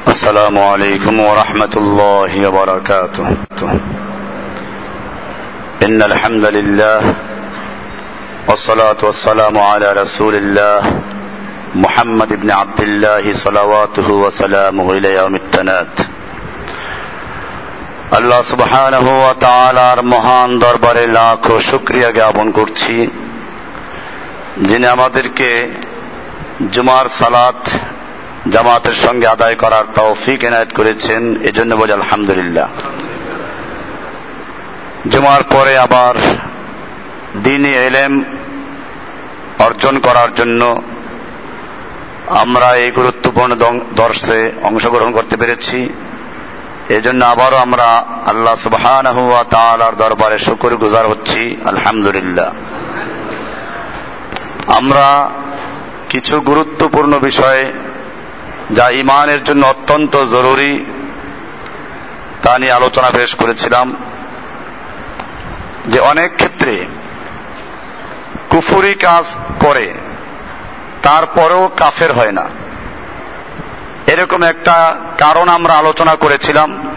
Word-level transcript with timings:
السلام 0.00 0.59
عليكم 0.59 1.19
ورحمة 1.19 1.73
الله 1.77 2.31
وبركاته 2.47 3.25
إن 5.85 6.01
الحمد 6.01 6.45
لله 6.45 6.99
والصلاة 8.49 9.01
والسلام 9.03 9.55
على 9.57 9.87
رسول 9.93 10.35
الله 10.35 10.79
محمد 11.75 12.33
بن 12.33 12.51
عبد 12.51 12.81
الله 12.81 13.33
صلواته 13.33 14.07
وسلامه 14.23 14.91
إلى 14.91 15.09
يوم 15.15 15.35
التناد 15.35 15.93
আল্লাহ 18.17 18.41
সুবহানাহু 18.41 19.11
ওয়া 19.21 19.33
তাআলার 19.45 19.99
মহান 20.03 20.49
দরবারে 20.59 21.05
লাখো 21.17 21.55
শুকরিয়া 21.69 22.09
জ্ঞাপন 22.11 22.47
করছি 22.51 22.95
যিনি 24.67 24.85
আমাদেরকে 24.87 25.49
জুমার 26.71 27.05
সালাত 27.21 27.61
জামাতের 28.49 28.93
সঙ্গে 28.93 29.27
আদায় 29.27 29.55
করার 29.55 29.83
তৌফিক 29.95 30.43
এনায়েত 30.43 30.71
করেছেন, 30.75 31.35
এজন্য 31.43 31.75
বলি 31.75 31.91
আলহামদুলিল্লাহ। 31.93 32.67
জুমার 35.09 35.43
পরে 35.43 35.77
আবার 35.77 36.15
দিনই 37.43 37.73
এলেম 37.73 38.23
অর্জন 39.59 39.99
করার 39.99 40.33
জন্য 40.35 40.81
আমরা 42.27 42.75
এই 42.75 42.91
গুরুত্বপূর্ণ 42.91 43.55
দর্শে 43.95 44.51
অংশগ্রহণ 44.63 45.11
করতে 45.11 45.37
পেরেছি। 45.37 45.89
এজন্য 46.89 47.25
আবারও 47.25 47.57
আমরা 47.57 47.87
আল্লাহ 48.25 48.55
সুবহান 48.55 49.05
দরবারে 49.97 50.37
শুকুর 50.39 50.75
গুজার 50.75 51.05
হচ্ছি, 51.07 51.57
আলহামদুলিল্লাহ। 51.65 52.49
আমরা 54.67 55.29
কিছু 56.09 56.39
গুরুত্বপূর্ণ 56.39 57.19
বিষয়ে 57.19 57.73
যা 58.75 58.89
ইমানের 58.89 59.43
জন্য 59.43 59.65
অত্যন্ত 59.65 60.23
জরুরি, 60.23 60.85
তা 62.41 62.57
নিয়ে 62.57 62.71
আলোচনা 62.71 63.09
পেশ 63.09 63.35
করেছিলাম 63.35 63.95
যে 65.85 65.99
অনেক 65.99 66.35
ক্ষেত্রে 66.35 66.85
কুফুরি 68.49 68.93
কাজ 68.93 69.25
করে, 69.59 69.93
তারপরেও 71.03 71.71
কাফের 71.77 72.13
হয় 72.13 72.31
না। 72.31 72.49
এরকম 74.07 74.43
একটা 74.43 74.95
কারণ 75.17 75.47
আমরা 75.47 75.73
আলোচনা 75.73 76.15
করেছিলাম 76.15 76.95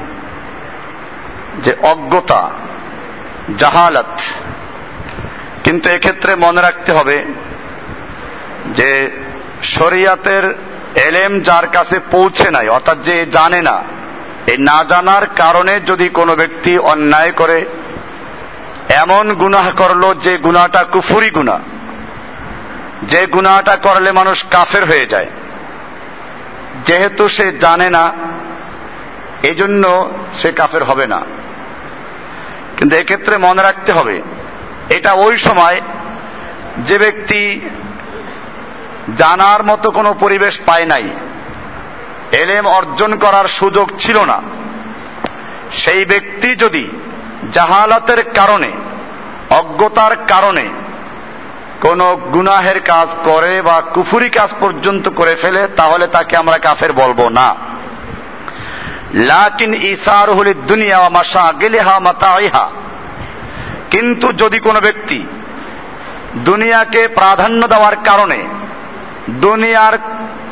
যে 1.64 1.77
অজ্ঞতা, 1.82 2.50
জাহালাত, 3.58 4.20
কিন্তু 5.64 5.90
এক্ষেত্রে 5.90 6.34
মনে 6.34 6.60
রাখতে 6.60 6.92
হবে 6.92 7.24
যে 8.66 9.10
শরিয়াতের 9.62 10.54
এলেম 10.96 11.40
যার 11.40 11.66
কাছে 11.66 12.00
পৌঁছে 12.10 12.50
নাই, 12.50 12.68
অর্থাৎ 12.68 12.98
যে 12.98 13.26
জানে 13.26 13.62
না, 13.62 13.82
এই 14.46 14.58
না 14.58 14.84
জানার 14.88 15.26
কারণে 15.26 15.80
যদি 15.80 16.08
কোনো 16.08 16.36
ব্যক্তি 16.36 16.78
অন্যায় 16.78 17.32
করে, 17.32 17.64
এমন 18.88 19.34
গুনাহ 19.34 19.70
করল 19.70 20.14
যে 20.14 20.38
গুনাহটা 20.38 20.84
কুফুরি 20.84 21.30
গুনাহ। 21.30 21.58
যে 23.02 23.26
গুনাহটা 23.26 23.76
করলে 23.76 24.12
মানুষ 24.12 24.44
কাফের 24.50 24.84
হয়ে 24.84 25.06
যায়। 25.06 25.26
যেহেতু 26.86 27.28
সে 27.28 27.52
জানে 27.52 27.90
না, 27.90 28.12
এজন্য 29.42 30.12
সে 30.42 30.52
কাফের 30.52 30.84
হবে 30.84 31.06
না। 31.06 31.22
কিন্তু 32.76 32.96
এক্ষেত্রে 32.96 33.36
মনে 33.36 33.62
রাখতে 33.62 33.92
হবে, 33.92 34.22
এটা 34.90 35.12
ওই 35.12 35.36
সময় 35.36 35.80
যে 36.78 36.98
ব্যক্তি 36.98 37.60
জানার 39.19 39.64
মতো 39.64 39.91
কোনো 39.91 40.14
পরিবেশ 40.20 40.60
পায় 40.66 40.86
নাই। 40.86 41.08
এলেম 42.33 42.66
অর্জন 42.66 43.16
করার 43.16 43.48
সুযোগ 43.48 43.91
ছিল 43.98 44.24
না। 44.24 44.42
সেই 45.72 46.05
ব্যক্তি 46.05 46.55
যদি 46.55 46.88
জাহালাতের 47.52 48.22
কারণে, 48.22 48.72
অজ্ঞতার 49.50 50.16
কারণে 50.16 50.69
কোন 51.80 52.14
গুনাহের 52.14 52.80
কাজ 52.80 53.08
করে 53.24 53.62
বা 53.62 53.80
কুফুরি 53.80 54.30
কাজ 54.30 54.51
পর্যন্ত 54.61 55.08
করে 55.08 55.34
ফেলে, 55.34 55.67
তাহলে 55.67 56.07
তাকে 56.07 56.36
আমরা 56.36 56.58
কাফের 56.58 56.92
বলব 56.92 57.28
না। 57.28 57.55
লাকিন 59.14 59.74
ইসার 59.74 60.30
হলে 60.30 60.55
দুনিয়া 60.55 61.08
মাসা 61.08 61.52
গেলেহা 61.61 61.98
মাতা 61.98 62.39
কিন্তু 63.90 64.33
যদি 64.33 64.58
কোনো 64.58 64.80
ব্যক্তি 64.80 65.24
দুনিয়াকে 66.36 67.08
প্রাধান্য 67.08 67.68
দেওয়ার 67.68 67.96
কারণে 68.05 68.45
দুনিয়ার 69.30 69.98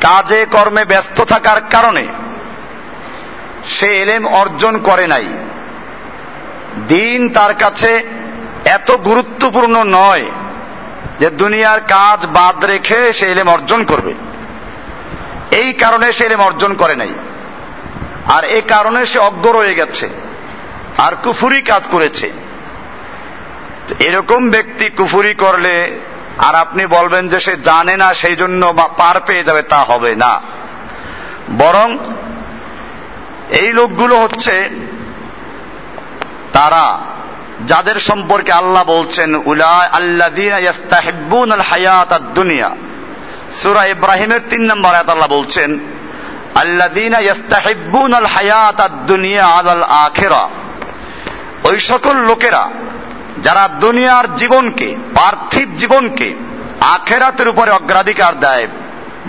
কাজে 0.01 0.47
কর্মে 0.53 0.85
ব্যস্ত 0.85 1.21
থাকার 1.21 1.61
কারণে 1.71 2.07
সে 3.65 3.87
এলেম 3.87 4.27
অর্জন 4.27 4.79
করে 4.79 5.07
নাই। 5.07 5.29
দিন 6.89 7.29
তার 7.29 7.55
কাছে 7.55 8.05
এত 8.65 8.93
গুরুত্বপূর্ণ 8.93 9.83
নয় 9.85 10.25
যে 11.21 11.31
দুনিয়ার 11.31 11.81
কাজ 11.81 12.27
বাদ 12.27 12.65
রেখে 12.65 13.13
সে 13.13 13.27
এলেম 13.27 13.49
অর্জন 13.49 13.85
করবে। 13.85 14.15
এই 15.57 15.73
কারণে 15.73 16.13
সে 16.13 16.25
এলেম 16.25 16.41
অর্জন 16.41 16.75
করে 16.75 16.97
নাই। 16.97 17.11
আর 18.33 18.45
এ 18.45 18.63
কারণে 18.69 19.07
সে 19.07 19.19
অজ্ঞ 19.19 19.53
রয়ে 19.53 19.75
গেছে 19.75 20.09
আর 20.99 21.13
কুফুরি 21.23 21.63
কাজ 21.63 21.83
করেছে। 21.91 22.33
এরকম 23.99 24.51
ব্যক্তি 24.51 24.91
কুফুরি 24.91 25.35
করলে 25.35 26.01
আর 26.43 26.55
আপনি 26.55 26.87
বলবেন 26.87 27.29
যে 27.29 27.41
সে 27.41 27.57
জানে 27.57 27.97
না, 27.97 28.15
সেই 28.15 28.37
জন্য 28.37 28.75
পার 28.97 29.21
পেয়ে 29.27 29.45
যাবে, 29.45 29.63
তা 29.63 29.77
হবে 29.77 30.15
না। 30.15 30.41
বরং 31.59 31.99
এই 33.51 33.73
লোকগুলো 33.73 34.17
হচ্ছে 34.17 34.71
তারা, 36.53 36.99
যাদের 37.67 38.01
সম্পর্কে 38.01 38.53
আল্লাহ 38.53 38.85
বলছেন 38.85 39.35
উলা 39.35 39.89
আল্লাদিন 39.93 40.53
হায়াত 41.61 42.19
দুনিয়া 42.35 42.71
সুরা 43.51 43.85
ইব্রাহিমের 43.85 44.41
তিন 44.51 44.63
নম্বর 44.63 44.95
আয়াত 44.95 45.09
আল্লাহ 45.09 45.29
বলছেন 45.29 45.79
আল্লাদিন 46.55 47.15
ইয়াস্তাহিব্বুন 47.21 48.15
আল 48.15 48.27
হায়াত 48.27 48.89
দুনিয়া 49.07 49.47
আল 49.47 49.83
আখেরা 49.83 50.49
ওই 51.65 51.79
সকল 51.79 52.17
লোকেরা 52.17 52.71
যারা 53.43 53.69
দুনিয়ার 53.69 54.37
জীবনকে, 54.37 54.97
পার্থিব 55.15 55.75
জীবনকে 55.79 56.35
আখেরাতের 56.81 57.49
উপরে 57.49 57.71
অগ্রাধিকার 57.71 58.41
দেয়, 58.41 58.69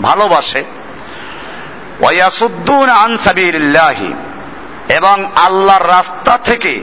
ভালোবাসে। 0.02 0.64
এবং 4.88 5.30
আল্লাহর 5.36 5.88
রাস্তা 5.88 6.38
থেকে 6.38 6.82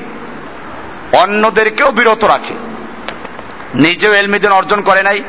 অন্যদেরকেও 1.12 1.92
বিরত 1.92 2.24
রাখে। 2.24 2.54
নিজেও 3.76 4.14
এলমিদিন 4.14 4.52
অর্জন 4.52 4.82
করে 4.82 5.04
নাই, 5.04 5.24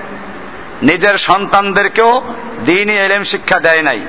নিজের 0.82 1.18
সন্তানদেরকেও 1.18 2.22
দিনই 2.64 2.96
এলেম 2.96 3.24
শিক্ষা 3.24 3.60
দেয় 3.60 3.82
নাই। 3.82 4.00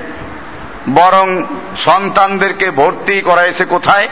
বরং 0.94 1.44
সন্তানদেরকে 1.84 2.70
ভর্তি 2.70 3.20
করাইছে 3.20 3.64
কোথায়? 3.64 4.08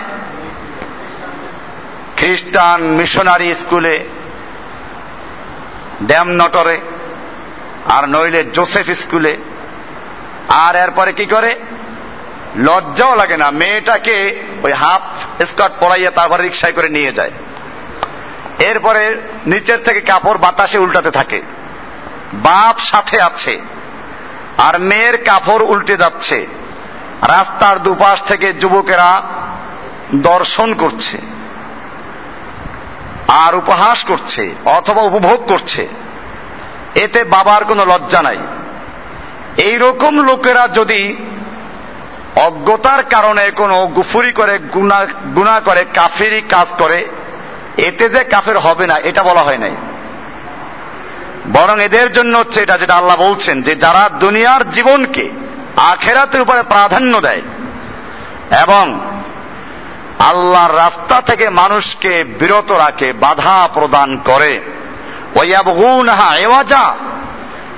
খ্রিস্টান 2.23 2.81
মিশনারি 2.83 3.55
স্কুলে, 3.55 4.05
ড্যাম 6.03 6.29
নটরে, 6.31 6.81
আর 7.87 8.09
নইলে 8.09 8.45
জোসেফ 8.45 8.87
স্কুলে। 8.91 9.37
আর 10.49 10.77
এরপরে 10.77 11.13
কি 11.13 11.27
করে? 11.27 11.51
লজ্জাও 12.57 13.15
লাগে 13.15 13.37
না, 13.37 13.51
মেয়েটাকে 13.51 14.17
ওই 14.63 14.73
হাফ 14.73 15.03
স্কার্ট 15.47 15.75
পরাইয়া 15.81 16.11
তারপরে 16.11 16.43
রিক্সায় 16.43 16.73
করে 16.73 16.89
নিয়ে 16.89 17.13
যায়। 17.13 17.31
এরপরে 18.59 19.03
নিচের 19.47 19.81
থেকে 19.85 20.01
কাপড় 20.01 20.39
বাতাসে 20.39 20.79
উল্টাতে 20.79 21.11
থাকে। 21.11 21.43
বাপ 22.33 22.77
সাথে 22.79 23.21
আছে, 23.21 23.61
আর 24.59 24.81
মেয়ের 24.81 25.17
কাপড় 25.25 25.65
উল্টে 25.65 25.97
যাচ্ছে। 25.97 26.47
রাস্তার 27.29 27.83
দুপাশ 27.83 28.23
থেকে 28.23 28.53
যুবকেরা 28.53 29.23
দর্শন 30.15 30.75
করছে। 30.75 31.19
আর 33.29 33.55
উপহাস 33.55 34.05
করছে 34.05 34.55
অথবা 34.65 35.03
উপভোগ 35.03 35.47
করছে। 35.47 35.89
এতে 36.95 37.25
বাবার 37.25 37.65
কোনো 37.65 37.85
লজ্জা 37.85 38.23
নাই। 38.23 38.39
এইরকম 39.57 40.23
লোকেরা 40.23 40.69
যদি 40.69 41.17
অজ্ঞতার 42.37 43.03
কারণে 43.03 43.51
কোনো 43.51 43.87
গুফুরি 43.87 44.33
করে, 44.33 44.59
গুণা 45.35 45.61
করে, 45.61 45.85
কাফিরি 45.95 46.41
কাজ 46.41 46.67
করে, 46.79 47.07
এতে 47.77 48.09
যে 48.09 48.25
কাফের 48.25 48.59
হবে 48.59 48.87
না, 48.87 48.95
এটা 48.95 49.23
বলা 49.23 49.41
হয় 49.41 49.59
নাই। 49.59 49.77
বরং 51.53 51.83
এদের 51.83 52.13
জন্য 52.13 52.39
হচ্ছে 52.39 52.61
এটা 52.61 52.79
যেটা 52.79 52.95
আল্লাহ 52.95 53.17
বলছেন 53.17 53.63
যে 53.63 53.75
যারা 53.75 54.11
দুনিয়ার 54.21 54.71
জীবনকে 54.71 55.29
আখেরাতের 55.77 56.41
উপরে 56.41 56.63
প্রাধান্য 56.63 57.21
দেয় 57.21 57.43
এবং 58.63 59.12
আল্লাহর 60.29 60.77
রাস্তা 60.77 61.21
থেকে 61.21 61.51
মানুষকে 61.51 62.25
বিরত 62.25 62.73
রাখে, 62.73 63.13
বাধা 63.13 63.69
প্রদান 63.75 64.19
করে। 64.19 64.61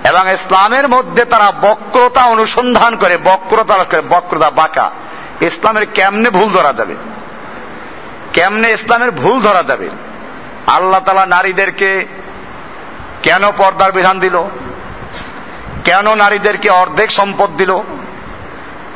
এবং 0.04 0.32
ইসলামের 0.32 0.88
মধ্যে 0.88 1.24
তারা 1.24 1.52
বক্রতা 1.62 2.24
অনুসন্ধান 2.24 2.96
করে, 2.96 3.18
বক্রতা 3.24 4.02
বক্রতা 4.08 4.50
বাঁকা। 4.50 4.90
ইসলামের 5.40 5.86
কেমনে 5.86 6.30
ভুল 6.30 6.52
ধরা 6.52 6.72
যাবে? 6.72 6.94
কেমনে 8.32 8.72
ইসলামের 8.72 9.10
ভুল 9.10 9.40
ধরা 9.40 9.62
যাবে? 9.62 9.90
আল্লাহ 10.66 11.00
তালা 11.00 11.26
নারীদেরকে 11.26 12.06
কেন 13.22 13.50
পর্দার 13.50 13.92
বিধান 13.92 14.20
দিল? 14.20 14.42
কেন 15.84 16.14
নারীদেরকে 16.14 16.70
অর্ধেক 16.70 17.12
সম্পদ 17.12 17.50
দিল? 17.56 17.78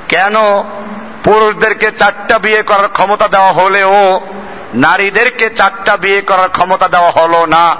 কেন 0.09 0.35
পুরুষদেরকে 1.29 1.91
চারটা 1.91 2.39
বিয়ে 2.39 2.63
করার 2.63 2.89
ক্ষমতা 2.89 3.29
দেওয়া 3.29 3.53
হলেও 3.53 4.21
নারীদেরকে 4.75 5.51
চারটা 5.51 5.97
বিয়ে 5.97 6.21
করার 6.21 6.49
ক্ষমতা 6.49 6.89
দেওয়া 6.89 7.11
হলো 7.11 7.47
না। 7.47 7.77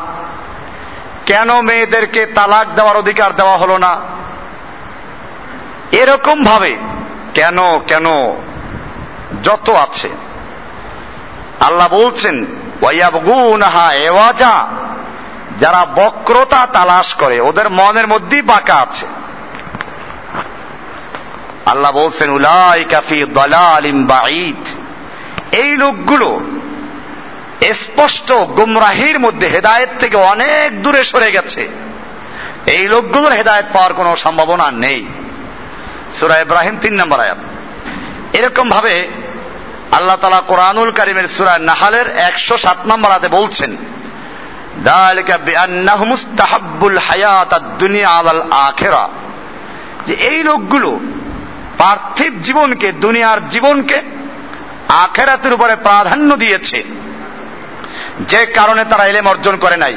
কেন 1.27 1.61
মেয়েদেরকে 1.61 2.27
তালাক 2.27 2.75
দেওয়ার 2.75 2.97
অধিকার 2.97 3.37
দেওয়া 3.37 3.57
হলো 3.57 3.79
না? 3.79 4.01
এরকম 5.93 6.45
ভাবে 6.45 6.77
কেন 7.35 7.79
কেন? 7.79 8.07
যত 9.45 9.71
আছে। 9.71 10.09
আল্লাহ 11.61 11.89
বলছেন 11.89 12.47
এওয়াজা 13.93 14.67
যারা 15.61 15.85
বক্রতা 15.85 16.67
তালাশ 16.67 17.15
করে, 17.15 17.41
ওদের 17.41 17.71
মনের 17.71 18.09
মধ্যেই 18.09 18.43
বাঁকা 18.43 18.75
আছে। 18.75 19.07
আল্লাহ 21.71 21.93
বলছেন 21.93 22.31
উলাই 22.31 22.85
কাফি 22.85 23.25
দলালিম 23.25 24.07
বাঈদ। 24.07 24.63
এই 25.55 25.77
লোকগুলো 25.77 26.41
স্পষ্ট 27.73 28.33
গুমরাহির 28.33 29.19
মধ্যে 29.19 29.47
হেদায়েত 29.47 29.89
থেকে 30.01 30.17
অনেক 30.17 30.83
দূরে 30.83 31.05
সরে 31.05 31.31
গেছে। 31.31 31.69
এই 32.67 32.89
লোকগুলোর 32.89 33.33
হেদায়েত 33.33 33.67
পাওয়ার 33.73 33.95
কোনো 33.95 34.17
সম্ভাবনা 34.17 34.71
নেই। 34.71 35.07
সুরা 36.15 36.39
ইব্রাহিম 36.39 36.77
তিন 36.79 36.95
নম্বর 36.95 37.21
আয়াত। 37.21 37.39
এরকম 38.33 38.71
ভাবে 38.71 39.11
আল্লাহ 39.93 40.17
তালা 40.17 40.41
কোরআনুল 40.41 40.91
কারিমের 40.91 41.29
সুরা 41.29 41.59
নাহালের 41.59 42.09
একশো 42.11 42.57
সাত 42.57 42.79
নম্বর 42.87 43.11
আতে 43.11 43.29
বলছেন 43.29 43.77
যে 50.07 50.15
এই 50.15 50.43
লোকগুলো 50.43 51.01
পার্থিব 51.79 52.41
জীবনকে, 52.43 52.93
দুনিয়ার 52.93 53.49
জীবনকে 53.49 54.03
আখেরাতের 54.89 55.53
উপরে 55.53 55.77
প্রাধান্য 55.77 56.37
দিয়েছে। 56.37 56.83
যে 58.21 58.47
কারণে 58.47 58.85
তারা 58.85 59.07
এলেম 59.07 59.29
অর্জন 59.29 59.57
করে 59.57 59.77
নাই। 59.77 59.97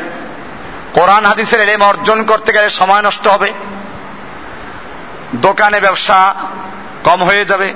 কোরআন 0.93 1.25
হাদিসের 1.25 1.59
এলেম 1.59 1.83
অর্জন 1.83 2.23
করতে 2.23 2.51
গেলে 2.51 2.69
সময় 2.69 3.01
নষ্ট 3.01 3.27
হবে। 3.27 3.53
দোকানে 5.35 5.79
ব্যবসা 5.79 6.35
কম 7.03 7.23
হয়ে 7.23 7.45
যাবে। 7.45 7.73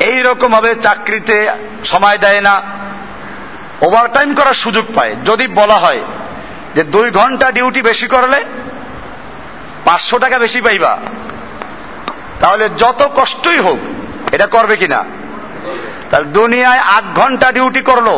এই 0.00 0.22
রকম 0.22 0.52
ভাবে 0.52 0.74
চাকরিতে 0.74 1.50
সময় 1.84 2.18
দেয় 2.18 2.40
না। 2.40 2.62
ওভারটাইম 3.80 4.34
করার 4.34 4.54
সুযোগ 4.54 4.84
পায়। 4.94 5.16
যদি 5.24 5.46
বলা 5.46 5.74
হয় 5.74 6.00
যে 6.74 6.84
দুই 6.84 7.10
ঘণ্টা 7.10 7.50
ডিউটি 7.50 7.82
বেশি 7.82 8.06
করলে 8.06 8.44
পাঁচশো 9.84 10.18
টাকা 10.18 10.38
বেশি 10.38 10.60
পাইবা। 10.60 10.98
তাহলে 12.40 12.64
যত 12.78 13.00
কষ্টই 13.16 13.58
হোক, 13.58 13.78
এটা 14.32 14.46
করবে 14.46 14.76
কিনা? 14.76 15.04
তাহলে 16.10 16.26
দুনিয়ায় 16.26 16.82
আট 16.88 17.04
ঘণ্টা 17.16 17.52
ডিউটি 17.52 17.80
করল। 17.80 18.08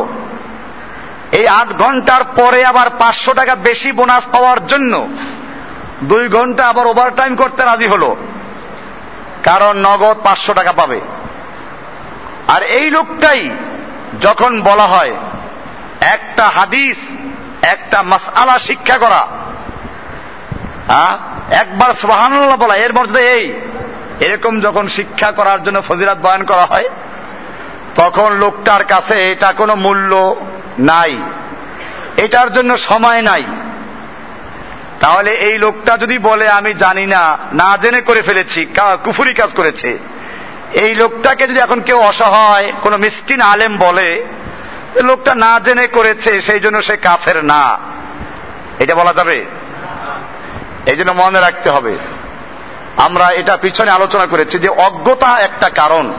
এই 1.33 1.47
আট 1.49 1.69
ঘণ্টার 1.73 2.23
পরে 2.37 2.65
আবার 2.65 2.89
পাঁচশো 2.99 3.33
টাকা 3.35 3.55
বেশি 3.55 3.93
বোনাস 3.93 4.25
পাওয়ার 4.33 4.67
জন্য 4.67 5.09
দুই 6.05 6.29
ঘণ্টা 6.29 6.63
আবার 6.67 6.87
ওভারটাইম 6.87 7.37
করতে 7.37 7.65
রাজি 7.65 7.87
হলো। 7.87 8.17
কারণ 9.43 9.77
নগদ 9.87 10.17
পাঁচশো 10.25 10.53
টাকা 10.55 10.73
পাবে। 10.73 11.01
আর 12.49 12.63
এই 12.63 12.87
লোকটাই 12.91 13.51
যখন 14.21 14.61
বলা 14.63 14.87
হয়, 14.87 15.13
একটা 16.01 16.45
হাদিস, 16.49 16.99
একটা 17.63 18.03
মাসআলা 18.03 18.59
শিক্ষা 18.59 18.97
করা। 18.99 19.23
একবার 21.51 21.91
সোহানুল্লাহ 21.93 22.57
বলা, 22.57 22.75
এর 22.75 22.93
মধ্যে 22.93 23.21
এই 23.23 23.45
এরকম 24.21 24.61
যখন 24.61 24.89
শিক্ষা 24.89 25.31
করার 25.31 25.65
জন্য 25.65 25.83
ফজিরাত 25.89 26.19
বয়ান 26.19 26.45
করা 26.45 26.65
হয়, 26.65 26.89
তখন 27.95 28.33
লোকটার 28.33 28.85
কাছে 28.85 29.33
এটা 29.33 29.53
কোনো 29.53 29.75
মূল্য 29.75 30.37
নাই। 30.79 31.19
এটার 32.17 32.53
জন্য 32.53 32.79
সময় 32.79 33.23
নাই। 33.23 33.45
তাহলে 35.01 35.31
এই 35.31 35.59
লোকটা 35.59 35.97
যদি 35.97 36.19
বলে, 36.19 36.49
আমি 36.49 36.75
জানি 36.75 37.07
না 37.07 37.39
না 37.53 37.77
জেনে 37.77 38.01
করে 38.01 38.23
ফেলেছি 38.23 38.67
কুফুরি 39.05 39.35
কাজ 39.35 39.51
করেছে। 39.51 39.99
এই 40.73 40.95
লোকটাকে 40.95 41.47
যদি 41.47 41.61
এখন 41.61 41.81
কেউ 41.81 41.99
অসহায়, 41.99 42.73
কোনো 42.83 42.97
মিষ্টিন 42.97 43.41
আলেম 43.41 43.79
বলে 43.79 44.27
লোকটা 45.03 45.35
না 45.35 45.61
জেনে 45.65 45.87
করেছে, 45.87 46.41
সেই 46.41 46.61
জন্য 46.61 46.83
সে 46.83 46.97
কাফের 46.97 47.45
না। 47.45 47.79
এটা 48.79 48.95
বলা 48.95 49.13
যাবে? 49.13 49.45
এই 50.87 50.97
জন্য 50.97 51.13
মনে 51.13 51.41
রাখতে 51.41 51.71
হবে। 51.71 51.97
আমরা 52.97 53.31
এটা 53.31 53.57
পিছনে 53.57 53.91
আলোচনা 53.91 54.27
করেছি 54.27 54.59
যে 54.59 54.69
অজ্ঞতা 54.69 55.39
একটা 55.39 55.69
কারণ। 55.69 56.13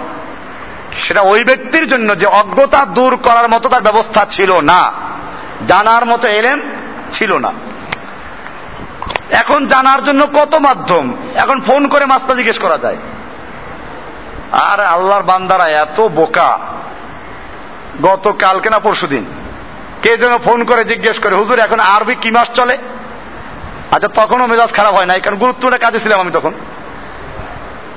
সেটা 0.97 1.21
ওই 1.21 1.43
ব্যক্তির 1.43 1.87
জন্য 1.87 2.17
যে 2.17 2.25
অজ্ঞতা 2.25 2.85
দূর 2.85 3.15
করার 3.15 3.49
মতো 3.49 3.69
তার 3.69 3.81
ব্যবস্থা 3.81 4.25
ছিল 4.29 4.61
না। 4.61 4.93
জানার 5.67 6.05
মতো 6.05 6.27
এলেম 6.27 6.61
ছিল 7.11 7.37
না। 7.37 7.51
এখন 9.31 9.67
জানার 9.67 10.03
জন্য 10.03 10.27
কত 10.27 10.55
মাধ্যম? 10.55 11.13
এখন 11.35 11.61
ফোন 11.61 11.87
করে 11.87 12.05
মাস্তা 12.05 12.33
জিজ্ঞেস 12.33 12.59
করা 12.59 12.77
যায়। 12.77 12.97
আর 14.51 14.79
আল্লাহর 14.79 15.23
বান্দারা 15.23 15.67
এত 15.67 15.99
বোকা। 15.99 16.59
গত 18.03 18.35
কালকে 18.39 18.69
না 18.69 18.79
পরশু 18.79 19.07
দিন 19.07 19.25
কে 20.01 20.17
যেন 20.17 20.37
ফোন 20.37 20.63
করে 20.63 20.85
জিজ্ঞেস 20.85 21.19
করে, 21.19 21.35
হুজুর, 21.35 21.59
এখন 21.59 21.79
আরবি 21.79 22.15
কি 22.15 22.31
মাস 22.31 22.51
চলে? 22.51 22.77
আচ্ছা 23.91 24.07
তখনও 24.07 24.45
মেজাজ 24.47 24.71
খারাপ 24.73 24.93
হয় 24.93 25.05
নাই, 25.05 25.21
কারণ 25.21 25.37
গুরুত্বপূর্ণ 25.37 25.77
কাজে 25.77 25.99
ছিলাম 25.99 26.19
আমি 26.19 26.31
তখন। 26.31 26.53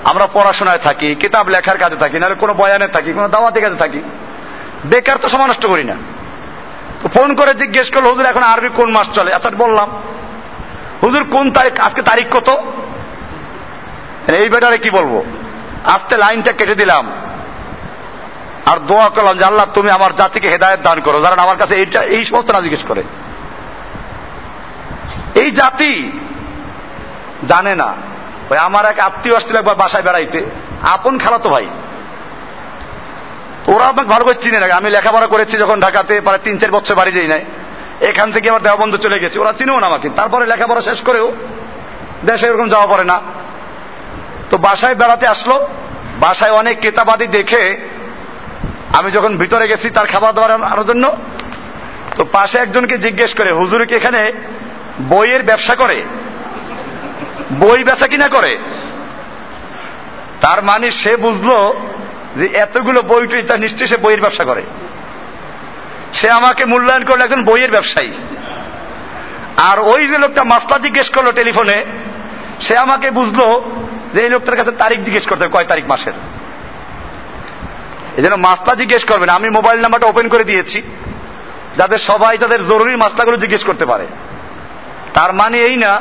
আমরা 0.04 0.26
পড়াশোনায় 0.26 0.78
থাকি, 0.78 1.14
কিতাব 1.14 1.48
লেখার 1.48 1.78
কাজে 1.78 1.96
থাকি, 1.96 2.18
নাহলে 2.18 2.34
কোনো 2.34 2.54
বয়ানে 2.54 2.88
থাকি, 2.88 3.12
কোনো 3.12 3.28
দাওয়াতি 3.28 3.60
কাজে 3.60 3.76
থাকি। 3.76 4.02
বেকার 4.84 5.16
তো 5.16 5.28
সময় 5.28 5.48
নষ্ট 5.48 5.66
করি 5.66 5.84
না। 5.84 5.94
তো 7.02 7.08
ফোন 7.08 7.34
করে 7.34 7.54
জিজ্ঞেস 7.54 7.90
করল, 7.90 8.06
হুজুর, 8.06 8.26
এখন 8.26 8.42
আরবি 8.42 8.68
কোন 8.68 8.92
মাস 8.92 9.08
চলে? 9.14 9.34
আচ্ছা 9.34 9.50
বললাম, 9.50 9.88
হুজুর, 11.02 11.24
কোন 11.30 11.50
তারিখ, 11.50 11.80
আজকে 11.80 12.02
তারিখ 12.02 12.36
কত? 12.36 12.48
এই 14.32 14.48
বেটারে 14.48 14.78
কি 14.78 14.90
বলব? 14.90 15.24
আজকে 15.84 16.16
লাইনটা 16.16 16.52
কেটে 16.52 16.74
দিলাম। 16.74 17.12
আর 18.66 18.78
দোয়া 18.78 19.08
করলাম 19.08 19.38
যে, 19.38 19.44
আল্লাহ, 19.44 19.66
তুমি 19.74 19.90
আমার 19.90 20.16
জাতিকে 20.16 20.48
হেদায়ত 20.48 20.80
দান 20.80 21.00
করো। 21.00 21.20
যারা 21.20 21.42
আমার 21.42 21.56
কাছে 21.56 21.74
এইটা, 21.74 22.02
এই 22.02 22.24
সমস্ত 22.24 22.50
না 22.50 22.60
জিজ্ঞেস 22.60 22.82
করে। 22.88 23.02
এই 25.34 25.50
জাতি 25.50 26.10
জানে 27.48 27.74
না। 27.74 27.94
ওই 28.50 28.58
আমার 28.58 28.84
এক 28.84 28.98
আত্মীয় 28.98 29.36
আসছিল 29.36 29.56
একবার 29.56 29.74
বাসায় 29.74 30.02
বেড়াইতে। 30.02 30.46
আপন 30.82 31.18
খালাতো 31.18 31.50
ভাই। 31.50 31.66
ওরা 33.66 33.86
আমাকে 33.86 34.08
ভালো 34.08 34.24
করে 34.24 34.34
চিনে 34.34 34.58
রাখে 34.58 34.72
আমি 34.72 34.90
লেখাপড়া 34.90 35.26
করেছি 35.26 35.56
যখন 35.56 35.80
ঢাকাতে, 35.80 36.20
প্রায় 36.20 36.38
তিন 36.44 36.58
চার 36.58 36.70
বছর 36.70 36.94
বাড়ি 36.94 37.12
যাই 37.12 37.26
নাই। 37.26 37.44
এখান 38.00 38.32
থেকে 38.32 38.48
আমার 38.48 38.62
দেওয়া 38.62 38.96
চলে 38.96 39.18
গেছে। 39.18 39.38
ওরা 39.38 39.52
চিনেও 39.52 39.80
না 39.80 39.86
আমাকে। 39.86 40.08
তারপরে 40.16 40.46
লেখাপড়া 40.46 40.80
শেষ 40.80 41.00
করেও 41.00 41.32
দেশে 42.24 42.46
এরকম 42.46 42.68
যাওয়া 42.68 42.86
পড়ে 42.86 43.04
না। 43.04 43.20
তো 44.50 44.58
বাসায় 44.58 44.94
বেড়াতে 44.94 45.26
আসলো। 45.26 45.68
বাসায় 46.20 46.50
অনেক 46.50 46.80
কেতাবাদি 46.80 47.26
দেখে 47.26 47.90
আমি 48.92 49.10
যখন 49.10 49.38
ভিতরে 49.38 49.68
গেছি 49.68 49.90
তার 49.90 50.06
খাবার 50.06 50.34
দাবার 50.34 50.50
আনার 50.50 50.86
জন্য, 50.86 51.16
তো 52.14 52.24
পাশে 52.24 52.58
একজনকে 52.58 52.98
জিজ্ঞেস 52.98 53.34
করে, 53.34 53.52
হুজুর 53.52 53.86
কি 53.86 53.94
এখানে 53.94 54.32
বইয়ের 55.02 55.42
ব্যবসা 55.42 55.74
করে। 55.74 56.02
বই 57.52 57.84
বেচা 57.84 58.06
কিনা 58.06 58.28
করে। 58.28 58.58
তার 60.40 60.62
মানে 60.62 60.90
সে 60.90 61.16
বুঝলো 61.16 61.80
যে 62.36 62.46
এতগুলো 62.46 63.02
বই 63.02 63.26
টই 63.26 63.42
তার 63.42 63.60
নিশ্চয়ই 63.60 63.88
সে 63.88 63.96
বইয়ের 63.96 64.20
ব্যবসা 64.20 64.44
করে। 64.44 64.62
সে 66.14 66.30
আমাকে 66.30 66.64
মূল্যায়ন 66.64 67.04
করল 67.04 67.20
একজন 67.20 67.44
বইয়ের 67.44 67.70
ব্যবসায়ী। 67.70 68.12
আর 69.56 69.78
ওই 69.78 70.06
যে 70.06 70.18
লোকটা 70.18 70.44
মাস্তা 70.44 70.78
জিজ্ঞেস 70.78 71.10
করল 71.10 71.32
টেলিফোনে, 71.32 71.84
সে 72.60 72.78
আমাকে 72.78 73.10
বুঝলো 73.10 73.70
যে 74.14 74.20
এই 74.20 74.28
লোকটার 74.28 74.56
কাছে 74.56 74.72
তারিখ 74.72 75.00
জিজ্ঞেস 75.00 75.28
করতে 75.28 75.48
কয় 75.48 75.64
তারিখ 75.64 75.84
মাসের। 75.88 76.12
এই 78.16 78.22
জন্য 78.22 78.34
মাস্তা 78.34 78.74
জিজ্ঞেস 78.74 79.04
করবেন। 79.04 79.28
আমি 79.28 79.50
মোবাইল 79.50 79.80
নাম্বারটা 79.80 80.06
ওপেন 80.06 80.28
করে 80.28 80.44
দিয়েছি 80.44 80.82
যাদের 81.76 81.98
সবাই 81.98 82.38
তাদের 82.38 82.66
জরুরি 82.66 82.96
মাস্তাগুলো 82.96 83.36
জিজ্ঞেস 83.36 83.64
করতে 83.64 83.86
পারে। 83.86 84.06
তার 85.14 85.32
মানে 85.32 85.58
এই 85.58 85.76
না 85.76 86.00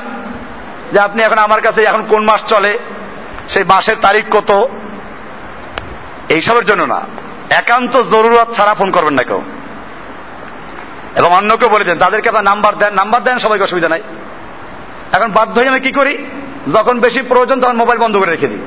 যে 0.93 0.99
আপনি 0.99 1.23
এখন 1.23 1.37
আমার 1.37 1.61
কাছে 1.61 1.83
এখন 1.83 2.03
কোন 2.03 2.23
মাস 2.23 2.43
চলে? 2.45 2.77
সেই 3.49 3.63
মাসের 3.63 3.95
তারিখ 4.01 4.25
কত? 4.31 4.67
এইসবের 6.29 6.65
জন্য 6.65 6.83
না। 6.83 7.01
একান্ত 7.49 8.01
জরুরত 8.01 8.53
ছাড়া 8.53 8.73
ফোন 8.73 8.91
করবেন 8.91 9.13
না 9.13 9.23
কেউ। 9.23 9.41
এবং 11.15 11.33
অন্যকে 11.33 11.67
বলে 11.67 11.83
দেন, 11.83 11.97
তাদেরকে 11.97 12.29
আপনার 12.29 12.43
নাম্বার 12.43 12.77
দেন 12.77 12.93
নাম্বার 12.93 13.23
দেন, 13.23 13.37
সবাইকে 13.37 13.63
অসুবিধা 13.63 13.89
নাই। 13.89 14.01
এখন 15.11 15.31
বাধ্য 15.31 15.59
হয়ে 15.59 15.69
আমি 15.69 15.79
কি 15.79 15.91
করি? 15.91 16.25
যখন 16.73 16.99
বেশি 16.99 17.21
প্রয়োজন 17.21 17.61
তখন 17.61 17.75
মোবাইল 17.75 17.99
বন্ধ 17.99 18.17
করে 18.17 18.31
রেখে 18.31 18.47
দিই। 18.47 18.59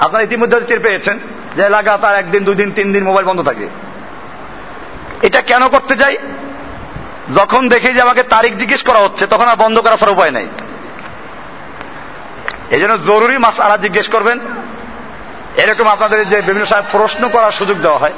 আপনারা 0.00 0.22
ইতিমধ্যে 0.22 0.60
টের 0.60 0.80
পেয়েছেন 0.80 1.18
যে 1.56 1.68
লাগাতার 1.68 2.16
একদিন 2.16 2.44
দুই 2.44 2.54
দিন 2.54 2.70
তিন 2.70 2.92
দিন 2.92 3.04
মোবাইল 3.04 3.26
বন্ধ 3.26 3.42
থাকে। 3.42 3.68
এটা 5.22 5.40
কেন 5.40 5.68
করতে 5.68 5.96
যাই 5.96 6.16
যখন 7.36 7.68
দেখি 7.68 7.92
যে 7.92 8.00
আমাকে 8.00 8.22
তারিখ 8.22 8.56
জিজ্ঞেস 8.56 8.82
করা 8.82 8.98
হচ্ছে, 8.98 9.26
তখন 9.26 9.48
আর 9.48 9.56
বন্ধ 9.56 9.78
করা 9.78 9.96
ছাড়া 9.96 10.12
উপায় 10.12 10.30
নাই। 10.30 10.46
এই 12.70 12.80
জন্য 12.80 13.02
জরুরি 13.02 13.38
মাস 13.38 13.60
আলা 13.60 13.76
জিজ্ঞেস 13.76 14.08
করবেন। 14.08 14.38
এরকম 15.56 15.86
আপনাদের 15.88 16.28
যে 16.28 16.40
বিভিন্ন 16.40 16.66
সময় 16.66 16.82
প্রশ্ন 16.92 17.28
করার 17.28 17.52
সুযোগ 17.52 17.78
দেওয়া 17.78 17.98
হয়। 17.98 18.12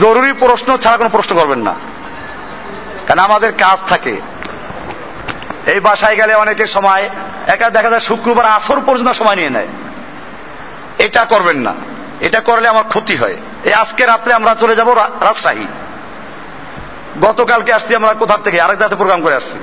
জরুরি 0.00 0.32
প্রশ্ন 0.32 0.76
ছাড়া 0.76 0.96
কোনো 0.96 1.08
প্রশ্ন 1.08 1.36
করবেন 1.36 1.58
না। 1.58 1.74
কারণ 3.06 3.18
আমাদের 3.18 3.52
কাজ 3.52 3.88
থাকে। 3.88 4.20
এই 5.66 5.80
বাসায় 5.80 6.16
গেলে 6.16 6.34
অনেকের 6.34 6.66
সময়, 6.66 7.10
একা 7.46 7.70
দেখা 7.70 7.90
যায় 7.90 8.00
শুক্রবার 8.00 8.46
আসর 8.46 8.80
পর্যন্ত 8.86 9.10
সময় 9.10 9.36
নিয়ে 9.36 9.50
নেয়। 9.50 9.66
এটা 10.98 11.24
করবেন 11.24 11.56
না। 11.56 11.74
এটা 12.20 12.40
করলে 12.40 12.68
আমার 12.68 12.84
ক্ষতি 12.88 13.16
হয়। 13.16 13.36
এই 13.64 13.72
আজকে 13.72 14.06
রাত্রে 14.06 14.34
আমরা 14.34 14.54
চলে 14.54 14.76
যাব 14.76 14.92
রাজশাহী। 14.98 15.66
গতকালকে 17.22 17.72
আসছি 17.72 17.94
আমরা 17.94 18.12
কোথার 18.12 18.38
থেকে? 18.44 18.60
আরেক 18.60 18.78
জায়গাতে 18.78 18.96
প্রোগ্রাম 18.96 19.22
করে 19.22 19.34
আসছি। 19.34 19.58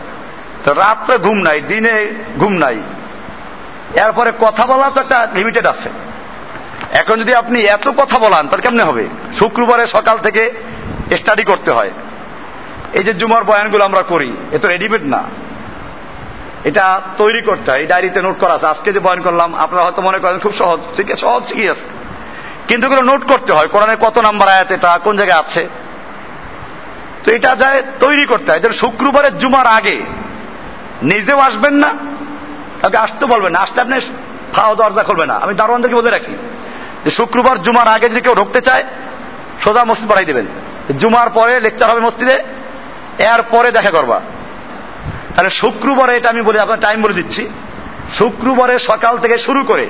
তো 0.63 0.73
রাত্রে 0.73 1.17
ঘুম 1.17 1.37
নাই, 1.37 1.61
দিনে 1.61 2.07
ঘুম 2.37 2.53
নাই। 2.53 2.81
এরপরে 3.95 4.31
কথা 4.39 4.65
বলা 4.65 4.89
তো 4.89 5.01
একটা 5.01 5.27
লিমিটেড 5.33 5.65
আছে। 5.65 5.89
এখন 6.93 7.19
যদি 7.19 7.35
আপনি 7.35 7.61
এত 7.61 7.89
কথা 7.97 8.19
বলান, 8.19 8.47
তাহলে 8.47 8.61
কেমনে 8.61 8.83
হবে? 8.83 9.07
শুক্রবারে 9.39 9.87
সকাল 9.87 10.17
থেকে 10.17 10.51
স্টাডি 11.17 11.43
করতে 11.43 11.71
হয়। 11.71 11.91
এই 12.93 13.03
যে 13.03 13.13
জুমার 13.13 13.43
বয়ানগুলো 13.43 13.85
আমরা 13.85 14.01
করি, 14.01 14.31
এ 14.51 14.57
তো 14.57 14.67
রেডিমেড 14.67 15.05
না। 15.05 15.23
এটা 16.63 17.01
তৈরি 17.17 17.41
করতে 17.41 17.71
হয় 17.71 17.85
ডায়েরিতে 17.85 18.21
নোট 18.21 18.39
করা 18.39 18.53
আছে। 18.53 18.67
আজকে 18.67 18.93
যে 18.93 18.99
বয়ান 18.99 19.21
করলাম, 19.21 19.55
আপনারা 19.55 19.83
হয়তো 19.83 20.01
মনে 20.01 20.19
করেন 20.19 20.39
খুব 20.39 20.53
সহজ, 20.53 20.79
ঠিক 20.95 21.11
আছে, 21.11 21.21
সহজ 21.21 21.47
ঠিকই 21.47 21.69
আছে 21.69 21.81
কিন্তু 22.67 22.89
নোট 22.89 23.23
করতে 23.27 23.53
হয়। 23.53 23.67
কোরআনে 23.67 23.95
কত 24.01 24.17
নাম্বার 24.17 24.49
আয়াত 24.49 24.71
এটা, 24.71 24.97
কোন 24.97 25.17
জায়গায় 25.17 25.39
আছে? 25.39 25.67
তো 27.23 27.31
এটা 27.31 27.55
যায় 27.55 27.83
তৈরি 27.99 28.25
করতে 28.25 28.51
হয়। 28.51 28.71
শুক্রবারের 28.71 29.37
জুমার 29.37 29.67
আগে। 29.67 30.01
নিজেও 31.03 31.39
আসবেন 31.39 31.73
না 31.73 31.89
তাকে 32.81 32.97
আসতে 32.97 33.25
বলবেন 33.25 33.51
না। 33.51 33.59
আসতে 33.59 33.81
আপনি 33.81 33.99
খাওয়া 34.53 34.75
দরজা 34.75 35.03
করবে 35.03 35.25
না। 35.25 35.33
আমি 35.33 35.53
দারোয়ানদেরকে 35.53 35.95
বলে 35.95 36.09
রাখি 36.09 36.37
যে 37.05 37.11
শুক্রবার 37.11 37.61
জুমার 37.61 37.87
আগে 37.87 38.09
যদি 38.09 38.21
কেউ 38.21 38.35
ঢুকতে 38.35 38.61
চায়, 38.61 38.83
সোজা 39.63 39.83
মসজিদ 39.83 40.09
পাঠাই 40.09 40.25
দেবেন। 40.25 40.45
জুমার 40.99 41.29
পরে 41.29 41.59
লেকচার 41.59 41.91
হবে 41.91 41.99
মসজিদে 41.99 42.33
এর 43.17 43.41
পরে 43.41 43.71
দেখা 43.71 43.89
করবা। 43.89 44.21
তাহলে 45.35 45.49
শুক্রবারে 45.49 46.17
এটা 46.17 46.29
আমি 46.29 46.41
বলি, 46.41 46.59
আপনার 46.59 46.79
টাইম 46.79 47.01
বলে 47.01 47.13
দিচ্ছি। 47.13 47.49
শুক্রবারে 48.17 48.79
সকাল 48.79 49.17
থেকে 49.17 49.37
শুরু 49.37 49.63
করে 49.63 49.89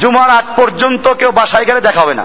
জুমার 0.00 0.30
আগ 0.30 0.44
পর্যন্ত 0.56 1.08
কেউ 1.08 1.30
বাসায় 1.32 1.64
গেলে 1.64 1.80
দেখা 1.80 2.00
হবে 2.00 2.14
না। 2.14 2.24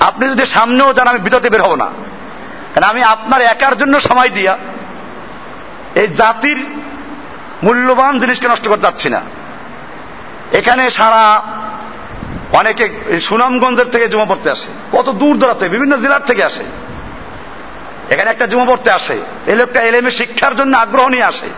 আপনি 0.00 0.28
যদি 0.28 0.46
সামনেও 0.46 0.92
যান, 0.92 1.08
আমি 1.08 1.18
বিততে 1.18 1.50
বের 1.50 1.62
হব 1.62 1.74
না। 1.74 1.90
কারণ 2.76 2.88
আমি 2.88 3.02
আপনার 3.02 3.40
একার 3.40 3.78
জন্য 3.78 4.00
সময় 4.00 4.28
দিয়া 4.28 4.58
এই 5.94 6.06
জাতির 6.06 6.66
মূল্যবান 7.62 8.18
জিনিসকে 8.18 8.48
নষ্ট 8.48 8.68
করতে 8.68 8.82
চাচ্ছি 8.82 9.08
না। 9.08 9.20
এখানে 10.52 10.90
সারা 10.90 11.42
অনেকে 12.52 13.18
সুনামগঞ্জের 13.20 13.90
থেকে 13.90 14.08
জমা 14.08 14.24
পড়তে 14.24 14.50
আসে, 14.50 14.70
কত 14.92 15.08
দূর 15.10 15.38
দূরাতে 15.38 15.68
বিভিন্ন 15.68 15.96
জেলার 15.96 16.22
থেকে 16.22 16.44
আসে। 16.44 16.64
এখানে 18.10 18.30
একটা 18.30 18.46
জমা 18.46 18.64
পড়তে 18.64 18.90
আসে 18.90 19.20
এই 19.46 19.56
লোকটা 19.56 19.80
এলেমে 19.80 20.10
শিক্ষার 20.10 20.56
জন্য 20.56 20.78
আগ্রহ 20.78 21.08
নিয়ে 21.08 21.24
আসে। 21.24 21.48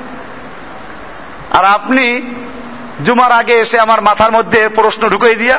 আর 1.50 1.64
আপনি 1.64 2.22
জুমার 3.04 3.32
আগে 3.32 3.52
এসে 3.52 3.80
আমার 3.80 4.02
মাথার 4.02 4.32
মধ্যে 4.32 4.68
প্রশ্ন 4.68 5.08
ঢুকিয়ে 5.08 5.34
দিয়া 5.34 5.58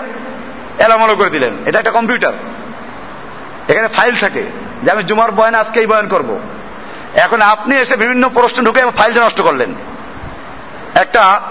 এলামলো 0.79 1.15
করে 1.15 1.29
দিলেন। 1.29 1.53
এটা 1.65 1.79
একটা 1.79 1.91
কম্পিউটার। 1.91 2.33
এখানে 3.67 3.87
ফাইল 3.87 4.15
থাকে। 4.15 4.68
যে 4.83 4.91
আমি 4.91 5.03
জুমার 5.03 5.31
বয়ান 5.31 5.55
আজকে 5.55 5.79
এই 5.79 5.87
বয়ান 5.87 6.07
করব। 6.07 6.39
এখন 7.15 7.41
আপনি 7.41 7.77
এসে 7.77 7.95
বিভিন্ন 7.95 8.29
প্রশ্ন 8.29 8.63
ঢুকে 8.63 8.81
ফাইলটা 8.97 9.25
নষ্ট 9.25 9.41
করলেন। 9.41 9.75
একটা 10.95 11.41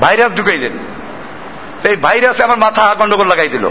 ভাইরাস 0.00 0.32
ঢুকাইলেন। 0.32 0.72
এই 1.84 1.96
ভাইরাসে 1.96 2.44
আমার 2.44 2.58
মাথা 2.58 2.94
গন্ডগোল 2.94 3.26
লাগাই 3.26 3.48
দিল। 3.48 3.68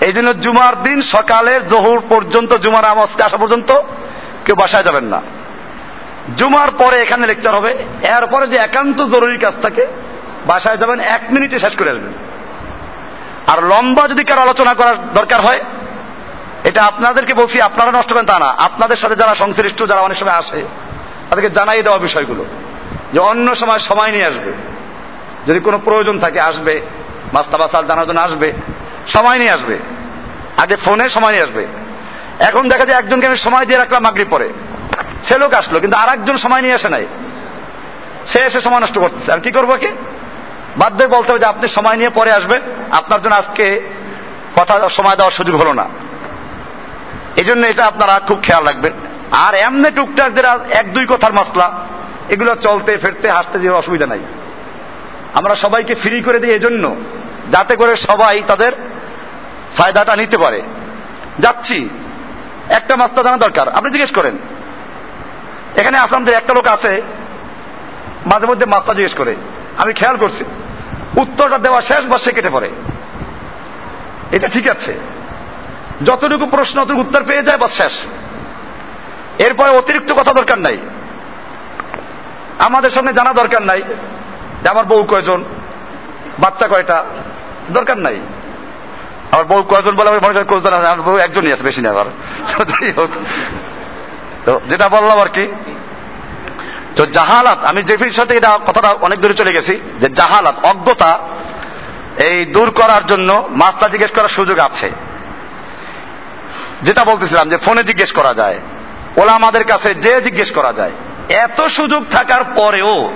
এই 0.00 0.12
জন্য 0.12 0.40
জুমার 0.40 0.82
দিন 0.82 1.02
সকালের 1.02 1.68
জহুর 1.68 2.02
পর্যন্ত, 2.08 2.54
জুমার 2.54 2.84
আমস্তে 2.84 3.22
আসা 3.22 3.36
পর্যন্ত 3.36 3.72
কেউ 4.44 4.56
বাসায় 4.56 4.82
যাবেন 4.82 5.04
না। 5.04 5.22
জুমার 6.36 6.68
পরে 6.70 7.02
এখানে 7.02 7.26
লেকচার 7.26 7.54
হবে। 7.54 7.70
এরপরে 8.02 8.46
যে 8.46 8.56
একান্ত 8.56 9.04
জরুরি 9.04 9.38
কাজ 9.38 9.54
থাকে, 9.62 9.86
বাসায় 10.46 10.76
যাবেন, 10.76 11.00
এক 11.00 11.20
মিনিটে 11.32 11.58
শেষ 11.58 11.76
করে 11.76 11.90
আসবেন। 11.90 12.12
আর 13.46 13.64
লম্বা 13.64 14.08
যদি 14.08 14.24
কারও 14.24 14.40
আলোচনা 14.40 14.74
করার 14.74 15.12
দরকার 15.14 15.40
হয় 15.40 15.60
এটা 16.64 16.84
আপনাদেরকে 16.84 17.34
বলছি, 17.34 17.60
আপনারা 17.60 17.90
নষ্ট 17.90 18.12
করেন, 18.12 18.26
তা 18.26 18.38
না। 18.38 18.46
আপনাদের 18.46 18.96
সাথে 18.96 19.16
যারা 19.16 19.34
সংশ্লিষ্ট, 19.34 19.88
যারা 19.88 20.00
অনেক 20.00 20.18
সময় 20.18 20.32
আসে, 20.32 20.62
তাদেরকে 21.30 21.50
জানাই 21.50 21.82
দেওয়া 21.82 21.98
বিষয়গুলো। 21.98 22.44
যে 23.12 23.18
অন্য 23.18 23.54
সময় 23.54 23.78
সময় 23.78 24.10
নিয়ে 24.10 24.26
আসবে। 24.26 24.52
যদি 25.46 25.60
কোনো 25.60 25.78
প্রয়োজন 25.78 26.18
থাকে, 26.18 26.40
আসবে। 26.40 26.80
মাস্তা 27.32 27.58
বাসাল 27.58 27.86
জানার 27.86 28.06
জন্য 28.06 28.20
আসবে। 28.20 28.52
সময় 29.08 29.38
নিয়ে 29.38 29.50
আসবে। 29.50 29.78
আগে 30.56 30.76
ফোনে 30.76 31.08
সময় 31.08 31.30
নিয়ে 31.30 31.42
আসবে। 31.42 31.66
এখন 32.38 32.68
দেখা 32.68 32.84
যায় 32.84 32.98
একজনকে 32.98 33.26
আমি 33.26 33.36
সময় 33.36 33.66
দিয়ে 33.66 33.78
রাখলাম 33.78 34.02
মাগরি 34.02 34.24
পরে। 34.24 34.52
সে 35.24 35.38
লোক 35.38 35.54
আসলো, 35.54 35.80
কিন্তু 35.80 35.96
আর 35.96 36.08
একজন 36.08 36.36
সময় 36.36 36.62
নিয়ে 36.62 36.74
আসে 36.74 36.88
নাই। 36.88 37.06
সে 38.26 38.38
এসে 38.38 38.60
সময় 38.60 38.80
নষ্ট 38.80 38.98
করতেছে। 38.98 39.32
আর 39.32 39.38
কি 39.38 39.50
করব 39.50 39.76
কি 39.76 39.86
বাধ্য 40.76 41.04
বলতে 41.04 41.30
হবে 41.32 41.38
যে, 41.38 41.46
আপনি 41.46 41.68
সময় 41.68 41.96
নিয়ে 41.96 42.08
পরে 42.08 42.32
আসবেন। 42.32 42.62
আপনার 42.90 43.22
জন্য 43.22 43.34
আজকে 43.34 43.80
কথা, 44.56 44.88
সময় 44.88 45.16
দেওয়ার 45.16 45.32
সুযোগ 45.32 45.60
হলো 45.60 45.72
না। 45.72 45.88
এই 47.36 47.44
জন্য 47.44 47.66
এটা 47.66 47.86
আপনারা 47.86 48.20
খুব 48.26 48.42
খেয়াল 48.42 48.64
রাখবেন। 48.64 48.92
আর 49.30 49.54
এমনি 49.54 49.90
টুকটাক 49.90 50.32
যেটা 50.32 50.58
এক 50.70 50.92
দুই 50.92 51.06
কথার 51.06 51.32
মশলা, 51.32 51.72
এগুলো 52.28 52.54
চলতে, 52.54 52.96
ফেরতে, 52.96 53.30
হাসতে 53.30 53.58
যে 53.58 53.70
অসুবিধা 53.70 54.06
নাই। 54.06 54.20
আমরা 55.34 55.54
সবাইকে 55.54 55.94
ফ্রি 55.94 56.20
করে 56.20 56.38
দিই 56.38 56.50
এজন্য, 56.50 56.96
যাতে 57.50 57.76
করে 57.76 57.96
সবাই 57.96 58.42
তাদের 58.46 58.72
ফায়দাটা 59.76 60.16
নিতে 60.16 60.38
পারে। 60.38 60.62
যাচ্ছি। 61.38 61.88
একটা 62.68 62.96
মাস্তা 62.96 63.22
জানা 63.22 63.36
দরকার। 63.36 63.68
আপনি 63.68 63.90
জিজ্ঞেস 63.90 64.10
করেন। 64.14 64.38
এখানে 65.76 65.98
আসলাম 65.98 66.24
যে 66.24 66.32
একটা 66.32 66.54
লোক 66.54 66.66
আছে, 66.66 67.02
মাঝে 68.26 68.46
মধ্যে 68.46 68.66
মাস্তা 68.66 68.94
জিজ্ঞেস 68.94 69.14
করে। 69.14 69.36
আমি 69.76 69.92
খেয়াল 69.92 70.16
করছি। 70.16 70.44
উত্তরটা 71.20 71.58
দেওয়া 71.58 71.80
শেষ 71.80 72.00
বা 72.00 72.18
সে 72.18 72.32
কেটে 72.32 72.50
পড়ে। 72.50 72.70
এটা 74.32 74.48
ঠিক 74.48 74.68
আছে। 74.68 74.94
যতটুকু 76.04 76.46
প্রশ্ন 76.46 76.80
অতটুকু 76.80 77.00
উত্তর 77.00 77.22
পেয়ে 77.22 77.42
যায় 77.42 77.58
বা 77.58 77.68
শেষ। 77.68 77.98
এরপরে 79.38 79.70
অতিরিক্ত 79.70 80.12
কথা 80.12 80.32
দরকার 80.32 80.58
নাই। 80.58 80.78
আমাদের 82.58 82.90
সামনে 82.90 83.12
জানা 83.12 83.32
দরকার 83.32 83.62
নাই 83.62 83.82
যে 84.62 84.68
আমার 84.68 84.84
বউ 84.84 85.04
কয়জন, 85.04 85.44
বাচ্চা 86.38 86.68
কয়টা, 86.68 87.04
দরকার 87.70 87.98
নাই। 87.98 88.20
আমার 89.32 89.44
বউ 89.44 89.62
কয়জন 89.62 89.96
বলে 89.96 90.08
আমি 90.08 90.18
মনে 90.22 90.32
করি 90.32 90.44
কোজন 90.44 90.72
আমার 90.72 91.02
বউ 91.02 91.16
একজনই 91.16 91.52
আছে, 91.52 91.62
বেশি 91.62 91.80
না 91.80 91.90
আবার 91.90 92.04
যাই 92.64 92.92
হোক। 92.92 93.10
তো 94.44 94.60
যেটা 94.68 94.88
বললাম 94.88 95.18
আর 95.18 95.28
কি, 95.28 95.48
তো 96.96 97.06
জাহালাত, 97.06 97.64
আমি 97.64 97.82
যে 97.82 98.10
সাথে 98.10 98.36
এটা 98.36 98.58
কথাটা 98.66 98.88
অনেক 98.88 99.20
দূরে 99.20 99.34
চলে 99.34 99.52
গেছি, 99.52 99.80
যে 100.00 100.08
জাহালাত, 100.08 100.54
অজ্ঞতা, 100.62 101.18
এই 102.18 102.44
দূর 102.44 102.70
করার 102.70 103.06
জন্য 103.06 103.48
মাস্তা 103.50 103.88
জিজ্ঞেস 103.88 104.10
করার 104.10 104.28
সুযোগ 104.28 104.58
আছে। 104.58 104.90
যেটা 106.82 107.04
বলতেছিলাম 107.04 107.50
যে 107.50 107.56
ফোনে 107.56 107.82
জিজ্ঞেস 107.82 108.12
করা 108.12 108.34
যায়। 108.34 108.58
ওলা 109.16 109.32
আমাদের 109.32 109.64
কাছে 109.64 109.94
যে 109.94 110.20
জিজ্ঞেস 110.20 110.50
করা 110.50 110.72
যায়। 110.72 110.90
এত 111.28 111.60
সুযোগ 111.60 112.04
থাকার 112.10 112.44
পরেও 112.44 113.12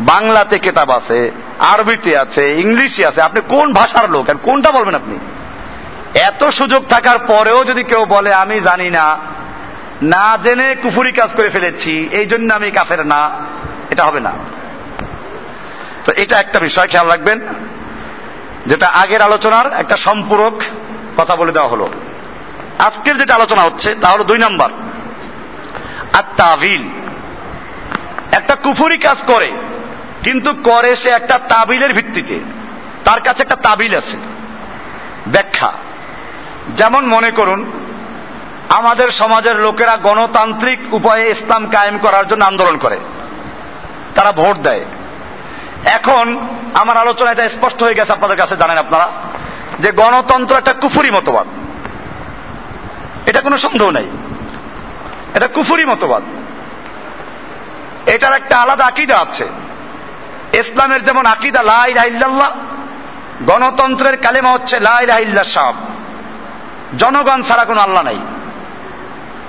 বাংলাতে 0.00 0.58
কেতাব 0.58 0.90
আছে, 0.90 1.30
আরবিতে 1.58 2.18
আছে, 2.18 2.52
ইংলিশে 2.52 3.06
আছে। 3.06 3.22
আপনি 3.22 3.40
কোন 3.48 3.72
ভাষার 3.72 4.10
লোক? 4.10 4.30
আর 4.30 4.34
কোনটা 4.42 4.72
বলবেন 4.72 4.94
আপনি? 4.94 5.18
এত 6.20 6.44
সুযোগ 6.44 6.86
থাকার 6.88 7.18
পরেও 7.18 7.64
যদি 7.64 7.84
কেউ 7.84 8.04
বলে, 8.04 8.34
আমি 8.34 8.60
জানি 8.60 8.90
না 8.90 9.18
না 10.02 10.38
জেনে 10.42 10.76
কুফুরি 10.82 11.12
কাজ 11.12 11.30
করে 11.36 11.50
ফেলেছি, 11.50 12.08
এই 12.12 12.26
জন্য 12.26 12.54
আমি 12.54 12.70
কাফের 12.70 13.06
না, 13.06 13.30
এটা 13.90 14.04
হবে 14.04 14.20
না। 14.20 14.32
তো 16.04 16.12
এটা 16.16 16.38
একটা 16.38 16.58
বিষয়, 16.58 16.86
খেয়াল 16.86 17.08
রাখবেন, 17.08 17.40
যেটা 18.66 18.88
আগের 18.88 19.22
আলোচনার 19.22 19.72
একটা 19.72 19.96
সম্পূরক 19.96 20.62
কথা 21.16 21.36
বলে 21.36 21.52
দেওয়া 21.52 21.68
হলো। 21.68 21.88
আজকের 22.78 23.18
যেটা 23.18 23.34
আলোচনা 23.34 23.62
হচ্ছে, 23.62 23.94
তা 23.94 24.08
হলো 24.08 24.24
দুই 24.24 24.38
নম্বর। 24.38 24.72
আর 26.12 26.22
তাবিল 26.36 26.82
একটা 28.32 28.54
কুফুরি 28.54 28.98
কাজ 28.98 29.16
করে, 29.26 29.52
কিন্তু 30.22 30.54
করে 30.54 30.96
সে 30.96 31.08
একটা 31.08 31.38
তাবিলের 31.38 31.92
ভিত্তিতে। 31.92 32.40
তার 33.04 33.20
কাছে 33.20 33.42
একটা 33.42 33.56
তাবিল 33.56 33.96
আছে। 33.96 34.16
ব্যাখ্যা। 35.26 35.72
যেমন 36.76 37.06
মনে 37.06 37.30
করুন, 37.30 37.72
আমাদের 38.68 39.10
সমাজের 39.10 39.56
লোকেরা 39.56 39.96
গণতান্ত্রিক 39.96 40.94
উপায়ে 40.94 41.30
ইসলাম 41.30 41.70
কায়েম 41.70 41.98
করার 41.98 42.28
জন্য 42.28 42.44
আন্দোলন 42.44 42.76
করে। 42.76 42.98
তারা 44.14 44.32
ভোট 44.32 44.56
দেয়। 44.56 44.84
এখন 45.84 46.48
আমার 46.74 46.96
আলোচনা 46.96 47.30
এটা 47.30 47.48
স্পষ্ট 47.48 47.82
হয়ে 47.82 47.94
গেছে, 47.94 48.12
আপনাদের 48.12 48.36
কাছে 48.36 48.56
জানেন 48.56 48.78
আপনারা, 48.78 49.08
যে 49.80 49.92
গণতন্ত্র 49.92 50.56
একটা 50.56 50.72
কুফুরি 50.72 51.10
মতবাদ। 51.10 51.46
এটা 53.26 53.40
কোনো 53.40 53.58
সন্দেহ 53.58 53.90
নাই। 53.90 54.04
এটা 55.34 55.48
কুফুরি 55.48 55.84
মতবাদ। 55.84 56.22
এটার 58.08 58.32
একটা 58.32 58.56
আলাদা 58.56 58.84
আকিদা 58.84 59.18
আছে। 59.18 59.48
ইসলামের 60.52 61.04
যেমন 61.04 61.26
আকিদা 61.26 61.62
লাই 61.62 61.92
রাহিল্লাহ 61.92 62.50
গণতন্ত্রের 63.46 64.16
কালেমা 64.16 64.50
হচ্ছে 64.50 64.80
লাই 64.80 65.06
রাহিল্লা 65.06 65.44
সাহ। 65.44 65.72
জনগণ 66.98 67.42
ছাড়া 67.42 67.64
কোনো 67.64 67.80
আল্লাহ 67.80 68.02
নাই। 68.02 68.18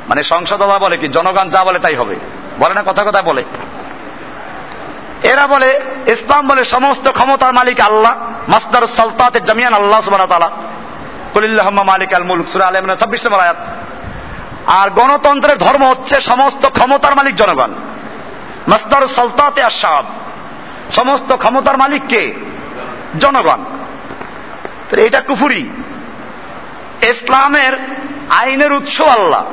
মানে 0.10 0.24
সংসদ 0.24 0.64
বলে 0.64 0.98
কি, 0.98 1.08
জনগণ 1.08 1.50
যা 1.50 1.64
বলে 1.64 1.80
তাই 1.80 1.96
হবে। 1.96 2.16
বলে 2.60 2.74
না 2.74 2.84
কথা 2.86 3.04
কথা 3.04 3.22
বলে। 3.22 3.44
এরা 5.24 5.48
বলে, 5.48 5.82
ইসলাম 6.08 6.48
বলে 6.48 6.66
সমস্ত 6.66 7.12
ক্ষমতার 7.12 7.54
মালিক 7.54 7.82
আল্লাহ 7.82 8.16
মাস্তার 8.48 8.88
সালতাতের 8.88 9.46
জামিয়ান 9.46 9.74
আল্লাহ 9.74 10.02
সুবাহ 10.02 10.26
তালা 10.26 10.50
আল 12.62 12.76
আর 14.68 14.90
গণতন্ত্রের 14.90 15.58
ধর্ম 15.58 15.90
হচ্ছে 15.90 16.22
সমস্ত 16.22 16.68
ক্ষমতার 16.68 17.16
মালিক 17.16 17.36
জনগণ। 17.36 17.72
মাস্তার 18.68 19.08
সালতাতে 19.08 19.64
আশাব 19.64 20.06
সমস্ত 20.92 21.36
ক্ষমতার 21.36 21.78
মালিক 21.78 22.02
কে? 22.10 22.34
জনগণ। 23.20 23.64
এটা 24.98 25.22
কুফুরি। 25.22 25.70
ইসলামের 27.02 27.74
আইনের 28.30 28.74
উৎস 28.74 29.02
আল্লাহ। 29.02 29.46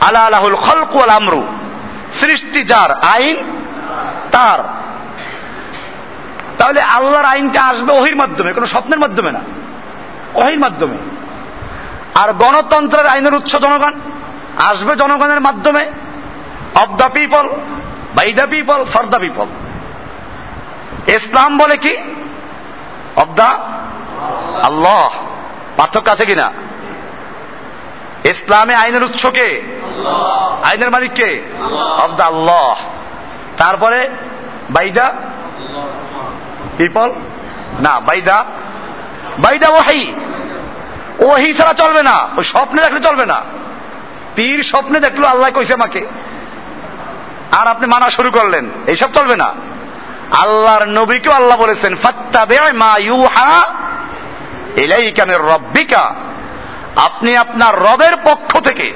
আল্লাহ 0.00 0.26
আলাহুল 0.26 0.54
খলকুয়াল 0.54 1.10
আমরু। 1.10 1.42
সৃষ্টি 2.20 2.64
যার 2.64 2.92
আইন, 2.92 3.36
তার। 4.32 4.58
তাহলে 6.58 6.80
আল্লাহর 6.80 7.24
আইনটা 7.24 7.62
আসবে 7.62 7.92
ওহির 7.92 8.16
মাধ্যমে, 8.16 8.52
কোনো 8.52 8.66
স্বপ্নের 8.66 8.98
মাধ্যমে 8.98 9.32
না। 9.32 9.40
ওহির 10.34 10.58
মাধ্যমে। 10.58 10.96
আর 12.14 12.32
গণতন্ত্রের 12.32 13.06
আইনের 13.06 13.34
উৎস 13.34 13.56
জনগণ, 13.56 13.92
আসবে 14.56 14.96
জনগণের 14.96 15.40
মাধ্যমে 15.40 15.90
of 16.74 16.96
the 16.96 17.10
people 17.14 17.48
by 18.14 18.32
the 18.32 18.46
people 18.50 18.84
for 18.84 19.04
the 19.04 19.18
people 19.18 19.46
Islam 21.08 21.58
বলে 21.58 21.76
কি? 21.76 21.96
Of 23.16 23.28
the 23.34 23.44
Allah. 24.62 25.10
পার্থক্য 25.76 26.10
আছে 26.10 26.26
কিনা? 26.26 26.52
ইসলামে 28.24 28.74
আইনের 28.74 29.04
উৎস 29.04 29.26
কে? 29.26 29.62
আইনের 30.64 30.90
মালিক 30.90 31.12
কে? 31.14 31.42
অব 31.98 32.10
দ্য 32.16 32.22
আল্লাহ। 32.22 32.76
তারপরে 33.56 34.08
বাইদা 34.70 35.14
পিপল 36.76 37.12
না 37.80 38.00
বাইদা 38.00 38.44
বাইদা 39.38 39.68
ওহাই 39.68 40.14
ওহি 41.18 41.54
ছাড়া 41.54 41.72
চলবে 41.72 42.02
না। 42.02 42.28
ওই 42.36 42.44
স্বপ্নে 42.44 42.82
দেখলে 42.82 43.00
চলবে 43.00 43.26
না। 43.26 43.44
পীর 44.34 44.62
স্বপ্নে 44.62 45.00
দেখল, 45.00 45.24
আল্লাহ 45.24 45.50
কইছে 45.50 45.74
আমাকে। 45.74 46.06
আর 47.52 47.66
আপনি 47.66 47.86
মানা 47.86 48.10
শুরু 48.10 48.30
করলেন। 48.30 48.70
এইসব 48.86 49.12
চলবে 49.12 49.36
না। 49.36 49.54
আল্লাহর 50.32 50.84
নবীকেও 50.84 51.32
আল্লাহ 51.32 51.58
বলেছেন, 51.58 51.96
ফাত্তাবে 51.96 52.72
মা 52.72 52.96
ইউহা 52.98 53.74
ইলাইকা 54.76 55.24
মির 55.24 55.40
রব্বিকা। 55.40 56.14
আপনি 56.96 57.36
আপনার 57.36 57.80
রবের 57.80 58.16
পক্ষ 58.24 58.58
থেকে 58.58 58.92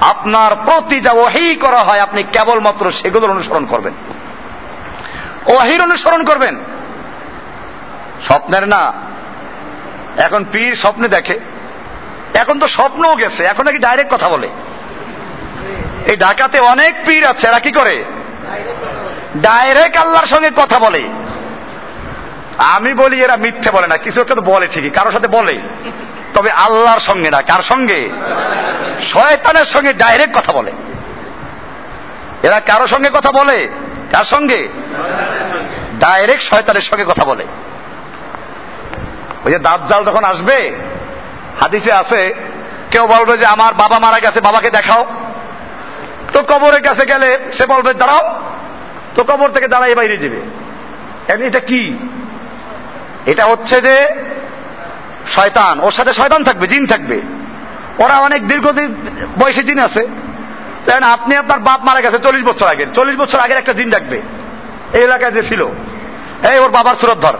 আপনার 0.00 0.56
প্রতি 0.64 1.00
যা 1.00 1.12
ওহি 1.12 1.54
করা 1.54 1.78
হয়, 1.78 2.00
আপনি 2.00 2.22
কেবলমাত্র 2.22 2.90
সেগুলোর 2.90 3.30
অনুসরণ 3.30 3.66
করবেন। 3.66 3.94
ওহির 5.46 5.82
অনুসরণ 5.82 6.24
করবেন। 6.24 6.56
স্বপ্নের 8.26 8.68
না 8.68 8.92
এখন 10.16 10.44
পীর 10.52 10.74
স্বপ্নে 10.74 11.08
দেখে। 11.08 11.40
এখন 12.34 12.58
তো 12.58 12.68
স্বপ্নও 12.68 13.14
গেছে, 13.14 13.44
এখন 13.44 13.64
নাকি 13.64 13.78
ডাইরেক্ট 13.78 14.14
কথা 14.14 14.28
বলে। 14.28 14.48
এই 16.06 16.16
ঢাকাতে 16.16 16.60
অনেক 16.60 16.94
পীর 17.06 17.26
আছে, 17.26 17.46
এরা 17.46 17.58
কি 17.58 17.72
করে? 17.72 18.04
ডাইরেক্ট 19.36 19.96
আল্লাহর 19.96 20.26
সঙ্গে 20.26 20.50
কথা 20.56 20.78
বলে। 20.78 21.08
আমি 22.58 22.94
বলি 22.94 23.22
এরা 23.22 23.36
মিথ্যে 23.36 23.70
বলে 23.70 23.86
না, 23.86 23.96
কিছু 23.96 24.20
একটা 24.20 24.34
তো 24.34 24.40
বলে 24.40 24.66
ঠিকই, 24.66 24.90
কারোর 24.90 25.12
সাথে 25.12 25.28
বলে। 25.28 25.60
তবে 26.34 26.50
আল্লাহর 26.50 27.00
সঙ্গে 27.00 27.30
না, 27.30 27.42
কার 27.42 27.62
সঙ্গে? 27.62 28.10
শয়তানের 29.12 29.64
সঙ্গে 29.64 29.92
ডাইরেক্ট 29.92 30.36
কথা 30.36 30.52
বলে। 30.52 30.72
এরা 32.42 32.60
কারও 32.60 32.86
সঙ্গে 32.86 33.10
কথা 33.12 33.32
বলে? 33.32 33.68
কার 34.12 34.24
সঙ্গে? 34.24 34.68
ডাইরেক্ট 35.98 36.42
শয়তানের 36.42 36.80
সঙ্গে 36.80 37.04
কথা 37.04 37.24
বলে। 37.24 37.46
ওই 39.50 39.56
যে 39.56 39.58
দাজ্জাল 39.58 40.04
যখন 40.04 40.24
আসবে, 40.24 40.72
হাদিসে 41.60 41.92
আছে, 41.92 42.34
কেউ 42.90 43.06
বলবে 43.06 43.38
যে 43.38 43.46
আমার 43.46 43.74
বাবা 43.74 43.98
মারা 43.98 44.18
গেছে, 44.18 44.40
বাবাকে 44.40 44.70
দেখাও। 44.70 45.06
তো 46.32 46.42
কবরের 46.42 46.82
কাছে 46.82 47.06
গেলে 47.06 47.38
সে 47.52 47.66
বলবে, 47.66 47.94
দাঁড়াও। 47.94 48.40
তো 49.14 49.24
কবর 49.24 49.48
থেকে 49.48 49.68
দাঁড়াই 49.68 49.94
বাইরে 49.94 50.16
যাবে। 50.16 51.46
এটা 51.46 51.60
কি? 51.60 51.98
এটা 53.26 53.44
হচ্ছে 53.44 53.80
যে 53.80 54.08
শয়তান। 55.30 55.80
ওর 55.80 55.90
সাথে 55.90 56.12
শয়তান 56.12 56.44
থাকবে, 56.44 56.66
জিন 56.66 56.86
থাকবে। 56.86 57.20
ওরা 57.98 58.18
অনেক 58.18 58.48
দীর্ঘদিন 58.48 58.94
বয়সী 59.38 59.62
জিন 59.62 59.78
আছে। 59.78 60.06
তাই 60.84 60.98
আপনি 60.98 61.36
আপনার 61.36 61.58
বাপ 61.58 61.84
মারা 61.84 62.00
গেছে 62.00 62.18
চল্লিশ 62.18 62.44
বছর 62.44 62.66
আগের। 62.66 62.86
চল্লিশ 62.94 63.16
বছর 63.16 63.38
আগের 63.38 63.56
একটা 63.56 63.72
জিন 63.72 63.90
ডাকবে। 63.90 64.22
এই 64.92 65.02
এলাকায় 65.02 65.32
যে 65.32 65.42
ছিল। 65.42 65.66
এই 66.50 66.58
ওর 66.58 66.70
বাবার 66.70 66.94
সুরত 66.94 67.18
ধর। 67.20 67.38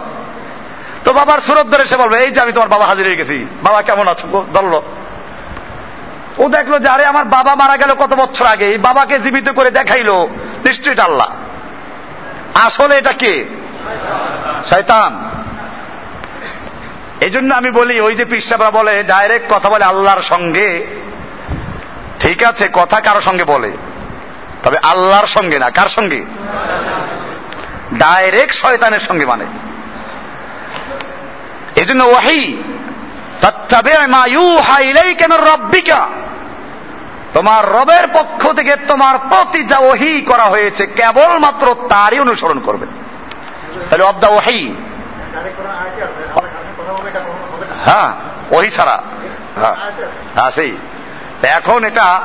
তো 1.05 1.13
বাবার 1.13 1.39
সুরত 1.39 1.67
ধরে 1.67 1.85
সে 1.85 1.97
বলবে, 1.97 2.17
এই 2.17 2.31
যে 2.31 2.41
আমি 2.41 2.53
তোমার 2.53 2.69
বাবা 2.69 2.85
হাজির 2.85 3.05
হয়ে 3.05 3.15
গেছি। 3.15 3.45
বাবা 3.63 3.81
কেমন 3.81 4.07
আছো 4.07 4.45
ধরলো। 4.53 4.83
ও 6.37 6.49
দেখল 6.49 6.79
যে, 6.79 6.87
আরে, 6.87 7.05
আমার 7.05 7.25
বাবা 7.25 7.55
মারা 7.55 7.77
গেল 7.77 7.93
কত 7.93 8.13
বছর 8.13 8.45
আগে। 8.45 8.65
এই 8.65 8.77
বাবাকে 8.77 9.19
জীবিত 9.19 9.49
করে 9.49 9.71
দেখাইলো। 9.71 10.29
নিশ্চয়ই 10.65 10.93
এটা 10.93 11.03
আল্লাহ। 11.03 11.27
আসলে 12.53 12.97
এটা 12.97 13.13
কে? 13.13 13.45
শয়তান। 14.69 15.31
এই 17.21 17.29
জন্য 17.29 17.53
আমি 17.53 17.71
বলি, 17.71 18.01
ওই 18.01 18.15
যে 18.15 18.25
পিসাবরা 18.25 18.71
বলে, 18.71 19.03
ডাইরেক্ট 19.03 19.53
কথা 19.53 19.69
বলে 19.69 19.85
আল্লাহর 19.85 20.21
সঙ্গে। 20.21 20.87
ঠিক 22.19 22.43
আছে, 22.43 22.69
কথা 22.73 22.99
কারও 22.99 23.21
সঙ্গে 23.21 23.43
বলে। 23.43 23.77
তবে 24.63 24.77
আল্লাহর 24.77 25.27
সঙ্গে 25.27 25.59
না, 25.59 25.69
কার 25.69 25.87
সঙ্গে? 25.87 26.25
ডাইরেক্ট 27.93 28.53
শয়তানের 28.55 28.99
সঙ্গে 28.99 29.25
মানে। 29.25 29.45
এই 31.81 31.87
জন্য 31.87 32.03
ওয়াহি 32.03 32.63
রব্বিকা। 35.25 36.07
তোমার 37.33 37.71
রবের 37.71 38.07
পক্ষ 38.13 38.51
থেকে 38.53 38.75
তোমার 38.75 39.17
প্রতি 39.17 39.63
যা 39.63 39.77
ওহি 39.77 40.21
করা 40.21 40.43
হয়েছে, 40.43 40.85
কেবলমাত্র 40.85 41.75
তারই 41.89 42.19
অনুসরণ 42.19 42.59
করবে। 42.59 42.85
তাহলে 43.89 44.03
অব 44.03 44.15
দা 44.19 44.27
ওহি 44.27 44.75
হ্যাঁ 47.85 48.09
ওহি 48.51 48.69
ছাড়া। 48.69 49.03
হ্যাঁ 49.55 49.75
হ্যাঁ 50.35 50.51
সেই। 50.51 50.77
এখন 51.43 51.83
এটা 51.83 52.21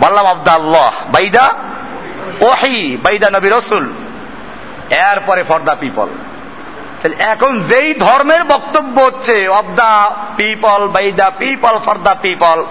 বললাম 0.00 0.26
আব্দা 0.26 0.52
আল্লাহ, 0.52 0.92
বাইদা 1.12 1.54
ওহি 2.40 2.98
বাইদা 3.02 3.30
নবী 3.30 3.48
রসুল। 3.48 3.92
এরপরে 4.90 5.42
ফর 5.42 5.60
দা 5.60 5.74
পিপল। 5.74 6.08
এখন 7.12 7.62
যেই 7.62 7.94
ধর্মের 7.94 8.44
বক্তব্য 8.44 9.00
হচ্ছে 9.00 9.48
of 9.48 9.64
the 9.74 10.10
people 10.36 10.88
by 10.88 11.12
the 11.12 11.30
people 11.30 11.78
for 11.84 11.96
the 12.02 12.14
people 12.14 12.64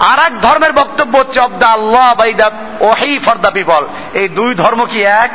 আর 0.00 0.18
এক 0.18 0.40
ধর্মের 0.40 0.72
বক্তব্য 0.72 1.18
হচ্ছে 1.18 1.40
of 1.40 1.52
the 1.58 1.66
Allah 1.66 2.14
by 2.14 2.32
the 2.34 2.50
ওহি 2.80 3.18
ফর 3.18 3.36
দা 3.36 3.50
পিপল 3.50 3.86
এই 4.14 4.28
দুই 4.28 4.54
ধর্ম 4.54 4.84
কি 4.84 5.02
এক? 5.02 5.32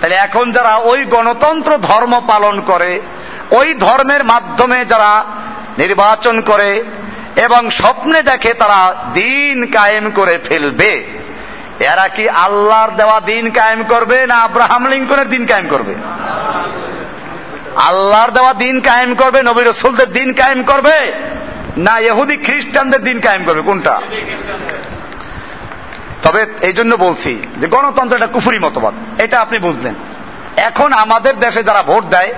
তাহলে 0.00 0.14
এখন 0.14 0.52
যারা 0.52 0.76
ওই 0.76 1.04
গণতন্ত্র 1.04 1.78
ধর্ম 1.78 2.20
পালন 2.26 2.60
করে, 2.60 3.00
ওই 3.50 3.74
ধর্মের 3.74 4.24
মাধ্যমে 4.24 4.84
যারা 4.84 5.24
নির্বাচন 5.78 6.40
করে, 6.40 6.84
এবং 7.36 7.70
স্বপ্নে 7.70 8.22
দেখে 8.22 8.54
তারা 8.54 8.94
দিন 9.14 9.66
কায়েম 9.66 10.10
করে 10.10 10.38
ফেলবে, 10.38 10.92
এরা 11.80 12.08
কি 12.08 12.28
আল্লাহর 12.28 12.90
দেওয়া 12.90 13.20
দিন 13.20 13.50
কায়েম 13.50 13.82
করবে 13.82 14.26
না 14.26 14.34
আব্রাহাম 14.34 14.88
লিঙ্কনের 14.88 15.28
দিন 15.28 15.46
কায়েম 15.46 15.68
করবে? 15.68 15.94
আল্লাহর 17.86 18.30
দেওয়া 18.30 18.54
দিন 18.54 18.80
কায়েম 18.80 19.14
করবে, 19.14 19.42
নবী 19.42 19.62
রসুলদের 19.64 20.12
দিন 20.12 20.32
কায়েম 20.32 20.62
করবে, 20.62 21.12
না 21.76 21.98
ইহুদি 21.98 22.36
খ্রিস্টানদের 22.36 23.02
দিন 23.04 23.20
কায়েম 23.20 23.44
করবে, 23.44 23.62
কোনটা? 23.62 24.00
তবে 26.22 26.46
এই 26.60 26.72
জন্য 26.72 26.94
বলছি 26.94 27.42
যে 27.56 27.66
গণতন্ত্র 27.66 28.16
এটা 28.16 28.26
কুফুরি 28.26 28.58
মতবাদ, 28.58 29.20
এটা 29.20 29.40
আপনি 29.40 29.58
বুঝলেন। 29.58 29.94
এখন 30.56 30.92
আমাদের 30.92 31.38
দেশে 31.38 31.62
যারা 31.62 31.82
ভোট 31.82 32.04
দেয়, 32.04 32.34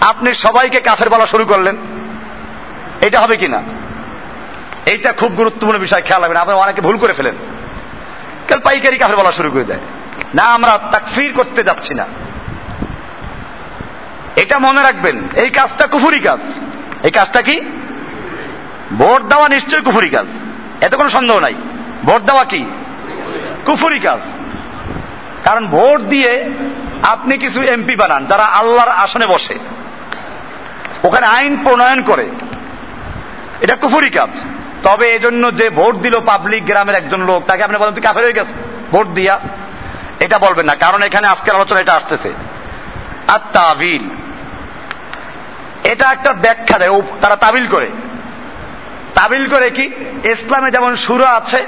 আপনি 0.00 0.34
সবাইকে 0.34 0.80
কাফের 0.80 1.10
বলা 1.10 1.26
শুরু 1.26 1.44
করলেন, 1.44 1.76
এটা 3.00 3.20
হবে 3.20 3.36
কিনা? 3.36 3.62
এইটা 4.86 5.12
খুব 5.12 5.32
গুরুত্বপূর্ণ 5.32 5.78
বিষয়, 5.78 6.02
খেয়াল 6.02 6.22
রাখবেন 6.22 6.40
আপনি 6.40 6.54
অনেকে 6.54 6.80
ভুল 6.80 6.98
করে 6.98 7.12
ফেলেন। 7.12 7.34
কেন 8.48 8.60
পাইকারি 8.60 8.98
কাফের 8.98 9.16
বলা 9.16 9.32
শুরু 9.32 9.50
করে 9.50 9.64
দেয়। 9.64 9.78
না, 10.34 10.42
আমরা 10.42 10.78
তাকফির 10.92 11.32
করতে 11.36 11.62
যাচ্ছি 11.62 11.94
না। 11.94 12.06
এটা 14.36 14.58
মনে 14.58 14.82
রাখবেন, 14.82 15.28
এই 15.36 15.50
কাজটা 15.50 15.86
কুফুরি 15.86 16.20
কাজ। 16.20 16.38
এই 17.02 17.10
কাজটা 17.10 17.42
কি? 17.42 17.60
ভোট 18.92 19.22
দেওয়া 19.22 19.48
নিশ্চয়ই 19.48 19.82
কুফুরি 19.82 20.08
কাজ। 20.08 20.26
এতে 20.80 20.96
কোনো 20.96 21.08
সন্দেহ 21.08 21.38
নাই। 21.38 21.54
ভোট 22.04 22.22
দেওয়া 22.22 22.44
কি? 22.44 22.64
কুফুরি 23.66 23.98
কাজ। 23.98 24.18
কারণ 25.44 25.68
ভোট 25.68 26.00
দিয়ে 26.00 26.50
আপনি 27.02 27.38
কিছু 27.38 27.62
এমপি 27.62 27.96
বানান, 27.96 28.26
যারা 28.26 28.44
আল্লাহর 28.44 28.88
আসনে 28.88 29.26
বসে। 29.26 29.54
ওখানে 31.04 31.26
আইন 31.26 31.56
প্রণয়ন 31.64 32.02
করে। 32.02 32.30
এটা 33.60 33.76
কুফুরি 33.76 34.10
কাজ। 34.10 34.28
তবে 34.82 35.14
এজন্য 35.14 35.56
যে 35.56 35.70
ভোট 35.70 35.94
দিল 35.96 36.20
পাবলিক 36.20 36.66
গ্রামের 36.66 36.94
একজন 36.94 37.20
লোক, 37.20 37.44
তাকে 37.46 37.62
আপনি 37.62 37.76
বলেন, 37.76 37.94
তুই 37.94 38.02
কাফের 38.02 38.24
হয়ে 38.24 38.32
গেছে, 38.32 38.52
ভোট 38.92 39.06
দিয়া। 39.06 39.40
এটা 40.20 40.38
বলবেন 40.38 40.66
না, 40.66 40.74
কারণ 40.74 41.02
এখানে 41.02 41.26
আজকের 41.26 41.54
আলোচনা 41.54 41.80
এটা 41.80 41.94
আসতেছে। 41.94 42.32
তাবিল 43.52 44.21
এটা 45.84 46.10
একটা 46.10 46.32
ব্যাখ্যা 46.32 46.78
দেয়। 46.78 47.02
তারা 47.20 47.36
তাবিল 47.36 47.68
করে। 47.68 47.90
তাবিল 49.14 49.50
করে 49.50 49.70
কি? 49.70 49.82
ইসলামে 50.24 50.70
যেমন 50.70 50.96
সুরা 50.96 51.28
আছে, 51.30 51.66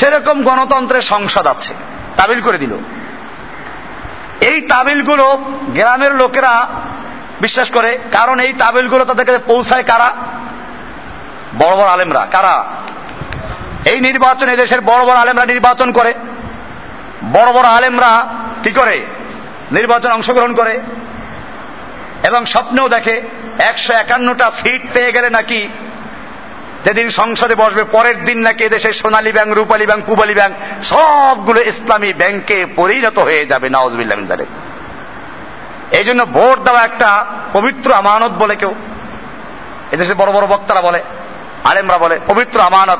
সেরকম 0.00 0.42
গণতন্ত্রের 0.42 1.02
সংসদ 1.02 1.46
আছে। 1.46 1.74
তাবিল 2.16 2.40
করে 2.40 2.58
দিল। 2.58 2.74
এই 4.40 4.60
তাবিলগুলো 4.60 5.44
গ্রামের 5.68 6.14
লোকেরা 6.14 6.68
বিশ্বাস 7.40 7.70
করে। 7.70 7.98
কারণ 8.12 8.40
এই 8.40 8.52
তাবিলগুলো 8.52 9.04
তাদের 9.04 9.26
কাছে 9.26 9.38
পৌঁছায় 9.38 9.82
কারা? 9.82 10.14
বড় 11.58 11.76
বড় 11.76 11.88
আলেমরা। 11.88 12.26
কারা? 12.30 12.64
এই 13.84 14.00
নির্বাচন 14.00 14.56
দেশের 14.56 14.80
বড় 14.80 15.04
বড় 15.04 15.14
আলেমরা 15.14 15.44
নির্বাচন 15.44 15.92
করে। 15.92 16.14
বড় 17.32 17.52
বড় 17.52 17.68
আলেমরা 17.68 18.26
কি 18.62 18.70
করে? 18.70 19.06
নির্বাচন 19.72 20.10
অংশগ্রহণ 20.10 20.54
করে। 20.54 20.80
এবং 22.28 22.44
স্বপ্নেও 22.44 22.88
দেখে, 22.88 23.22
একশো 23.58 23.92
একান্নটা 23.92 24.50
সিট 24.50 24.82
পেয়ে 24.94 25.12
গেলে 25.12 25.30
নাকি 25.30 25.68
যেদিন 26.84 27.10
সংসদে 27.10 27.54
বসবে, 27.54 27.84
পরের 27.84 28.24
দিন 28.24 28.38
নাকি 28.38 28.68
দেশের 28.68 28.92
Sonali 28.92 29.32
bank, 29.32 29.54
Rupali 29.54 29.86
bank, 29.86 30.04
Pubali 30.06 30.34
bank, 30.34 30.54
সবগুলো 30.84 31.60
ইসলামী 31.60 32.12
ব্যাংকে 32.12 32.66
পরিণত 32.76 33.18
হয়ে 33.18 33.46
যাবে 33.46 33.68
নওয়াজবিল্লাহ 33.68 34.44
এই 35.92 36.04
জন্য 36.04 36.24
ভোট 36.24 36.58
দেওয়া 36.60 36.84
একটা 36.84 37.26
পবিত্র 37.52 37.92
আমানত 37.92 38.30
বলে 38.30 38.56
কেউ 38.56 38.74
এদেশে 39.92 40.14
বড় 40.14 40.32
বড় 40.32 40.46
বক্তারা 40.46 40.80
বলে, 40.80 41.02
আলেমরা 41.64 41.98
বলে, 41.98 42.20
পবিত্র 42.26 42.60
আমানত। 42.60 42.98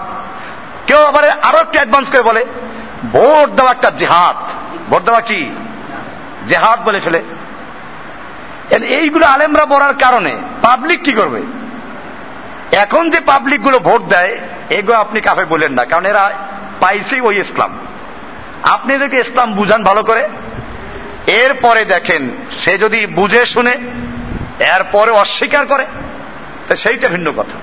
কেউ 0.87 1.05
আবার 1.05 1.31
আরও 1.31 1.59
একটু 1.59 1.73
অ্যাডভান্স 1.73 2.11
করে 2.11 2.23
বলে, 2.23 2.47
ভোট 3.13 3.51
দেওয়া 3.51 3.71
একটা 3.71 3.91
জেহাদ। 3.91 4.37
ভোট 4.91 5.03
দেওয়া 5.03 5.21
কি? 5.21 5.51
জেহাদ 6.49 6.85
বলে 6.85 7.01
ফেলে। 7.01 7.23
এইগুলো 8.81 9.27
আলেমরা 9.27 9.65
বলার 9.65 9.95
কারণে? 9.95 10.37
পাবলিক 10.63 11.03
কি 11.03 11.13
করবে? 11.13 11.43
এখন 12.77 13.11
যে 13.11 13.21
পাবলিকগুলো 13.21 13.79
ভোট 13.79 14.03
দেয়, 14.03 14.39
এগুলো 14.71 14.99
আপনি 14.99 15.21
কাফে 15.21 15.45
বলেন 15.45 15.73
না, 15.73 15.85
কারণ 15.85 16.07
এরা 16.07 16.33
পাইছে 16.81 17.21
ওই 17.21 17.41
ইসলাম। 17.41 17.79
আপনি 18.63 18.95
এদেরকে 18.95 19.21
ইসলাম 19.21 19.55
বুঝান 19.55 19.85
ভালো 19.85 20.03
করে। 20.03 20.29
এরপরে 21.27 21.85
দেখেন, 21.85 22.31
সে 22.59 22.79
যদি 22.79 23.07
বুঝে 23.07 23.45
শুনে, 23.45 23.71
এরপরে 24.61 25.11
অস্বীকার 25.11 25.67
করে, 25.67 25.87
তো 26.69 26.77
সেইটা 26.77 27.09
ভিন্ন 27.09 27.33
কথা। 27.33 27.59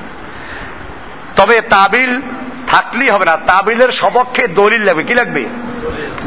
তবে 1.36 1.62
তাবিল 1.62 2.22
থাকলেই 2.68 3.10
হবে 3.10 3.26
না, 3.26 3.38
তাবিলের 3.38 3.92
সপক্ষে 3.92 4.48
দলিল 4.48 4.82
লাগবে। 4.82 5.04
কি 5.04 5.14
লাগবে? 5.14 5.46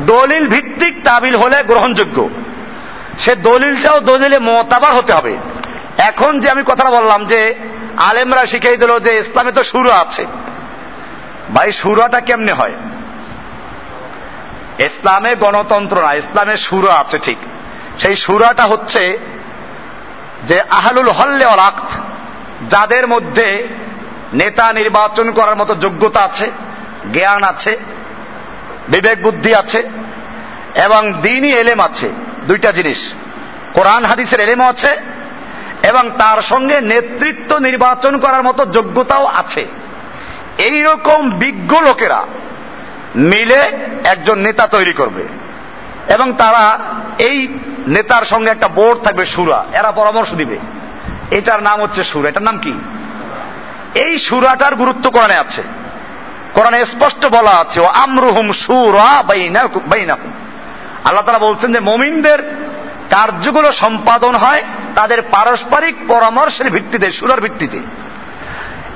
দলিল 0.06 0.48
ভিত্তিক 0.48 1.02
তাবিল 1.04 1.36
হলে 1.36 1.62
গ্রহণযোগ্য। 1.62 2.30
সে 3.18 3.34
দলিলটাও 3.34 4.00
দলিলে 4.00 4.38
মতাবার 4.38 4.94
হতে 4.94 5.12
হবে। 5.12 5.36
এখন 5.98 6.40
যে 6.40 6.50
আমি 6.50 6.62
কথাটা 6.62 6.90
বললাম 6.90 7.24
যে 7.24 7.54
আলেমরা 7.96 8.46
শিখিয়ে 8.46 8.76
দিল 8.76 8.98
যে 8.98 9.18
ইসলামে 9.18 9.52
তো 9.52 9.62
সুরা 9.62 9.94
আছে। 9.94 10.26
ভাই, 11.54 11.72
সুরাটা 11.72 12.20
কেমনে 12.20 12.52
হয়? 12.52 12.72
ইসলামে 14.78 15.34
গণতন্ত্র 15.34 16.02
না, 16.02 16.14
ইসলামে 16.14 16.56
সুরা 16.56 16.94
আছে 16.94 17.18
ঠিক। 17.18 17.38
সেই 17.98 18.16
সুরাটা 18.16 18.64
হচ্ছে 18.64 19.18
যে 20.44 20.60
আহলুল 20.60 21.08
হল্লে 21.08 21.44
অলাক্ত 21.44 21.94
যাদের 22.70 23.08
মধ্যে 23.08 23.68
নেতা 24.32 24.72
নির্বাচন 24.72 25.32
করার 25.32 25.56
মতো 25.56 25.74
যোগ্যতা 25.74 26.20
আছে, 26.20 26.50
জ্ঞান 27.12 27.42
আছে, 27.42 27.78
বিবেক 28.88 29.22
বুদ্ধি 29.22 29.54
আছে, 29.54 29.88
এবং 30.74 31.12
দিনই 31.12 31.52
এলেম 31.52 31.80
আছে। 31.80 32.10
দুইটা 32.46 32.72
জিনিস। 32.72 33.12
কোরআন, 33.72 34.04
হাদিসের 34.04 34.40
এলেমও 34.40 34.64
আছে 34.64 34.96
এবং 35.82 36.10
তার 36.10 36.42
সঙ্গে 36.42 36.80
নেতৃত্ব 36.80 37.58
নির্বাচন 37.58 38.18
করার 38.18 38.42
মতো 38.42 38.66
যোগ্যতাও 38.66 39.26
আছে। 39.26 39.66
এই 40.58 40.82
রকম 40.82 41.30
বিজ্ঞ 41.30 41.80
লোকেরা 41.80 42.26
মিলে 43.16 43.62
একজন 44.04 44.38
নেতা 44.38 44.66
তৈরি 44.66 44.92
করবে 44.92 45.24
এবং 46.14 46.32
তারা 46.32 46.78
এই 47.18 47.58
নেতার 47.86 48.24
সঙ্গে 48.24 48.50
একটা 48.50 48.68
বোর্ড 48.68 49.00
থাকবে, 49.00 49.26
সুরা। 49.26 49.64
এরা 49.72 49.92
পরামর্শ 49.92 50.32
দিবে। 50.32 50.58
এটার 51.30 51.62
নাম 51.62 51.82
হচ্ছে 51.82 52.04
সুরা। 52.04 52.28
এটার 52.28 52.42
নাম 52.42 52.58
কি? 52.58 52.72
এই 53.94 54.18
সুরাটার 54.18 54.74
গুরুত্ব 54.74 55.10
কোরআনে 55.10 55.36
আছে। 55.36 55.62
কোরআনে 56.54 56.84
স্পষ্ট 56.84 57.26
বলা 57.26 57.50
আছে 57.50 57.86
আমরুহুম 57.86 58.52
সুরা 58.52 59.22
বাইনা 59.22 59.68
বাইনাহুম 59.86 60.32
আল্লাহ 61.04 61.24
তারা 61.24 61.38
বলছেন 61.38 61.72
যে 61.72 61.80
মমিনদের 61.80 62.38
কার্যগুলো 63.10 63.72
সম্পাদন 63.72 64.34
হয় 64.34 64.62
তাদের 64.94 65.22
পারস্পরিক 65.22 65.94
পরামর্শের 66.08 66.70
ভিত্তিতে, 66.70 67.10
সুরার 67.10 67.40
ভিত্তিতে। 67.40 67.78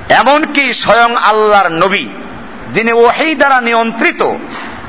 এমনকি 0.09 0.73
স্বয়ং 0.73 1.15
আল্লাহর 1.15 1.69
নবী, 1.69 2.07
যিনি 2.73 2.91
ওহেই 2.91 3.35
দ্বারা 3.35 3.61
নিয়ন্ত্রিত, 3.61 4.21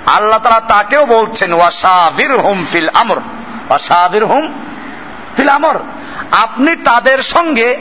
আল্লাহ 0.06 0.38
তারা 0.38 0.60
তাকেও 0.60 1.06
বলছেন 1.06 1.52
ওয়াশাবির 1.52 2.36
হুম 2.36 2.66
ফিল 2.72 2.88
আমর। 2.94 3.16
ওয়াশাবির 3.68 4.24
হুম 4.24 4.52
ফিল 5.36 5.48
আমর। 5.48 5.78
আপনি 6.32 6.76
তাদের 6.76 7.18
সঙ্গে 7.18 7.78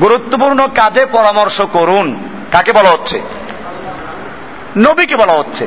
গুরুত্বপূর্ণ 0.00 0.66
কাজে 0.66 1.06
পরামর্শ 1.06 1.60
করুন। 1.60 2.28
কাকে 2.52 2.72
বলা 2.72 2.90
হচ্ছে? 2.90 3.20
নবীকে 4.76 5.16
বলা 5.16 5.32
হচ্ছে। 5.32 5.66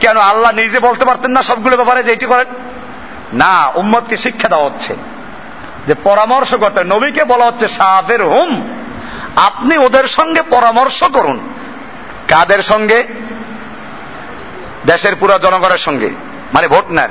কেন 0.00 0.16
আল্লাহ 0.16 0.52
নিজে 0.52 0.80
বলতে 0.80 1.04
পারতেন 1.04 1.30
না 1.30 1.42
সবগুলো 1.42 1.76
ব্যাপারে 1.76 2.02
যে 2.02 2.12
এটি 2.12 2.26
করেন? 2.26 2.44
না, 3.32 3.72
উম্মতকে 3.74 4.16
শিক্ষা 4.16 4.48
দেওয়া 4.48 4.64
হচ্ছে। 4.64 4.96
যে 5.86 5.94
পরামর্শ 5.94 6.54
করতে 6.54 6.84
নবীকে 6.84 7.24
বলা 7.24 7.44
হচ্ছে 7.44 7.68
সাহাবের 7.68 8.24
হুম। 8.24 8.68
আপনি 9.36 9.78
ওদের 9.78 10.04
সঙ্গে 10.04 10.42
পরামর্শ 10.42 11.04
করুন। 11.04 11.54
কাদের 12.28 12.62
সঙ্গে? 12.62 13.04
দেশের 14.86 15.14
পুরো 15.20 15.38
জনগণের 15.38 15.78
সঙ্গে। 15.78 16.10
মানে 16.54 16.68
ভোট 16.68 16.90
নেন। 16.90 17.10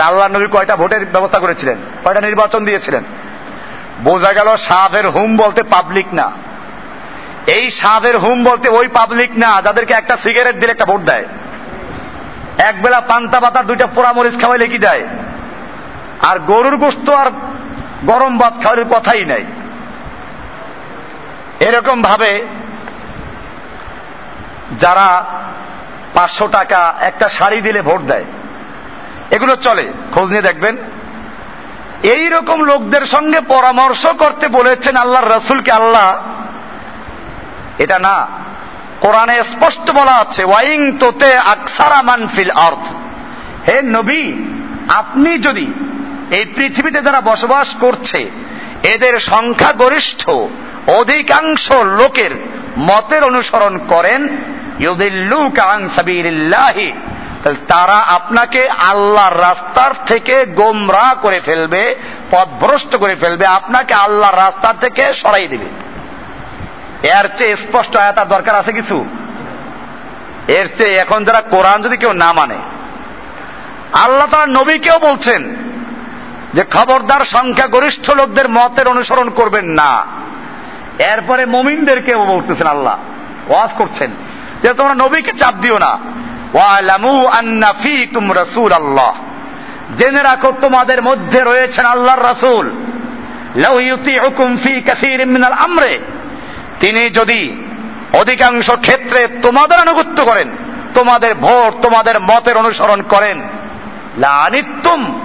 আল্লাহ 0.00 0.28
নবী 0.28 0.46
কয়টা 0.46 0.76
ভোটের 0.76 1.06
ব্যবস্থা 1.06 1.38
করেছিলেন? 1.38 1.76
কয়টা 2.04 2.20
নির্বাচন 2.20 2.64
দিয়েছিলেন? 2.64 3.04
বোঝা 4.02 4.32
গেল 4.32 4.56
সাহের 4.56 5.10
হুম 5.10 5.36
বলতে 5.36 5.62
পাবলিক 5.62 6.14
না। 6.14 6.32
এই 7.46 7.70
সাহের 7.70 8.18
হুম 8.18 8.44
বলতে 8.44 8.68
ওই 8.68 8.88
পাবলিক 8.88 9.30
না, 9.38 9.62
যাদেরকে 9.62 9.94
একটা 9.94 10.16
সিগারেট 10.16 10.56
দিলে 10.56 10.72
একটা 10.72 10.84
ভোট 10.84 11.00
দেয়। 11.00 11.24
এক 12.58 12.82
বেলা 12.82 13.00
পান্তা 13.00 13.40
পাতার 13.40 13.66
দুইটা 13.66 13.86
পোড়ামরিচ 13.86 14.40
খাওয়াইলে 14.40 14.66
কি 14.68 14.78
দেয়? 14.78 15.06
আর 16.22 16.38
গরুর 16.38 16.76
গোস্ত 16.76 17.10
আর 17.10 17.30
গরম 18.04 18.38
ভাত 18.38 18.54
খাওয়ার 18.62 18.84
কথাই 18.90 19.24
নাই। 19.24 19.44
এরকম 21.60 22.02
ভাবে 22.02 22.46
যারা 24.80 25.24
পাঁচশো 26.14 26.48
টাকা 26.48 26.94
একটা 27.00 27.28
শাড়ি 27.28 27.60
দিলে 27.60 27.82
ভোট 27.82 28.00
দেয়, 28.00 28.24
এগুলো 29.30 29.56
চলে, 29.56 29.92
খোঁজ 30.14 30.28
নিয়ে 30.28 30.42
দেখবেন। 30.42 30.76
এই 32.02 32.28
রকম 32.28 32.60
লোকদের 32.60 33.06
সঙ্গে 33.06 33.40
পরামর্শ 33.40 34.06
করতে 34.06 34.48
বলেছেন 34.48 34.96
আল্লাহর 34.96 35.30
রসুলকে 35.30 35.72
আল্লাহ। 35.72 36.08
এটা 37.78 37.98
না 37.98 38.26
কোরআনে 39.04 39.36
স্পষ্ট 39.52 39.86
বলা 39.98 40.14
আছে, 40.22 40.42
ওয়াইং 40.44 40.80
তোতে 41.00 41.30
আকসারা 41.54 42.00
মানফিল 42.08 42.52
অর্থ 42.68 42.86
হে 43.68 43.76
নবী, 43.96 44.24
আপনি 45.00 45.30
যদি 45.38 45.66
এই 46.36 46.44
পৃথিবীতে 46.56 47.00
যারা 47.02 47.20
বসবাস 47.20 47.68
করছে, 47.80 48.20
এদের 48.94 49.14
সংখ্যাগরিষ্ঠ 49.32 50.22
অধিকাংশ 51.00 51.64
লোকের 52.00 52.32
মতের 52.88 53.22
অনুসরণ 53.24 53.74
করেন 53.92 54.20
তারা 57.68 57.98
আপনাকে 58.18 58.62
আল্লাহর 58.90 59.36
রাস্তার 59.40 59.92
থেকে 60.06 60.34
গোমরা 60.60 61.06
করে 61.22 61.38
ফেলবে, 61.46 61.82
পথভ্রষ্ট 62.30 62.92
করে 62.96 63.14
ফেলবে, 63.22 63.44
আপনাকে 63.58 63.92
আল্লাহর 64.04 64.40
রাস্তার 64.44 64.80
থেকে 64.80 65.02
সরাই 65.12 65.46
দিবে। 65.48 65.68
এর 67.04 67.36
চেয়ে 67.36 67.56
স্পষ্ট 67.56 67.96
আয়াতার 67.96 68.28
দরকার 68.28 68.54
আছে 68.54 68.72
কিছু? 68.72 69.04
এর 70.48 70.66
চেয়ে 70.76 70.96
এখন 70.96 71.24
যারা 71.24 71.40
কোরআন 71.40 71.82
যদি 71.82 71.96
কেউ 71.96 72.12
না 72.12 72.32
মানে 72.32 72.58
আল্লাহ 73.92 74.26
তারা 74.30 74.46
নবীকেও 74.46 74.98
বলছেন 74.98 75.54
যে 76.54 76.64
খবরদার 76.64 77.20
সংখ্যা 77.20 77.66
গরিষ্ঠ 77.66 78.10
লোকদের 78.10 78.48
মতের 78.48 78.88
অনুসরণ 78.88 79.30
করবেন 79.30 79.64
না। 79.64 80.06
এরপরে 80.98 81.46
মমিনদেরকেও 81.46 82.24
বলতেছেন 82.24 82.66
আল্লাহ, 82.66 82.98
ওয়াজ 83.48 83.70
করছেন 83.78 84.10
যে 84.62 84.74
তোমরা 84.74 84.94
নবীকে 84.94 85.32
চাপ 85.32 85.54
দিও 85.54 85.78
না। 85.78 85.98
রাসূল 88.32 88.72
আল্লাহ 88.72 89.14
জেনে 89.96 90.22
রাখো 90.22 90.52
তোমাদের 90.60 91.02
মধ্যে 91.02 91.40
রয়েছেন 91.40 91.84
আল্লাহর 91.84 92.22
রাসূল। 92.22 92.70
লাউ 93.56 93.80
ইউতিউকুম 93.80 94.56
ফি 94.56 94.80
কাসীরিম 94.80 95.28
মিনাল 95.28 95.52
আমরে। 95.52 95.98
তিনি 96.80 97.10
যদি 97.10 97.64
অধিকাংশ 98.12 98.70
ক্ষেত্রে 98.70 99.28
তোমাদের 99.42 99.78
আনুগত্য 99.78 100.24
করেন, 100.24 100.50
তোমাদের 100.94 101.34
ভোট, 101.34 101.82
তোমাদের 101.82 102.20
মতের 102.20 102.56
অনুসরণ 102.56 103.02
করেন 103.02 103.42
লানিতুম 104.18 105.20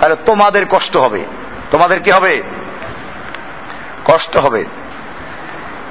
তাহলে 0.00 0.16
তোমাদের 0.16 0.66
কষ্ট 0.70 0.96
হবে। 0.96 1.24
তোমাদের 1.70 2.00
কি 2.00 2.10
হবে? 2.10 2.42
কষ্ট 4.04 4.36
হবে। 4.36 4.64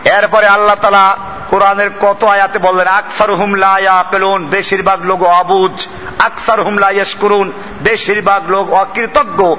এরপরে 0.05 0.47
আল্লাহ 0.47 0.75
তালা 0.75 1.17
কোরআনের 1.49 1.89
কত 2.01 2.23
আয়াতে 2.23 2.59
বললেন 2.59 2.87
আকসার 2.87 3.35
হুমলা 3.35 4.03
পেলুন 4.11 4.47
বেশিরভাগ 4.47 5.05
লোক 5.05 5.23
অবুজ 5.23 5.87
আকসার 6.19 6.61
হুমলা 6.61 6.91
করুন 7.19 7.51
বেশিরভাগ 7.83 8.49
লোক 8.49 8.71
অকৃতজ্ঞ। 8.71 9.55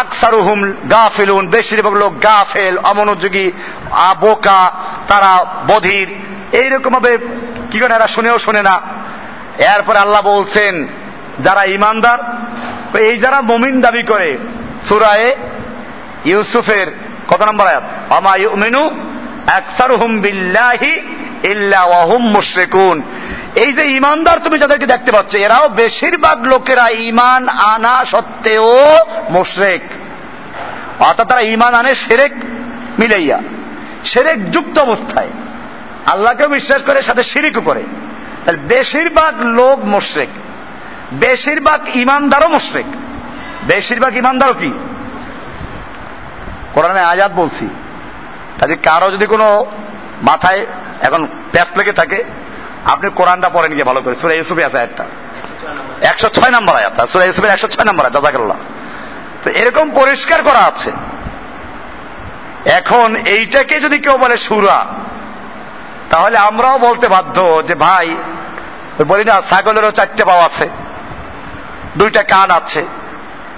আকসার 0.00 0.34
হুম 0.34 0.60
গাফেলুন, 0.90 1.48
বেশিরভাগ 1.48 1.92
লোক 1.92 2.12
গাফেল, 2.22 2.78
অমনোযোগী 2.78 3.52
বোকা, 4.20 4.72
তারা 5.08 5.46
বধির। 5.66 6.08
এইরকম 6.52 6.92
ভাবে 6.92 7.18
কি 7.70 7.78
করে 7.80 7.94
এরা 7.94 8.06
শুনেও 8.06 8.38
শোনে 8.38 8.62
না। 8.62 8.80
এরপরে 9.58 9.98
আল্লাহ 9.98 10.22
বলছেন, 10.22 10.86
যারা 11.40 11.64
ইমানদার 11.64 12.18
এই 12.98 13.16
যারা 13.18 13.40
মমিন 13.40 13.80
দাবি 13.80 14.02
করে, 14.02 14.38
সুরায়ে 14.84 15.36
ইউসুফের 16.24 16.86
কত 17.28 17.42
নম্বর 17.42 17.66
আয়াত? 17.66 17.82
আমা 18.10 18.36
ইউমিনু 18.36 18.82
আকসারুহুম 19.46 20.20
বিল্লাহি 20.20 20.92
ইল্লা 21.42 21.84
ওয়াহুম 21.84 22.22
মুশরিকুন। 22.22 23.02
এই 23.54 23.72
যে 23.72 23.86
ইমানদার 23.86 24.38
তুমি 24.38 24.58
যাদেরকে 24.58 24.86
দেখতে 24.86 25.12
পাচ্ছ, 25.12 25.34
এরাও 25.34 25.68
বেশিরভাগ 25.68 26.42
লোকেরা 26.42 26.88
ইমান 26.88 27.48
আনা 27.48 28.04
সত্ত্বেও 28.04 28.96
মোশরেক। 29.30 29.82
অর্থাৎ 30.98 31.28
তারা 31.28 31.40
ইমান 31.40 31.74
আনে 31.74 31.94
সেরেক 31.94 32.32
মিলাইয়া, 32.98 33.38
সেরেক 34.04 34.50
যুক্ত 34.50 34.78
অবস্থায়। 34.78 35.28
আল্লাহকেও 36.06 36.48
বিশ্বাস 36.48 36.82
করে, 36.82 37.02
সাথে 37.02 37.22
শিরিকও 37.22 37.60
করে। 37.60 37.82
তাহলে 38.44 38.60
বেশিরভাগ 38.60 39.42
লোক 39.42 39.84
মোশরেক। 39.84 40.28
বেশিরভাগ 41.12 41.96
ইমানদারও 41.96 42.48
মুশরেক। 42.48 42.86
বেশিরভাগ 43.64 44.16
ইমানদারও 44.16 44.52
কি? 44.52 44.72
কোরআনে 46.74 47.00
আজাদ 47.00 47.32
বলছি। 47.34 47.68
কাজে 48.60 48.76
কারও 48.76 49.10
যদি 49.10 49.26
কোনো 49.26 49.66
মাথায় 50.22 50.66
এখন 51.00 51.26
প্যাস 51.52 51.66
লেগে 51.76 51.92
থাকে 51.92 52.24
আপনি 52.86 53.10
কোরআনটা 53.10 53.48
পড়েন 53.48 53.72
গিয়ে 53.72 53.84
ভালো 53.84 54.00
করে। 54.00 54.14
সুরা 54.14 54.34
ইউসুফে 54.34 54.64
আছে 54.64 54.78
একটা 54.78 55.04
একশো 56.00 56.28
ছয় 56.28 56.50
নম্বর 56.50 56.74
আয়াত 56.74 57.06
সুরা 57.06 57.24
ইউসুফের 57.24 57.50
একশো 57.50 57.68
ছয় 57.68 57.84
নম্বর 57.84 58.04
আয়াত, 58.04 58.14
জাজাকাল্লাহ। 58.14 58.56
তো 59.44 59.50
এরকম 59.50 59.90
পরিষ্কার 59.90 60.42
করা 60.42 60.58
আছে। 60.58 60.90
এখন 62.70 63.16
এইটাকে 63.16 63.80
যদি 63.80 63.98
কেউ 63.98 64.18
বলে 64.18 64.36
সুরা, 64.36 64.86
তাহলে 66.10 66.38
আমরাও 66.38 66.78
বলতে 66.78 67.08
বাধ্য 67.08 67.62
যে, 67.66 67.74
ভাই 67.74 68.16
বলি 69.06 69.24
না, 69.24 69.42
ছাগলেরও 69.50 69.90
চারটে 69.90 70.24
পাও 70.24 70.40
আছে। 70.40 70.68
দুইটা 71.96 72.22
কান 72.22 72.50
আছে, 72.50 72.86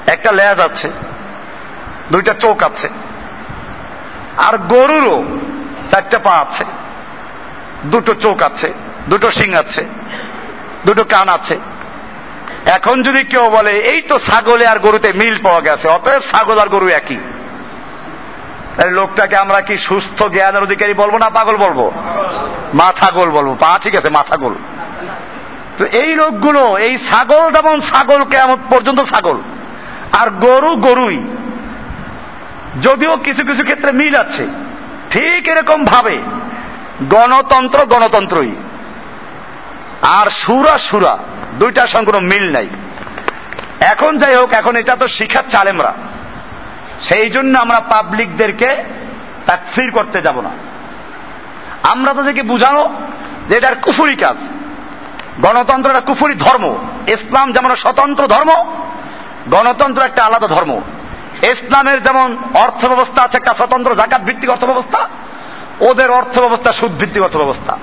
একটা 0.06 0.32
লেজ 0.32 0.60
আছে, 0.60 0.90
দুইটা 2.12 2.34
চোখ 2.34 2.62
আছে। 2.62 2.88
আর 4.36 4.58
গরুরও 4.58 5.24
চারটে 5.90 6.18
পা 6.18 6.30
আছে, 6.30 6.64
দুটো 7.84 8.14
চোখ 8.14 8.42
আছে। 8.42 8.72
দুটো 9.08 9.28
শিং 9.30 9.50
আছে, 9.54 9.82
দুটো 10.86 11.04
কান 11.04 11.28
আছে। 11.28 11.56
এখন 12.76 12.96
যদি 13.02 13.24
কেউ 13.24 13.44
বলে, 13.50 13.72
এই 13.92 14.00
তো 14.10 14.16
ছাগলে 14.18 14.64
আর 14.66 14.78
গরুতে 14.78 15.08
মিল 15.12 15.36
পাওয়া 15.42 15.60
গেছে, 15.60 15.88
অতএব 15.88 16.22
ছাগল 16.30 16.58
আর 16.58 16.68
গরু 16.68 16.88
একই। 16.88 17.20
লোকটাকে 18.98 19.36
আমরা 19.36 19.60
কি 19.60 19.74
সুস্থ 19.78 20.18
জ্ঞানের 20.34 20.62
অধিকারী 20.62 20.94
বলব 20.94 21.14
না 21.16 21.28
পাগল 21.30 21.56
বলব? 21.56 21.80
মাথা 22.74 23.08
গোল 23.10 23.30
বলব। 23.30 23.50
পা 23.60 23.70
ঠিক 23.82 23.94
আছে 23.96 24.08
মাথা 24.08 24.36
গোল 24.36 24.54
তো 25.78 25.84
এই 25.84 26.10
লোকগুলো, 26.14 26.62
এই 26.76 26.94
ছাগল 27.08 27.44
যেমন 27.52 27.76
ছাগল 27.80 28.20
কেমন 28.24 28.56
পর্যন্ত 28.70 29.00
ছাগল, 29.02 29.36
আর 30.20 30.28
গরু 30.30 30.72
গরুই। 30.76 31.18
যদিও 32.82 33.16
কিছু 33.16 33.42
কিছু 33.44 33.62
ক্ষেত্রে 33.64 33.90
মিল 33.92 34.14
আছে, 34.16 34.44
ঠিক 35.10 35.48
এরকম 35.48 35.84
ভাবে 35.84 36.16
গণতন্ত্র 37.10 37.78
গণতন্ত্রই। 37.86 38.52
আর 40.06 40.30
সুরা 40.30 40.78
সুরা 40.78 41.18
দুইটার 41.58 41.86
সঙ্গে 41.86 42.06
কোনো 42.06 42.20
মিল 42.20 42.52
নাই। 42.52 42.68
এখন 43.80 44.18
যাই 44.18 44.34
হোক, 44.36 44.52
এখন 44.52 44.76
এটা 44.76 44.96
তো 44.96 45.08
শিখাচ্ছে 45.08 45.56
আলেমরা 45.56 45.92
সেই 47.02 47.30
জন্য 47.30 47.58
আমরা 47.58 47.80
পাবলিকদেরকে 47.80 48.84
তাকফির 49.46 49.90
করতে 49.90 50.22
যাব 50.22 50.40
না। 50.40 50.50
আমরা 51.82 52.14
তাদেরকে 52.14 52.42
বুঝানো 52.42 52.94
যে 53.48 53.56
এটার 53.56 53.74
কুফুরি 53.74 54.16
কাজ। 54.16 54.36
গণতন্ত্র 55.42 55.90
একটা 55.90 56.00
কুফুরি 56.00 56.34
ধর্ম। 56.34 56.74
ইসলাম 57.06 57.52
যেমন 57.52 57.74
স্বতন্ত্র 57.74 58.26
ধর্ম, 58.26 58.50
গণতন্ত্র 59.50 60.02
একটা 60.02 60.24
আলাদা 60.24 60.46
ধর্ম। 60.46 60.80
ইসলামের 61.42 62.02
যেমন 62.02 62.36
অর্থ 62.54 62.86
ব্যবস্থা 62.86 63.22
আছে 63.22 63.36
একটা 63.36 63.54
স্বতন্ত্র 63.54 63.94
জাকাত 63.94 64.22
ভিত্তিক 64.22 64.50
অর্থ 64.50 64.64
ব্যবস্থা 64.64 65.08
ওদের 65.80 66.10
অর্থ 66.10 66.38
ব্যবস্থা 66.38 66.72
সুদ 66.72 66.92
ভিত্তিক 66.98 67.22
অর্থ 67.22 67.36
ব্যবস্থা 67.36 67.76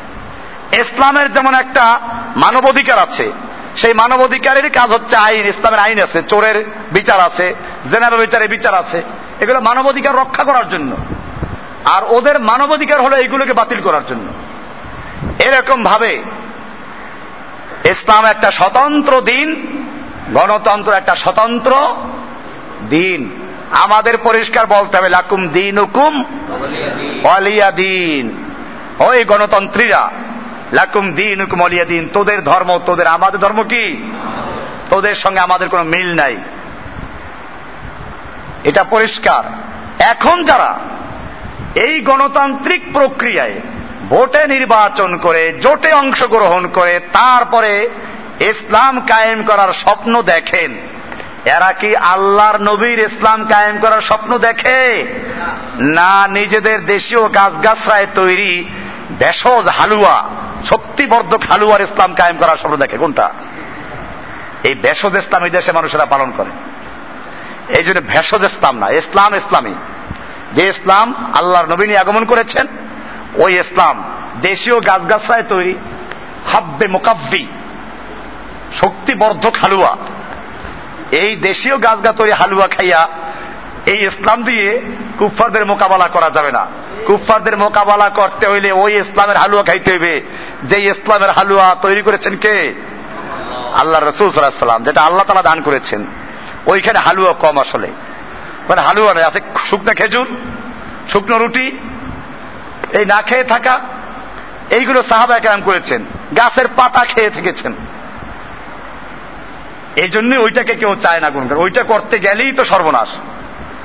ইসলামের 0.73 1.33
যেমন 1.33 1.53
একটা 1.53 1.99
মানবাধিকার 2.35 2.99
আছে, 2.99 3.31
সেই 3.75 3.93
মানবাধিকারের 3.93 4.69
কাজ 4.69 4.89
হচ্ছে 4.91 5.15
আইন, 5.15 5.47
ইসলামের 5.47 5.79
আইন 5.79 5.99
আছে, 5.99 6.21
চোরের 6.21 6.65
বিচার 6.91 7.19
আছে, 7.19 7.55
জেনারেল 7.91 8.19
বিচারে 8.19 8.47
বিচার 8.47 8.73
আছে, 8.73 9.03
এগুলো 9.39 9.61
মানবাধিকার 9.61 10.15
রক্ষা 10.15 10.43
করার 10.43 10.69
জন্য। 10.69 10.95
আর 11.85 12.01
ওদের 12.07 12.39
মানবাধিকার 12.39 13.01
হলো 13.01 13.15
এইগুলোকে 13.17 13.53
বাতিল 13.53 13.81
করার 13.81 14.01
জন্য। 14.07 14.27
এরকম 15.43 15.83
ভাবে 15.83 16.23
ইসলাম 17.85 18.25
একটা 18.25 18.51
স্বতন্ত্র 18.51 19.21
দিন, 19.21 19.47
গণতন্ত্র 20.33 20.93
একটা 20.93 21.15
স্বতন্ত্র 21.15 21.95
দিন। 22.89 23.29
আমাদের 23.71 24.17
পরিষ্কার 24.17 24.65
বলতে 24.65 24.97
হবে, 24.97 25.09
লাকুম 25.09 25.47
দিন 25.47 25.77
হুকুম 25.77 26.23
অলিয়া 27.23 27.71
দিন। 27.71 28.45
ওই 28.99 29.23
গণতন্ত্রীরা 29.23 30.11
লাকুম 30.73 31.11
দিন 31.11 31.41
হুকুম 31.41 31.63
অলিয়া 31.63 31.85
দিন। 31.85 32.09
তোদের 32.13 32.43
ধর্ম, 32.43 32.79
তোদের 32.85 33.07
আমাদের 33.07 33.39
ধর্ম 33.39 33.63
কি? 33.63 34.11
তোদের 34.89 35.15
সঙ্গে 35.15 35.39
আমাদের 35.39 35.69
কোনো 35.69 35.83
মিল 35.83 36.15
নাই। 36.15 36.37
এটা 38.63 38.83
পরিষ্কার। 38.83 39.43
এখন 39.99 40.43
যারা 40.43 40.79
এই 41.75 42.01
গণতান্ত্রিক 42.01 42.93
প্রক্রিয়ায় 42.93 43.53
ভোটে 44.09 44.47
নির্বাচন 44.47 45.17
করে, 45.17 45.53
জোটে 45.61 45.91
অংশগ্রহণ 45.91 46.67
করে, 46.67 46.99
তারপরে 47.13 47.89
ইসলাম 48.39 48.99
কায়েম 48.99 49.43
করার 49.43 49.73
স্বপ্ন 49.73 50.21
দেখেন, 50.21 50.71
এরা 51.45 51.71
কি 51.71 51.95
আল্লাহর 51.95 52.61
নবীর 52.61 52.99
ইসলাম 52.99 53.45
কায়েম 53.45 53.77
করার 53.77 54.01
স্বপ্ন 54.01 54.37
দেখে? 54.37 55.03
না, 55.79 56.27
নিজেদের 56.27 56.85
দেশীয় 56.85 57.29
গাছগাছরায় 57.29 58.07
তৈরি 58.15 58.65
ভেষজ 59.21 59.67
হালুয়া, 59.67 60.29
শক্তিবর্ধক 60.65 61.41
হালুয়ার 61.49 61.81
ইসলাম 61.81 62.15
কায়েম 62.15 62.37
করার 62.37 62.57
স্বপ্ন 62.57 62.75
দেখে, 62.75 62.97
কোনটা? 62.97 63.29
এই 64.63 64.75
ভেষজ 64.75 65.15
ইসলাম 65.15 65.43
এই 65.43 65.49
দেশে 65.49 65.71
মানুষেরা 65.71 66.05
পালন 66.05 66.31
করে। 66.37 66.49
এই 67.77 67.83
জন্য 67.83 68.01
ভেষজ 68.01 68.43
ইসলাম 68.43 68.77
না, 68.77 68.89
ইসলাম 68.89 69.35
ইসলামী। 69.35 69.73
যে 70.53 70.67
ইসলাম 70.67 71.13
আল্লাহর 71.33 71.65
নবীনী 71.65 71.95
আগমন 71.95 72.25
করেছেন, 72.25 72.67
ওই 73.35 73.59
ইসলাম 73.59 74.03
দেশীয় 74.41 74.79
গাছগাছরায় 74.79 75.43
তৈরি, 75.43 75.75
হাব্বে 76.53 76.87
মোকাব্বি, 76.87 77.47
শক্তিবর্ধক 78.81 79.53
হালুয়া। 79.61 79.97
এই 81.11 81.35
দেশীয় 81.35 81.77
গাছগা 81.77 82.11
তৈরি 82.11 82.31
হালুয়া 82.31 82.67
খাইয়া 82.67 83.07
এই 83.85 84.07
ইসলাম 84.07 84.43
দিয়ে 84.43 84.81
কুফফারদের 85.19 85.65
মোকাবেলা 85.65 86.07
করা 86.07 86.29
যাবে 86.29 86.51
না। 86.51 86.67
কুফফারদের 87.05 87.57
মোকাবেলা 87.57 88.09
করতে 88.09 88.47
হইলে 88.47 88.71
ওই 88.71 88.99
ইসলামের 88.99 89.37
হালুয়া 89.37 89.63
খাইতে 89.63 89.91
হইবে। 89.91 90.21
যে 90.63 90.81
ইসলামের 90.81 91.29
হালুয়া 91.29 91.75
তৈরি 91.81 92.01
করেছেন 92.01 92.35
কে? 92.35 92.73
আল্লাহ 93.73 94.09
রসুল 94.09 94.29
সাল্লাম 94.29 94.83
যেটা 94.83 95.01
আল্লাহ 95.01 95.25
তালা 95.25 95.41
দান 95.41 95.61
করেছেন। 95.61 96.05
ওইখানে 96.65 96.99
হালুয়া 96.99 97.33
কম 97.33 97.59
আসলে। 97.59 97.87
মানে 98.69 98.81
হালুয়া 98.81 99.13
নয়, 99.13 99.23
আছে 99.23 99.39
শুকনো 99.65 99.93
খেজুর, 99.93 100.27
শুকনো 101.11 101.37
রুটি, 101.37 101.77
এই 102.93 103.05
না 103.05 103.21
খেয়ে 103.21 103.43
থাকা, 103.43 103.79
এইগুলো 104.69 105.03
সাহাবা 105.03 105.35
একরাম 105.35 105.61
করেছেন। 105.61 106.05
গাছের 106.37 106.67
পাতা 106.67 107.05
খেয়ে 107.05 107.29
থেকেছেন। 107.29 107.73
এই 109.95 110.09
জন্য 110.09 110.35
ওইটাকে 110.35 110.75
কেউ 110.75 110.95
চায় 111.01 111.19
না 111.19 111.29
গুণ 111.29 111.51
ওইটা 111.51 111.83
করতে 111.83 112.19
গেলেই 112.19 112.51
তো 112.51 112.65
সর্বনাশ। 112.65 113.17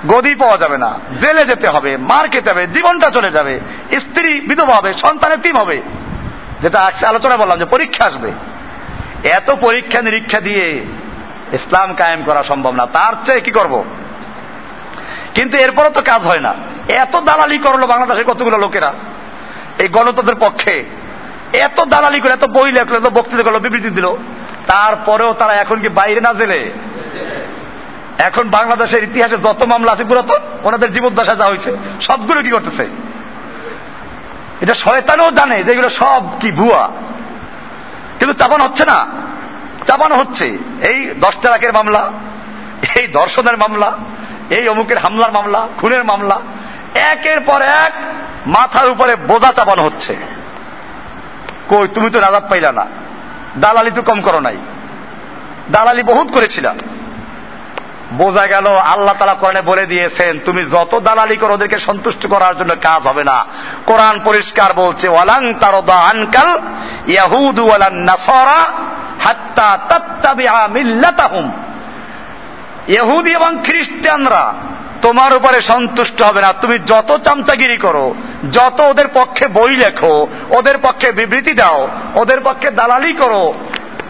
গদি 0.07 0.35
পাওয়া 0.35 0.57
যাবে 0.57 0.79
না। 0.79 0.99
জেলে 1.21 1.45
যেতে 1.45 1.69
হবে, 1.69 1.97
মার 1.97 2.29
খেতে 2.29 2.51
হবে, 2.51 2.67
জীবনটা 2.67 3.11
চলে 3.11 3.31
যাবে। 3.31 3.61
স্ত্রী, 4.01 4.41
বিধবা 4.41 4.75
হবে, 4.75 4.93
সন্তানের 4.93 5.39
তিম 5.39 5.59
হবে। 5.59 5.83
যেটা 6.63 6.91
আলোচনা 7.09 7.37
বললাম 7.37 7.59
যে 7.59 7.65
পরীক্ষা 7.65 8.05
আসবে। 8.05 8.33
এত 9.29 9.51
পরীক্ষা 9.51 10.03
নিরীক্ষা 10.03 10.41
দিয়ে 10.41 10.85
ইসলাম 11.53 11.95
কায়েম 11.95 12.23
করা 12.25 12.43
সম্ভব 12.43 12.75
না। 12.75 12.87
তার 12.87 13.13
চেয়ে 13.25 13.41
কি 13.41 13.51
করব? 13.51 13.85
কিন্তু 15.35 15.57
এরপরও 15.57 15.91
তো 15.91 16.03
কাজ 16.03 16.23
হয় 16.23 16.41
না। 16.41 16.55
এত 16.89 17.17
দালালি 17.17 17.59
করল 17.59 17.87
বাংলাদেশের 17.87 18.25
কতগুলো 18.25 18.59
লোকেরা? 18.59 18.95
এই 19.79 19.89
গণতন্ত্রের 19.89 20.37
পক্ষে। 20.41 20.85
এত 21.53 21.81
দালালি 21.81 22.21
করে, 22.21 22.33
এত 22.33 22.45
বই 22.45 22.73
লেখলো, 22.73 22.97
এত 22.97 23.07
বক্তৃতা 23.07 23.43
করল, 23.43 23.59
বিবৃতি 23.59 23.91
দিল। 23.91 24.13
তারপরেও 24.67 25.33
তারা 25.33 25.53
এখন 25.53 25.81
কি 25.81 25.89
বাইরে 25.89 26.21
না 26.21 26.33
জেলে? 26.33 26.71
এখন 28.19 28.51
বাংলাদেশের 28.51 29.05
ইতিহাসে 29.05 29.37
যত 29.37 29.63
মামলা 29.63 29.93
আছে 29.93 30.05
পুরাতন, 30.05 30.39
ওনাদের 30.63 30.93
জীবদ্দশা 30.93 31.35
যা 31.35 31.45
হয়েছে, 31.45 31.77
সবগুলো 32.03 32.43
কি 32.43 32.51
করতেছে? 32.51 32.87
এটা 34.61 34.75
শয়তানও 34.75 35.31
জানে 35.31 35.63
যে 35.65 35.73
এগুলো 35.73 35.91
সব 35.91 36.41
কি 36.41 36.53
ভুয়া। 36.53 36.89
কিন্তু 38.19 38.39
চাপানো 38.39 38.65
হচ্ছে 38.65 38.85
না। 38.85 39.07
চাপানো 39.87 40.17
হচ্ছে। 40.17 40.59
এই 40.85 41.15
দশ 41.21 41.37
টাকার 41.37 41.73
মামলা, 41.73 42.13
এই 42.97 43.07
ধর্ষণের 43.07 43.57
মামলা, 43.57 43.99
এই 44.51 44.69
অমুকের 44.69 44.99
হামলার 44.99 45.33
মামলা, 45.33 45.69
খুনের 45.79 46.05
মামলা, 46.05 46.41
একের 46.95 47.41
পর 47.41 47.63
এক 47.63 47.93
মাথার 48.47 48.91
উপরে 48.91 49.17
বোঝা 49.17 49.53
চাপানো 49.53 49.83
হচ্ছে। 49.83 50.17
কই, 51.69 51.89
তুমি 51.95 52.11
তো 52.11 52.21
রাজাত 52.21 52.51
পাইলা 52.51 52.73
না। 52.73 52.87
দালালি 53.59 53.91
তো 53.91 54.03
কম 54.03 54.21
করো 54.21 54.41
নাই। 54.41 54.57
দালালি 55.71 56.03
বহুত 56.03 56.33
করেছিলাম। 56.33 56.79
বোঝা 58.13 58.47
গেল, 58.47 58.67
আল্লাহ 58.67 59.15
তালা 59.19 59.35
কোরআনে 59.35 59.63
বলে 59.63 59.87
দিয়েছেন, 59.87 60.39
তুমি 60.45 60.65
যত 60.65 61.01
দালালি 61.01 61.37
করো 61.37 61.55
ওদেরকে 61.55 61.79
সন্তুষ্ট 61.79 62.27
করার 62.27 62.59
জন্য 62.59 62.75
কাজ 62.83 63.07
হবে 63.07 63.25
না। 63.25 63.47
কোরআন 63.87 64.21
পরিষ্কার 64.25 64.73
বলছে, 64.73 65.09
ওয়ালাং 65.09 65.55
তারদা 65.61 65.95
আনকাল 65.95 66.61
ইয়াহুদু 67.07 67.67
ওয়ালান 67.67 67.95
নাসারা 67.95 68.73
হাত্তা 69.25 69.79
তাত্তাবিআ 69.89 70.67
মিল্লাতাহুম। 70.69 71.53
ইহুদি 72.89 73.33
এবং 73.33 73.57
খ্রিস্টানরা 73.65 74.55
তোমার 75.03 75.37
উপরে 75.37 75.61
সন্তুষ্ট 75.61 76.23
হবে 76.23 76.41
না। 76.41 76.53
তুমি 76.53 76.79
যত 76.79 77.17
চামচাগিরি 77.17 77.77
করো, 77.77 78.15
যত 78.53 78.81
ওদের 78.81 79.09
পক্ষে 79.15 79.47
বই 79.47 79.77
লেখো, 79.77 80.27
ওদের 80.51 80.79
পক্ষে 80.79 81.13
বিবৃতি 81.13 81.53
দাও, 81.53 81.89
ওদের 82.15 82.41
পক্ষে 82.41 82.71
দালালি 82.71 83.13
করো, 83.13 83.55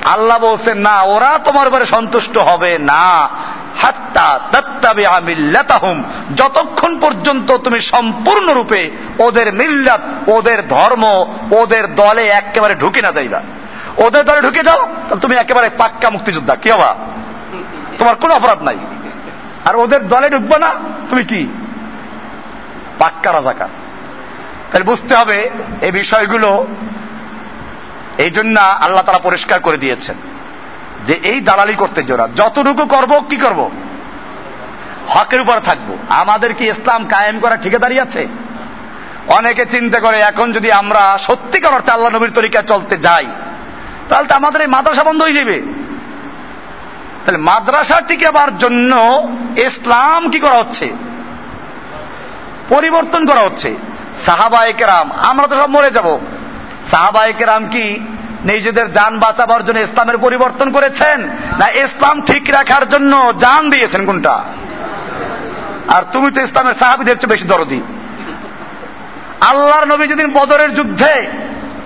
আল্লাহ 0.04 0.38
বলছেন, 0.38 0.78
না, 0.78 1.02
ওরা 1.02 1.38
তোমার 1.44 1.68
উপরে 1.68 1.86
সন্তুষ্ট 1.86 2.38
হবে 2.38 2.78
না। 2.78 3.28
যতক্ষণ 6.34 7.00
পর্যন্ত 7.00 7.56
তুমি 7.56 7.80
সম্পূর্ণরূপে 7.80 8.90
ওদের 9.18 9.52
মিল্লাত, 9.52 10.00
ওদের 10.28 10.68
ধর্ম, 10.68 11.34
ওদের 11.50 11.94
দলে 11.94 12.26
একেবারে 12.26 12.74
ঢুকে 12.74 13.02
না 13.02 13.12
যাইবা। 13.12 13.42
ওদের 13.96 14.24
দলে 14.24 14.40
ঢুকে 14.40 14.62
যাও 14.62 14.88
তুমি 15.20 15.36
একেবারে 15.36 15.68
পাক্কা 15.68 16.10
মুক্তিযোদ্ধা। 16.10 16.54
কি 16.54 16.70
হবা 16.70 16.96
তোমার 17.98 18.14
কোনো 18.14 18.34
অপরাধ 18.34 18.62
নাই। 18.62 18.76
আর 19.64 19.76
ওদের 19.76 20.08
দলে 20.08 20.30
ঢুকবে 20.30 20.58
না, 20.58 20.74
তুমি 21.10 21.24
কি? 21.24 21.48
পাক্কা 22.98 23.32
রাজাকার। 23.32 23.68
তাহলে 24.72 24.84
বুঝতে 24.84 25.14
হবে, 25.14 25.50
এই 25.80 25.90
বিষয়গুলো 25.90 26.66
এই 28.18 28.30
জন্য 28.30 28.60
আল্লাহ 28.60 29.02
তারা 29.02 29.18
পরিষ্কার 29.18 29.60
করে 29.60 29.76
দিয়েছেন। 29.76 30.35
যে 31.06 31.14
এই 31.14 31.40
দালালি 31.40 31.74
করতে 31.74 32.02
জোরা 32.02 32.28
যতটুকু 32.36 32.84
করব, 32.86 33.12
কি 33.30 33.36
করব? 33.36 33.70
হকের 35.08 35.40
উপর 35.40 35.60
থাকব। 35.60 35.96
আমাদের 36.08 36.54
কি 36.54 36.64
ইসলাম 36.68 37.06
কায়েম 37.06 37.40
করা 37.40 37.56
ঠিকাদারি 37.56 38.00
আছে? 38.00 38.26
অনেকে 39.28 39.66
চিন্তা 39.66 40.00
করে, 40.00 40.18
এখন 40.20 40.52
যদি 40.52 40.72
আমরা 40.72 41.18
সত্যিকার 41.18 41.74
অর্থে 41.74 41.90
আল্লাহ 41.90 42.10
নবীর 42.10 42.30
তরিকায় 42.30 42.66
চলতে 42.66 42.96
যাই, 42.96 43.26
তাহলে 44.08 44.28
তো 44.28 44.34
আমাদের 44.34 44.60
এই 44.60 44.66
মাদ্রাসা 44.66 45.04
বন্ধ 45.04 45.22
হয়ে 45.22 45.32
যাবে। 45.32 45.62
তাহলে 47.24 47.38
মাদ্রাসা 47.38 48.00
টিকাবার 48.00 48.58
জন্য 48.58 48.92
ইসলাম 49.56 50.30
কি 50.30 50.40
করা 50.40 50.54
হচ্ছে? 50.54 50.86
পরিবর্তন 52.68 53.26
করা 53.26 53.40
হচ্ছে। 53.40 53.76
সাহাবায়কেরাম 54.26 55.12
আমরা 55.12 55.46
তো 55.46 55.56
সব 55.56 55.70
মরে 55.70 55.90
যাব। 55.90 56.18
সাহাবায়কেরাম 56.90 57.68
কি 57.68 57.86
নিজেদের 58.44 58.92
যান 58.92 59.18
বাঁচাবার 59.18 59.66
জন্য 59.66 59.78
ইসলামের 59.78 60.18
পরিবর্তন 60.18 60.70
করেছেন? 60.70 61.28
না 61.58 61.70
ইসলাম 61.70 62.20
ঠিক 62.20 62.50
রাখার 62.50 62.88
জন্য 62.88 63.32
যান 63.38 63.70
দিয়েছেন 63.70 64.06
কোনটা? 64.06 64.44
আর 65.88 66.02
তুমি 66.12 66.30
তো 66.30 66.40
ইসলামের 66.40 66.74
সাহাবিদের 66.74 67.18
চেয়ে 67.18 67.30
বেশি 67.30 67.44
দরদি। 67.44 67.80
আল্লাহর 69.40 69.84
নবী 69.84 70.06
যেদিন 70.06 70.32
বদরের 70.32 70.74
যুদ্ধে 70.74 71.26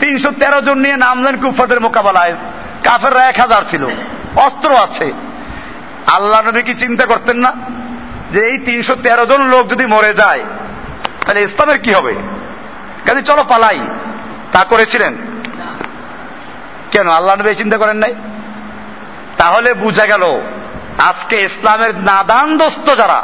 তিনশো 0.01 0.31
তেরো 0.31 0.61
জন 0.61 0.79
নিয়ে 0.79 0.97
নামলেন 0.97 1.37
কুফাদের 1.37 1.81
মোকাবেলায়, 1.81 2.35
কাফেররা 2.85 3.25
এক 3.25 3.41
হাজার 3.41 3.63
ছিল, 3.71 3.87
অস্ত্র 4.37 4.77
আছে। 4.77 5.13
আল্লাহ 6.07 6.41
নবী 6.41 6.63
কি 6.63 6.75
চিন্তা 6.75 7.07
করতেন 7.07 7.37
না 7.37 7.53
যে 8.31 8.41
এই 8.41 8.59
তিনশো 8.59 8.95
তেরো 8.95 9.27
জন 9.27 9.43
লোক 9.43 9.69
যদি 9.69 9.87
মরে 9.87 10.15
যায়, 10.15 10.45
তাহলে 11.27 11.43
ইসলামের 11.43 11.79
কি 11.79 11.93
হবে? 11.93 12.15
কাজে 13.07 13.23
চলো 13.23 13.45
পালাই। 13.49 13.81
তা 14.53 14.65
করেছিলেন। 14.65 15.17
কেন? 16.90 17.09
আল্লাহ 17.09 17.35
নবী 17.37 17.55
চিন্তা 17.55 17.76
করেন 17.76 17.96
নাই? 17.96 18.14
তাহলে 19.37 19.74
বুঝা 19.74 20.07
গেল, 20.07 20.24
আজকে 20.98 21.42
ইসলামের 21.42 21.92
নাদান 21.98 22.57
দোস্ত 22.57 22.96
যারা, 22.96 23.22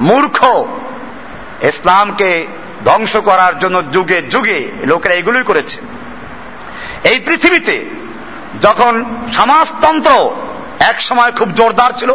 মূর্খ, 0.00 0.66
ইসলামকে 1.62 2.46
ধ্বংস 2.84 3.16
করার 3.16 3.58
জন্য 3.58 3.92
যুগে 3.92 4.22
যুগে 4.22 4.68
লোকেরা 4.84 5.14
এগুলোই 5.14 5.42
করেছে। 5.42 5.80
এই 7.04 7.18
পৃথিবীতে 7.18 7.76
যখন 8.60 9.04
সমাজতন্ত্র 9.32 10.12
এক 10.80 11.00
সময় 11.00 11.32
খুব 11.32 11.52
জোরদার 11.52 11.92
ছিল, 11.96 12.10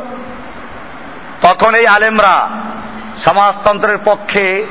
তখন 1.41 1.75
এই 1.75 1.87
আলেমরা 1.87 2.49
সমাজতন্ত্রের 3.25 3.97
পক্ষে 4.05 4.65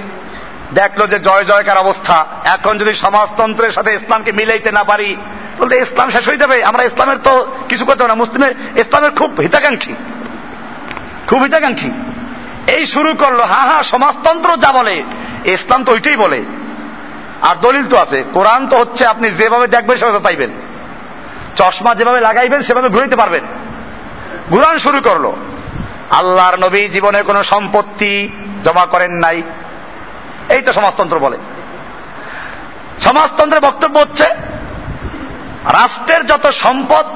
দেখল 0.75 1.07
যে 1.07 1.19
জয় 1.19 1.45
জয়কার 1.45 1.79
অবস্থা। 1.79 2.27
এখন 2.45 2.79
যদি 2.79 2.95
সমাজতন্ত্রের 2.95 3.73
সাথে 3.73 3.95
ইসলামকে 3.95 4.33
মিলাইতে 4.33 4.73
না 4.73 4.85
পারি 4.85 5.17
বলতে 5.59 5.79
ইসলাম 5.79 6.11
শেষ 6.11 6.29
হয়ে 6.29 6.37
যাবে, 6.37 6.65
আমরা 6.65 6.83
ইসলামের 6.83 7.17
তো 7.19 7.47
কিছু 7.69 7.85
করতে 7.85 8.07
না। 8.07 8.15
মুসলিমের, 8.15 8.79
ইসলামের 8.79 9.11
খুব 9.11 9.41
হিতাকাঙ্ক্ষী। 9.41 9.95
খুব 11.27 11.43
হিতাকাঙ্ক্ষী। 11.43 11.91
এই 12.73 12.87
শুরু 12.87 13.15
করল, 13.15 13.41
হা 13.41 13.61
হা, 13.61 13.83
সমাজতন্ত্র 13.83 14.57
যা 14.57 14.73
বলে, 14.73 15.03
ইসলাম 15.45 15.85
তো 15.85 15.93
ওইটাই 15.93 16.17
বলে। 16.17 16.43
আর 17.43 17.57
দলিল 17.63 17.87
তো 17.87 17.97
আছে, 17.97 18.25
কোরআন 18.33 18.69
তো 18.69 18.77
হচ্ছে 18.77 19.07
আপনি 19.07 19.31
যেভাবে 19.31 19.67
দেখবেন, 19.67 19.99
সেভাবে 19.99 20.19
পাইবেন। 20.19 20.51
চশমা 21.57 21.95
যেভাবে 21.95 22.21
লাগাইবেন, 22.21 22.63
সেভাবে 22.63 22.89
ঘুরাইতে 22.89 23.17
পারবেন। 23.17 23.45
ঘুরান 24.51 24.79
শুরু 24.79 25.01
করল। 25.01 25.33
আল্লাহর 26.11 26.59
নবী 26.59 26.89
জীবনে 26.89 27.23
কোনো 27.23 27.43
সম্পত্তি 27.43 28.29
জমা 28.65 28.87
করেন 28.87 29.13
নাই। 29.13 29.43
এই 30.49 30.63
তো 30.63 30.73
সমাজতন্ত্র 30.73 31.19
বলে। 31.19 31.39
সমাজতন্ত্রের 33.01 33.63
বক্তব্য 33.63 33.99
হচ্ছে 33.99 34.25
রাষ্ট্রের 35.73 36.27
যত 36.27 36.47
সম্পদ, 36.47 37.07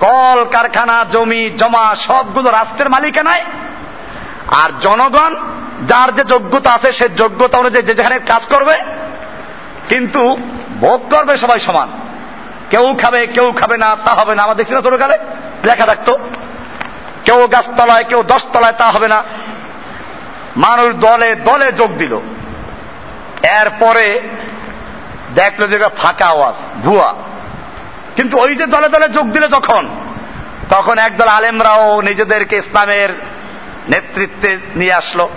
কল, 0.00 0.44
কারখানা, 0.44 1.04
জমি, 1.12 1.50
জমা, 1.50 1.94
সবগুলো 1.94 2.50
রাষ্ট্রের 2.50 2.90
মালিকানায় 2.90 3.44
আর 4.46 4.70
জনগণ, 4.80 5.36
যার 5.86 6.14
যে 6.14 6.24
যোগ্যতা 6.24 6.70
আছে, 6.70 6.92
সে 6.92 7.08
যোগ্যতা 7.08 7.58
অনুযায়ী 7.58 7.86
যে 7.86 7.94
যেখানে 7.94 8.18
কাজ 8.18 8.46
করবে, 8.46 8.74
কিন্তু 9.88 10.36
ভোগ 10.80 11.10
করবে 11.10 11.36
সবাই 11.36 11.60
সমান। 11.60 11.88
কেউ 12.70 12.96
খাবে 13.02 13.26
কেউ 13.26 13.52
খাবে 13.52 13.76
না, 13.76 13.96
তা 14.04 14.12
হবে 14.12 14.34
না। 14.34 14.42
আমার 14.42 14.56
দেখছি 14.56 14.74
না 14.74 14.80
ছোটকালে 14.80 15.18
লেখা 15.64 15.86
থাকতো, 15.86 16.18
কেউ 17.24 17.46
গাছতলায়, 17.46 18.04
কেউ 18.04 18.22
দশতলায়, 18.22 18.72
তা 18.72 18.86
হবে 18.86 19.08
না। 19.08 19.24
মানুষ 20.56 20.94
দলে 20.94 21.34
দলে 21.34 21.72
যোগ 21.72 21.96
দিল। 21.96 22.16
এরপরে 23.42 24.20
দেখল 25.34 25.66
যে 25.66 25.78
ফাঁকা 25.78 26.26
আওয়াজ, 26.26 26.54
ভুয়া। 26.84 27.14
কিন্তু 28.20 28.38
ওই 28.38 28.54
যে 28.54 28.66
দলে 28.66 28.88
দলে 28.88 29.08
যোগ 29.08 29.32
দিল 29.32 29.42
যখন, 29.42 29.88
তখন 30.68 30.98
একদল 30.98 31.28
আলেমরাও 31.28 32.00
নিজেদেরকে 32.00 32.56
ইসলামের 32.56 33.08
নেতৃত্বে 33.88 34.58
নিয়ে 34.76 34.92
আসলো। 34.92 35.28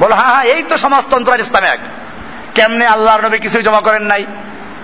বলো 0.00 0.14
হ্যাঁ 0.14 0.30
হ্যাঁ 0.30 0.44
এই 0.44 0.62
তো 0.62 0.76
সমাজতন্ত্র 0.76 1.32
আর 1.32 1.40
ইসলামে 1.40 1.68
এক। 1.68 1.80
কেমনে 2.54 2.86
আল্লাহর 2.86 3.24
নবী 3.24 3.38
কিছুই 3.38 3.62
জমা 3.62 3.80
করেন 3.80 4.02
নাই? 4.02 4.26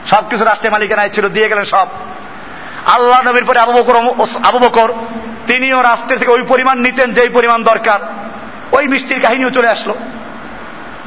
সব 0.07 0.28
কিছু 0.30 0.44
রাষ্ট্রের 0.44 0.72
মালিকানায় 0.72 1.09
ছিল, 1.09 1.28
দিয়ে 1.28 1.49
গেলেন 1.49 1.64
সব। 1.64 1.86
আল্লাহ 2.86 3.22
নবীর 3.22 3.44
পরে 3.44 3.59
আবু 3.59 3.72
বকর 3.72 3.97
আবু 4.44 4.59
বকর, 4.59 4.92
তিনিও 5.47 5.82
রাষ্ট্রের 5.82 6.18
থেকে 6.18 6.30
ওই 6.30 6.42
পরিমাণ 6.42 6.78
নিতেন 6.78 7.12
যেই 7.12 7.28
পরিমাণ 7.28 7.64
দরকার। 7.64 8.01
ওই 8.72 8.88
মিষ্টির 8.88 9.20
কাহিনীও 9.20 9.51
চলে 9.51 9.68
আসলো। 9.68 9.94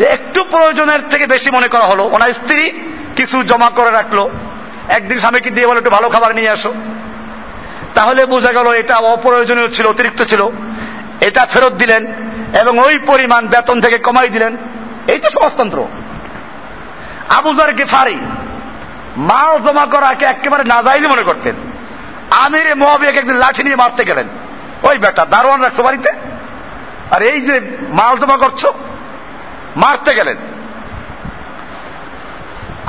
একটু 0.03 0.43
প্রয়োজনের 0.43 0.99
থেকে 1.09 1.25
বেশি 1.25 1.51
মনে 1.51 1.67
করা 1.67 1.85
হলো। 1.85 2.03
ওনার 2.03 2.33
স্ত্রী 2.33 2.71
কিছু 3.15 3.43
জমা 3.43 3.69
করে 3.69 3.91
রাখল। 3.91 4.29
একদিন 4.89 5.19
স্বামীকে 5.19 5.49
দিয়ে 5.49 5.67
বলো, 5.67 5.77
একটু 5.77 5.89
ভালো 5.89 6.09
খাবার 6.09 6.35
নিয়ে 6.35 6.49
আসো। 6.49 6.73
তাহলে 7.95 8.25
বোঝা 8.25 8.51
গেল 8.51 8.67
এটা 8.71 8.95
অপ্রয়োজনীয় 8.97 9.69
ছিল, 9.69 9.85
অতিরিক্ত 9.87 10.21
ছিল। 10.21 10.49
এটা 11.21 11.45
ফেরত 11.45 11.73
দিলেন 11.73 12.05
এবং 12.59 12.79
ওই 12.79 12.99
পরিমাণ 12.99 13.47
বেতন 13.47 13.81
থেকে 13.81 13.97
কমাই 13.97 14.29
দিলেন। 14.29 14.57
এই 15.07 15.19
তো 15.19 15.29
সমাজতন্ত্র 15.29 15.87
আবুজার 17.29 17.73
গেফারি 17.73 18.19
মাল 19.17 19.59
জমা 19.59 19.85
করাকে 19.85 20.25
একেবারে 20.25 20.63
নাজাইজ 20.63 21.05
মনে 21.05 21.21
করতেন। 21.21 21.55
আমির 22.31 22.75
মহাবিয়াকে 22.75 23.19
একদিন 23.19 23.35
লাঠি 23.35 23.63
নিয়ে 23.63 23.75
মারতে 23.75 24.03
গেলেন। 24.03 24.27
ওই 24.83 24.97
বেটা, 24.97 25.25
দারোয়ান 25.25 25.61
রাখছো 25.61 25.83
বাড়িতে? 25.83 26.09
আর 27.11 27.21
এই 27.21 27.41
যে 27.41 27.61
মাল 27.89 28.17
জমা 28.17 28.37
করছ, 28.37 28.65
মারতে 29.75 30.15
গেলেন। 30.15 30.37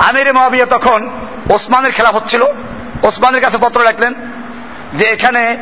আমির 0.09 0.35
মহাবিয়া 0.35 0.67
তখন 0.67 1.11
ওসমানের 1.55 1.93
খেলা 1.93 2.11
হচ্ছিল। 2.11 2.43
ওসমানের 3.03 3.43
কাছে 3.43 3.59
পত্র 3.59 3.85
রাখলেন 3.85 4.15
যে 4.95 5.05
এখানে 5.05 5.57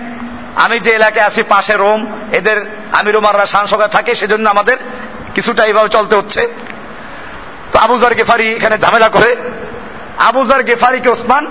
আমি 0.56 0.80
যে 0.80 0.90
এলাকায় 0.90 1.26
আছি, 1.26 1.42
পাশে 1.42 1.76
রোম, 1.76 2.06
এদের 2.32 2.70
আমির 2.92 3.16
উমাররা 3.16 3.46
সাংসদে 3.46 3.88
থাকে, 3.88 4.14
সেজন্য 4.14 4.50
আমাদের 4.50 4.76
কিছুটা 5.34 5.64
এইভাবে 5.64 5.88
চলতে 5.88 6.16
হচ্ছে। 6.16 6.48
তো 7.72 7.78
আবুজার 7.78 8.14
গেফারি 8.14 8.52
এখানে 8.52 8.78
ঝামেলা 8.78 9.08
করে। 9.08 9.36
আবুজার 10.18 10.62
গেফারিকে 10.62 11.08
ওসমান 11.08 11.46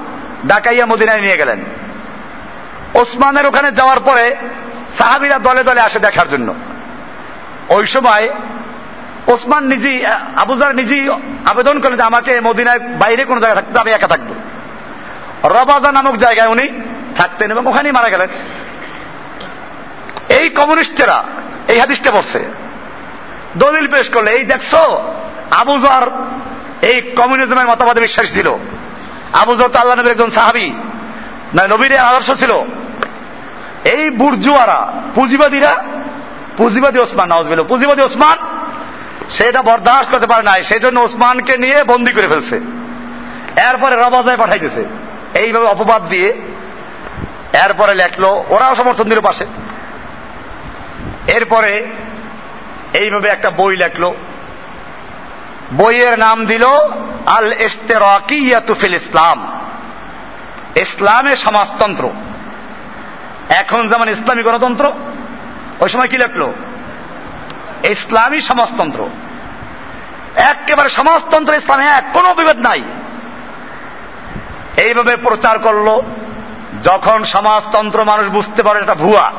ডাকাইয়া 0.46 0.86
মদিনায় 0.86 1.22
নিয়ে 1.22 1.38
গেলেন। 1.38 1.60
ওসমানের 2.94 3.46
ওখানে 3.46 3.72
যাওয়ার 3.72 4.00
পরে 4.00 4.36
সাহাবিরা 4.98 5.40
দলে 5.40 5.64
দলে 5.64 5.82
আসে 5.82 6.00
দেখার 6.00 6.30
জন্য। 6.30 6.54
ওই 7.70 7.88
সময় 7.88 8.30
ওসমান 9.28 9.64
নিজেই 9.64 10.06
আবুজার 10.36 10.76
নিজেই 10.76 11.10
আবেদন 11.46 11.80
করলেন 11.80 11.98
যে 11.98 12.04
আমাকে 12.04 12.42
মদিনায় 12.42 12.80
বাইরে 12.80 13.26
কোনো 13.26 13.42
জায়গায় 13.42 13.64
থাকতে 13.64 13.80
আমি 13.80 13.92
একা 13.92 14.08
থাকব। 14.08 14.30
রবাজা 15.50 15.92
নামক 15.92 16.16
জায়গায় 16.16 16.48
উনি 16.48 16.68
থাকতেন 17.16 17.52
এবং 17.52 17.68
ওখানেই 17.68 17.92
মারা 17.92 18.10
গেলেন। 18.10 18.30
এই 20.30 20.50
কমিউনিস্টেরা 20.50 21.24
এই 21.68 21.80
হাদিসটা 21.80 22.12
পড়ছে 22.12 22.50
দলিল 23.58 23.88
পেশ 23.88 24.10
করলে, 24.10 24.32
এই 24.32 24.44
দেখছ 24.44 24.76
আবুজার 25.52 26.04
এই 26.82 27.02
কমিউনিজমের 27.02 27.68
মতবাদে 27.68 28.02
বিশ্বাস 28.02 28.34
ছিল। 28.34 28.54
আবুজার 29.34 29.70
তো 29.70 29.80
আল্লাহ 29.80 29.96
নবীর 29.98 30.12
একজন 30.12 30.30
সাহাবি, 30.30 30.74
না, 31.54 31.68
নবীর 31.68 31.98
আদর্শ 31.98 32.32
ছিল। 32.32 32.52
এই 33.84 34.10
বুর্জুয়ারা, 34.10 34.94
পুঁজিবাদীরা, 35.16 35.84
পুঁজিবাদী 36.58 37.00
ওসমান 37.00 37.32
নওয়াজ 37.32 37.62
পুঁজিবাদী 37.62 38.02
ওসমান 38.02 38.57
সেটা 39.32 39.62
বরদাস্ত 39.62 40.12
করতে 40.12 40.28
পারে 40.28 40.44
নাই, 40.44 40.64
সেই 40.64 40.80
জন্য 40.80 41.00
ওসমানকে 41.00 41.58
নিয়ে 41.58 41.84
বন্দি 41.84 42.12
করে 42.12 42.28
ফেলছে। 42.28 42.56
এরপরে 43.62 43.96
রবাজায় 43.96 44.38
পাঠাইতেছে 44.38 44.86
এইভাবে 45.40 45.66
অপবাদ 45.66 46.10
দিয়ে 46.10 46.34
এরপরে 47.54 47.96
লেখলো, 47.96 48.44
ওরাও 48.50 48.76
সমর্থন 48.76 49.04
দিল 49.04 49.22
পাশে। 49.22 49.46
এরপরে 51.28 51.86
এইভাবে 52.94 53.30
একটা 53.30 53.50
বই 53.50 53.78
লেখলো। 53.78 54.16
বইয়ের 55.74 56.20
নাম 56.20 56.46
দিল 56.46 56.66
আল 57.26 57.54
ইস্তেরাকিয়াতুফিল 57.54 58.94
ইসলাম। 58.94 59.62
ইসলামে 60.76 61.36
সমাজতন্ত্র। 61.36 62.10
এখন 63.50 63.88
যেমন 63.88 64.10
ইসলামী 64.10 64.44
গণতন্ত্র, 64.44 64.92
ওই 65.80 65.90
সময় 65.90 66.08
কি 66.08 66.18
লেখলো? 66.18 66.54
ইসলামী 67.84 68.42
সমাজতন্ত্র। 68.42 69.10
একেবারে 70.36 70.90
সমাজতন্ত্র 70.90 71.54
ইসলামে 71.54 71.86
এক, 71.86 72.04
কোনো 72.14 72.34
বিভেদ 72.34 72.58
নাই। 72.58 72.82
এইভাবে 74.78 75.16
প্রচার 75.16 75.60
করল, 75.60 76.02
যখন 76.84 77.24
সমাজতন্ত্র 77.24 78.04
মানুষ 78.04 78.28
বুঝতে 78.28 78.64
পারে 78.64 78.80
এটা 78.80 78.96
ভুয়া। 78.96 79.32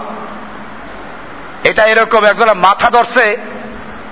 এটা 1.64 1.84
এরকম 1.84 2.24
একজন 2.24 2.52
মাথা 2.52 2.90
ধরছে, 2.90 3.36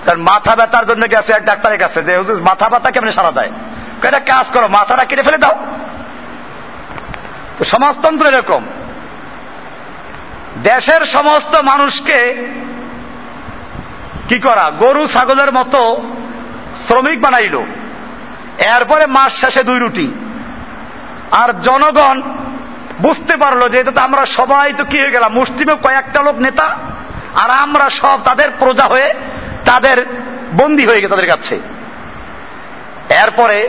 তার 0.04 0.18
মাথা 0.18 0.56
ব্যথার 0.56 0.86
জন্য 0.86 1.10
গেছে, 1.10 1.32
এক 1.32 1.44
ডাক্তারের 1.44 1.78
কাছে, 1.78 2.02
যে 2.02 2.18
মাথা 2.18 2.68
ব্যথা 2.68 2.90
কেমন 2.90 3.12
সারা 3.12 3.32
যায়? 3.32 3.50
এটা 4.02 4.18
কাজ 4.18 4.46
করো, 4.52 4.68
মাথাটা 4.68 5.04
কেটে 5.04 5.22
ফেলে 5.22 5.38
দাও। 5.38 5.66
তো 7.58 7.64
সমাজতন্ত্র 7.64 8.26
এরকম। 8.26 8.66
দেশের 10.62 11.00
সমস্ত 11.00 11.56
মানুষকে 11.56 12.46
কি 14.28 14.38
করা? 14.38 14.72
গরু, 14.78 15.06
ছাগলের 15.06 15.52
মতো 15.52 16.02
শ্রমিক 16.86 17.20
বানাইল। 17.20 17.58
এরপরে 18.58 19.06
মাস 19.06 19.32
শেষে 19.32 19.62
দুই 19.62 19.78
রুটি। 19.78 20.12
আর 21.30 21.60
জনগণ 21.62 22.22
বুঝতে 23.00 23.36
পারল 23.36 23.68
যে 23.68 23.78
এটা 23.78 23.90
তো 23.90 24.00
আমরা 24.00 24.26
সবাই 24.26 24.72
তো 24.72 24.84
কি 24.84 25.00
হয়ে 25.00 25.10
গেলাম, 25.10 25.32
মুসলিমে 25.32 25.74
কয়েকটা 25.74 26.22
লোক 26.22 26.36
নেতা, 26.36 26.78
আর 27.34 27.50
আমরা 27.50 27.90
সব 27.90 28.20
তাদের 28.24 28.48
প্রজা 28.58 28.84
হয়ে 28.84 29.14
তাদের 29.64 30.06
বন্দী 30.52 30.86
হয়ে 30.86 31.00
গেছে 31.00 31.08
তাদের 31.08 31.26
কাছে। 31.26 31.60
এরপরে 33.10 33.68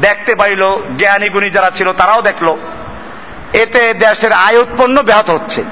দেখতে 0.00 0.34
পাইল, 0.34 0.76
জ্ঞানী 0.98 1.28
গুণী 1.28 1.50
যারা 1.50 1.70
ছিল 1.70 1.92
তারাও 1.92 2.22
দেখল, 2.22 2.56
এতে 3.52 3.94
দেশের 3.94 4.32
আয় 4.32 4.58
উৎপন্ন 4.58 5.02
ব্যাহত 5.02 5.30
হচ্ছে। 5.30 5.64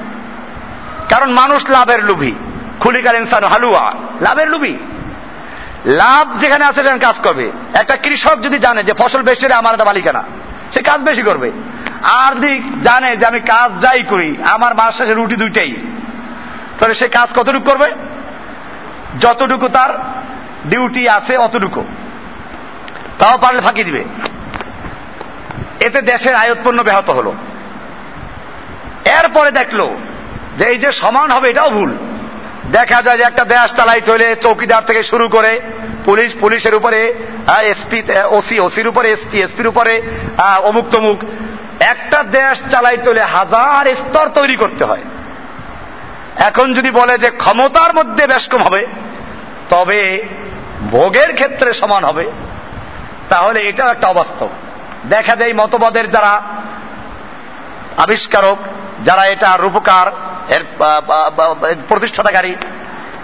কারণ 1.09 1.31
মানুষ 1.31 1.69
লাভের 1.69 2.03
লুভি। 2.03 2.35
খুলিকার 2.79 3.15
ইনসান 3.15 3.43
হালুয়া, 3.43 3.91
লাভের 4.21 4.47
লুবি। 4.47 4.77
লাভ 5.85 6.39
যেখানে 6.39 6.65
আছে 6.65 6.83
সেখানে 6.83 6.99
কাজ 6.99 7.15
করবে। 7.15 7.51
একটা 7.73 7.95
কৃষক 7.95 8.41
যদি 8.41 8.59
জানে 8.59 8.83
যে 8.83 8.93
ফসল 8.93 9.21
বেশি 9.21 9.53
আমার 9.53 9.73
একটা 9.73 9.85
মালিকানা, 9.85 10.23
সে 10.73 10.81
কাজ 10.81 11.01
বেশি 11.01 11.21
করবে। 11.21 11.51
আর 12.03 12.35
দিক 12.35 12.81
জানে 12.81 13.17
যে 13.17 13.25
আমি 13.25 13.39
কাজ 13.39 13.81
যাই 13.81 14.03
করি, 14.03 14.35
আমার 14.43 14.75
মাস 14.75 14.97
শেষে 14.97 15.13
রুটি 15.13 15.35
দুইটাই। 15.35 15.75
তাহলে 16.79 16.93
সে 16.93 17.07
কাজ 17.07 17.29
কতটুকু 17.33 17.69
করবে? 17.69 17.85
যতটুকু 19.21 19.67
তার 19.67 19.89
ডিউটি 20.69 21.09
আছে 21.09 21.37
অতটুকু। 21.37 21.85
তাও 23.17 23.37
পারলে 23.37 23.61
ফাঁকি 23.61 23.83
দিবে। 23.83 24.03
এতে 25.79 26.01
দেশের 26.01 26.35
আয় 26.35 26.51
উৎপন্ন 26.51 26.83
ব্যাহত 26.83 27.09
হলো। 27.09 27.33
এরপরে 29.05 29.51
দেখল 29.51 29.89
যে 30.57 30.65
এই 30.65 30.77
যে 30.77 30.91
সমান 30.91 31.31
হবে 31.31 31.49
এটাও 31.49 31.69
ভুল। 31.69 31.97
দেখা 32.71 33.01
যায় 33.01 33.17
যে 33.17 33.23
একটা 33.23 33.45
দেশ 33.45 33.75
চালাইতে 33.75 34.11
হলে 34.11 34.35
চৌকিদার 34.35 34.85
থেকে 34.85 35.03
শুরু 35.03 35.29
করে 35.29 35.61
পুলিশ, 36.05 36.33
পুলিশের 36.39 36.75
উপরে 36.75 37.13
এসপি 37.63 38.03
ওসি, 38.29 38.59
ওসির 38.59 38.87
উপরে, 38.87 39.09
এসপি, 39.09 39.41
এসপির 39.41 39.67
উপরে 39.67 40.01
অমুক 40.63 40.85
তমুক। 40.91 41.19
একটা 41.79 42.23
দেশ 42.23 42.61
চালাইতে 42.71 43.09
হলে 43.09 43.21
হাজার 43.21 43.95
স্তর 43.95 44.29
তৈরি 44.29 44.55
করতে 44.55 44.85
হয়। 44.85 45.01
এখন 46.35 46.73
যদি 46.73 46.91
বলে 46.91 47.17
যে 47.17 47.29
ক্ষমতার 47.29 47.95
মধ্যে 47.95 48.27
বেশ 48.27 48.49
কম 48.49 48.63
হবে, 48.63 48.87
তবে 49.69 50.23
ভোগের 50.91 51.33
ক্ষেত্রে 51.33 51.73
সমান 51.73 52.03
হবে। 52.03 52.31
তাহলে 53.29 53.61
এটাও 53.61 53.91
একটা 53.91 54.07
অবাস্তব। 54.07 54.49
দেখা 55.09 55.35
যায় 55.35 55.53
মতবাদের 55.53 56.09
যারা 56.09 56.41
আবিষ্কারক, 57.97 58.57
যারা 59.05 59.25
এটা 59.25 59.57
রূপকার 59.57 60.28
এর 60.55 60.63
প্রতিষ্ঠাতাকারী। 61.89 62.53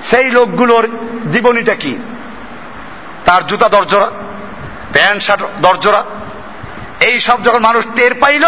সেই 0.09 0.27
লোকগুলোর 0.37 0.85
জীবনীটা 1.33 1.75
কি? 1.83 1.93
তার 3.25 3.41
জুতা 3.49 3.67
দরজরা 3.75 4.09
প্যান্ট 4.93 5.21
শার্ট 5.25 5.41
দরজরা 5.65 6.01
এই 7.07 7.15
সব 7.27 7.37
যখন 7.45 7.61
মানুষ 7.69 7.83
টের 7.95 8.13
পাইল, 8.21 8.45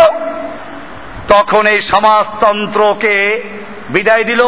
তখন 1.33 1.63
এই 1.73 1.79
সমাজতন্ত্রকে 1.91 3.15
বিদায় 3.93 4.25
দিল। 4.29 4.41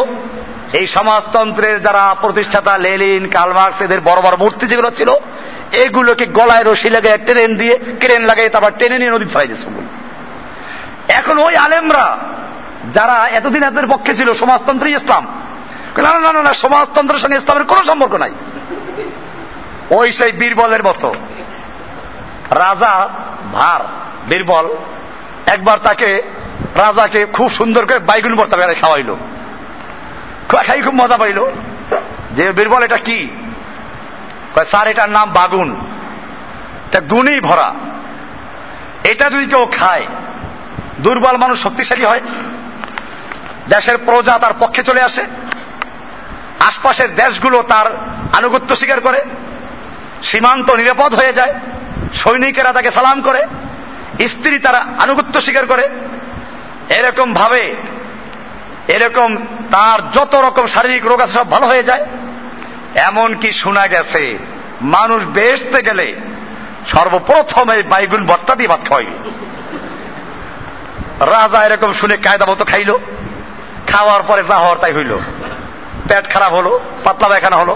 এই 0.78 0.86
সমাজতন্ত্রের 0.96 1.76
যারা 1.86 2.02
প্রতিষ্ঠাতা 2.22 2.74
লেলিন 2.84 3.22
কালমার্কস 3.36 3.80
এদের 3.86 4.00
বড় 4.08 4.20
বড় 4.26 4.36
মূর্তি 4.42 4.64
যেগুলো 4.70 4.90
ছিল, 4.98 5.10
এগুলোকে 5.84 6.24
গলায় 6.38 6.64
রশি 6.64 6.88
লাগে 6.94 7.12
ট্রেন 7.26 7.50
দিয়ে, 7.60 7.74
ক্রেন 8.00 8.22
লাগাই 8.30 8.52
তারপর 8.54 8.76
টেনে 8.78 8.96
নিয়ে 8.98 9.14
নদী 9.14 9.26
ফেলাই 9.32 9.48
দিয়েছে 9.50 9.66
এখন 11.18 11.36
ওই 11.46 11.54
আলেমরা 11.66 12.06
যারা 12.92 13.28
এতদিন 13.28 13.62
এদের 13.62 13.86
পক্ষে 13.86 14.14
ছিল 14.14 14.34
সমাজতন্ত্র 14.34 14.86
ইসলাম। 14.86 15.26
না 15.98 16.18
না 16.18 16.32
না 16.32 16.42
না 16.42 16.54
সমাজতন্ত্রের 16.54 17.20
সঙ্গে 17.20 17.36
ইসলামের 17.36 17.64
কোনো 17.64 17.84
সম্পর্ক 17.84 18.14
নাই। 18.14 18.32
ওই 19.90 20.12
সেই 20.12 20.32
বীরবলের 20.32 20.84
মতো। 20.84 21.14
রাজা 22.50 23.08
ভার, 23.52 23.80
বীরবল, 24.28 24.68
একবার 25.46 25.78
তাকে 25.78 26.22
রাজাকে 26.74 27.26
খুব 27.26 27.50
সুন্দর 27.50 27.86
করে 27.86 27.98
বাইগুন 27.98 28.34
ভর্তা 28.34 28.56
করে 28.56 28.74
খাওয়াইল। 28.74 29.16
খাই 30.48 30.82
খুব 30.82 30.94
মজা 30.94 31.16
পাইল। 31.16 31.46
যে 32.32 32.52
বীরবল, 32.52 32.82
এটা 32.82 32.96
কি? 32.96 33.28
স্যার, 34.66 34.88
এটার 34.88 35.10
নাম 35.10 35.32
বাগুন। 35.32 35.76
এটা 36.90 37.00
গুণেই 37.00 37.40
ভরা। 37.40 37.74
এটা 39.04 39.30
যদি 39.30 39.46
কেউ 39.46 39.66
খায়, 39.78 40.06
দুর্বল 41.00 41.36
মানুষ 41.36 41.62
শক্তিশালী 41.62 42.04
হয় 42.04 42.20
দেশের 43.70 43.98
প্রজা 43.98 44.38
তার 44.38 44.52
পক্ষে 44.60 44.82
চলে 44.82 45.02
আসে। 45.02 45.24
আশপাশের 46.60 47.14
দেশগুলো 47.14 47.62
তার 47.62 47.86
আনুগত্য 48.32 48.76
স্বীকার 48.76 49.00
করে। 49.00 49.24
সীমান্ত 50.22 50.70
নিরাপদ 50.70 51.14
হয়ে 51.14 51.32
যায়। 51.32 51.54
সৈনিকেরা 52.14 52.72
তাকে 52.72 52.90
সালাম 52.90 53.20
করে। 53.20 53.46
স্ত্রী 54.28 54.58
তারা 54.58 54.78
আনুগত্য 54.78 55.42
স্বীকার 55.42 55.66
করে। 55.66 55.88
এরকম 56.90 57.34
ভাবে, 57.34 57.76
এরকম 58.88 59.36
তার 59.70 60.10
যত 60.10 60.34
রকম 60.34 60.66
শারীরিক 60.66 61.06
রোগ 61.06 61.20
আছে 61.20 61.32
সব 61.32 61.50
ভালো 61.50 61.66
হয়ে 61.66 61.82
যায়। 61.82 62.06
এমন 62.94 63.34
কি 63.34 63.52
শোনা 63.52 63.86
গেছে, 63.86 64.38
মানুষ 64.82 65.22
বেসতে 65.24 65.82
গেলে 65.82 66.14
সর্বপ্রথম 66.86 67.70
এই 67.70 67.82
বাইগুন 67.82 68.26
ভর্তা 68.26 68.54
দিয়ে 68.54 68.68
ভাত 68.68 68.80
খাওয়াইল 68.88 69.10
রাজা 71.20 71.64
এরকম 71.64 71.92
শুনে 71.92 72.16
কায়দা 72.16 72.46
মতো 72.46 72.64
খাইল। 72.64 72.92
খাওয়ার 73.92 74.22
পরে 74.22 74.42
যা 74.48 74.56
হওয়ার 74.56 74.78
তাই 74.78 74.92
হইল। 74.92 75.12
পেট 76.08 76.24
খারাপ 76.32 76.52
হলো, 76.52 76.72
পাতলা 77.04 77.28
পায়খানা 77.28 77.56
হলো। 77.56 77.74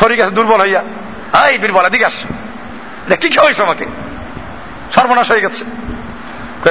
শরীর 0.00 0.16
গেছে 0.16 0.30
দুর্বল 0.30 0.60
হইয়া, 0.60 0.82
এই 1.50 1.58
বীরবল, 1.58 1.84
এদিকে 1.86 2.06
আস। 2.06 2.16
কি 3.20 3.28
খাওয়াইছ 3.28 3.60
আমাকে? 3.60 3.86
সর্বনাশ 4.94 5.30
হয়ে 5.30 5.40
গেছে। 5.40 5.64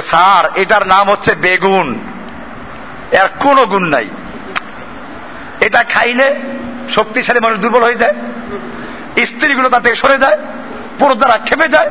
স্যার, 0.02 0.44
এটার 0.56 0.84
নাম 0.88 1.06
হচ্ছে 1.12 1.32
বেগুন। 1.36 1.88
এর 3.12 3.28
কোনো 3.40 3.66
গুণ 3.66 3.84
নাই। 3.86 4.08
এটা 5.60 5.84
খাইলে 5.84 6.28
শক্তিশালী 6.96 7.40
মানুষ 7.40 7.58
দুর্বল 7.60 7.84
হয়ে 7.84 7.96
যায়, 7.96 8.16
স্ত্রীগুলো 9.26 9.68
তা 9.70 9.80
থেকে 9.80 9.96
সরে 9.96 10.18
যায় 10.18 10.38
পুরোদারা 11.00 11.38
খেপে 11.46 11.68
যায়, 11.68 11.90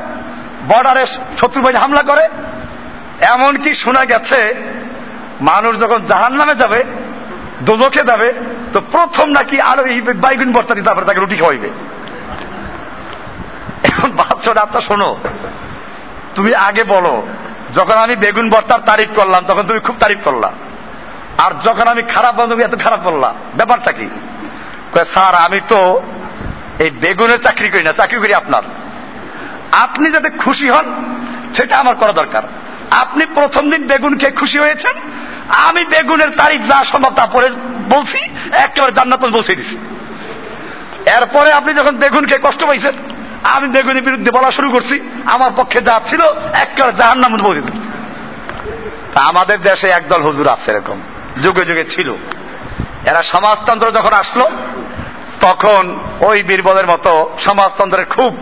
বর্ডারে 0.68 1.04
শত্রু 1.40 1.62
বাহিনী 1.62 1.78
হামলা 1.78 2.02
করে। 2.02 2.24
এমনকি 3.26 3.70
শোনা 3.74 4.02
গেছে 4.04 4.40
মানুষ 5.40 5.72
যখন 5.80 6.00
জাহান 6.06 6.32
নামে 6.36 6.54
যাবে 6.54 6.80
দোজখে 7.68 8.02
যাবে, 8.10 8.28
তো 8.72 8.78
প্রথম 8.80 9.26
নাকি 9.28 9.56
আরও 9.60 9.82
এই 9.92 10.00
বাইগুন 10.00 10.50
বর্তা 10.52 10.72
দিয়ে 10.74 10.86
তারপরে 10.88 11.06
তাকে 11.06 11.20
রুটি 11.20 11.36
খাওয়াইবে। 11.36 11.70
এখন 13.90 14.10
বাচ্চাটা 14.10 14.80
শোনো, 14.80 15.10
তুমি 16.34 16.50
আগে 16.68 16.84
বলো, 16.84 17.14
যখন 17.74 17.96
আমি 18.04 18.14
বেগুন 18.16 18.46
ভর্তার 18.50 18.80
তারিফ 18.86 19.10
করলাম, 19.14 19.42
তখন 19.48 19.62
তুমি 19.62 19.80
খুব 19.80 19.96
তারিফ 20.00 20.20
করলাম 20.24 20.52
আর 21.38 21.52
যখন 21.64 21.86
আমি 21.88 22.02
খারাপ 22.14 22.32
বললাম, 22.34 22.50
তুমি 22.50 22.64
এত 22.64 22.76
খারাপ 22.84 23.00
বললাম 23.00 23.34
ব্যাপারটা 23.56 23.92
কি? 23.92 24.06
স্যার, 25.12 25.34
আমি 25.46 25.60
তো 25.68 25.80
এই 26.78 26.90
বেগুনের 26.90 27.40
চাকরি 27.42 27.68
করি 27.70 27.82
না, 27.82 27.92
চাকরি 27.92 28.18
করি 28.18 28.34
আপনার। 28.34 28.62
আপনি 29.84 30.06
যাতে 30.10 30.30
খুশি 30.30 30.66
হন, 30.68 30.86
সেটা 31.56 31.74
আমার 31.76 31.94
করা 31.94 32.12
দরকার। 32.12 32.42
আপনি 32.90 33.24
প্রথম 33.34 33.64
দিন 33.70 33.82
বেগুন 33.86 34.12
খেয়ে 34.18 34.38
খুশি 34.40 34.58
হয়েছেন 34.58 34.94
আমি 35.50 35.84
বেগুনের 35.84 36.30
তারিখ 36.36 36.60
যা 36.68 36.84
সম্ভব 36.84 37.14
তা 37.14 37.26
পরে 37.26 37.48
বলছি, 37.88 38.18
একেবারে 38.52 38.92
জান্নাত 38.92 39.20
বলছে 39.20 39.56
দিছি। 39.56 39.76
এরপরে 41.10 41.52
আপনি 41.52 41.74
যখন 41.74 41.96
বেগুন 41.96 42.26
খেয়ে 42.26 42.40
কষ্ট 42.42 42.64
পাইছেন, 42.64 42.92
আমি 43.44 43.68
বেগুনের 43.68 44.02
বিরুদ্ধে 44.02 44.30
বলা 44.30 44.50
শুরু 44.50 44.70
করছি, 44.70 45.00
আমার 45.24 45.50
পক্ষে 45.56 45.80
যা 45.80 46.00
ছিল, 46.06 46.22
একেবারে 46.52 46.92
জাহান্নাম 46.96 47.36
বলছে 47.36 47.60
দিচ্ছি 47.60 47.90
তা 49.14 49.20
আমাদের 49.20 49.60
দেশে 49.60 49.88
একদল 49.88 50.22
হুজুর 50.22 50.48
আছে 50.48 50.70
এরকম, 50.70 51.00
যুগে 51.42 51.64
যুগে 51.64 51.84
ছিল। 51.84 52.14
এরা 53.06 53.22
সমাজতন্ত্র 53.22 53.90
যখন 53.90 54.12
আসলো, 54.12 54.50
তখন 55.40 55.98
ওই 56.20 56.42
বীরবলের 56.42 56.86
মতো 56.86 57.30
সমাজতন্ত্রের 57.38 58.06
খুব 58.06 58.36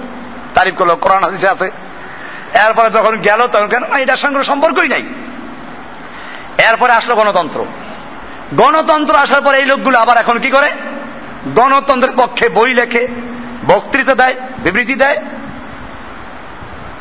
তারিফ 0.55 0.75
করল 0.75 0.91
হাদিসে 1.25 1.49
আছে। 1.49 1.71
এরপরে 2.67 2.91
যখন 2.91 3.17
গেল, 3.17 3.47
তখন 3.47 3.69
কেন? 3.69 3.85
এটার 3.85 4.17
সঙ্গে 4.17 4.45
সম্পর্কই 4.45 4.89
নাই। 4.89 5.03
এরপরে 6.67 6.93
আসলো 6.93 7.17
গণতন্ত্র। 7.17 7.65
গণতন্ত্র 8.55 9.17
আসার 9.17 9.41
পর 9.41 9.55
এই 9.55 9.67
লোকগুলো 9.67 9.99
আবার 9.99 10.17
এখন 10.17 10.39
কি 10.39 10.51
করে? 10.51 10.71
গণতন্ত্রের 11.55 12.17
পক্ষে 12.17 12.49
বই 12.49 12.75
লেখে, 12.75 13.09
বক্তৃতা 13.67 14.15
দেয়, 14.15 14.35
বিবৃতি 14.59 14.95
দেয়। 14.95 15.19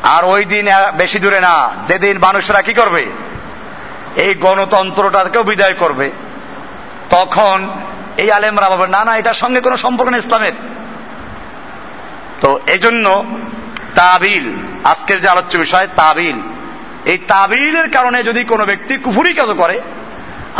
আর 0.02 0.24
ওই 0.24 0.44
দিন 0.44 0.66
বেশি 0.96 1.18
দূরে 1.18 1.40
না, 1.40 1.70
যেদিন 1.88 2.18
মানুষরা 2.18 2.62
কি 2.62 2.74
করবে? 2.74 3.06
এই 4.16 4.34
গণতন্ত্রটাকেও 4.34 5.42
বিদায় 5.42 5.74
করবে। 5.74 6.10
তখন 7.10 7.70
এই 8.16 8.30
আলেমরা 8.30 8.70
বলবে 8.70 8.86
না 8.86 9.04
না, 9.04 9.16
এটার 9.16 9.34
সঙ্গে 9.34 9.60
কোনো 9.60 9.76
সম্পর্ক 9.76 10.10
নেই 10.10 10.20
ইসলামের। 10.20 10.52
তো 12.40 12.60
এজন্য 12.66 13.24
তাবিল, 13.94 14.56
আজকের 14.84 15.20
যে 15.20 15.28
আলোচ্য 15.28 15.58
বিষয়, 15.58 15.88
তাবিল। 15.96 16.57
এই 17.12 17.18
তাবিলের 17.32 17.88
কারণে 17.90 18.18
যদি 18.22 18.40
কোনো 18.44 18.64
ব্যক্তি 18.70 18.94
কুফুরি 19.04 19.32
কাজ 19.34 19.50
করে, 19.56 19.76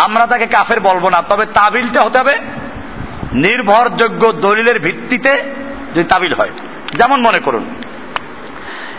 আমরা 0.05 0.24
তাকে 0.26 0.46
কাফের 0.46 0.80
বলব 0.80 1.05
না, 1.14 1.18
তবে 1.22 1.44
তাবিলটা 1.59 2.01
হতে 2.03 2.18
হবে 2.18 2.34
নির্ভরযোগ্য 3.44 4.22
দলিলের 4.46 4.78
ভিত্তিতে 4.86 5.32
যদি 5.94 6.07
তাবিল 6.12 6.32
হয়। 6.34 6.53
যেমন 6.99 7.18
মনে 7.26 7.40
করুন, 7.46 7.64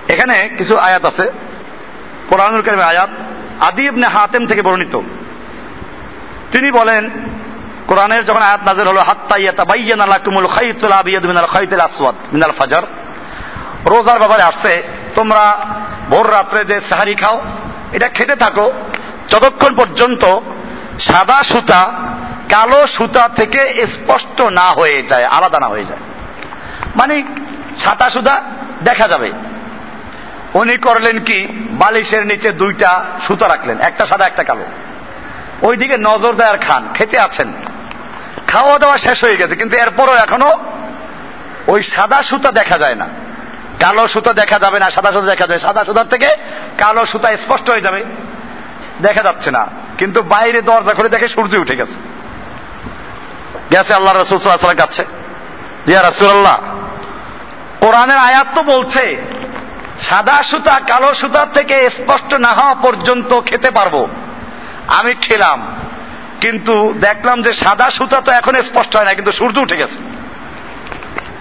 এখানে 0.08 0.36
কিছু 0.58 0.74
আয়াত 0.88 1.04
আছে, 1.06 1.26
কোরআনুল 2.30 2.62
কারিমের 2.62 2.92
আয়াত, 2.94 3.12
আদি 3.68 3.84
ইবনে 3.88 4.08
হাতেম 4.16 4.44
থেকে 4.48 4.62
বর্ণিত। 4.62 4.96
তিনি 6.52 6.70
বলেন, 6.72 7.04
কোরআনের 7.88 8.24
যখন 8.26 8.44
আয়াত 8.50 8.62
নাজের 8.66 8.88
হলো, 8.88 9.02
হাত্তা 9.02 9.36
ইয়াতা 9.38 9.64
বাইয়ান 9.66 10.02
আলাকুমুল 10.02 10.48
খাইতুল 10.56 10.96
আবিয়াদ 11.02 11.24
মিনাল 11.26 11.50
খাইতুল 11.54 11.84
আসওয়াদ, 11.88 12.18
মিনাল 12.34 12.54
ফাজার, 12.60 12.84
রোজার 13.86 14.18
ব্যাপারে 14.20 14.44
আসছে, 14.44 14.74
তোমরা 15.16 15.44
ভোর 16.10 16.32
রাত্রে 16.32 16.66
যে 16.66 16.82
সাহারি 16.90 17.16
খাও, 17.16 17.42
এটা 17.92 18.08
খেতে 18.08 18.36
থাকো। 18.36 18.72
যতক্ষণ 19.30 19.76
পর্যন্ত 19.76 20.40
সাদা 21.00 21.44
সুতা 21.44 21.92
কালো 22.50 22.88
সুতা 22.88 23.30
থেকে 23.36 23.86
স্পষ্ট 23.86 24.42
না 24.42 24.68
হয়ে 24.68 25.04
যায়, 25.04 25.26
আলাদা 25.26 25.60
না 25.60 25.68
হয়ে 25.68 25.86
যায়। 25.86 26.00
মানে 26.96 27.24
সাদা 27.80 28.10
সুতা 28.10 28.42
দেখা 28.84 29.08
যাবে। 29.08 29.32
উনি 30.54 30.78
করলেন 30.78 31.20
কি? 31.20 31.48
বালিশের 31.72 32.28
নিচে 32.28 32.52
দুইটা 32.52 33.06
সুতা 33.28 33.48
রাখলেন, 33.48 33.80
একটা 33.80 34.06
সাদা, 34.06 34.26
একটা 34.26 34.44
কালো। 34.44 34.66
ওইদিকে 35.62 35.98
নজর 35.98 36.34
দেয়ার 36.34 36.58
খান, 36.58 36.90
খেতে 36.94 37.20
আছেন। 37.20 37.54
খাওয়া 38.48 38.78
দাওয়া 38.78 38.98
শেষ 38.98 39.24
হয়ে 39.24 39.36
গেছে, 39.36 39.56
কিন্তু 39.56 39.78
এরপরও 39.78 40.14
এখনও 40.14 40.52
ওই 41.68 41.84
সাদা 41.84 42.22
সুতা 42.22 42.52
দেখা 42.52 42.78
যায় 42.78 42.96
না। 42.96 43.08
কালো 43.80 44.08
সুতা 44.08 44.34
দেখা 44.34 44.60
যাবে 44.60 44.80
না, 44.80 44.92
সাদা 44.92 45.12
সুতা 45.12 45.26
দেখা 45.26 45.48
যাবে 45.48 45.60
সাদা 45.60 45.84
সুতার 45.84 46.08
থেকে 46.08 46.28
কালো 46.78 47.06
সুতা 47.06 47.38
স্পষ্ট 47.38 47.70
হয়ে 47.70 47.82
যাবে। 47.82 48.06
দেখা 49.02 49.24
যাচ্ছে 49.24 49.52
না। 49.52 49.68
কিন্তু 49.98 50.22
বাইরে 50.22 50.62
দরজা 50.62 50.94
খুলে 50.94 51.10
দেখে 51.10 51.28
সূর্য 51.28 51.58
উঠে 51.58 51.76
গেছে। 51.76 51.94
গেছে 53.72 53.94
আল্লাহ 53.94 54.18
রসুল 54.18 54.74
কাছে। 54.74 55.06
জিয়া 55.86 56.04
রাসুল্লাহ 56.04 56.60
কোরআনের 57.80 58.18
আয়াত 58.18 58.48
তো 58.56 58.64
বলছে, 58.64 59.22
সাদা 60.02 60.44
সুতা 60.44 60.80
কালো 60.88 61.14
সুতা 61.14 61.46
থেকে 61.46 61.90
স্পষ্ট 61.90 62.34
না 62.34 62.50
হওয়া 62.50 62.76
পর্যন্ত 62.76 63.42
খেতে 63.46 63.72
পারব। 63.72 64.08
আমি 64.88 65.14
খেলাম। 65.14 65.76
কিন্তু 66.42 66.94
দেখলাম 67.02 67.42
যে 67.42 67.54
সাদা 67.54 67.90
সুতা 67.90 68.22
তো 68.22 68.32
এখন 68.32 68.62
স্পষ্ট 68.62 68.96
হয় 68.96 69.06
না, 69.06 69.14
কিন্তু 69.14 69.32
সূর্য 69.32 69.60
উঠে 69.60 69.78
গেছে। 69.78 69.96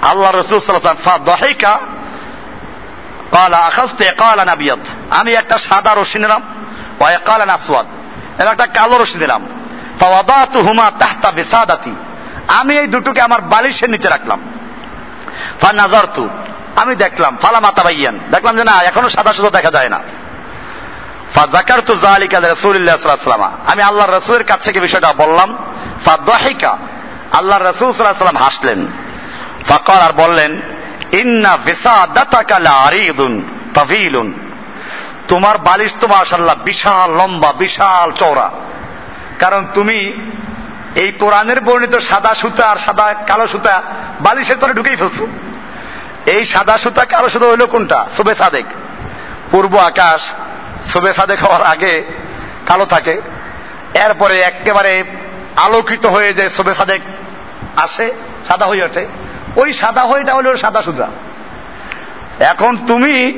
আল্লাহ 0.06 0.36
রসুল 0.36 0.58
দহিকা 1.24 1.80
কালা 3.32 3.56
আখাস্তে 3.56 4.10
কালা 4.18 4.44
নাবিয়াত। 4.44 4.78
আমি 5.10 5.32
একটা 5.32 5.58
সাদা 5.58 5.94
রশি 5.94 6.18
নিলাম 6.18 6.42
কালা 7.24 7.46
নাসওয়াদ। 7.46 7.86
এবং 8.40 8.52
একটা 8.52 8.66
কালো 8.66 8.98
রশি 8.98 9.18
দিলাম 9.18 9.46
হুমা 10.54 10.90
তাহতা 10.98 11.30
বেসাদাতি। 11.30 11.94
আমি 12.48 12.78
এই 12.78 12.86
দুটোকে 12.86 13.20
আমার 13.20 13.40
বালিশের 13.40 13.90
নিচে 13.90 14.08
রাখলাম। 14.08 14.40
ফা 15.60 15.72
নাজারতু 15.72 16.28
আমি 16.76 16.96
দেখলাম 16.96 17.36
ফালা 17.36 17.60
মাতা 17.60 17.82
বাইয়ান 17.82 18.18
দেখলাম 18.32 18.56
যে 18.56 18.64
না, 18.64 18.72
এখনও 18.72 19.08
সাদা 19.08 19.32
সুতো 19.32 19.50
দেখা 19.50 19.70
যায় 19.70 19.88
না। 19.88 20.00
ফাজাকার 21.34 21.80
তু 21.80 21.94
জালিকা 21.94 22.40
রসুল্লাহাম 22.40 23.56
আমি 23.66 23.82
আল্লাহ 23.82 24.06
রসুলের 24.10 24.44
কাছ 24.44 24.64
থেকে 24.64 24.80
বিষয়টা 24.80 25.12
বললাম। 25.12 25.56
ফাদহিকা 26.04 26.78
আল্লাহ 27.32 27.62
রসুল 27.62 27.92
সাল্লাম 27.92 28.36
হাসলেন। 28.36 28.86
ফাকর 29.68 30.00
আর 30.00 30.12
বললেন 30.12 30.60
ইন্না 31.12 31.58
লারিদুন 32.58 33.42
তাভিলুন 33.74 34.32
তোমার 35.28 35.58
বালিশ 35.58 35.94
তো 36.00 36.06
মাশাল্লাহ 36.06 36.56
বিশাল 36.64 37.16
লম্বা, 37.16 37.52
বিশাল 37.52 38.12
চওড়া। 38.12 38.50
কারণ 39.38 39.66
তুমি 39.74 40.14
এই 40.94 41.12
কোরআনের 41.12 41.60
বর্ণিত 41.60 41.98
সাদা 41.98 42.34
সুতা 42.34 42.66
আর 42.66 42.76
সাদা 42.76 43.14
কালো 43.26 43.46
সুতা 43.46 43.82
বালিশের 44.20 44.56
তলে 44.60 44.74
ঢুকেই 44.74 44.96
ফেলছো। 44.96 45.26
এই 46.26 46.44
সাদা 46.44 46.78
সুতা, 46.78 47.04
কালো 47.04 47.30
সুতা 47.30 47.46
হইল 47.46 47.66
কোনটা? 47.66 48.06
সুবে 48.16 48.34
সাদেক। 48.34 48.66
পূর্ব 49.50 49.76
আকাশ 49.76 50.32
সুবে 50.80 51.12
সাদেক 51.12 51.40
হওয়ার 51.40 51.62
আগে 51.62 52.04
কালো 52.66 52.84
থাকে। 52.84 53.20
এরপরে 53.94 54.40
একেবারে 54.40 55.04
আলোকিত 55.56 56.06
হয়ে 56.06 56.32
যে 56.32 56.48
সুবে 56.48 56.74
সাদেক 56.74 57.00
আসে, 57.76 58.12
সাদা 58.48 58.66
হয়ে 58.66 58.84
ওঠে। 58.84 59.06
ওই 59.56 59.72
সাদা 59.72 60.02
হয়েটা 60.02 60.34
হলো 60.34 60.56
সাদা 60.56 60.82
সুদা 60.82 61.08
এখন 62.40 62.76
তুমি 62.86 63.32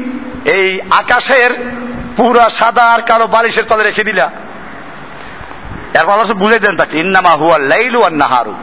এই 0.44 0.80
আকাশের 0.90 1.72
পুরা 2.16 2.48
সাদা 2.48 2.84
আর 2.84 3.00
কালো 3.02 3.26
বালিশের 3.26 3.64
তলে 3.64 3.84
রেখে 3.84 4.04
দিলা। 4.04 4.30
এরপর 5.94 6.12
অবশ্য 6.12 6.32
বুঝে 6.32 6.58
দেন 6.58 6.76
তাকে, 6.76 6.98
ইন্নামা 6.98 7.30
হুয়া 7.30 7.58
লাইলু 7.58 8.02
আর 8.02 8.12
নাহারু। 8.12 8.54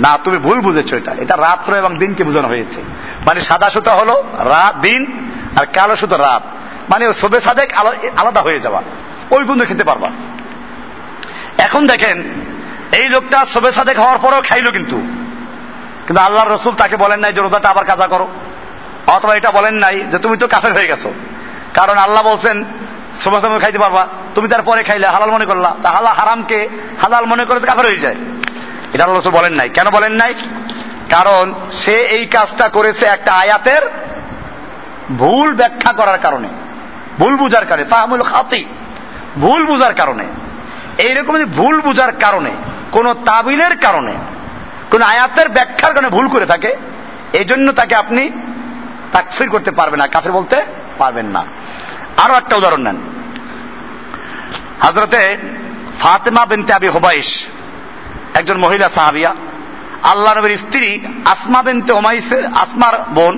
না, 0.00 0.18
তুমি 0.24 0.36
ভুল 0.36 0.60
বুঝেছ 0.60 0.92
এটা। 0.92 1.14
এটা 1.18 1.36
রাত্র 1.36 1.74
এবং 1.74 1.98
দিনকে 1.98 2.24
বোঝানো 2.24 2.48
হয়েছে। 2.48 2.82
মানে 3.26 3.40
সাদা 3.40 3.70
সুতা 3.70 3.94
হলো 3.94 4.24
রাত, 4.38 4.76
দিন, 4.76 5.30
আর 5.60 5.66
কালো 5.66 5.96
সুতো 5.96 6.16
রাত। 6.16 6.42
মানে 6.90 7.14
সবে 7.14 7.40
সাদেক 7.40 7.74
আলাদা 8.16 8.40
হয়ে 8.40 8.60
যাওয়া। 8.60 8.82
ওই 9.30 9.44
বন্ধু 9.44 9.64
খেতে 9.64 9.84
পারবা। 9.84 10.10
এখন 11.58 11.86
দেখেন, 11.86 12.22
এই 12.92 13.08
লোকটা 13.08 13.44
সবে 13.44 13.72
সাদেক 13.72 13.98
হওয়ার 13.98 14.18
পরেও 14.18 14.42
খাইলো 14.48 14.70
কিন্তু। 14.70 15.21
কিন্তু 16.06 16.22
আল্লাহ 16.22 16.54
রসুল 16.54 16.74
তাকে 16.74 16.96
বলেন 16.96 17.20
নাই 17.20 17.32
যে 17.32 17.40
রোজাটা 17.40 17.68
আবার 17.68 17.84
কাজা 17.84 18.06
করো। 18.06 18.28
অথবা 19.06 19.36
এটা 19.36 19.50
বলেন 19.50 19.74
নাই 19.74 20.00
যে 20.00 20.18
তুমি 20.18 20.36
তো 20.36 20.46
কাফের 20.46 20.72
হয়ে 20.72 20.86
গেছো। 20.86 21.14
কারণ 21.74 21.98
আল্লাহ 21.98 22.22
বলছেন 22.22 22.64
সবে 23.18 23.40
সময় 23.40 23.60
খাইতে 23.60 23.78
পারবা। 23.78 24.06
তুমি 24.34 24.48
তারপরে 24.48 24.82
খাইলে 24.82 25.06
হালাল 25.06 25.30
মনে 25.30 25.44
করলা। 25.44 25.74
তা 25.82 25.90
হালা 25.90 26.12
হারামকে 26.12 26.68
হালাল 27.02 27.24
মনে 27.24 27.44
করে 27.44 27.60
কাফের 27.60 27.86
হয়ে 27.86 27.96
যায়। 27.96 28.14
এটা 28.92 29.04
আল্লাহ 29.04 29.20
রসুল 29.20 29.32
বলেন 29.32 29.52
নাই। 29.52 29.68
কেন 29.68 29.90
বলেন 29.90 30.12
নাই? 30.12 30.34
কারণ 31.10 31.54
সে 31.72 31.92
এই 31.92 32.26
কাজটা 32.26 32.68
করেছে 32.68 33.06
একটা 33.06 33.32
আয়াতের 33.32 33.82
ভুল 35.18 35.54
ব্যাখ্যা 35.54 35.92
করার 35.92 36.18
কারণে। 36.18 36.48
ভুল 37.18 37.36
বুঝার 37.36 37.66
কারণে। 37.66 37.84
ফাহমুল 37.84 38.22
খাতি। 38.22 38.64
ভুল 39.40 39.66
বুঝার 39.66 39.94
কারণে। 39.94 40.24
এইরকম 40.98 41.44
ভুল 41.44 41.80
বুঝার 41.80 42.12
কারণে, 42.12 42.50
কোন 42.92 43.14
তাবিলের 43.14 43.76
কারণে 43.76 44.12
কোন 44.92 45.02
আয়াতের 45.12 45.48
ব্যাখ্যার 45.56 45.92
কারণে 45.94 46.10
ভুল 46.16 46.26
করে 46.34 46.46
থাকে 46.52 46.70
এই 47.38 47.46
জন্য 47.50 47.66
তাকে 47.80 47.94
আপনি 48.02 48.22
তাকফির 49.12 49.48
করতে 49.54 49.70
পারবেন 49.78 49.98
না, 50.02 50.06
কাফির 50.14 50.32
বলতে 50.38 50.58
পারবেন 51.00 51.26
না। 51.36 51.42
আরও 52.24 52.34
একটা 52.40 52.54
উদাহরণ 52.56 52.82
নেন। 52.86 52.98
হাজরতে 54.84 55.22
ফাতেমা 56.00 56.42
বিনতে 56.50 56.72
আবি 56.78 56.88
হোবাইশ, 56.96 57.28
একজন 58.38 58.56
মহিলা 58.64 58.86
সাহাবিয়া, 58.88 59.32
আল্লাহ 60.12 60.30
নবীর 60.38 60.54
স্ত্রী 60.64 60.88
আসমা 61.32 61.60
বিনতে 61.66 61.92
ওমাইসের 62.00 62.44
আসমার 62.62 62.94
বোন 63.16 63.34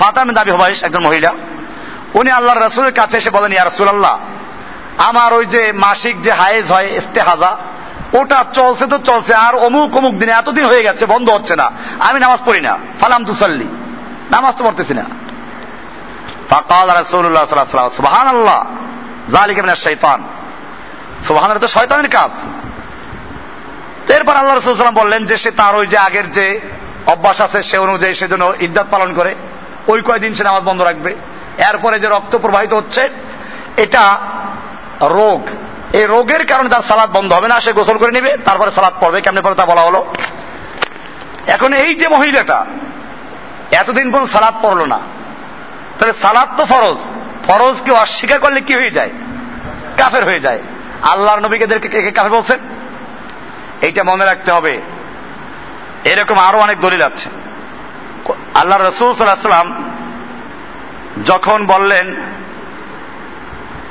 ফাতেমা 0.00 0.32
দাবি 0.38 0.50
হোবাইশ, 0.56 0.78
একজন 0.86 1.02
মহিলা। 1.08 1.30
উনি 2.18 2.30
আল্লাহ 2.38 2.54
রসুলের 2.54 2.94
কাছে 3.00 3.16
এসে 3.20 3.30
বলেন, 3.36 3.52
ইয়া 3.52 3.64
রসুল্লাহ 3.64 4.14
আমার 5.08 5.30
ওই 5.38 5.44
যে 5.54 5.62
মাসিক 5.84 6.16
যে 6.26 6.32
হায়েজ 6.40 6.66
হয়, 6.74 6.88
ইস্তেহাজা 7.00 7.52
ওটা 8.12 8.44
চলছে 8.54 8.86
তো 8.86 8.98
চলছে, 8.98 9.34
আর 9.34 9.54
অমুক 9.54 9.96
অমুক 9.96 10.14
দিনে 10.14 10.32
এতদিন 10.32 10.64
হয়ে 10.64 10.82
গেছে, 10.82 11.06
বন্ধ 11.06 11.30
হচ্ছে 11.30 11.56
না। 11.56 11.70
আমি 12.00 12.20
নামাজ 12.20 12.38
পড়ি 12.44 12.60
না। 12.60 12.78
ফালাম 13.00 13.24
তুসাল্লি। 13.24 13.64
নামাজ 14.30 14.54
তো 14.56 14.64
পড়তেছি 14.64 14.94
না। 14.94 15.02
ফাকাল 16.50 16.88
রাসূলুল্লাহ 16.88 17.44
সাল্লাল্লাহু 17.44 17.78
আলাইহি 17.78 17.96
সুবহানাল্লাহ। 17.96 18.64
যালিকা 19.30 19.62
মিনাশ 19.62 19.82
শাইতান। 19.82 20.22
সুবহানাল্লাহ 21.24 21.60
তো 21.60 21.78
শয়তানের 21.78 22.10
কাজ। 22.10 22.30
এরপর 24.10 24.36
আল্লাহ 24.36 24.54
রাসূল 24.54 24.74
সাল্লাম 24.74 24.94
বললেন 24.94 25.26
যে 25.26 25.36
সে 25.36 25.50
তার 25.50 25.74
ওই 25.74 25.86
যে 25.86 25.98
আগের 25.98 26.32
যে 26.32 26.60
অভ্যাস 27.06 27.40
আছে, 27.40 27.62
সে 27.62 27.78
অনুযায়ী 27.78 28.14
সে 28.14 28.28
যেন 28.28 28.42
ইদ্দাত 28.60 28.86
পালন 28.90 29.14
করে, 29.14 29.34
ওই 29.88 30.02
কয়দিন 30.02 30.34
সে 30.34 30.44
নামাজ 30.44 30.62
বন্ধ 30.62 30.80
রাখবে। 30.80 31.14
এরপরে 31.58 32.00
যে 32.00 32.08
রক্ত 32.08 32.38
প্রবাহিত 32.38 32.72
হচ্ছে, 32.72 33.08
এটা 33.76 34.18
রোগ। 35.00 35.48
এই 35.92 36.06
রোগের 36.06 36.46
কারণে 36.46 36.68
তার 36.68 36.82
সালাদ 36.82 37.10
বন্ধ 37.10 37.32
হবে 37.32 37.48
না, 37.48 37.60
সে 37.60 37.72
গোসল 37.72 37.98
করে 37.98 38.10
নেবে, 38.10 38.36
তারপরে 38.44 38.70
সালাদ 38.70 38.92
পড়বে, 39.00 39.20
কেমনে 39.20 39.40
পরে 39.40 39.54
তা 39.54 39.66
বলা 39.66 39.80
হলো? 39.80 40.14
এখন 41.46 41.72
এই 41.72 41.94
যে 41.94 42.08
মহিলাটা, 42.08 42.66
এতদিন 43.72 44.12
পর্যন্ত 44.12 44.30
সালাদ 44.30 44.54
পড়ল 44.62 44.84
না। 44.84 44.98
তাহলে 45.98 46.12
সালাদ 46.12 46.48
তো 46.56 46.64
ফরজ। 46.64 46.96
ফরজ 47.46 47.82
কেউ 47.84 47.94
অস্বীকার 47.94 48.40
করলে 48.40 48.60
কি 48.60 48.74
হয়ে 48.74 48.90
যায়? 48.90 49.10
কাফের 49.96 50.24
হয়ে 50.24 50.40
যায়। 50.40 50.58
আল্লাহর 51.02 51.40
নবীকে 51.40 51.66
কে 51.66 52.10
কাফের 52.10 52.30
বলছেন 52.30 52.58
এইটা 53.80 54.02
মনে 54.04 54.24
রাখতে 54.24 54.52
হবে। 54.52 54.80
এরকম 56.04 56.38
আরও 56.38 56.58
অনেক 56.58 56.80
দলিল 56.80 57.02
আছে। 57.02 57.28
আল্লাহ 58.54 58.88
রসুল 58.88 59.14
সাল্লাম 59.14 59.92
যখন 61.24 61.66
বললেন 61.66 62.16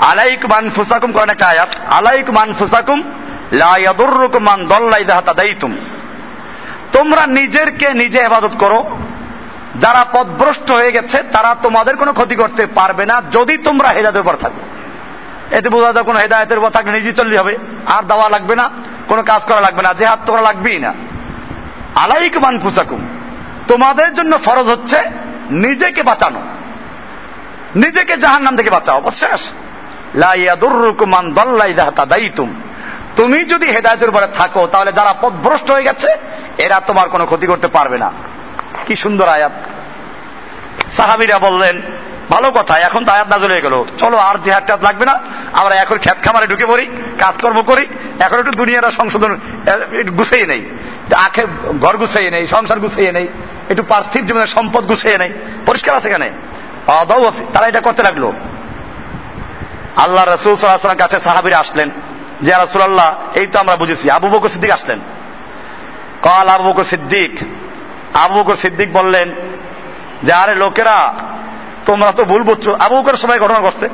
আলাইক 0.10 0.46
মান 0.46 0.70
ফুসাকুম 0.70 1.12
করেন 1.12 1.30
একটা 1.30 1.48
আয়াত, 1.48 1.72
আলাইক 1.90 2.30
মান 2.30 2.54
ফুসাকুম 2.54 3.00
লাইয়াদুররুকুম 3.52 4.44
মান 4.44 4.60
দল্লাই 4.68 5.04
দাহাতা 5.04 5.34
দাইতুম 5.34 5.74
তোমরা 6.92 7.28
নিজেরকে 7.28 7.94
নিজে 7.94 8.20
হেফাজত 8.24 8.56
করো। 8.60 8.80
যারা 9.80 10.06
পদভ্রষ্ট 10.14 10.72
হয়ে 10.72 10.92
গেছে, 10.92 11.24
তারা 11.32 11.56
তোমাদের 11.62 11.96
কোনো 11.98 12.14
ক্ষতি 12.14 12.36
করতে 12.36 12.66
পারবে 12.66 13.06
না, 13.06 13.22
যদি 13.32 13.58
তোমরা 13.58 13.90
হেদায়তের 13.90 14.22
উপর 14.22 14.36
থাকো। 14.36 14.62
এতে 15.58 15.70
বোঝা 15.70 15.94
যায় 15.94 16.06
কোনো 16.06 16.20
হেদায়তের 16.20 16.58
উপর 16.58 16.70
থাকলে 16.70 16.92
নিজে 16.92 17.14
চললে 17.14 17.38
হবে। 17.38 17.58
আর 17.88 18.04
দেওয়া 18.04 18.30
লাগবে 18.30 18.56
না, 18.56 18.70
কোনো 19.08 19.24
কাজ 19.24 19.42
করা 19.44 19.62
লাগবে 19.62 19.82
না 19.82 19.94
যে 19.94 20.06
হাত 20.06 20.20
তোমরা 20.26 20.42
লাগবেই 20.42 20.80
না। 20.80 20.94
আলাইক 21.96 22.38
মান 22.38 22.60
ফুসাকুম, 22.60 23.02
তোমাদের 23.68 24.14
জন্য 24.14 24.38
ফরজ 24.38 24.68
হচ্ছে 24.68 25.00
নিজেকে 25.50 26.04
বাঁচানো। 26.04 26.42
নিজেকে 27.76 28.18
জাহান 28.18 28.42
নাম 28.42 28.58
থেকে 28.58 28.70
বাঁচাও 28.70 29.12
শেষ। 29.12 29.42
তুমি 33.16 33.46
যদি 33.46 33.66
হেদায়তের 33.66 34.10
উপরে 34.10 34.28
থাকো, 34.28 34.68
তাহলে 34.72 34.92
যারা 34.92 35.14
পথভ্রষ্ট 35.22 35.72
হয়ে 35.72 35.84
গেছে, 35.84 36.08
এরা 36.58 36.80
তোমার 36.80 37.10
কোনো 37.10 37.26
ক্ষতি 37.26 37.48
করতে 37.48 37.68
পারবে 37.68 37.98
না। 37.98 38.12
কি 38.86 38.96
সুন্দর 38.96 39.28
আয়াত। 39.28 39.52
সাহাবিরা 40.92 41.40
বললেন, 41.40 41.82
ভালো 42.30 42.52
কথা, 42.52 42.80
এখন 42.80 43.06
তো 43.06 43.12
আয়াত 43.12 43.28
নাজল 43.28 43.52
হয়ে 43.52 43.62
গেল। 43.62 43.84
চলো, 43.98 44.18
আর 44.18 44.36
জেহাদ 44.44 44.66
টেহাদ 44.66 44.84
লাগবে 44.84 45.06
না। 45.06 45.20
আমরা 45.54 45.76
এখন 45.76 45.98
খেত 45.98 46.18
খামারে 46.24 46.48
ঢুকে 46.48 46.66
পড়ি, 46.66 46.86
কাজকর্ম 47.20 47.62
করি, 47.62 47.88
এখন 48.20 48.38
একটু 48.40 48.52
দুনিয়াটা 48.52 48.92
সংশোধন 48.92 49.32
গুছিয়ে 50.18 50.46
নেই। 50.46 50.62
আখে 51.16 51.44
ঘর 51.82 51.98
গুছিয়ে 51.98 52.32
নেই, 52.32 52.48
সংসার 52.48 52.80
গুছিয়ে 52.80 53.12
নেই, 53.12 53.28
একটু 53.70 53.84
পার্থিব 53.84 54.26
জীবনের 54.26 54.48
সম্পদ 54.48 54.84
গুছিয়ে 54.86 55.18
নেই। 55.18 55.32
পরিষ্কার 55.66 55.96
আছে 55.96 56.10
এখানে? 56.10 56.32
তারা 57.54 57.66
এটা 57.68 57.82
করতে 57.82 58.04
লাগল। 58.04 58.32
আল্লাহ 59.96 60.26
রসুল 60.26 60.56
সাল্লাহাম 60.56 60.98
কাছে 60.98 61.20
সাহাবিরা 61.20 61.60
আসলেন। 61.60 61.90
যে 62.42 62.52
রাসুল্লাহ 62.52 63.16
এই 63.36 63.48
তো 63.48 63.60
আমরা 63.60 63.76
বুঝেছি। 63.76 64.10
আবু 64.10 64.30
বকর 64.30 64.50
সিদ্দিক 64.50 64.72
আসলেন। 64.72 65.00
কল, 66.22 66.48
আবু 66.48 66.70
বকর 66.70 66.84
সিদ্দিক। 66.84 67.40
আবু 68.18 68.40
বকর 68.40 68.56
সিদ্দিক 68.56 68.94
বললেন, 68.94 69.36
যে, 70.24 70.34
আরে 70.34 70.56
লোকেরা, 70.56 71.14
তোমরা 71.86 72.12
তো 72.12 72.24
ভুল 72.24 72.44
বুঝছ। 72.44 72.68
আবু 72.68 73.02
বকর 73.02 73.14
সবাই 73.14 73.40
ঘটনা 73.40 73.60
করছে 73.60 73.90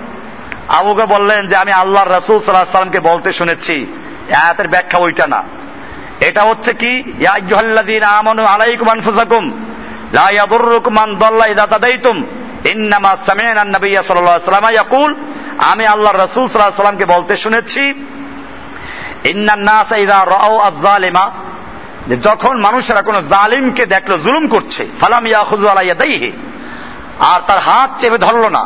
আবুকে 0.68 1.06
বললেন, 1.06 1.48
যে, 1.48 1.56
আমি 1.56 1.72
আল্লাহ 1.72 2.04
রসুল 2.04 2.40
সাল্লাহ 2.40 2.64
সাল্লামকে 2.64 3.00
বলতে 3.00 3.34
শুনেছি। 3.34 3.86
আয়াতের 4.36 4.68
ব্যাখ্যা 4.68 5.00
ওইটা 5.00 5.28
না। 5.28 5.44
এটা 6.20 6.44
হচ্ছে 6.44 6.74
কি 6.74 7.04
আমানু 8.04 8.46
আলাইকুম 8.46 8.90
আনফুসাকুম, 8.90 9.66
লা 10.14 10.30
ইয়াদুররুকুম 10.30 10.94
মান 10.94 11.16
দাল্লা 11.16 11.46
ইযা 11.46 11.68
তাদাইতুম, 11.68 12.24
ইন্নামা 12.66 13.18
সামি'না 13.26 13.62
আন-নাবিয়্য 13.62 14.04
সাল্লাল্লাহু 14.04 14.38
আলাইহি 14.38 14.50
ওয়াসাল্লাম 14.50 14.74
ইয়াকুল 14.74 15.37
আমি 15.58 15.86
আল্লাহ 15.86 16.14
রাসূল 16.14 16.44
আলাইহি 16.44 16.76
সাল্লামকে 16.76 17.06
বলতে 17.06 17.38
শুনেছি 17.38 17.94
যে 22.08 22.16
যখন 22.18 22.62
মানুষেরা 22.62 23.02
কোনো 23.02 23.22
জালিমকে 23.22 23.86
দেখল, 23.86 24.18
জুলুম 24.18 24.48
করছে, 24.48 24.88
ফালাম 25.02 25.26
ইয়াদাইহি 25.28 26.32
আর 27.20 27.40
তার 27.48 27.58
হাত 27.58 27.90
চেপে 28.02 28.18
ধরলো 28.18 28.50
না। 28.50 28.66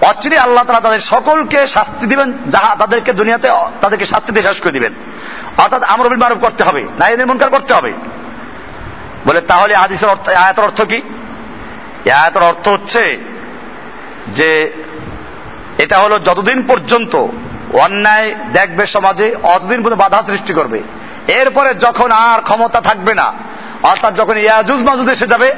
অচিরে 0.00 0.38
আল্লাহ 0.38 0.64
তারা 0.64 0.80
তাদের 0.80 1.00
সকলকে 1.00 1.66
শাস্তি 1.66 2.06
দিবেন, 2.06 2.32
যাহা 2.50 2.76
তাদেরকে 2.76 3.12
দুনিয়াতে, 3.12 3.48
তাদেরকে 3.80 4.06
শাস্তি 4.06 4.32
দিয়ে 4.32 4.46
শেষ 4.46 4.60
করে 4.62 4.72
দিবেন। 4.72 4.94
অর্থাৎ 5.58 5.82
আমর 5.82 6.08
বিল 6.08 6.18
মারুফ 6.18 6.38
করতে 6.38 6.64
হবে, 6.64 6.86
না 6.98 7.08
এদের 7.08 7.26
মনকার 7.26 7.50
করতে 7.50 7.74
হবে। 7.74 7.92
বলে 9.26 9.40
তাহলে 9.40 9.74
আদিসের 9.74 10.08
অর্থ, 10.08 10.28
আয়াতের 10.28 10.64
অর্থ 10.64 10.82
কি? 10.82 11.02
আয়াতের 12.10 12.42
অর্থ 12.42 12.68
হচ্ছে 12.68 13.18
যে 14.28 14.72
এটা 15.78 15.98
হলো 15.98 16.18
যতদিন 16.18 16.62
পর্যন্ত 16.62 17.26
অন্যায় 17.72 18.34
দেখবে 18.52 18.86
সমাজে, 18.86 19.36
অতদিন 19.42 19.82
পর্যন্ত 19.82 20.02
বাধা 20.02 20.22
সৃষ্টি 20.26 20.52
করবে। 20.52 20.82
এরপরে 21.28 21.74
যখন 21.74 22.10
আর 22.10 22.40
ক্ষমতা 22.40 22.80
থাকবে 22.80 23.14
না, 23.14 23.32
অর্থাৎ 23.82 24.14
যখন 24.14 24.38
ইয়াজুজ 24.38 24.80
মাজুজ 24.80 25.08
এসে 25.08 25.26
যাবে, 25.26 25.54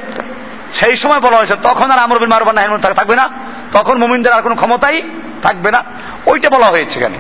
সেই 0.73 0.97
সময় 0.97 1.21
বলা 1.21 1.37
হয়েছে, 1.37 1.57
তখন 1.63 1.91
আর 1.91 1.99
আমর 1.99 2.19
বিন 2.19 2.29
মারুফ 2.29 2.49
নাহিন 2.49 2.79
থাকবে 2.79 3.17
না, 3.17 3.31
তখন 3.73 3.99
মুমিনদের 3.99 4.33
আর 4.33 4.43
কোনো 4.43 4.55
ক্ষমতাই 4.55 5.03
থাকবে 5.43 5.71
না। 5.71 5.85
ওইটা 6.27 6.51
বলা 6.51 6.67
হয়েছে 6.67 6.99
এখানে। 6.99 7.19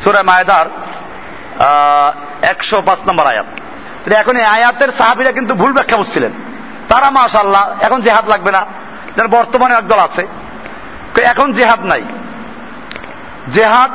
সুরা 0.00 0.22
মায়দার 0.22 0.66
একশো 2.42 2.82
পাঁচ 2.86 3.08
নম্বর 3.08 3.26
আয়াত। 3.26 3.46
এখন 4.12 4.36
এই 4.36 4.44
আয়াতের 4.44 4.88
সাহাবিরা 4.98 5.32
কিন্তু 5.32 5.54
ভুল 5.54 5.72
ব্যাখ্যা 5.72 5.96
বুঝছিলেন। 5.96 6.30
তারা 6.94 7.10
মাশাল্লাহ 7.10 7.74
এখন 7.80 8.02
জেহাদ 8.02 8.28
লাগবে 8.28 8.52
না। 8.52 8.66
যেন 9.16 9.26
বর্তমানে 9.26 9.74
একদল 9.74 9.98
আছে। 9.98 10.26
এখন 11.22 11.52
জেহাদ 11.52 11.84
নাই। 11.84 12.02
জেহাদ, 13.52 13.90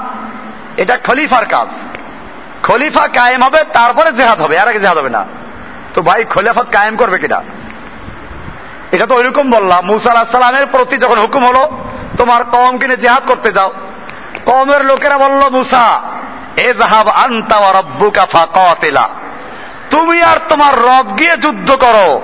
এটা 0.78 0.98
খলিফার 0.98 1.46
কাজ। 1.46 1.68
খলিফা 2.64 3.08
কায়েম 3.08 3.44
হবে, 3.44 3.64
তারপরে 3.64 4.12
জেহাদ 4.12 4.42
হবে 4.42 4.60
আর 4.60 4.68
আগে 4.68 4.80
জেহাদ 4.80 4.98
হবে 4.98 5.10
না। 5.10 5.26
তো 5.94 6.02
ভাই, 6.02 6.24
খলিফাত 6.24 6.66
কায়েম 6.72 6.96
করবে 6.96 7.18
কিনা? 7.18 7.44
এটা 8.92 9.06
তো 9.06 9.16
ওইরকম 9.16 9.52
বললাম, 9.52 9.86
মুসা 9.86 10.12
আলাহিসাল্লামের 10.12 10.66
প্রতি 10.66 10.98
যখন 10.98 11.20
হুকুম 11.20 11.46
হলো, 11.46 11.78
তোমার 12.18 12.44
কম 12.44 12.78
কিনে 12.78 12.98
জেহাদ 12.98 13.28
করতে 13.28 13.52
যাও। 13.52 13.74
কমের 14.46 14.86
লোকেরা 14.86 15.18
বলল, 15.18 15.50
মুসা 15.50 16.02
এ 16.58 16.74
জাহাব 16.74 17.08
আন্তা 17.08 17.74
রব্বুকা 17.80 18.26
ফাকাতিলা। 18.26 19.10
তুমি 19.92 20.24
আর 20.24 20.38
তোমার 20.50 20.80
রব 20.80 21.20
গিয়ে 21.20 21.38
যুদ্ধ 21.38 21.72
করো। 21.72 22.22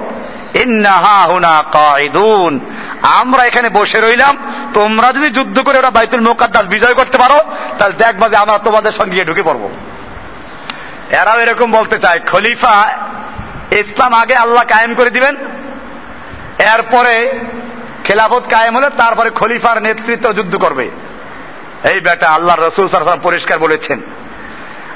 আমরা 3.03 3.43
এখানে 3.43 3.69
বসে 3.69 4.01
রইলাম। 4.01 4.37
তোমরা 4.73 5.13
যদি 5.13 5.29
যুদ্ধ 5.29 5.59
করে 5.59 5.77
ওরা 5.77 5.89
বাইতুল 5.89 6.19
মোকাদ্দাস 6.19 6.63
বিজয় 6.63 6.93
করতে 6.93 7.17
পারো, 7.17 7.39
তাহলে 7.79 7.93
দেখবা 7.93 8.29
যে 8.29 8.37
আমরা 8.37 8.57
তোমাদের 8.57 8.91
সঙ্গে 8.91 9.25
ঢুকে 9.25 9.43
পড়ব। 9.43 9.69
এরাও 11.11 11.39
এরকম 11.39 11.71
বলতে 11.71 11.97
চায়, 11.97 12.19
খলিফা, 12.31 12.89
ইসলাম 13.71 14.13
আগে 14.13 14.35
আল্লাহ 14.35 14.63
কায়েম 14.63 14.93
করে 14.93 15.09
দিবেন। 15.09 15.35
এরপরে 16.59 17.39
খেলাফত 18.03 18.43
কায়েম 18.49 18.77
হলে 18.77 18.89
তারপরে 18.89 19.29
খলিফার 19.29 19.83
নেতৃত্ব 19.83 20.33
যুদ্ধ 20.33 20.55
করবে। 20.55 20.89
এই 21.83 21.99
বেটা 21.99 22.29
আল্লাহ 22.29 22.55
রসুল 22.59 22.87
সাল্লাম 22.89 23.19
পরিষ্কার 23.19 23.59
বলেছেন 23.59 24.01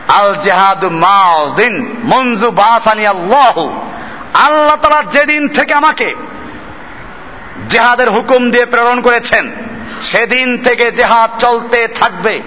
আল 0.08 0.36
জেহাদ 0.36 0.86
মাউদ্দিন 0.86 1.95
মঞ্জু 2.03 2.51
বাসানি 2.51 3.08
আল্লাহ। 3.08 3.87
আল্লাহ 4.38 4.76
তালা 4.76 5.04
যেদিন 5.04 5.48
থেকে 5.48 5.74
আমাকে 5.74 6.16
জেহাদের 7.70 8.10
হুকুম 8.10 8.52
দিয়ে 8.52 8.66
প্রেরণ 8.66 9.02
করেছেন, 9.02 9.52
সেদিন 10.04 10.58
থেকে 10.58 10.92
জেহাদ 10.92 11.30
চলতে 11.40 11.88
থাকবে। 11.88 12.44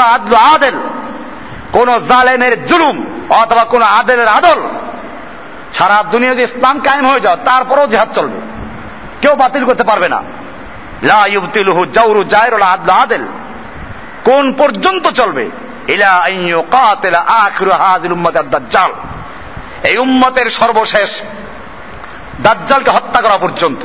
আদলু 0.00 0.80
কোন 1.72 1.98
জালেমের 1.98 2.66
জুলুম 2.66 3.04
অথবা 3.28 3.64
কোন 3.64 3.82
আদেলের 3.82 4.28
আদল 4.28 4.68
সারা 5.78 6.02
দুনিয়া 6.02 6.32
যদি 6.32 6.42
ইসলাম 6.42 6.80
কায়েম 6.80 7.06
হয়ে 7.06 7.20
যাও 7.20 7.36
তারপরেও 7.36 7.86
জেহাদ 7.86 8.08
চলবে। 8.14 8.40
কেউ 9.20 9.34
বাতিল 9.34 9.64
করতে 9.64 9.82
পারবে 9.82 10.08
না। 10.08 10.22
লা 11.02 11.26
ইউবতিলুহু 11.26 11.86
জাউরু 11.86 12.24
জায়রুল 12.24 12.62
আদলু 12.62 12.92
আদেল। 12.92 13.24
কোন 14.24 14.52
পর্যন্ত 14.52 15.08
চলবে? 15.08 15.50
ইলা 15.90 16.10
আইয়ু 16.10 16.62
কাতিলা 16.62 17.18
আখিরু 17.18 17.70
হাযিল 17.70 18.12
উম্মাত 18.12 18.42
দাজ্জাল। 18.42 18.92
এই 19.86 19.98
উম্মতের 19.98 20.50
সর্বশেষ 20.50 21.20
দাজ্জালকে 22.42 22.90
হত্যা 22.90 23.20
করা 23.20 23.36
পর্যন্ত। 23.36 23.82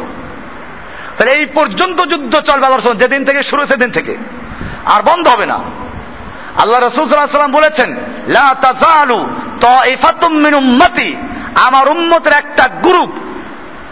তাহলে 1.18 1.34
এই 1.34 1.45
পর্যন্ত 1.45 2.01
যুদ্ধ 2.01 2.39
চলবে 2.39 2.66
আল্লাহ 2.66 2.93
যেদিন 2.93 3.26
থেকে 3.26 3.43
শুরু, 3.43 3.66
সেদিন 3.66 3.91
থেকে। 3.91 4.18
আর 4.86 5.01
বন্ধ 5.03 5.28
হবে 5.28 5.45
না। 5.45 5.60
আল্লাহ 6.58 6.84
রসুল 6.84 7.10
সাল্লাম 7.10 7.51
বলেছেন, 7.51 7.95
লা 8.28 8.56
তাজালু 8.62 9.28
তাইফাতুম 9.62 10.34
মিন 10.34 10.53
উম্মতি। 10.53 11.16
আমার 11.56 11.88
উম্মতের 11.88 12.34
একটা 12.34 12.68
গ্রুপ 12.68 13.10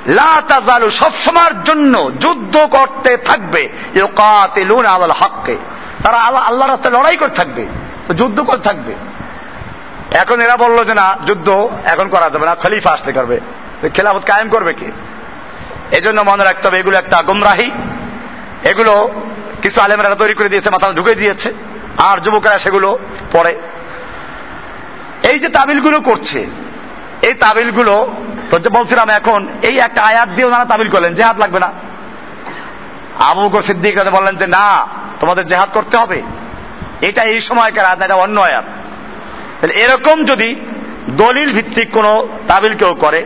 লা 0.07 0.41
তাজালু 0.47 0.91
সবসময়ের 0.91 1.63
জন্য 1.63 2.11
যুদ্ধ 2.19 2.57
করতে 2.57 3.17
থাকবে। 3.17 3.69
ইউকাতিলুনা 3.95 4.89
আলাল 4.89 5.11
হককে। 5.11 5.57
তারা 6.03 6.17
আল্লাহ 6.17 6.43
আল্লাহ 6.43 6.69
রাস্তায় 6.69 6.93
লড়াই 6.93 7.17
করে 7.17 7.29
থাকবে। 7.29 7.65
তো 8.07 8.13
যুদ্ধ 8.13 8.41
করে 8.41 8.57
থাকবে। 8.57 8.93
এখন 10.17 10.41
এরা 10.41 10.57
বলল 10.57 10.83
যে 10.83 10.93
না, 10.93 11.17
যুদ্ধ 11.25 11.69
এখন 11.85 12.07
করা 12.07 12.29
যাবে 12.29 12.45
না, 12.45 12.55
খলিফা 12.55 12.91
আসতে 12.91 13.13
করবে 13.13 13.39
খেলাফত 13.95 14.23
কায়েম 14.27 14.49
করবে 14.49 14.73
কে? 14.73 14.91
এই 15.95 16.01
জন্য 16.01 16.21
মনে 16.21 16.43
রাখতে 16.43 16.67
হবে, 16.67 16.79
এগুলো 16.79 16.97
একটা 16.97 17.21
গুমরাহি। 17.21 17.71
এগুলো 18.63 19.11
কিছু 19.61 19.81
আলেমরা 19.81 20.15
তৈরি 20.15 20.33
করে 20.33 20.49
দিয়েছে 20.49 20.69
মাথা 20.69 20.93
ঢুকে 20.93 21.15
দিয়েছে। 21.15 21.53
আর 21.97 22.17
যুবকেরা 22.17 22.59
সেগুলো 22.59 22.99
পড়ে। 23.31 23.55
এই 25.29 25.39
যে 25.39 25.49
তাবিলগুলো 25.49 26.01
করছে, 26.01 26.47
এই 27.21 27.33
তাবিলগুলো, 27.33 28.15
তো 28.49 28.59
যে 28.59 28.69
বলছিলাম 28.69 29.09
এখন, 29.09 29.47
এই 29.61 29.77
একটা 29.77 30.01
আয়াত 30.01 30.29
দিয়ে 30.29 30.47
ওনারা 30.47 30.65
তাবিল 30.65 30.89
করলেন, 30.89 31.15
জেহাদ 31.15 31.39
লাগবে 31.39 31.59
না। 31.59 31.71
আবু 33.19 33.49
বকর 33.49 33.61
সিদ্দিক 33.61 34.09
বললেন 34.11 34.35
যে 34.35 34.47
না, 34.47 34.87
তোমাদের 35.19 35.47
জেহাদ 35.47 35.69
করতে 35.73 35.97
হবে। 35.97 36.21
এটা 37.03 37.23
এই 37.23 37.41
সময়কার 37.41 37.85
আয়াত 37.85 38.01
এটা 38.01 38.15
অন্য 38.15 38.41
আয়াত 38.41 38.65
তাহলে 39.61 39.73
এরকম 39.73 40.25
যদি 40.25 40.55
দলিল 41.09 41.53
ভিত্তিক 41.53 41.91
কোন 41.91 42.27
তাবিল 42.47 42.75
কেউ 42.75 42.93
করে, 42.93 43.25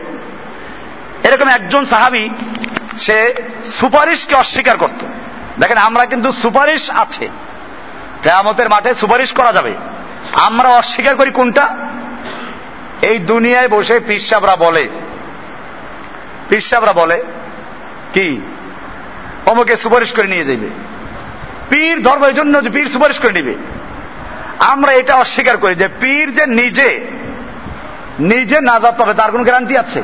এরকম 1.24 1.48
একজন 1.48 1.84
সাহাবি, 1.84 2.28
সে 2.98 3.34
সুপারিশকে 3.64 4.34
অস্বীকার 4.34 4.76
করত। 4.76 5.04
দেখেন, 5.60 5.78
আমরা 5.78 6.04
কিন্তু 6.04 6.32
সুপারিশ 6.32 6.90
আছে। 6.90 7.28
কেয়ামতের 8.22 8.68
মাঠে 8.68 8.94
সুপারিশ 8.94 9.32
করা 9.32 9.52
যাবে। 9.52 9.76
আমরা 10.32 10.68
অস্বীকার 10.68 11.16
করি 11.16 11.30
কোনটা? 11.30 11.76
এই 13.02 13.18
দুনিয়ায় 13.18 13.68
বসে 13.68 14.00
পিসাবরা 14.00 14.56
বলে 14.56 14.88
পিসাবরা 16.48 16.92
বলে, 16.92 17.22
কি? 18.14 18.40
অমুকে 19.46 19.76
সুপারিশ 19.76 20.12
করে 20.12 20.26
নিয়ে 20.26 20.44
যাইবে। 20.44 20.87
পীর 21.70 22.02
ধর্ম 22.02 22.24
এই 22.24 22.32
জন্য 22.32 22.62
যে 22.62 22.70
পীর 22.70 22.86
সুপারিশ 22.86 23.20
করে 23.20 23.32
নিবে। 23.32 23.54
আমরা 24.58 24.92
এটা 24.92 25.14
অস্বীকার 25.14 25.56
করি 25.56 25.74
যে 25.74 25.88
পীর 26.00 26.34
যে 26.34 26.46
নিজে 26.46 27.06
নিজে 28.20 28.60
নাজাত 28.60 28.98
পাবে, 28.98 29.14
তার 29.14 29.32
কোন 29.32 29.42
গ্যারান্টি 29.42 29.76
আছে? 29.76 30.02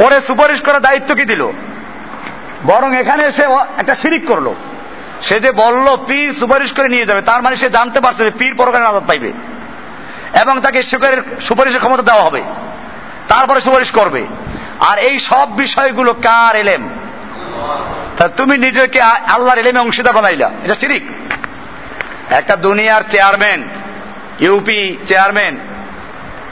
ওরে 0.00 0.20
সুপারিশ 0.20 0.60
করার 0.60 0.80
দায়িত্ব 0.80 1.14
কি 1.14 1.24
দিল? 1.24 1.50
বরং 2.66 2.96
এখানে 2.96 3.24
এসে 3.24 3.42
একটা 3.78 3.94
সিরিক 3.94 4.26
করল। 4.26 4.54
সে 5.22 5.40
যে 5.40 5.52
বলল, 5.52 5.96
পীর 6.06 6.32
সুপারিশ 6.32 6.72
করে 6.72 6.88
নিয়ে 6.88 7.06
যাবে, 7.06 7.22
তার 7.22 7.42
মানে 7.42 7.56
সে 7.56 7.70
জানতে 7.70 8.00
পারছে 8.00 8.24
যে 8.24 8.30
পীর 8.30 8.54
পরকালে 8.54 8.84
নাজাত 8.84 9.02
পাইবে। 9.06 9.32
এবং 10.42 10.60
তাকে 10.60 10.82
সুপারিশের 11.40 11.80
ক্ষমতা 11.80 12.02
দেওয়া 12.02 12.24
হবে। 12.24 12.42
তারপরে 13.28 13.60
সুপারিশ 13.60 13.90
করবে। 13.90 14.26
আর 14.80 14.98
এই 14.98 15.18
সব 15.18 15.56
বিষয়গুলো 15.56 16.12
কার 16.12 16.56
এলেম? 16.56 16.88
তা 18.18 18.28
তুমি 18.28 18.58
নিজেকে 18.58 19.00
আল্লাহর 19.00 19.58
এলেমে 19.58 19.80
অংশীদার 19.80 20.12
বানাইলা। 20.12 20.50
এটা 20.64 20.74
সিরিক 20.74 21.04
একটা 22.30 22.56
দুনিয়ার 22.56 23.02
চেয়ারম্যান, 23.08 23.68
ইউপি 24.40 24.96
চেয়ারম্যান, 25.06 25.56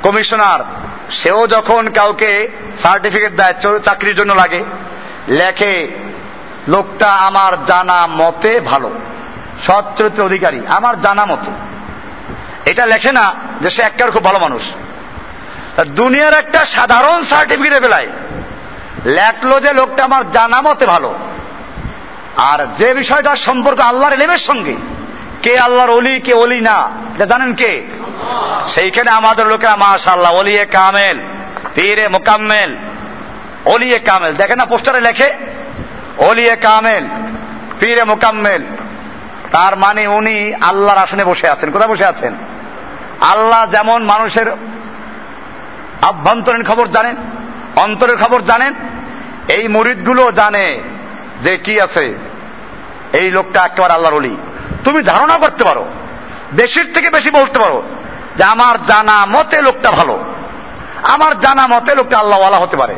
কমিশনার, 0.02 0.60
সেও 1.22 1.46
যখন 1.46 1.88
কাউকে 1.88 2.48
সার্টিফিকেট 2.82 3.32
দেয় 3.36 3.78
চাকরির 3.78 4.16
জন্য 4.16 4.32
লাগে, 4.32 4.64
লেখে, 5.28 5.88
লোকটা 6.68 7.06
আমার 7.06 7.64
জানা 7.64 8.06
মতে 8.06 8.60
ভালো, 8.60 8.90
সৎ 9.66 9.84
চরিত্র 9.98 10.22
অধিকারী, 10.22 10.60
আমার 10.66 11.00
জানা 11.00 11.24
মতে। 11.24 11.50
এটা 12.70 12.86
লেখে 12.86 13.12
না 13.12 13.34
যে 13.60 13.70
সে 13.70 13.82
একটার 13.82 14.10
খুব 14.10 14.24
ভালো 14.24 14.38
মানুষ। 14.38 14.62
দুনিয়ার 15.86 16.34
একটা 16.34 16.64
সাধারণ 16.64 17.22
সার্টিফিকেট 17.22 17.82
বেলায় 17.82 18.08
লেখলো 19.04 19.60
যে 19.60 19.72
লোকটা 19.72 20.04
আমার 20.04 20.30
জানা 20.30 20.60
মতে 20.60 20.86
ভালো। 20.86 21.14
আর 22.36 22.66
যে 22.78 22.94
বিষয়টার 22.94 23.36
সম্পর্ক 23.36 23.80
আল্লাহর 23.80 24.12
এলেমের 24.12 24.38
সঙ্গে, 24.38 24.76
কে 25.42 25.58
আল্লাহর 25.58 25.90
অলি 25.90 26.20
কে 26.20 26.34
অলি 26.34 26.60
না, 26.60 26.90
এটা 27.14 27.26
জানেন 27.26 27.54
কে? 27.54 27.82
সেইখানে 28.68 29.10
আমাদের 29.10 29.46
লোকেরা 29.46 29.76
মাশাল্লাহ 29.76 30.32
অলিয়ে 30.32 30.64
কামেল, 30.64 31.20
পীরে 31.74 32.08
মোকাম্মেল 32.08 32.76
অলিয়ে 33.64 33.98
কামেল। 33.98 34.34
দেখেন 34.34 34.58
না 34.58 34.66
পোস্টারে 34.66 35.00
লেখে 35.00 35.32
অলিয়ে 36.18 36.56
কামেল, 36.56 37.06
পীরে 37.80 38.04
মোকাম্মেল। 38.04 38.64
তার 39.50 39.76
মানে 39.76 40.06
উনি 40.06 40.54
আল্লাহর 40.54 40.98
আসনে 40.98 41.24
বসে 41.24 41.48
আছেন। 41.48 41.70
কোথায় 41.70 41.90
বসে 41.90 42.04
আছেন? 42.04 42.34
আল্লাহ 43.20 43.70
যেমন 43.70 44.04
মানুষের 44.04 44.50
আভ্যন্তরীণ 46.02 46.64
খবর 46.64 46.86
জানেন, 46.86 47.16
অন্তরের 47.76 48.16
খবর 48.16 48.40
জানেন, 48.40 48.74
এই 49.48 49.68
মরিদগুলো 49.68 50.32
জানে 50.32 50.82
যে 51.40 51.56
কি 51.56 51.80
আছে। 51.80 52.23
এই 53.14 53.30
লোকটা 53.30 53.64
একেবারে 53.64 53.92
আল্লাহর 53.92 54.14
অলি 54.14 54.36
তুমি 54.84 55.02
ধারণা 55.02 55.36
করতে 55.38 55.64
পারো, 55.64 55.84
বেশির 56.52 56.92
থেকে 56.94 57.10
বেশি 57.10 57.30
বলতে 57.30 57.58
পারো 57.58 57.82
যে 58.36 58.44
আমার 58.44 58.86
জানা 58.86 59.26
মতে 59.26 59.62
লোকটা 59.62 59.90
ভালো। 59.90 60.24
আমার 61.02 61.40
জানা 61.40 61.66
মতে 61.66 61.94
লোকটা 61.94 62.18
আল্লাহওয়ালা 62.18 62.56
হতে 62.56 62.76
পারে। 62.76 62.94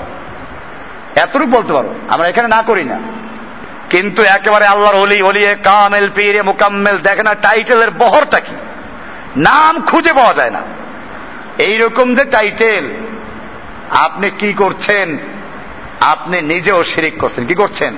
এতটুকু 1.16 1.46
বলতে 1.46 1.72
পারো, 1.72 1.94
আমরা 2.08 2.28
এখানে 2.28 2.48
না 2.48 2.62
করি 2.62 2.84
না। 2.84 2.98
কিন্তু 3.90 4.22
একেবারে 4.22 4.66
আল্লাহর 4.66 4.96
অলি 4.96 5.22
অলিয়ে 5.22 5.54
কামেল, 5.54 6.10
পীরে 6.14 6.42
মোকাম্মেল, 6.42 6.98
দেখে 6.98 7.22
না 7.22 7.34
টাইটেলের 7.34 7.90
বহরটা 7.90 8.40
কি? 8.40 8.54
নাম 9.36 9.82
খুঁজে 9.82 10.12
পাওয়া 10.12 10.34
যায় 10.34 10.50
না। 10.50 10.62
এইরকম 11.58 12.14
যে 12.14 12.24
টাইটেল, 12.24 12.94
আপনি 13.90 14.30
কি 14.30 14.52
করছেন? 14.52 15.18
আপনি 16.00 16.42
নিজেও 16.42 16.84
শিরিক 16.84 17.18
করছেন, 17.18 17.46
কি 17.46 17.54
করছেন? 17.54 17.96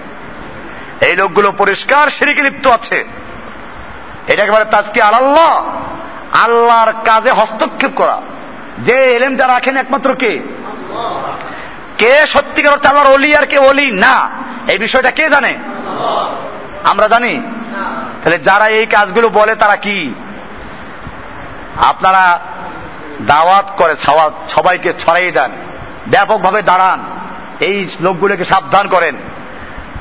এই 1.00 1.16
লোকগুলো 1.16 1.52
পরিষ্কার 1.52 2.10
শিরিকে 2.10 2.42
লিপ্ত 2.42 2.66
আছে। 2.66 3.04
এটা 4.26 4.42
একেবারে 4.42 4.64
তাজকে 4.64 5.02
আল্লাহ। 5.02 5.70
আল্লাহর 6.32 6.92
কাজে 6.92 7.30
হস্তক্ষেপ 7.30 7.90
করা। 7.96 8.20
যে 8.78 8.92
এলেমটা 8.92 9.48
রাখেন 9.48 9.76
একমাত্র 9.76 10.14
কে? 10.14 10.38
কে 11.98 12.26
সত্যিকার 12.26 12.72
হচ্ছে 12.72 12.88
আল্লাহর 12.88 13.12
অলি 13.12 13.36
আর 13.36 13.46
কে 13.46 13.58
অলি 13.58 13.90
না। 13.90 14.30
এই 14.68 14.78
বিষয়টা 14.78 15.10
কে 15.10 15.30
জানে? 15.30 15.58
আমরা 16.84 17.08
জানি। 17.08 17.40
তাহলে 18.22 18.38
যারা 18.38 18.66
এই 18.66 18.86
কাজগুলো 18.86 19.28
বলে 19.28 19.54
তারা 19.54 19.76
কি? 19.76 20.14
আপনারা 21.76 22.40
দাওয়াত 23.26 23.72
করে 23.76 23.96
সবাইকে 24.48 24.92
ছড়াই 24.98 25.30
দেন। 25.30 25.50
ব্যাপকভাবে 26.06 26.62
দাঁড়ান। 26.62 27.04
এই 27.60 27.88
লোকগুলোকে 28.00 28.44
সাবধান 28.44 28.88
করেন। 28.88 29.14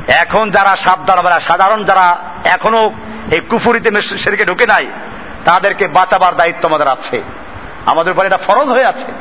এখন 0.07 0.51
যারা 0.51 0.75
সাবধান 0.75 1.17
হবে 1.19 1.39
সাধারণ 1.39 1.83
যারা 1.83 2.17
এখনও 2.45 2.91
এই 3.31 3.39
কুফুরিতে 3.39 4.01
সেদিকে 4.01 4.45
ঢুকে 4.45 4.65
নাই, 4.65 4.85
তাদেরকে 5.45 5.87
বাঁচাবার 5.87 6.35
দায়িত্ব 6.35 6.67
আমাদের 6.67 6.87
আছে। 6.87 7.21
আমাদের 7.85 8.13
উপরে 8.13 8.27
এটা 8.27 8.37
ফরজ 8.37 8.67
হয়ে 8.67 8.85
আছে। 8.85 9.11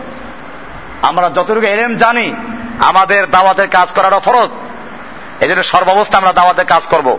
আমরা 1.02 1.28
যতটুকু 1.28 1.66
এলেম 1.66 1.96
জানি, 1.96 2.34
আমাদের 2.80 3.30
দাওয়াতের 3.30 3.68
কাজ 3.68 3.88
করারও 3.94 4.20
ফরজ। 4.20 4.50
এই 5.40 5.48
জন্য 5.48 5.62
সর্বাবস্থা 5.62 6.18
আমরা 6.18 6.32
দাওয়াতের 6.32 6.64
কাজ 6.64 6.82
করব। 6.86 7.18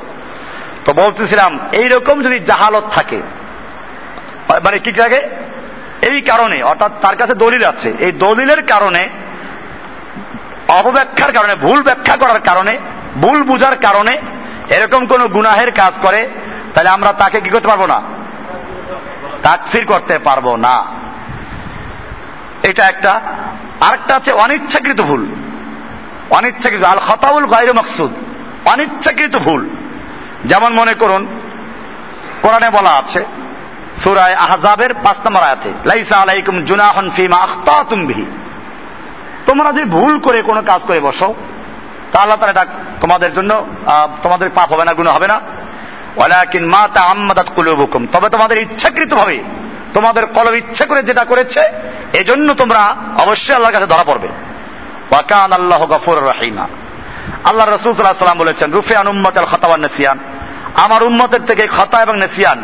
তো 0.86 0.94
বলতেছিলাম, 0.94 1.60
এইরকম 1.72 2.22
যদি 2.22 2.40
জাহালত 2.40 2.84
থাকে 2.94 3.22
মানে 4.64 4.80
কি 4.80 4.92
থাকে 4.92 5.30
এই 6.02 6.22
কারণে, 6.22 6.64
অর্থাৎ 6.64 6.92
তার 7.02 7.16
কাছে 7.16 7.34
দলিল 7.34 7.64
আছে। 7.64 7.94
এই 8.00 8.12
দলিলের 8.12 8.66
কারণে, 8.66 9.10
অপব্যাখ্যার 10.68 11.32
কারণে, 11.34 11.56
ভুল 11.56 11.82
ব্যাখ্যা 11.82 12.16
করার 12.16 12.40
কারণে 12.40 12.78
ভুল 13.22 13.44
বুঝার 13.44 13.76
কারণে 13.76 14.18
এরকম 14.70 15.06
কোন 15.06 15.28
গুনাহের 15.28 15.72
কাজ 15.72 15.94
করে, 16.02 16.30
তাহলে 16.74 16.90
আমরা 16.90 17.14
তাকে 17.14 17.42
কি 17.42 17.50
করতে 17.50 17.68
পারব 17.68 17.86
না? 17.86 18.02
তাকফির 19.44 19.86
করতে 19.86 20.20
পারব 20.20 20.56
না। 20.56 20.86
এটা 22.64 22.86
একটা। 22.86 23.22
আরেকটা 23.82 24.16
আছে, 24.16 24.32
অনিচ্ছাকৃত 24.32 25.02
ভুল। 25.02 25.28
অনিচ্ছাকৃত 26.30 26.84
আল 26.84 27.00
খতাউল 27.00 27.46
গাইর 27.46 27.74
মকসুদ। 27.74 28.12
অনিচ্ছাকৃত 28.68 29.38
ভুল। 29.38 29.70
যেমন 30.46 30.74
মনে 30.74 30.94
করুন, 30.94 31.28
কোরআনে 32.42 32.70
বলা 32.70 32.90
আছে, 32.90 33.26
সুরায় 34.04 34.34
আহজাবের 34.34 34.94
পাঁচ 34.94 35.18
নম্বর 35.26 35.44
আয়াতে, 35.44 35.74
লাইসা 35.86 36.18
আলাইকুম 36.18 36.62
জুনাহন 36.62 37.10
ফিমা 37.10 37.38
আখতাতুম 37.38 38.06
বিহি। 38.06 38.26
তোমরা 39.46 39.72
যদি 39.72 39.84
ভুল 39.84 40.20
করে 40.20 40.42
কোনো 40.42 40.62
কাজ 40.62 40.82
করে 40.82 41.00
বসো 41.00 41.36
তাহলে 42.12 42.38
তার 42.38 42.50
এটা 42.50 42.66
তোমাদের 43.02 43.32
জন্য 43.34 43.52
তোমাদের 44.24 44.50
পাপ 44.56 44.70
হবে 44.74 44.86
না 44.86 44.94
গুণ 44.94 45.08
হবে 45.08 45.28
না। 45.28 45.38
ওয়ালাকিন 46.18 46.64
মা 46.66 46.84
তা 46.94 47.02
আম্মাদাত 47.02 47.50
কুলুবুকুম। 47.56 48.02
তবে 48.12 48.28
তোমাদের 48.30 48.58
ইচ্ছাকৃত 48.58 49.12
ভাবে 49.14 49.38
তোমাদের 49.94 50.24
কলব 50.26 50.54
ইচ্ছে 50.56 50.84
করে 50.86 51.02
যেটা 51.04 51.24
করেছে, 51.24 51.62
এজন্য 52.14 52.48
তোমরা 52.54 52.82
অবশ্যই 53.18 53.56
আল্লাহর 53.56 53.76
কাছে 53.76 53.88
ধরা 53.88 54.06
পড়বে। 54.08 54.30
ওয়াকান 55.12 55.52
আল্লাহ 55.54 55.82
গফুর 55.86 56.20
রাহিমা। 56.26 56.66
আল্লাহ 57.44 57.66
রসুল 57.68 57.94
সাল্লাম 57.94 58.38
বলেছেন, 58.38 58.68
রুফে 58.72 58.96
আনুম্মত 58.96 59.34
আল 59.38 59.50
খতাবান 59.52 59.82
নেসিয়ান। 59.82 60.18
আমার 60.76 61.02
উম্মতের 61.04 61.44
থেকে 61.46 61.64
খতা 61.68 61.98
এবং 62.02 62.16
নেসিয়ান, 62.18 62.60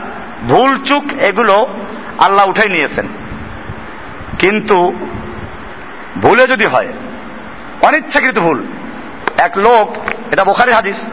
ভুল 0.48 0.72
চুক 0.86 1.06
এগুলো 1.22 1.56
আল্লাহ 2.20 2.44
উঠাই 2.50 2.70
নিয়েছেন। 2.70 3.08
কিন্তু 4.40 4.78
ভুলে 6.22 6.44
যদি 6.48 6.66
হয়, 6.66 6.90
অনিচ্ছাকৃত 7.82 8.38
ভুল, 8.40 8.60
এক 9.38 9.54
লোক 9.58 9.88
এটা 10.34 10.44
বোখারি 10.44 10.72
হাদিস। 10.72 11.06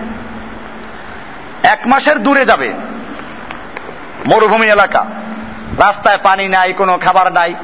এক 1.62 1.80
মাসের 1.86 2.22
দূরে 2.22 2.46
যাবে 2.46 2.72
মরুভূমি 4.26 4.66
এলাকা। 4.66 5.06
রাস্তায় 5.78 6.18
পানি 6.22 6.48
নাই, 6.48 6.72
কোনো 6.72 6.98
খাবার 6.98 7.32
নাই। 7.32 7.54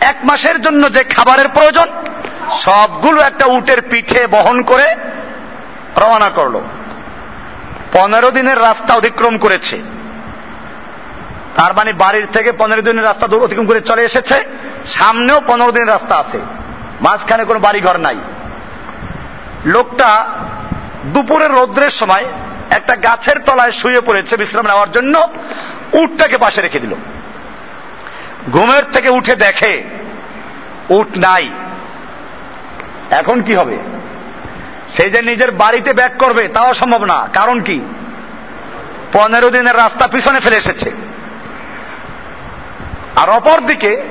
এক 0.00 0.16
মাসের 0.24 0.62
জন্য 0.62 0.92
যে 0.92 1.04
খাবারের 1.04 1.48
প্রয়োজন, 1.48 1.88
সবগুলো 2.50 3.20
একটা 3.20 3.46
উটের 3.46 3.82
পিঠে 3.82 4.26
বহন 4.26 4.62
করে 4.62 4.86
রওনা 5.96 6.28
করল। 6.28 6.60
পনেরো 7.92 8.30
দিনের 8.30 8.60
রাস্তা 8.60 8.94
অতিক্রম 8.94 9.38
করেছে। 9.38 9.82
তার 11.56 11.74
মানে 11.74 11.92
বাড়ির 11.92 12.26
থেকে 12.26 12.52
পনেরো 12.52 12.82
দিনের 12.82 13.04
রাস্তা 13.04 13.26
দূর 13.26 13.44
অতিক্রম 13.44 13.66
করে 13.66 13.80
চলে 13.80 14.02
এসেছে। 14.02 14.44
সামনেও 14.86 15.40
পনেরো 15.46 15.72
দিনের 15.72 15.88
রাস্তা 15.88 16.14
আছে। 16.16 16.38
মাঝখানে 17.00 17.44
কোনো 17.44 17.60
বাড়ি 17.60 17.80
ঘর 17.80 17.96
নাই। 17.96 18.16
লোকটা 19.64 20.26
দুপুরের 21.12 21.50
রৌদ্রের 21.50 21.90
সময় 21.90 22.24
একটা 22.70 22.96
গাছের 22.96 23.38
তলায় 23.38 23.72
শুয়ে 23.72 24.00
পড়েছে 24.00 24.36
বিশ্রাম 24.36 24.66
নেওয়ার 24.66 24.92
জন্য, 24.92 25.28
উটটাকে 25.92 26.38
পাশে 26.38 26.60
রেখে 26.60 26.78
দিল। 26.78 26.94
ঘুমের 28.52 28.82
থেকে 28.92 29.08
উঠে 29.08 29.36
দেখে, 29.36 29.82
উট 30.88 31.18
নাই। 31.18 31.50
এখন 33.10 33.42
কি 33.42 33.54
হবে? 33.54 33.78
সেই 34.94 35.10
যে 35.10 35.22
নিজের 35.22 35.50
বাড়িতে 35.50 35.92
ব্যাক 35.92 36.12
করবে, 36.18 36.48
তাও 36.48 36.74
সম্ভব 36.74 37.04
না। 37.04 37.28
কারণ 37.32 37.60
কি? 37.60 37.80
পনেরো 39.12 39.50
দিনের 39.50 39.76
রাস্তা 39.76 40.06
পিছনে 40.06 40.40
ফেলে 40.40 40.56
এসেছে। 40.56 40.90
আর 43.16 43.30
অপর 43.30 43.60
দিকে, 43.60 44.02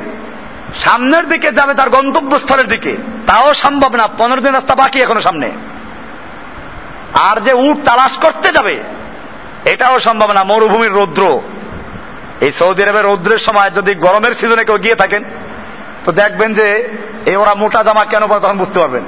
সামনের 0.79 1.29
দিকে 1.29 1.51
যাবে 1.51 1.73
তার 1.73 1.89
গন্তব্যস্থলের 1.89 2.67
দিকে। 2.67 2.97
তাও 3.27 3.53
সম্ভব 3.53 3.95
না। 3.95 4.07
পনেরো 4.07 4.41
দিন 4.41 4.53
রাস্তা 4.53 4.75
বাকি 4.75 4.99
এখনও 4.99 5.21
সামনে। 5.21 5.51
আর 7.13 7.39
যে 7.39 7.53
উট 7.53 7.77
তালাশ 7.85 8.17
করতে 8.17 8.49
যাবে, 8.51 8.75
এটাও 9.65 9.99
সম্ভব 9.99 10.31
না, 10.31 10.43
মরুভূমির 10.43 10.93
রৌদ্র। 10.93 11.23
এই 12.41 12.51
সৌদি 12.51 12.83
আরবের 12.83 13.05
রৌদ্রের 13.05 13.39
সময় 13.39 13.69
যদি 13.69 13.95
গরমের 13.95 14.33
সিজনে 14.33 14.63
কেউ 14.63 14.77
গিয়ে 14.77 14.95
থাকেন, 14.95 15.23
তো 16.05 16.11
দেখবেন 16.11 16.53
যে 16.53 16.67
এই 17.25 17.35
ওরা 17.35 17.53
মোটা 17.53 17.83
জামা 17.83 18.05
কেন 18.05 18.27
পরে 18.27 18.39
তখন 18.39 18.57
বুঝতে 18.57 18.79
পারবেন। 18.79 19.03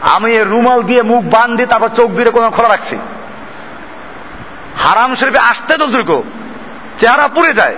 আমি 0.00 0.38
রুমাল 0.38 0.82
দিয়ে 0.82 1.02
মুখ 1.02 1.22
বান 1.24 1.56
দিয়ে 1.56 1.68
তারপর 1.68 1.88
চোখ 1.88 2.10
দিয়ে 2.10 2.30
কোনো 2.30 2.50
খোলা 2.50 2.68
রাখছি। 2.68 2.96
হারাম 4.84 5.14
শরীফে 5.14 5.38
আসতে 5.38 5.76
তো 5.76 5.86
দুর্গ, 5.86 6.22
চেহারা 6.98 7.28
পুড়ে 7.28 7.52
যায়। 7.52 7.76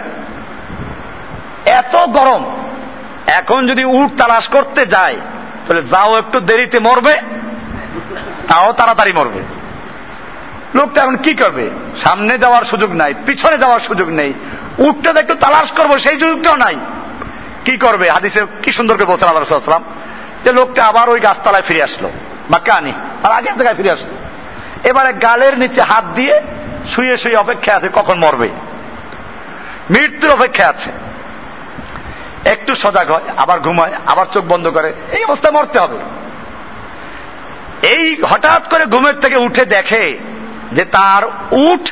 এত 1.81 1.95
গরম, 2.07 2.43
এখন 3.27 3.67
যদি 3.67 3.85
উট 3.85 4.11
তালাশ 4.19 4.49
করতে 4.49 4.87
যায়, 4.87 5.17
তাহলে 5.65 5.83
যাও 5.83 6.19
একটু 6.19 6.41
দেরিতে 6.41 6.79
মরবে। 6.79 7.15
তাও 8.51 8.73
তাড়াতাড়ি 8.73 9.13
মরবে। 9.13 9.43
লোকটা 10.75 11.03
এখন 11.03 11.17
কি 11.17 11.35
করবে? 11.35 11.71
সামনে 12.05 12.39
যাওয়ার 12.39 12.63
সুযোগ 12.63 12.93
নাই, 12.93 13.15
পিছনে 13.27 13.59
যাওয়ার 13.59 13.81
সুযোগ 13.81 14.09
নেই। 14.09 14.33
উঠতে 14.79 15.21
একটু 15.21 15.35
তালাশ 15.35 15.73
করব, 15.73 15.99
সেই 15.99 16.21
সুযোগটাও 16.21 16.57
নাই। 16.57 16.77
কি 17.65 17.77
করবে? 17.77 18.11
হাদিসে 18.11 18.47
কি 18.63 18.73
সুন্দর 18.73 18.97
করে 18.97 19.05
বলছেন 19.05 19.29
আল্লাহ 19.29 19.81
যে 20.45 20.53
লোকটা 20.53 20.85
আবার 20.85 21.11
ওই 21.11 21.21
গাছতলায় 21.21 21.63
ফিরে 21.63 21.83
আসলো 21.83 22.11
বা 22.51 22.59
কানি 22.59 22.93
আর 23.23 23.33
আগের 23.33 23.55
জায়গায় 23.55 23.75
ফিরে 23.75 23.91
আসলো। 23.91 24.15
এবারে 24.89 25.13
গালের 25.13 25.59
নিচে 25.59 25.81
হাত 25.83 26.05
দিয়ে 26.15 26.41
শুয়ে 26.89 27.17
শুয়ে 27.17 27.37
অপেক্ষা 27.37 27.77
আছে, 27.77 27.89
কখন 27.95 28.19
মরবে? 28.19 28.49
মৃত্যুর 29.91 30.31
অপেক্ষা 30.33 30.69
আছে। 30.69 30.91
একটু 32.45 32.75
সজাগ 32.75 33.11
হয়, 33.11 33.23
আবার 33.37 33.61
ঘুমায়, 33.61 33.93
আবার 34.07 34.27
চোখ 34.33 34.45
বন্ধ 34.49 34.69
করে, 34.69 34.93
এই 35.13 35.25
অবস্থায় 35.25 35.55
মরতে 35.55 35.79
হবে। 35.79 35.99
এই 37.83 38.23
হঠাৎ 38.23 38.69
করে 38.69 38.85
ঘুমের 38.85 39.15
থেকে 39.15 39.37
উঠে 39.37 39.65
দেখে 39.65 40.19
যে 40.73 40.85
তার 40.85 41.23
উঠ, 41.51 41.91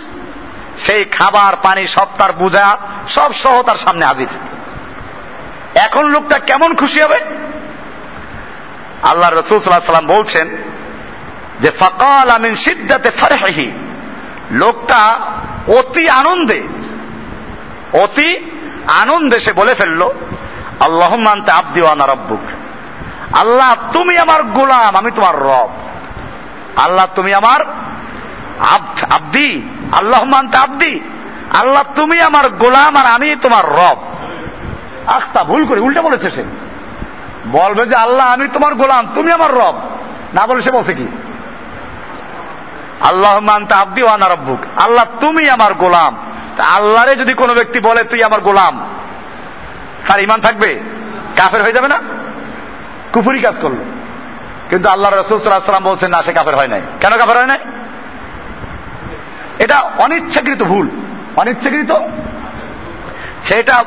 সেই 0.86 1.04
খাবার, 1.04 1.56
পানি 1.62 1.86
সব 1.86 2.06
তার 2.18 2.32
বোঝা, 2.32 2.78
সব 3.08 3.32
সহ 3.32 3.62
তার 3.62 3.76
সামনে 3.76 4.04
হাজির। 4.06 4.28
এখন 5.74 6.04
লোকটা 6.06 6.38
কেমন 6.38 6.74
খুশি 6.74 7.00
হবে? 7.02 7.18
আল্লাহ 9.02 9.30
রসুল 9.32 10.06
বলছেন 10.06 10.48
যে, 11.60 11.70
ফকাল 11.70 12.30
আমিন 12.30 12.56
সিদ্ধাতে 12.56 13.10
ফারেহি 13.10 13.72
লোকটা 14.50 15.20
অতি 15.78 16.08
আনন্দে 16.08 16.62
অতি 17.92 18.50
আনন্দে 18.86 19.40
সে 19.40 19.52
বলে 19.52 19.74
ফেলল 19.74 20.02
আল্লাহ 20.80 21.16
মানতে 21.16 21.50
আব্দি 21.50 21.82
ওয়ানা 21.82 22.06
রব্বুক। 22.06 22.40
আল্লাহ, 23.32 23.76
তুমি 23.92 24.18
আমার 24.18 24.42
গোলাম, 24.42 24.96
আমি 24.96 25.10
তোমার 25.10 25.36
রব। 25.36 25.68
আল্লাহ, 26.76 27.06
তুমি 27.14 27.34
আমার 27.34 27.60
আব্দি। 29.10 29.62
আল্লাহ 29.92 30.24
মানতে 30.24 30.56
আব্দি। 30.56 31.00
আল্লাহ, 31.58 31.82
তুমি 31.94 32.20
আমার 32.20 32.48
গোলাম 32.48 32.96
আর 32.96 33.06
আমি 33.06 33.36
তোমার 33.42 33.64
রব। 33.66 33.96
আস্তা 35.06 35.44
ভুল 35.44 35.66
করে 35.66 35.80
উল্টা 35.80 36.02
বলেছে 36.02 36.30
সে। 36.30 36.44
বলবে 37.46 37.86
যে, 37.86 37.94
আল্লাহ, 37.94 38.26
আমি 38.26 38.48
তোমার 38.48 38.74
গোলাম, 38.74 39.12
তুমি 39.14 39.32
আমার 39.32 39.54
রব। 39.54 39.80
না 40.34 40.46
বলে 40.46 40.62
সে 40.62 40.70
বলছে 40.70 40.94
কি? 40.94 41.08
আল্লাহ 43.00 43.38
মানতে 43.38 43.74
আব্দি 43.74 44.02
ওয়ানা 44.02 44.28
রব্বুক। 44.28 44.80
আল্লাহ, 44.80 45.04
তুমি 45.20 45.50
আমার 45.50 45.74
গোলাম। 45.74 46.16
আল্লাহরে 46.58 47.16
যদি 47.16 47.34
কোনো 47.34 47.54
ব্যক্তি 47.54 47.80
বলে, 47.80 48.04
তুই 48.04 48.22
আমার 48.22 48.40
গোলাম, 48.40 48.84
তার 50.08 50.20
ইমান 50.20 50.40
থাকবে? 50.40 50.80
কাফের 51.36 51.62
হয়ে 51.62 51.72
যাবে 51.72 51.88
না? 51.88 52.00
কুফুরি 53.18 53.40
কাজ 53.40 53.54
করল। 53.60 53.74
কিন্তু 54.70 54.88
আল্লাহ 54.88 55.12
রসুলাম 55.12 55.84
বলছেন, 55.84 56.10
না, 56.10 56.22
সে 56.22 56.32
কাফের 56.32 56.56
হয় 56.56 56.68
নাই। 56.68 56.80
কেন 57.00 57.10
কাফের 57.10 57.36
হয় 57.36 57.46
নাই? 57.46 57.58
এটা 59.58 59.78
অনিচ্ছাকৃত 59.78 60.62
ভুল। 60.62 60.90
অনিচ্ছাকৃত? 61.36 61.92
সেটা 63.42 63.84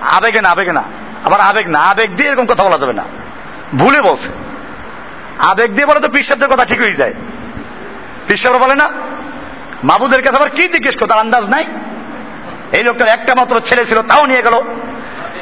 আবেগে 0.00 0.40
না 0.40 0.48
আবেগে 0.48 0.72
না। 0.72 0.82
আবার 1.24 1.40
আবেগ 1.40 1.68
না, 1.68 1.80
আবেগ 1.80 2.16
দিয়ে 2.16 2.28
এরকম 2.28 2.46
কথা 2.46 2.64
বলা 2.64 2.78
যাবে 2.78 2.92
না। 2.92 3.04
ভুলে 3.78 4.02
বলছে। 4.02 4.28
আবেগ 5.38 5.74
দিয়ে 5.74 5.86
বলে 5.86 6.00
তো 6.00 6.08
পিসাবদের 6.08 6.48
কথা 6.48 6.64
ঠিক 6.64 6.80
হয়ে 6.80 6.92
যায়। 6.92 7.14
পিসাবরা 8.28 8.58
বলে 8.58 8.74
না, 8.74 8.90
মাবুদের 9.84 10.22
কাছে 10.22 10.36
আবার 10.36 10.50
কি 10.50 10.68
জিজ্ঞেস 10.68 10.96
করো, 10.96 11.06
তার 11.06 11.18
আন্দাজ 11.18 11.44
নাই? 11.44 11.64
এই 12.72 12.82
লোকটার 12.82 13.08
একটা 13.08 13.34
মাত্র 13.34 13.60
ছেলে 13.60 13.86
ছিল, 13.86 14.02
তাও 14.02 14.26
নিয়ে 14.26 14.42
গেল। 14.42 14.54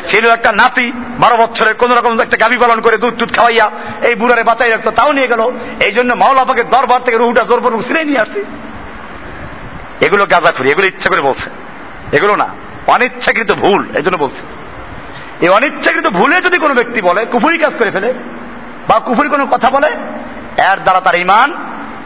ছিল 0.08 0.30
একটা 0.30 0.52
নাতি, 0.52 0.92
বারো 1.20 1.36
বছরের, 1.36 1.74
কোন 1.74 1.92
রকম 1.92 2.20
একটা 2.20 2.36
গাবি 2.36 2.56
পালন 2.56 2.80
করে 2.80 2.96
দুধ 2.96 3.18
টুধ 3.18 3.34
খাওয়াইয়া 3.34 3.70
এই 4.02 4.14
বুড়ারে 4.14 4.42
বাঁচাই 4.42 4.70
রাখতো, 4.70 4.90
তাও 4.90 5.12
নিয়ে 5.12 5.28
গেল। 5.28 5.50
এই 5.80 5.92
জন্য 5.92 6.14
মাওলা 6.14 6.44
পাকে 6.44 6.64
দরবার 6.64 7.00
থেকে 7.04 7.16
রুহুটা 7.16 7.44
জোর 7.44 7.60
পর 7.60 7.82
ছিঁড়ে 7.82 8.04
নিয়ে 8.04 8.18
আসছি। 8.18 8.44
এগুলো 10.00 10.26
গাঁজাখুরি 10.26 10.70
এগুলো 10.70 10.86
ইচ্ছা 10.86 11.08
করে 11.08 11.20
বলছে। 11.20 11.50
এগুলো 12.16 12.36
না, 12.36 12.48
অনিচ্ছাকৃত 12.86 13.52
ভুল, 13.52 13.86
এই 13.96 14.02
জন্য 14.02 14.16
বলছে। 14.16 14.46
এই 15.40 15.48
অনিচ্ছাকৃত 15.48 16.06
ভুলে 16.06 16.40
যদি 16.40 16.58
কোনো 16.58 16.74
ব্যক্তি 16.74 17.00
বলে, 17.00 17.24
কুফুরি 17.24 17.58
কাজ 17.58 17.72
করে 17.78 17.90
ফেলে, 17.90 18.14
বা 18.88 18.98
কুফুরি 18.98 19.28
কোনো 19.28 19.46
কথা 19.46 19.70
বলে, 19.70 19.88
এর 20.62 20.76
দ্বারা 20.76 21.00
তার 21.00 21.14
ইমান 21.14 21.54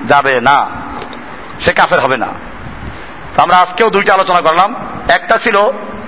যাবে 0.09 0.41
না। 0.41 0.71
সে 1.61 1.73
কাফের 1.73 2.01
হবে 2.01 2.17
না। 2.17 2.27
আমরা 3.37 3.57
আজকেও 3.57 3.91
দুইটা 3.91 4.15
আলোচনা 4.15 4.41
করলাম। 4.41 4.75
একটা 5.09 5.39
ছিল 5.39 5.57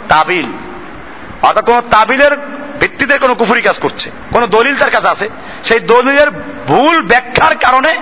তাবিল। 0.08 0.46
অর্থাৎ 1.44 1.64
কোন 1.64 1.80
তাবিলের 1.80 2.36
ভিত্তিতে 2.80 3.18
কোনো 3.18 3.34
কুফুরি 3.34 3.62
কাজ 3.62 3.78
করছে। 3.78 4.10
কোন 4.32 4.46
দলিল 4.46 4.76
তার 4.76 4.90
কাছে 4.90 5.08
আছে। 5.08 5.28
সেই 5.64 5.80
দলিলের 5.80 6.30
ভুল 6.66 7.02
ব্যাখ্যার 7.02 7.56
কারণে 7.56 7.94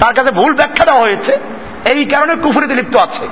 তার 0.00 0.14
কাছে 0.14 0.30
ভুল 0.30 0.54
ব্যাখ্যা 0.54 0.84
দেওয়া 0.84 1.00
হয়েছে। 1.00 1.38
এই 1.84 2.04
কারণে 2.04 2.34
কুফুরিতে 2.34 2.74
লিপ্ত 2.74 2.96
আছে। 2.96 3.28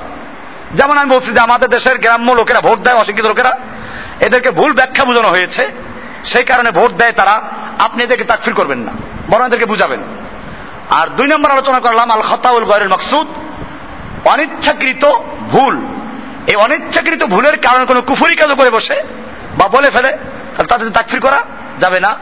যেমন 0.74 0.98
আমি 0.98 1.10
বলছি 1.10 1.32
যে 1.32 1.40
আমাদের 1.40 1.68
দেশের 1.68 1.98
গ্রাম্য 1.98 2.32
লোকেরা 2.32 2.60
ভোট 2.60 2.78
দেয়, 2.78 2.94
অশিক্ষিত 2.94 3.24
লোকেরা। 3.24 3.58
এদেরকে 4.20 4.50
ভুল 4.50 4.72
ব্যাখ্যা 4.72 5.04
বোঝানো 5.04 5.28
হয়েছে। 5.28 5.68
সেই 6.24 6.44
কারণে 6.44 6.70
ভোট 6.70 6.92
দেয় 6.92 7.12
তারা। 7.12 7.42
আপনি 7.78 8.02
এদেরকে 8.02 8.24
তাকফির 8.24 8.54
করবেন 8.54 8.78
না। 8.78 8.92
বরং 9.30 9.46
এদেরকে 9.46 9.66
বুঝাবেন। 9.66 10.00
আর 10.90 11.06
দুই 11.08 11.26
নম্বর 11.26 11.50
আলোচনা 11.50 11.78
করলাম 11.80 12.10
আল 12.10 12.22
খতাউল 12.22 12.64
গয়ের 12.64 12.88
মকসুদ। 12.88 13.26
অনিচ্ছাকৃত 14.26 15.04
ভুল। 15.50 15.86
এই 16.46 16.54
অনিচ্ছাকৃত 16.54 17.24
ভুলের 17.24 17.56
কারণে 17.56 17.84
কোনো 17.84 18.02
কুফুরি 18.02 18.36
কাজ 18.36 18.52
করে 18.52 18.70
বসে। 18.70 19.25
বা 19.58 19.68
বলে 19.68 19.90
ফেলে, 19.90 20.10
তাহলে 20.54 20.66
তাদের 20.66 20.90
তাকফির 20.90 21.20
করা 21.20 21.42
যাবে 21.80 22.00
না। 22.00 22.16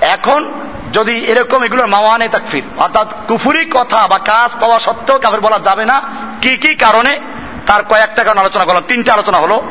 এখন 0.00 0.52
যদি 0.92 1.24
এরকম 1.24 1.62
এগুলোর 1.62 1.86
মাওয়ানে 1.86 2.28
তাকফির, 2.28 2.62
অর্থাৎ 2.76 3.08
কুফুরি 3.28 3.64
কথা 3.64 4.06
বা 4.06 4.18
কাজ 4.18 4.50
পাওয়া 4.60 4.78
সত্ত্বেও 4.78 5.18
কাফের 5.18 5.40
বলা 5.40 5.58
যাবে 5.58 5.84
না, 5.84 6.02
কি 6.42 6.56
কি 6.56 6.74
কারণে, 6.74 7.20
তার 7.66 7.82
কয়েকটা 7.84 8.24
কারণ 8.24 8.38
আলোচনা 8.38 8.64
করলাম, 8.64 8.82
তিনটা 8.88 9.12
আলোচনা 9.12 9.38
হলো 9.38 9.62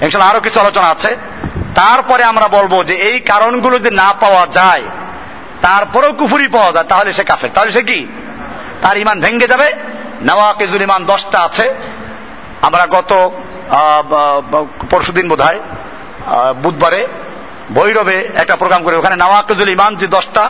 ইনশাল্লাহ 0.00 0.30
আরও 0.30 0.40
কিছু 0.40 0.60
আলোচনা 0.60 0.88
আছে। 0.88 1.16
তারপরে 1.74 2.24
আমরা 2.24 2.48
বলব 2.48 2.84
যে 2.84 2.94
এই 2.94 3.20
কারণগুলো 3.20 3.78
যদি 3.78 3.94
না 3.96 4.12
পাওয়া 4.20 4.46
যায়, 4.52 4.82
তারপরেও 5.62 6.12
কুফুরি 6.12 6.48
পাওয়া 6.48 6.72
যায়, 6.72 6.84
তাহলে 6.84 7.12
সে 7.12 7.24
কাফের। 7.24 7.50
তাহলে 7.54 7.70
সে 7.70 7.82
কি? 7.82 8.06
তার 8.82 8.96
ইমান 8.96 9.20
ভেঙ্গে 9.20 9.46
যাবে। 9.46 9.72
নওয়াকিজুল 10.22 10.82
ইমান 10.82 11.04
দশটা 11.04 11.38
আছে। 11.40 11.74
আমরা 12.62 12.86
গত 12.86 13.30
পরশুদিন 14.90 15.26
বোধ 15.30 15.40
হয় 15.46 15.60
বুধবারে, 16.62 17.00
ভৈরবে 17.76 18.16
একটা 18.42 18.54
প্রোগ্রাম 18.60 18.82
করে। 18.86 18.94
ওখানে 19.00 19.16
নওয়াকিজুল 19.22 19.70
ইমান 19.76 19.92
যে 20.00 20.06
দশটা 20.16 20.44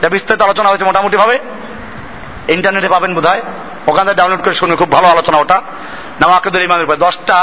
যা 0.00 0.08
বিস্তারিত 0.14 0.40
আলোচনা 0.46 0.68
হয়েছে 0.70 0.86
মোটামুটি 0.88 1.16
ভাবে 1.22 1.36
ইন্টারনেটে 2.54 2.88
পাবেন 2.94 3.12
বোধ 3.16 3.26
হয় 3.30 3.42
ওখান 3.90 4.06
ডাউনলোড 4.18 4.42
করে 4.44 4.54
শুনে 4.60 4.74
খুব 4.80 4.90
ভালো 4.96 5.06
আলোচনা 5.14 5.38
ওটা। 5.42 5.58
নওয়াকিদুল 6.22 6.64
ইমানের 6.66 6.86
উপরে 6.86 7.00
দশটা 7.06 7.38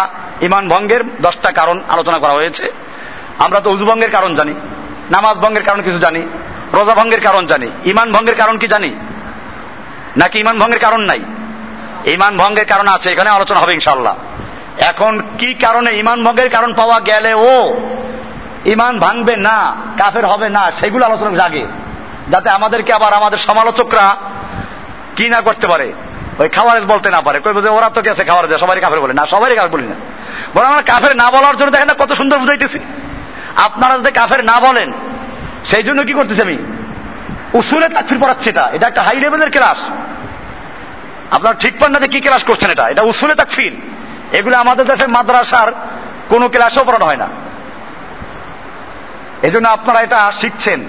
ইমান 0.47 0.63
ভঙ্গের 0.73 1.01
দশটা 1.25 1.49
কারণ 1.59 1.77
আলোচনা 1.93 2.17
করা 2.23 2.33
হয়েছে। 2.39 2.65
আমরা 3.45 3.59
তো 3.63 3.67
উজুভঙ্গের 3.75 4.11
কারণ 4.15 4.31
জানি, 4.39 4.53
নামাজ 5.15 5.35
ভঙ্গের 5.43 5.65
কারণ 5.67 5.81
কিছু 5.87 5.99
জানি, 6.05 6.21
রোজা 6.73 6.93
ভঙ্গের 6.99 7.21
কারণ 7.27 7.43
জানি, 7.51 7.69
ইমান 7.91 8.07
ভঙ্গের 8.15 8.37
কারণ 8.41 8.55
কি 8.61 8.67
জানি? 8.73 8.91
নাকি 10.21 10.37
ইমান 10.43 10.55
ভঙ্গের 10.61 10.81
কারণ 10.85 11.01
নাই? 11.09 11.21
ইমান 12.15 12.33
ভঙ্গের 12.41 12.67
কারণ 12.71 12.87
আছে, 12.95 13.07
এখানে 13.13 13.29
আলোচনা 13.37 13.59
হবে 13.59 13.73
ইনশাল্লাহ 13.79 14.15
এখন 14.79 15.21
কি 15.37 15.53
কারণে 15.53 15.91
ইমান 15.91 16.23
ভঙ্গের 16.23 16.49
কারণ 16.49 16.73
পাওয়া 16.73 16.99
গেলে 16.99 17.33
ও 17.33 17.73
ইমান 18.65 18.99
ভাঙবে 18.99 19.35
না, 19.35 19.75
কাফের 19.97 20.25
হবে 20.25 20.49
না, 20.49 20.71
সেগুলো 20.81 21.05
আলোচনা 21.05 21.35
জাগে 21.35 21.65
যাতে 22.29 22.49
আমাদেরকে 22.49 22.93
আবার 22.93 23.13
আমাদের 23.13 23.37
সমালোচকরা 23.37 24.17
কি 25.15 25.29
না 25.29 25.41
করতে 25.41 25.67
পারে? 25.67 25.93
ওই 26.39 26.49
খাওয়ারেজ 26.49 26.83
বলতে 26.83 27.09
না 27.09 27.21
পারে। 27.21 27.39
কই 27.39 27.67
ওরা 27.67 27.89
তো 27.89 28.01
গেছে 28.01 28.23
খাওয়ার 28.23 28.47
যায় 28.47 28.59
সবাই 28.59 28.79
কাফের 28.79 28.99
বলে। 28.99 29.13
না 29.13 29.25
সবাই 29.25 29.55
কাফের 29.55 29.69
বলি 29.69 29.83
না। 29.83 29.95
বরং 30.55 30.67
আমরা 30.67 30.81
কাফের 30.81 31.15
না 31.15 31.31
বলার 31.31 31.57
জন্য 31.57 31.71
দেখেন 31.71 31.87
না 31.87 31.93
কত 31.93 32.13
সুন্দর 32.13 32.37
বুঝাইতেছি। 32.37 32.79
আপনারা 33.55 33.97
যদি 33.97 34.11
কাফের 34.11 34.45
না 34.45 34.59
বলেন, 34.59 34.93
সেই 35.65 35.83
জন্য 35.83 36.03
কি 36.03 36.13
করতেছি 36.13 36.41
আমি? 36.41 36.57
উসুলে 37.53 37.89
তাকফির 37.89 38.19
পড়াচ্ছি 38.19 38.49
এটা। 38.49 38.69
এটা 38.71 38.87
একটা 38.87 39.01
হাই 39.01 39.19
লেভেলের 39.19 39.51
ক্লাস 39.51 39.77
আপনার 41.31 41.53
ঠিক 41.59 41.79
পান 41.79 41.91
না 41.91 41.99
যে 41.99 42.07
কি 42.07 42.21
ক্লাস 42.21 42.43
করছেন 42.43 42.71
এটা? 42.71 42.89
এটা 42.89 43.01
উসুলে 43.01 43.35
তাকফির। 43.35 43.77
এগুলো 44.33 44.57
আমাদের 44.57 44.85
দেশের 44.85 45.09
মাদ্রাসার 45.09 45.71
কোনো 46.29 46.49
ক্লাসেও 46.49 46.83
পড়ানো 46.83 47.05
হয় 47.05 47.15
না। 47.15 47.27
এই 49.41 49.51
জন্য 49.51 49.67
আপনারা 49.67 50.01
এটা 50.01 50.31
শিখছেন। 50.31 50.83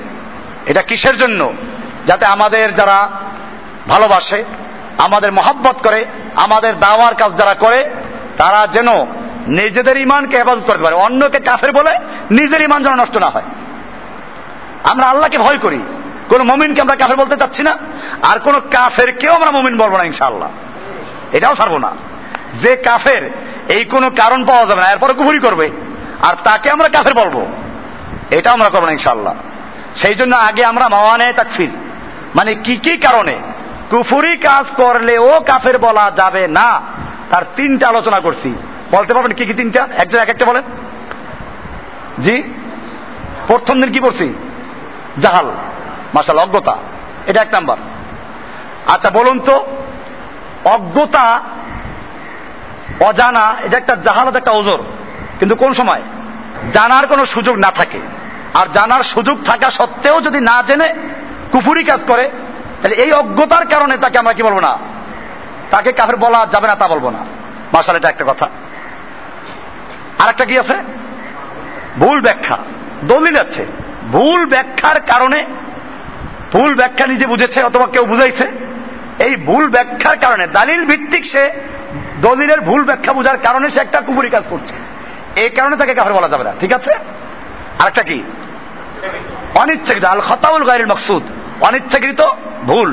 এটা 0.67 0.83
কিসের 0.83 1.19
জন্য? 1.19 1.53
যাতে 2.07 2.27
আমাদের 2.27 2.75
যারা 2.75 3.09
ভালোবাসে, 3.89 4.45
আমাদের 4.99 5.33
মহাব্বত 5.33 5.77
করে, 5.89 6.05
আমাদের 6.37 6.79
দাওয়ার 6.79 7.15
কাজ 7.15 7.37
যারা 7.37 7.55
করে, 7.55 7.91
তারা 8.37 8.67
যেন 8.67 8.89
নিজেদের 9.47 9.97
ইমানকে 9.97 10.39
হেফাজত 10.39 10.63
করতে 10.63 10.83
পারে। 10.83 10.97
অন্যকে 10.97 11.41
কাফের 11.41 11.73
বলে 11.73 11.99
নিজের 12.31 12.63
ইমান 12.63 12.83
যেন 12.83 12.95
নষ্ট 12.95 13.17
না 13.17 13.27
হয়। 13.27 13.43
আমরা 14.85 15.07
আল্লাহকে 15.07 15.39
ভয় 15.39 15.59
করি। 15.59 15.81
কোন 16.29 16.43
মমিনকে 16.43 16.81
আমরা 16.81 16.97
কাফের 16.97 17.17
বলতে 17.17 17.37
চাচ্ছি 17.37 17.63
না। 17.63 17.77
আর 18.23 18.39
কোন 18.39 18.61
কাফের 18.61 19.17
কেউ 19.17 19.33
আমরা 19.33 19.51
মমিন 19.51 19.77
বলব 19.77 19.97
না, 19.97 20.05
ইনশাআল্লাহ। 20.05 20.51
এটাও 21.33 21.55
ছাড়বো 21.55 21.79
না। 21.79 21.93
যে 22.63 22.77
কাফের, 22.77 23.31
এই 23.69 23.85
কোনো 23.85 24.11
কারণ 24.11 24.45
পাওয়া 24.45 24.67
যাবে 24.67 24.81
না, 24.81 24.91
এরপরে 24.91 25.13
কুহুরি 25.13 25.39
করবে। 25.39 25.71
আর 26.23 26.35
তাকে 26.45 26.71
আমরা 26.71 26.89
কাফের 26.89 27.15
বলব। 27.15 27.47
এটা 28.31 28.51
আমরা 28.51 28.69
করব 28.69 28.85
না 28.85 28.93
ইনশাল্লাহ 28.93 29.35
সেই 29.97 30.15
জন্য 30.15 30.37
আগে 30.37 30.65
আমরা 30.65 30.89
মাওয়ানে 30.89 31.33
তাকফির। 31.33 31.71
মানে 32.35 32.55
কি 32.55 32.77
কি 32.77 32.97
কারণে? 32.97 33.39
কুফুরি 33.91 34.37
কাজ 34.37 34.67
করলে 34.77 35.19
ও 35.19 35.41
কাফের 35.47 35.79
বলা 35.79 36.13
যাবে 36.17 36.49
না। 36.49 36.81
তার 37.31 37.43
তিনটা 37.57 37.89
আলোচনা 37.89 38.21
করছি। 38.21 38.55
বলতে 38.91 39.15
পারবেন 39.15 39.33
কি 39.33 39.47
কি 39.47 39.55
তিনটা? 39.55 39.89
একজন 39.97 40.19
এক 40.19 40.29
একটা 40.29 40.47
বলেন। 40.47 40.63
জি? 42.19 42.43
প্রথম 43.47 43.81
দিন 43.81 43.93
কি 43.93 43.99
করছি 43.99 44.35
জাহাল। 45.21 45.51
মার্শাল 46.15 46.39
অজ্ঞতা। 46.39 46.77
এটা 47.27 47.43
এক 47.43 47.49
নাম্বার। 47.53 47.77
আচ্ছা 48.87 49.11
বলুন 49.11 49.41
তো, 49.41 49.67
অজ্ঞতা 50.65 51.41
অজানা, 53.01 53.57
এটা 53.65 53.77
একটা 53.77 53.97
জাহালত 53.97 54.37
একটা 54.37 54.51
ওজোর। 54.51 54.85
কিন্তু 55.39 55.57
কোন 55.57 55.73
সময়? 55.73 56.03
জানার 56.73 57.07
কোনো 57.07 57.25
সুযোগ 57.25 57.57
না 57.57 57.71
থাকে। 57.71 58.01
আর 58.55 58.67
জানার 58.73 59.03
সুযোগ 59.03 59.45
থাকা 59.45 59.71
সত্ত্বেও 59.71 60.21
যদি 60.21 60.41
না 60.41 60.63
জেনে 60.63 60.95
কুফুরি 61.53 61.85
কাজ 61.85 62.05
করে, 62.05 62.31
তাহলে 62.83 62.97
এই 62.97 63.13
অজ্ঞতার 63.13 63.67
কারণে 63.67 63.97
তাকে 63.97 64.19
আমরা 64.19 64.33
কি 64.33 64.43
বলব 64.43 64.59
না? 64.59 64.79
তাকে 65.71 65.93
কাফের 65.93 66.17
বলা 66.17 66.47
যাবে 66.53 66.67
না, 66.67 66.75
তা 66.75 66.89
বলব 66.89 67.11
না। 67.11 67.19
মার্শাল 67.73 67.97
এটা 67.97 68.09
একটা 68.09 68.25
কথা। 68.29 68.49
আর 70.19 70.29
একটা 70.29 70.45
কি 70.45 70.59
আছে? 70.59 70.75
ভুল 71.99 72.21
ব্যাখ্যা। 72.21 72.59
দলিল 73.05 73.37
আছে। 73.37 73.67
ভুল 74.13 74.47
ব্যাখ্যার 74.47 75.01
কারণে, 75.01 75.47
ভুল 76.53 76.75
ব্যাখ্যা 76.75 77.07
নিজে 77.07 77.27
বুঝেছে 77.27 77.63
অথবা 77.63 77.87
কেউ 77.87 78.05
বুঝাইছে। 78.05 78.51
এই 79.19 79.37
ভুল 79.37 79.69
ব্যাখ্যার 79.69 80.19
কারণে, 80.19 80.47
দালিল 80.47 80.87
ভিত্তিক 80.87 81.27
সে 81.27 81.51
দলিলের 82.25 82.61
ভুল 82.61 82.83
ব্যাখ্যা 82.85 83.13
বোঝার 83.13 83.39
কারণে 83.39 83.67
সে 83.71 83.81
একটা 83.81 83.99
কুপুরি 84.01 84.31
কাজ 84.31 84.45
করছে। 84.51 84.75
এই 85.41 85.51
কারণে 85.51 85.77
তাকে 85.77 85.95
কাফের 85.95 86.13
বলা 86.13 86.29
যাবে 86.29 86.45
না, 86.45 86.53
ঠিক 86.61 86.73
আছে? 86.73 86.93
আরেকটা 87.79 88.03
কি? 88.03 88.19
অনিচ্ছাকৃত 89.55 90.05
আল 90.05 90.21
খতাউল 90.21 90.63
গায়ের 90.65 90.87
মকসুদ। 90.87 91.23
অনিচ্ছাকৃত 91.61 92.21
ভুল। 92.67 92.91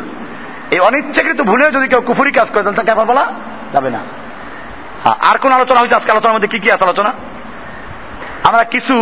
এই 0.72 0.80
অনিচ্ছাকৃত 0.80 1.40
ভুলে 1.42 1.66
যদি 1.72 1.88
কেউ 1.88 2.02
কুফুরি 2.02 2.32
কাজ 2.32 2.48
করে, 2.50 2.64
তাহলে 2.64 2.78
তাকে 2.78 2.92
কাফের 2.92 3.06
বলা 3.06 3.24
যাবে 3.74 3.90
না। 3.90 4.02
হ্যাঁ 5.04 5.18
আর 5.30 5.38
কোন 5.38 5.52
আলোচনা 5.52 5.80
হয়েছে 5.80 5.96
আজকে? 5.96 6.12
আলোচনার 6.12 6.36
মধ্যে 6.36 6.48
কি 6.48 6.60
কি 6.60 6.70
আছে 6.72 6.84
আলোচনা? 6.84 7.12
আমরা 8.44 8.64
কিছু 8.64 8.96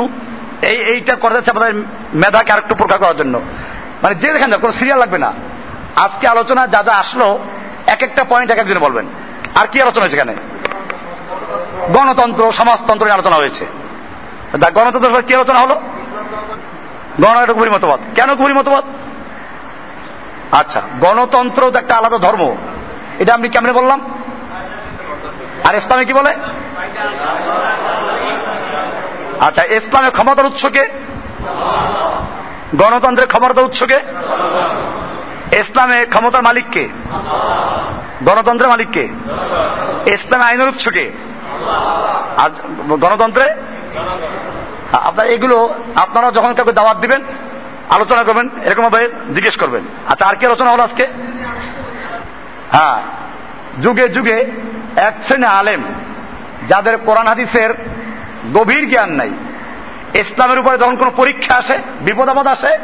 এই 0.61 0.77
এইটা 0.91 1.13
করতে 1.15 1.35
চাচ্ছি 1.35 1.51
আমাদের 1.51 1.73
মেধাকে 2.13 2.51
আরেকটু 2.51 2.75
প্রকাশ 2.75 2.97
করার 2.97 3.17
জন্য। 3.17 3.35
মানে 4.03 4.15
যে 4.15 4.29
দেখেন 4.33 4.57
কোনো 4.57 4.73
সিরিয়াল 4.73 4.99
লাগবে 4.99 5.17
না। 5.17 5.29
আজকে 5.95 6.25
আলোচনা 6.27 6.61
যা 6.67 6.83
যা 6.83 6.93
আসলো, 6.93 7.27
এক 7.87 8.01
একটা 8.03 8.23
পয়েন্ট 8.23 8.51
এক 8.51 8.59
একজনে 8.59 8.79
বলবেন। 8.79 9.05
আর 9.61 9.67
কি 9.67 9.81
আলোচনা 9.81 10.01
হয়েছে 10.01 10.15
এখানে? 10.15 10.35
গণতন্ত্র, 11.93 12.51
সমাজতন্ত্র 12.51 13.05
নিয়ে 13.05 13.13
আলোচনা 13.13 13.35
হয়েছে। 13.35 13.65
গণতন্ত্র 14.73 15.21
কি 15.21 15.35
আলোচনা 15.35 15.59
হলো? 15.59 15.75
কুপুরি 17.47 17.69
মতবাদ। 17.69 17.99
কেন 18.15 18.35
কুপুরি 18.35 18.53
মতবাদ? 18.53 18.83
আচ্ছা 20.51 20.81
গণতন্ত্র 20.99 21.71
তো 21.71 21.79
একটা 21.79 21.95
আলাদা 21.95 22.17
ধর্ম। 22.17 22.55
এটা 23.19 23.33
আমি 23.33 23.49
কেমনে 23.49 23.71
বললাম? 23.71 24.01
আর 25.63 25.75
ইসলামে 25.75 26.05
কি 26.05 26.13
বলে? 26.13 26.35
আচ্ছা 29.39 29.63
ইসলামের 29.63 30.11
ক্ষমতার 30.11 30.45
উৎসকে 30.45 30.89
গণতন্ত্রের 32.75 33.27
ক্ষমতার 33.27 33.65
উৎসকে 33.65 33.99
ইসলামে 35.57 36.05
ক্ষমতার 36.05 36.43
মালিককে? 36.43 36.87
গণতন্ত্রের 38.23 38.69
মালিককে? 38.69 39.07
ইসলামে 40.05 40.43
আইনের 40.43 40.67
উৎসকে? 40.67 41.11
আর 42.37 42.49
গণতন্ত্রে? 42.87 43.55
আপনার 44.93 45.27
এগুলো, 45.27 45.73
আপনারা 45.95 46.31
যখন 46.31 46.53
কাউকে 46.53 46.71
দাওয়াত 46.71 46.97
দিবেন, 46.97 47.21
আলোচনা 47.89 48.23
করবেন 48.23 48.49
এরকম 48.65 48.83
ভাবে 48.83 49.09
জিজ্ঞেস 49.35 49.57
করবেন। 49.57 49.83
আচ্ছা 50.07 50.25
আর 50.25 50.35
কি 50.35 50.45
আলোচনা 50.45 50.71
হলো 50.71 50.83
আজকে? 50.83 51.07
হ্যাঁ 52.71 53.01
যুগে 53.81 54.09
যুগে 54.09 54.51
এক 54.95 55.13
শ্রেণি 55.27 55.45
আলেম, 55.45 55.83
যাদের 56.67 56.97
কোরআন 56.97 57.27
হাদিসের 57.27 57.73
গভীর 58.53 58.89
জ্ঞান 58.89 59.09
নাই, 59.09 59.29
ইসলামের 60.13 60.59
উপরে 60.59 60.77
যখন 60.77 60.95
কোনো 60.95 61.11
পরীক্ষা 61.11 61.55
আসে, 61.55 61.77
বিপদ 62.01 62.29
আপদ 62.29 62.47
আসে 62.47 62.77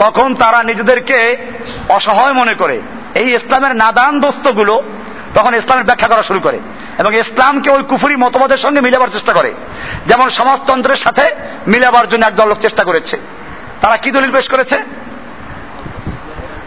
তখন 0.00 0.34
তারা 0.34 0.62
নিজেদেরকে 0.62 1.36
অসহায় 1.88 2.32
মনে 2.32 2.54
করে। 2.54 2.80
এই 3.14 3.34
ইসলামের 3.34 3.76
নাদান 3.76 4.20
দোস্তগুলো 4.20 4.82
তখন 5.34 5.54
ইসলামের 5.54 5.84
ব্যাখ্যা 5.84 6.08
করা 6.08 6.22
শুরু 6.22 6.40
করে 6.40 6.58
এবং 6.98 7.16
ইসলামকে 7.16 7.70
ওই 7.70 7.82
কুফুরি 7.82 8.16
মতবাদের 8.16 8.56
সঙ্গে 8.56 8.80
মিলাবার 8.80 9.08
চেষ্টা 9.08 9.32
করে। 9.32 9.54
যেমন 10.06 10.30
সমাজতন্ত্রের 10.30 10.96
সাথে 10.96 11.24
মিলাবার 11.68 12.08
জন্য 12.08 12.26
একদল 12.26 12.48
লোক 12.48 12.58
চেষ্টা 12.58 12.84
করেছে। 12.84 13.16
তারা 13.80 13.96
কি 13.96 14.10
দলিল 14.10 14.32
পেশ 14.32 14.48
করেছে? 14.48 14.78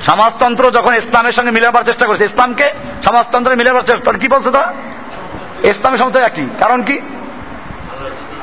সমাজতন্ত্র 0.05 0.71
যখন 0.71 0.95
ইসলামের 0.95 1.31
সঙ্গে 1.31 1.51
মিলাবার 1.51 1.83
চেষ্টা 1.83 2.05
করেছে, 2.05 2.25
ইসলামকে 2.25 2.71
সমাজতন্ত্রে 3.03 3.55
মিলাবার 3.55 3.81
চেষ্টা 3.81 4.11
কি 4.11 4.27
বলছে 4.27 4.51
তারা? 4.51 4.73
ইসলামের 5.63 5.99
সম্মত 5.99 6.17
একই। 6.17 6.47
কারণ 6.59 6.83
কি? 6.83 7.01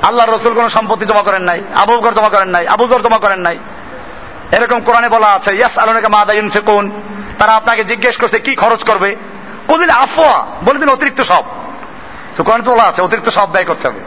আল্লাহ 0.02 0.26
রসুল 0.26 0.54
কোন 0.54 0.68
সম্পত্তি 0.68 1.06
জমা 1.06 1.22
করেন 1.22 1.42
নাই, 1.42 1.60
আবু 1.74 2.10
জমা 2.10 2.28
করেন 2.28 2.48
নাই 2.48 2.66
আবুজর 2.66 3.00
জমা 3.00 3.18
করেন 3.18 3.40
নাই। 3.40 3.58
এরকম 4.52 4.80
কোরআনে 4.80 5.08
বলা 5.08 5.26
আছে, 5.26 5.54
ইয়াস 5.54 5.78
আলোনাকে 5.78 6.08
মা 6.08 6.24
দায়ুন 6.24 6.50
ফেকুন 6.50 6.90
তারা 7.38 7.52
আপনাকে 7.52 7.84
জিজ্ঞেস 7.84 8.16
করছে, 8.16 8.38
কি 8.38 8.54
খরচ 8.54 8.84
করবে? 8.84 9.16
বললেন 9.68 9.90
আফোয়া 9.90 10.46
বলে 10.64 10.78
দিন 10.78 10.88
অতিরিক্ত 10.88 11.20
সব। 11.20 11.44
তো 12.36 12.44
কোরআনে 12.44 12.64
তো 12.64 12.72
বলা 12.72 12.82
আছে, 12.82 13.02
অতিরিক্ত 13.02 13.30
সব 13.30 13.50
ব্যয় 13.50 13.64
করতে 13.64 13.88
হবে। 13.88 14.00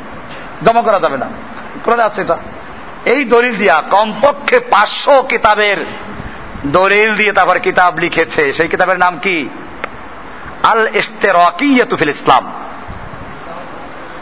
জমা 0.64 0.82
করা 0.82 1.00
যাবে 1.00 1.18
না। 1.18 1.30
কোরআনে 1.84 2.04
আছে 2.04 2.22
এটা। 2.22 2.38
এই 3.06 3.26
দলিল 3.26 3.56
দিয়া 3.56 3.84
কমপক্ষে 3.90 4.60
পাঁচশো 4.60 5.22
কিতাবের 5.22 5.78
দলিল 6.66 7.16
দিয়ে 7.16 7.32
তারপর 7.32 7.60
কিতাব 7.60 7.98
লিখেছে। 7.98 8.54
সেই 8.54 8.68
কিতাবের 8.68 9.00
নাম 9.00 9.20
কি? 9.20 9.50
আল 10.64 10.88
ইস্তেরাকিয়াতুফিল 10.96 12.10
ইসলাম। 12.10 12.54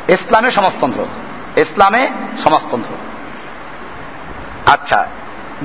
ইসলামে 0.07 0.51
সমাজতন্ত্র। 0.51 1.05
ইসলামে 1.59 2.11
সমাজতন্ত্র। 2.43 2.93
আচ্ছা 4.71 5.07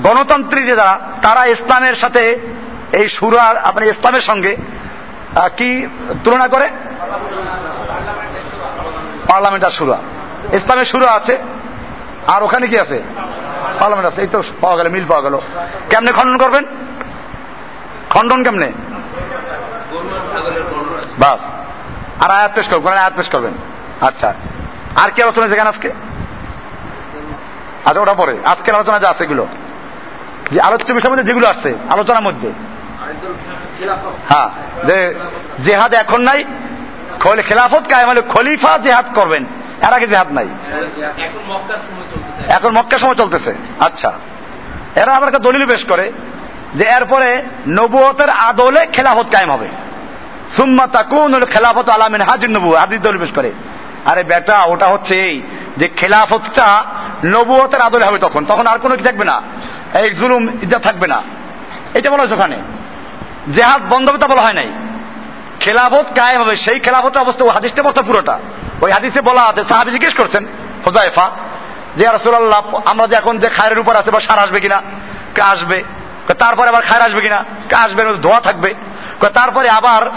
গণতন্ত্রী 0.03 0.62
যে 0.62 0.76
যারা, 0.76 1.01
তারা 1.22 1.44
ইসলামের 1.44 1.94
সাথে 1.94 2.38
এই 2.92 3.09
সুরার 3.09 3.57
আপনার 3.57 3.88
ইসলামের 3.88 4.20
সঙ্গে 4.20 4.57
কি 5.57 5.86
তুলনা 6.24 6.49
করে? 6.49 6.68
পার্লামেন্টার 9.28 9.70
সুরা। 9.70 9.99
ইসলামের 10.53 10.84
সুরা 10.84 11.11
আছে। 11.11 11.38
আর 12.26 12.42
ওখানে 12.42 12.66
কি 12.66 12.78
আছে? 12.78 13.03
পার্লামেন্ট 13.80 14.07
আছে। 14.07 14.20
এই 14.20 14.28
তো 14.28 14.42
পাওয়া 14.61 14.76
গেল, 14.76 14.88
মিল 14.88 15.05
পাওয়া 15.09 15.22
গেল। 15.22 15.38
কেমনে 15.90 16.12
খণ্ডন 16.12 16.38
করবেন? 16.38 16.64
খণ্ডন 18.11 18.44
কেমনে? 18.44 18.72
বাস। 21.18 21.40
আর 22.24 22.30
আয়াত 22.30 22.53
পেশ 22.55 22.68
করবেন 22.68 22.92
আয়াত 22.92 23.12
পেশ 23.16 23.28
করবেন। 23.28 23.53
আচ্ছা। 24.01 24.34
আর 24.97 25.11
কি 25.11 25.22
আলোচনা 25.22 25.49
যেখানে 25.49 25.68
আজকে? 25.68 25.92
আচ্ছা 27.84 28.01
ওটা 28.01 28.14
পরে। 28.14 28.38
আজকের 28.44 28.74
আলোচনা 28.74 28.99
যা 28.99 29.11
আছে 29.11 29.24
এগুলো। 29.24 29.47
যে 30.51 30.61
আলোচ্য 30.61 30.92
বিষয়ের 30.92 31.12
মধ্যে 31.12 31.24
যেগুলো 31.24 31.47
আসছে 31.49 31.74
আলোচনার 31.90 32.22
মধ্যে। 32.22 32.53
হ্যাঁ 34.28 34.49
যে 34.86 35.14
জেহাদ 35.64 35.94
এখন 35.94 36.20
নাই 36.20 36.44
খেলাফত 37.47 37.84
কায়েম 37.90 38.09
হলে 38.09 38.22
খলিফা 38.22 38.78
জেহাদ 38.78 39.07
করবেন। 39.14 39.44
এর 39.86 39.92
আগে 39.92 40.07
জেহাদ 40.07 40.32
নাই। 40.32 40.49
এখন 42.49 42.70
মক্কার 42.70 42.99
সময় 42.99 43.14
চলতেছে। 43.14 43.55
আচ্ছা। 43.80 44.12
এরা 44.97 45.12
আবার 45.14 45.28
একটা 45.28 45.38
দলিল 45.38 45.66
পেশ 45.66 45.84
করে, 45.84 46.12
যে 46.74 46.84
এরপরে 46.84 47.42
নবুয়তের 47.68 48.30
আদলে 48.30 48.86
খেলাফত 48.86 49.26
কায়েম 49.32 49.51
হবে। 49.51 49.68
সুম্মা 50.57 50.86
তাকুন 50.86 51.44
খেলাফত 51.44 51.88
আলামিন 51.88 52.22
হাজির 52.22 52.51
নবু 52.51 52.74
হাজির 52.74 53.01
দলিল 53.01 53.20
পেশ 53.20 53.32
করে। 53.34 53.53
আরে 54.05 54.24
বেটা, 54.24 54.62
ওটা 54.62 54.86
হচ্ছে 54.86 55.14
এই 55.20 55.42
যে 55.76 55.88
খেলাফতটা 55.88 56.84
নবুয়তের 57.24 57.80
আদলে 57.80 58.05
হবে 58.05 58.18
তখন 58.18 58.44
তখন 58.44 58.66
আর 58.66 58.78
কোনো 58.78 58.97
কি 58.97 59.05
থাকবে 59.05 59.24
না। 59.24 59.42
এই 59.95 60.11
জুলুম, 60.11 60.49
ইজ্জত 60.62 60.82
থাকবে 60.82 61.07
না। 61.07 61.22
এটা 61.95 62.11
বলা 62.11 62.18
হয়েছে 62.18 62.34
ওখানে। 62.34 62.57
জেহাদ 63.55 63.82
বন্ধ 63.91 64.09
হবে 64.09 64.18
তা 64.18 64.26
বলা 64.26 64.43
হয় 64.43 64.53
নাই। 64.53 64.68
খেলাফত 65.61 66.07
কায়ে 66.16 66.39
হবে। 66.39 66.57
সেই 66.57 66.80
খেলাফতের 66.80 67.22
অবস্থা, 67.22 67.45
ওই 67.45 67.51
হাদিসটা 67.51 67.82
বলতে 67.82 68.03
পুরোটা। 68.03 68.39
ওই 68.80 68.93
হাদিসে 68.93 69.20
বলা 69.20 69.43
আছে, 69.43 69.64
সাহাবি 69.64 69.91
জিজ্ঞেস 69.91 70.14
করছেন 70.14 70.47
হোজাইফা 70.87 71.30
যে 71.97 72.05
রাসুল্লাহ 72.05 72.80
আমরা 72.84 73.07
যে 73.07 73.16
এখন 73.16 73.39
যে 73.39 73.49
খায়ের 73.49 73.78
উপর 73.78 73.97
আছে 73.97 74.11
বা 74.11 74.20
সার 74.20 74.39
আসবে 74.39 74.61
কিনা? 74.61 74.82
কে 75.34 75.43
আসবে? 75.43 75.82
তারপরে 76.39 76.68
আবার 76.68 76.82
খায়ের 76.82 77.05
আসবে 77.05 77.20
কিনা? 77.20 77.45
কে 77.68 77.74
আসবে? 77.74 78.05
ধোয়া 78.05 78.41
থাকবে। 78.41 78.74
তারপরে 79.34 79.68
আবার 79.68 80.11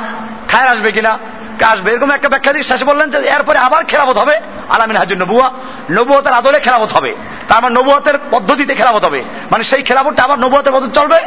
খায়ের 0.48 0.68
আসবে 0.68 0.92
কিনা? 0.92 1.20
কে 1.60 1.66
আসবে? 1.66 1.92
এরকম 1.92 2.12
একটা 2.12 2.30
ব্যাখ্যা 2.30 2.52
দিয়ে 2.52 2.64
শেষে 2.64 2.86
বললেন 2.86 3.12
যে, 3.12 3.18
এরপরে 3.18 3.60
আবার 3.60 3.84
খেলাফত 3.84 4.18
হবে। 4.18 4.40
আলামিন 4.70 4.98
হাজুর 4.98 5.18
নবুয়া, 5.18 5.52
নবুয়তের 5.92 6.34
আদলে 6.34 6.60
খেলাফত 6.60 6.94
হবে। 6.98 7.16
তার 7.50 7.64
মানে 7.64 7.76
নবুয়তের 7.76 8.14
পদ্ধতিতে 8.32 8.76
খেলাফত 8.76 9.06
হবে। 9.06 9.24
মানে 9.52 9.64
সেই 9.64 9.84
খেলাফতটা 9.84 10.24
আবার 10.24 10.40
নবুয়তের 10.40 10.74
পদ্ধতি 10.74 10.92
চলবে? 10.92 11.18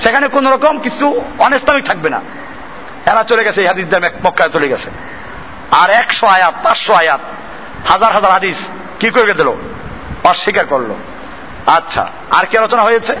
সেখানে 0.00 0.28
কোন 0.28 0.52
রকম 0.52 0.78
কিছু 0.78 1.20
অনেস্তামিক 1.38 1.84
থাকবে 1.84 2.10
না। 2.10 2.20
এরা 3.06 3.24
চলে 3.24 3.44
গেছে, 3.44 3.60
এই 3.60 3.66
হাদিসদের 3.66 4.00
মক্কায় 4.24 4.50
চলে 4.50 4.68
গেছে। 4.68 4.90
আর 5.70 5.90
একশো 5.90 6.26
আয়াত, 6.26 6.54
পাঁচশো 6.62 6.92
আয়াত, 6.92 7.20
হাজার 7.86 8.12
হাজার 8.12 8.30
হাদিস 8.30 8.56
কি 9.00 9.10
করে 9.10 9.32
দিল? 9.32 9.52
অস্বীকার 10.24 10.66
করল। 10.66 10.94
আচ্ছা 11.66 12.08
আর 12.30 12.46
কি 12.46 12.58
আলোচনা 12.58 12.82
হয়েছে? 12.82 13.16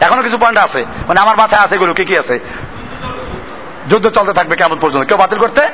এখনও 0.00 0.22
কিছু 0.22 0.38
পয়েন্ট 0.38 0.58
আছে? 0.58 0.84
মানে 1.08 1.20
আমার 1.20 1.36
মাথায় 1.36 1.62
আছে 1.62 1.74
এগুলো, 1.74 1.94
কি 1.94 2.04
কি 2.04 2.18
আছে? 2.18 2.38
যুদ্ধ 3.88 4.08
চলতে 4.08 4.32
থাকবে 4.32 4.56
কেমন 4.56 4.78
পর্যন্ত? 4.78 5.08
কেউ 5.08 5.16
বাতিল 5.16 5.38
করতে 5.38 5.68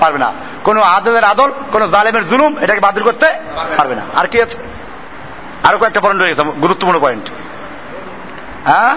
পারবে 0.00 0.18
না। 0.18 0.32
কোন 0.64 0.78
আদলের 0.78 1.24
আদল, 1.24 1.52
কোন 1.72 1.86
জালেমের 1.86 2.28
জুলুম, 2.28 2.58
এটাকে 2.58 2.80
বাতিল 2.80 3.02
করতে 3.02 3.26
পারবে 3.76 3.94
না। 3.94 4.02
আর 4.14 4.26
কি 4.26 4.42
আছে? 4.42 4.58
আরও 5.64 5.78
কয়েকটা 5.78 6.00
পয়েন্ট 6.00 6.22
রয়েছে 6.22 6.42
গুরুত্বপূর্ণ 6.42 7.00
পয়েন্ট 7.00 7.30
হ্যাঁ? 8.64 8.96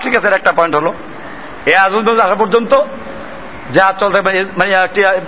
ঠিক 0.00 0.16
আছে 0.16 0.28
একটা 0.28 0.52
পয়েন্ট 0.52 0.76
হলো। 0.76 0.94
এ 1.66 1.76
আজুল 1.76 2.20
আসা 2.20 2.34
পর্যন্ত 2.34 2.82
জাহাজ 3.72 3.98
চলতে 4.00 4.20
মানে 4.56 4.76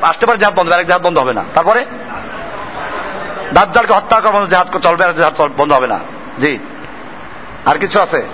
আসতে 0.02 0.26
পারে 0.26 0.38
জাহাজ 0.38 0.54
বন্ধ, 0.54 0.72
আরেক 0.72 0.86
জাহাজ 0.86 1.02
বন্ধ 1.02 1.18
হবে 1.18 1.32
না। 1.32 1.44
তারপরে? 1.54 1.84
দাজ্জালকে 3.52 3.92
হত্যা 3.92 4.20
করা 4.20 4.30
বন্ধ 4.30 4.48
জাহাজ 4.48 4.82
চলবে 4.82 5.04
আর 5.04 5.12
জাহাজ 5.12 5.48
বন্ধ 5.56 5.72
হবে 5.72 5.86
না। 5.86 5.98
জি। 6.38 6.58
আর 7.66 7.78
কিছু 7.78 8.00
আছে? 8.00 8.26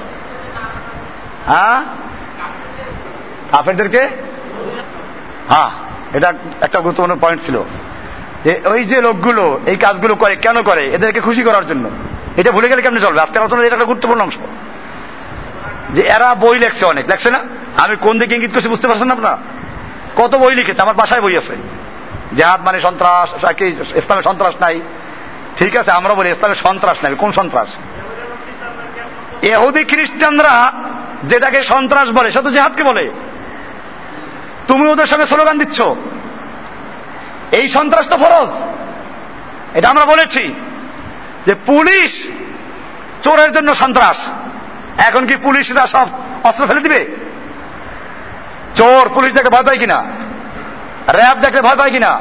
হ্যাঁ? 1.46 1.82
কাফেরদেরকে? 3.50 4.08
হ্যাঁ। 5.48 5.89
এটা 6.14 6.32
একটা 6.60 6.80
গুরুত্বপূর্ণ 6.80 7.18
পয়েন্ট 7.20 7.42
ছিল। 7.42 7.62
যে 8.44 8.60
ওই 8.64 8.84
যে 8.84 9.00
লোকগুলো 9.00 9.60
এই 9.66 9.76
কাজগুলো 9.76 10.14
করে, 10.14 10.36
কেন 10.36 10.62
করে? 10.62 10.84
এদেরকে 10.84 11.20
খুশি 11.20 11.42
করার 11.42 11.66
জন্য। 11.66 11.90
এটা 12.36 12.52
ভুলে 12.52 12.68
গেলে 12.68 12.82
কেমনি 12.82 13.00
চলবে? 13.00 13.20
আজকে 13.20 13.38
আলোচনা 13.38 13.64
এটা 13.64 13.74
একটা 13.74 13.84
গুরুত্বপূর্ণ 13.84 14.22
অংশ। 14.22 14.36
যে 15.90 16.02
এরা 16.02 16.34
বই 16.34 16.58
লেখছে 16.58 16.84
অনেক। 16.84 17.08
লেখছে 17.08 17.30
না? 17.30 17.40
আমি 17.76 17.96
কোন 17.96 18.18
দিকে 18.18 18.34
ইঙ্গিত 18.34 18.54
করছি 18.54 18.68
বুঝতে 18.68 18.88
পারছেন 18.88 19.10
আপনারা? 19.10 19.38
কত 20.16 20.34
বই 20.34 20.54
লিখেছে? 20.54 20.82
আমার 20.82 20.94
বাসায় 20.94 21.20
বই 21.20 21.36
আছে। 21.36 21.56
জেহাদ 22.36 22.60
মানে 22.60 22.80
সন্ত্রাস 22.80 23.44
ইসলামের 23.96 24.22
সন্ত্রাস 24.22 24.54
নাই। 24.60 24.80
ঠিক 25.56 25.76
আছে 25.76 25.90
আমরা 25.90 26.14
বলি 26.14 26.30
ইসলামের 26.30 26.56
সন্ত্রাস 26.56 26.98
নাই। 27.02 27.14
কোন 27.14 27.32
সন্ত্রাস? 27.32 27.68
এহুদি 29.42 29.84
খ্রিস্টানরা 29.84 30.72
যেটাকে 31.24 31.62
সন্ত্রাস 31.62 32.10
বলে 32.10 32.30
সে 32.30 32.42
তো 32.42 32.50
জেহাদকে 32.50 32.82
বলে। 32.82 33.10
তুমি 34.70 34.88
ওদের 34.88 35.06
সঙ্গে 35.06 35.26
স্লোগান 35.26 35.58
দিচ্ছ। 35.58 35.82
এই 37.52 37.68
সন্ত্রাস 37.68 38.08
তো 38.08 38.16
ফরজ। 38.16 38.48
এটা 39.74 39.88
আমরা 39.88 40.04
বলেছি 40.04 40.54
যে 41.46 41.54
পুলিশ 41.54 42.28
চোরের 43.22 43.52
জন্য 43.52 43.74
সন্ত্রাস। 43.74 44.28
এখন 44.98 45.26
কি 45.26 45.36
পুলিশরা 45.36 45.86
সব 45.86 46.06
অস্ত্র 46.44 46.66
ফেলে 46.66 46.80
দিবে? 46.80 47.16
চোর, 48.74 49.08
পুলিশ 49.14 49.32
দেখে 49.32 49.48
ভয় 49.48 49.62
পায় 49.62 49.78
কিনা? 49.78 50.04
র্যাব 51.08 51.36
দেখলে 51.40 51.60
ভয় 51.60 51.76
পায় 51.76 51.90
কিনা? 51.90 52.20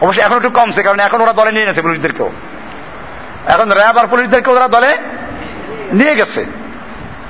অবশ্যই 0.00 0.22
এখন 0.22 0.36
একটু 0.36 0.50
কমছে, 0.50 0.82
কারণ 0.82 1.00
এখন 1.00 1.20
ওরা 1.20 1.32
দলে 1.32 1.52
নিয়ে 1.52 1.66
গেছে 1.66 1.82
পুলিশদেরকেও। 1.82 2.30
এখন 3.46 3.72
র্যাব 3.72 3.98
আর 3.98 4.06
পুলিশদেরকে 4.06 4.50
ওরা 4.50 4.68
দলে 4.68 4.98
নিয়ে 5.92 6.14
গেছে। 6.14 6.44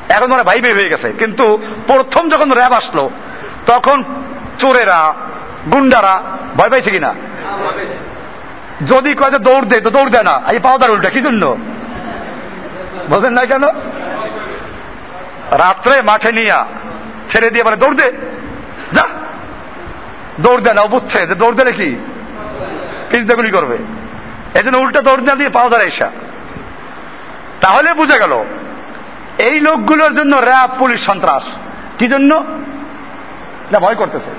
এখন 0.09 0.33
ওরা 0.33 0.45
ভাই 0.45 0.61
ভাই 0.61 0.73
হয়ে 0.73 0.89
গেছে। 0.89 1.13
কিন্তু 1.13 1.59
প্রথম 1.87 2.29
যখন 2.29 2.53
র্যাব 2.53 2.73
আসলো 2.73 3.11
তখন 3.69 3.99
চোরেরা, 4.59 5.01
গুন্ডারা 5.73 6.15
ভয় 6.57 6.71
পাইছে 6.71 6.91
কিনা? 6.91 7.15
যদি 8.87 9.15
কয় 9.15 9.31
যে 9.31 9.39
দৌড় 9.39 9.67
দেয় 9.67 9.81
তো 9.81 9.91
দৌড় 9.91 10.11
দেয় 10.11 10.23
না। 10.23 10.35
এই 10.53 10.59
পাওদার 10.59 10.91
উল্টা, 10.91 11.11
কি 11.11 11.21
জন্য? 11.21 11.57
বোঝেন 13.11 13.33
না 13.33 13.45
কেন? 13.47 13.65
রাত্রে 15.63 16.03
মাঠে 16.03 16.31
নিয়া 16.33 16.59
ছেড়ে 17.29 17.49
দিয়ে 17.51 17.65
বলে, 17.65 17.77
দৌড় 17.77 17.97
দে। 17.97 18.09
যা। 18.93 19.05
দৌড় 20.41 20.61
দেয় 20.61 20.75
না 20.75 20.83
বুঝছে 20.85 21.27
যে 21.27 21.35
দৌড় 21.35 21.57
দিলে 21.57 21.73
কি? 21.73 21.91
পিছতে 23.11 23.51
করবে। 23.51 23.77
এই 24.55 24.63
জন্য 24.65 24.77
উল্টা 24.77 25.01
দৌড় 25.03 25.23
না 25.23 25.35
দিয়ে 25.35 25.51
যায় 25.71 25.87
এসা 25.87 26.11
তাহলে 27.61 27.89
বুঝে 27.95 28.19
গেল, 28.19 28.35
এই 29.39 29.57
লোকগুলোর 29.61 30.13
জন্য 30.15 30.37
র্যাব, 30.37 30.71
পুলিশ 30.79 31.01
সন্ত্রাস। 31.07 31.45
কি 31.99 32.07
জন্য? 32.09 32.45
না, 33.73 33.79
ভয় 33.79 33.95
করতেছে। 33.95 34.31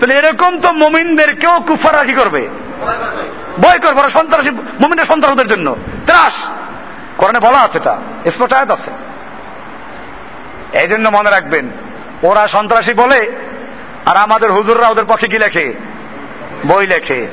তাহলে 0.00 0.14
এরকম 0.14 0.60
তো 0.60 0.72
মমিনদেরকেও 0.72 1.60
কুফাররা 1.60 2.04
কি 2.04 2.12
করবে? 2.12 2.48
ভয় 3.60 3.78
করবে, 3.78 4.00
ওরা 4.00 4.08
সন্ত্রাসী, 4.08 4.50
মমিনের 4.50 5.04
সন্ত্রাসদের 5.04 5.48
জন্য। 5.48 5.76
ত্রাস! 6.06 6.48
কোরআনে 7.16 7.40
বলা 7.40 7.58
আছে 7.58 7.78
এটা, 7.78 7.96
স্পষ্ট 8.30 8.54
আয়াত 8.54 8.70
আছে। 8.70 8.90
এই 10.78 10.88
জন্য 10.88 11.08
মনে 11.08 11.30
রাখবেন, 11.30 11.68
ওরা 12.22 12.48
সন্ত্রাসী 12.48 12.94
বলে, 12.94 13.32
আর 14.06 14.16
আমাদের 14.16 14.52
হুজুররা 14.52 14.88
ওদের 14.88 15.04
পক্ষে 15.04 15.28
কি 15.28 15.38
লেখে? 15.38 15.74
বই 16.66 16.86
লেখে। 16.86 17.26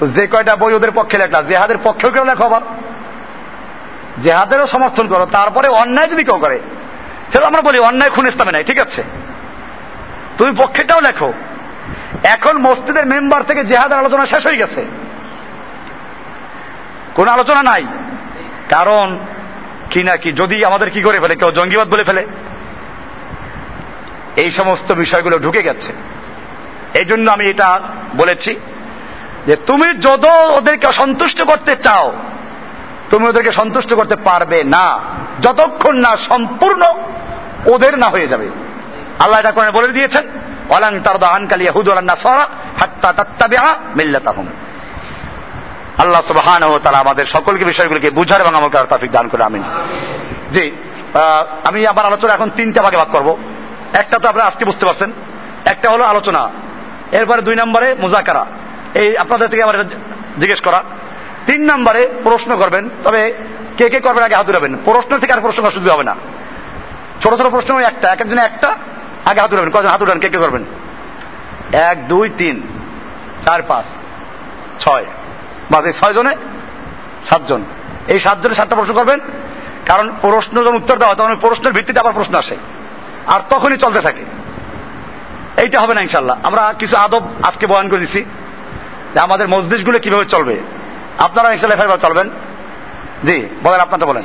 তো 0.00 0.06
যে 0.06 0.26
কয়টা 0.26 0.56
বই 0.56 0.72
ওদের 0.72 0.90
পক্ষে 0.90 1.18
লেখলা? 1.18 1.42
জেহাদের 1.42 1.76
পক্ষেও 1.84 2.10
কেউ 2.10 2.24
লেখো 2.24 2.44
আবার। 2.44 2.60
জেহাদেরও 4.22 4.66
সমর্থন 4.66 5.08
করো, 5.08 5.26
তারপরে 5.32 5.68
অন্যায় 5.68 6.08
যদি 6.08 6.24
কেউ 6.24 6.38
করে। 6.38 6.60
সেটা 7.32 7.46
আমরা 7.46 7.62
বলি, 7.62 7.78
অন্যায় 7.78 8.10
খুন 8.10 8.26
ইসলামে 8.26 8.52
নাই, 8.52 8.64
ঠিক 8.64 8.78
আছে? 8.78 9.02
তুমি 10.38 10.52
পক্ষেটাও 10.58 11.00
লেখো। 11.00 11.32
এখন 12.24 12.58
মসজিদের 12.58 13.06
মেম্বার 13.06 13.42
থেকে 13.42 13.64
জেহাদের 13.64 13.98
আলোচনা 13.98 14.26
শেষ 14.26 14.46
হয়ে 14.46 14.56
গেছে। 14.56 14.84
কোন 17.14 17.28
আলোচনা 17.28 17.62
নাই। 17.62 17.84
কারণ, 18.70 19.18
কি 19.90 20.02
না 20.02 20.16
কি, 20.16 20.32
যদি 20.32 20.64
আমাদের 20.64 20.90
কি 20.90 21.02
করে 21.02 21.20
ফেলে, 21.20 21.36
কেউ 21.36 21.50
জঙ্গিবাদ 21.50 21.88
বলে 21.88 22.04
ফেলে। 22.04 22.26
এই 24.36 24.50
সমস্ত 24.50 24.92
বিষয়গুলো 24.92 25.38
ঢুকে 25.38 25.62
গেছে। 25.62 25.92
এই 26.94 27.04
জন্য 27.04 27.30
আমি 27.30 27.46
এটা 27.46 27.80
বলেছি 28.16 28.56
যে 29.46 29.56
তুমি 29.56 29.94
যত 29.94 30.24
ওদেরকে 30.24 30.92
সন্তুষ্ট 30.92 31.42
করতে 31.42 31.76
চাও, 31.76 32.12
তুমি 33.10 33.28
ওদেরকে 33.28 33.52
সন্তুষ্ট 33.52 33.94
করতে 33.94 34.16
পারবে 34.16 34.64
না। 34.64 35.00
যতক্ষণ 35.40 35.96
না 35.96 36.16
সম্পূর্ণ 36.16 36.82
ওদের 37.66 37.98
না 37.98 38.08
হয়ে 38.08 38.28
যাবে। 38.28 38.48
আল্লাহ 39.18 39.40
এটা 39.40 39.52
কোরআনে 39.52 39.70
বলে 39.70 39.88
দিয়েছেন 39.88 40.24
ওয়ালাং 40.68 41.00
তারদা 41.00 41.28
আনকাল 41.28 41.62
ইয়াহুদ 41.62 41.86
ওয়ালান 41.88 42.04
নাসারা 42.04 42.44
হাত্তা 42.80 43.08
তাত্তাবিআ 43.12 43.64
মিল্লাতাহুম। 43.96 44.46
আল্লাহ 45.98 46.20
সুবহানাহু 46.20 46.72
ওয়া 46.72 46.82
তাআলা 46.84 46.98
আমাদের 46.98 47.26
সকলকে 47.26 47.64
বিষয়গুলোকে 47.64 48.08
বুঝার 48.10 48.40
এবং 48.40 48.54
আমল 48.54 48.68
করার 48.68 48.90
তৌফিক 48.90 49.10
দান 49.10 49.26
করে 49.28 49.42
আমিন। 49.44 49.62
জি 50.52 50.64
আমি 51.64 51.80
আবার 51.86 52.04
আলোচনা 52.06 52.32
এখন 52.34 52.50
তিনটা 52.56 52.80
ভাগে 52.82 52.96
ভাগ 52.96 53.10
করব। 53.12 53.28
একটা 53.92 54.16
তো 54.18 54.26
আপনারা 54.28 54.46
আজকে 54.46 54.64
বুঝতে 54.64 54.84
পারছেন, 54.86 55.10
একটা 55.64 55.86
হলো 55.90 56.04
আলোচনা, 56.04 56.42
এরপরে 57.12 57.40
দুই 57.42 57.56
নম্বরে 57.56 57.88
মুজাকারা। 57.94 58.44
এই 58.94 59.16
আপনাদের 59.16 59.48
থেকে 59.48 59.62
আমার 59.62 59.76
জিজ্ঞেস 60.40 60.60
করা। 60.60 60.80
তিন 61.46 61.60
নম্বরে 61.70 62.02
প্রশ্ন 62.22 62.50
করবেন, 62.56 62.84
তবে 63.04 63.20
কে 63.76 63.86
কে 63.92 63.98
করবেন 64.00 64.22
আগে 64.24 64.36
হাত 64.40 64.48
প্রশ্ন 64.84 65.18
থেকে 65.18 65.32
আর 65.32 65.40
প্রশ্ন 65.40 65.60
করার 65.62 65.90
হবে 65.94 66.04
না। 66.04 66.14
ছোট 67.22 67.32
ছোট 67.38 67.46
প্রশ্ন 67.46 67.78
একটা, 67.78 68.06
এক 68.08 68.20
একজনে 68.20 68.42
একটা। 68.42 68.70
আগে 69.24 69.40
হাত 69.40 69.52
উঠাবেন 69.52 69.70
কজন 69.70 69.88
হাত 69.88 70.02
উঠান, 70.02 70.18
কে 70.18 70.28
কে 70.28 70.38
করবেন? 70.38 70.64
এক, 71.72 72.08
দুই, 72.08 72.30
তিন, 72.38 72.62
চার, 73.44 73.62
পাঁচ, 73.62 73.84
ছয়। 74.82 75.04
বাস 75.70 75.84
এই 75.84 75.92
ছয় 75.92 76.12
জনে 76.12 76.36
সাতজন। 77.26 77.64
এই 78.08 78.18
সাতজনে 78.18 78.54
সাতটা 78.54 78.76
প্রশ্ন 78.76 78.94
করবেন, 78.94 79.20
কারণ 79.86 80.12
প্রশ্ন 80.20 80.64
যখন 80.64 80.76
উত্তর 80.76 80.98
দেওয়া 80.98 81.14
হয়, 81.14 81.24
তখন 81.24 81.40
প্রশ্নের 81.40 81.72
ভিত্তিতে 81.72 82.00
আবার 82.00 82.12
প্রশ্ন 82.12 82.34
আসে। 82.34 82.56
আর 83.26 83.40
তখনই 83.50 83.76
চলতে 83.76 84.00
থাকে। 84.00 84.24
এইটা 85.56 85.80
হবে 85.80 85.94
না 85.94 86.00
ইনশাল্লাহ 86.00 86.36
আমরা 86.42 86.74
কিছু 86.78 86.96
আদব 86.96 87.22
আজকে 87.42 87.66
বয়ান 87.66 87.88
করে 87.88 87.98
দিচ্ছি 87.98 88.24
যে 89.14 89.20
আমাদের 89.20 89.48
মসজিদগুলো 89.48 89.98
কীভাবে 89.98 90.24
চলবে। 90.24 90.60
আপনারা 91.18 91.52
ইনশাল্লাহ 91.52 91.84
এভাবে 91.84 92.00
চলবেন। 92.00 92.30
জি, 93.24 93.46
বলেন, 93.62 93.80
আপনারটা 93.80 94.06
বলেন। 94.06 94.22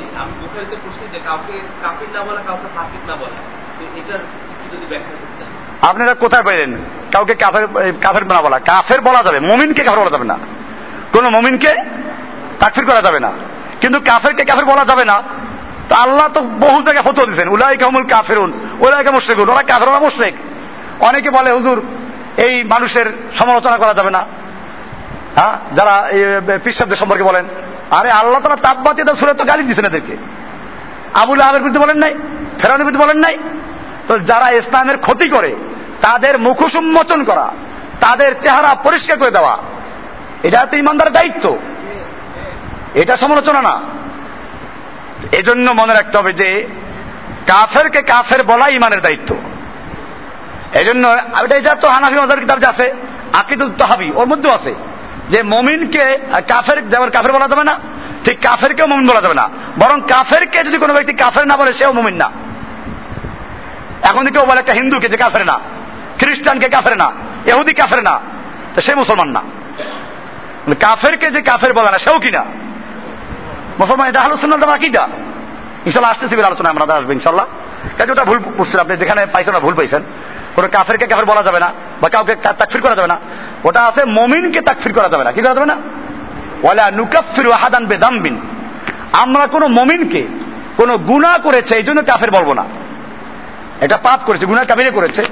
আপনারা 5.82 6.14
কোথায় 6.14 6.42
পেলেন 6.42 6.76
কাউকে 7.12 7.34
কাফের 7.34 7.92
কাফের 8.00 8.26
না 8.26 8.42
বলা। 8.42 8.58
কাফের 8.58 9.00
বলা 9.00 9.22
যাবে, 9.22 9.40
মমিনকে 9.40 9.84
কাফের 9.84 10.00
বলা 10.00 10.10
যাবে 10.10 10.24
না। 10.24 10.38
কোন 11.12 11.28
মমিনকে 11.28 11.74
তাকফির 12.60 12.84
করা 12.84 13.02
যাবে 13.02 13.20
না। 13.20 13.32
কিন্তু 13.80 14.00
কাফেরকে 14.00 14.44
কাফের 14.44 14.64
বলা 14.64 14.84
যাবে 14.84 15.04
না। 15.04 15.22
তো 15.88 15.94
আল্লাহ 15.94 16.28
তো 16.28 16.40
বহু 16.40 16.82
জায়গায় 16.82 17.12
ফতো 17.12 17.26
দিচ্ছেন 17.26 17.48
উলাই 17.48 17.76
কামুল 17.76 18.04
কাফেরুন। 18.04 18.52
উলাই 18.80 19.04
কামুল 19.04 19.20
শেখুন 19.20 19.48
ওরা 19.48 19.62
কাফের, 19.62 19.88
ওরা 19.88 19.98
মুশরেক। 19.98 20.34
অনেকে 21.00 21.30
বলে, 21.30 21.52
হুজুর, 21.52 21.82
এই 22.36 22.64
মানুষের 22.64 23.06
সমালোচনা 23.38 23.76
করা 23.76 23.94
যাবে 23.94 24.10
না। 24.10 24.26
হ্যাঁ? 25.34 25.74
যারা 25.74 26.10
পিসাবদের 26.64 26.96
সম্পর্কে 26.96 27.22
বলেন। 27.22 27.44
আরে 27.90 28.10
আল্লাহ 28.10 28.40
তারা 28.40 28.56
তাপবাতি 28.56 29.02
সুরে 29.16 29.34
তো 29.34 29.44
গালি 29.44 29.62
দিচ্ছেন 29.62 29.84
এদেরকে। 29.84 30.16
আবুল 31.14 31.40
আহের 31.40 31.58
বিরুদ্ধে 31.58 31.80
বলেন 31.80 31.96
নাই? 31.96 32.14
ফেরানের 32.58 32.86
বিরুদ্ধে 32.86 33.06
বলেন 33.06 33.18
নাই? 33.18 33.38
যারা 34.18 34.50
ইসলামের 34.50 34.98
ক্ষতি 34.98 35.28
করে, 35.28 35.50
তাদের 36.00 36.38
মুখোশ 36.38 36.74
উন্মোচন 36.74 37.24
করা, 37.24 37.46
তাদের 38.00 38.30
চেহারা 38.40 38.74
পরিষ্কার 38.74 39.16
করে 39.18 39.30
দেওয়া, 39.30 39.54
এটা 40.42 40.60
তো 40.70 40.76
ইমানদারের 40.76 41.12
দায়িত্ব। 41.12 41.44
এটা 42.94 43.16
সমালোচনা 43.16 43.60
না। 43.62 43.74
এজন্য 45.32 45.70
মনে 45.70 45.92
রাখতে 45.94 46.18
হবে 46.18 46.32
যে, 46.32 46.48
কাফেরকে 47.46 48.00
কাফের 48.02 48.42
বলা 48.42 48.68
ইমানের 48.68 49.00
দায়িত্ব। 49.00 49.36
এই 50.74 50.84
জন্য 50.84 51.08
এটা 51.56 51.74
তো 51.74 51.88
হানাফি 51.88 52.14
মজার 52.14 52.40
কিতাব 52.40 52.64
আছে, 52.64 52.94
আকিদুল 53.32 53.70
তহাবি, 53.78 54.08
ওর 54.14 54.26
মধ্যেও 54.26 54.52
আছে। 54.52 54.74
যে 55.30 55.42
মমিনকে 55.42 56.18
কাফের 56.48 56.88
যেমন 56.88 57.10
কাফের 57.10 57.32
বলা 57.32 57.48
যাবে 57.48 57.64
না, 57.64 57.78
ঠিক 58.24 58.38
কাফেরকেও 58.42 58.86
মমিন 58.86 59.06
বলা 59.08 59.20
যাবে 59.20 59.34
না। 59.34 59.48
বরং 59.78 60.00
কাফেরকে 60.00 60.64
যদি 60.64 60.78
কোনো 60.78 60.92
ব্যক্তি 60.94 61.12
কাফের 61.12 61.46
না 61.46 61.56
বলে, 61.56 61.72
সেও 61.72 61.92
মমিন 61.92 62.16
না। 62.16 62.30
এখন 64.08 64.22
কেউ 64.34 64.44
বলে 64.48 64.60
একটা 64.60 64.74
হিন্দুকে 64.78 65.08
যে 65.12 65.18
কাফের 65.22 65.44
না, 65.50 65.56
খ্রিস্টানকে 66.20 66.68
কাফের 66.74 66.96
না 67.02 67.08
এহুদি 67.50 67.72
কাফের 67.80 68.02
না 68.08 68.14
সে 68.86 68.92
মুসলমান 69.02 69.28
না। 69.36 69.42
কাফেরকে 70.84 71.28
যে 71.34 71.40
কাফের 71.48 71.72
বলে 71.78 71.90
না, 71.94 71.98
সেও 72.04 72.18
কিনা 72.24 72.42
মুসলমান 73.80 74.06
এটা 74.10 74.20
আলোচনা 74.28 74.56
দেওয়া 74.62 74.76
কিটা 74.82 75.04
ইনশাল্লাহ 75.86 76.12
আসতেছি 76.14 76.34
আলোচনা 76.50 76.68
আমরা 76.72 76.94
আসবে 77.00 77.12
ইনশাল্লাহ 77.18 77.46
কাজে 77.98 78.10
ওটা 78.12 78.24
ভুল 78.28 78.38
বুঝছেন 78.58 78.78
আপনি, 78.80 78.94
যেখানে 79.02 79.20
পাইছেন 79.34 79.54
ভুল 79.66 79.74
পাইছেন। 79.78 80.02
কোনো 80.56 80.66
কাফেরকে 80.74 81.06
কাফের 81.10 81.26
বলা 81.32 81.42
যাবে 81.42 81.60
না, 81.64 81.68
বা 82.00 82.08
কাউকে 82.14 82.34
তাকফির 82.60 82.82
করা 82.84 82.94
যাবে 82.98 83.08
না। 83.12 83.16
ওটা 83.68 83.80
আছে 83.88 84.02
মমিনকে 84.18 84.60
তাকফির 84.68 84.92
করা 84.92 85.08
যাবে 85.12 85.24
না। 85.24 85.30
কি 85.32 85.40
করা 85.44 85.54
যাবে 85.58 85.68
না? 85.72 85.76
ওয়ালা 86.62 86.84
নুকাফির 86.98 87.46
ওয়াহাদান 87.50 87.84
বেদাম্বিন। 87.90 88.36
আমরা 89.22 89.44
কোনো 89.54 89.66
মমিনকে 89.78 90.22
কোনো 90.76 90.92
গুণা 91.08 91.32
করেছে, 91.46 91.72
এই 91.76 91.84
জন্য 91.88 92.00
কাফের 92.06 92.30
বলব 92.30 92.50
না। 92.60 92.64
এটা 93.80 93.96
পাপ 93.96 94.20
করেছে 94.26 94.46
গুনার 94.46 94.66
কাবিরে 94.66 94.90
করেছে। 94.90 95.24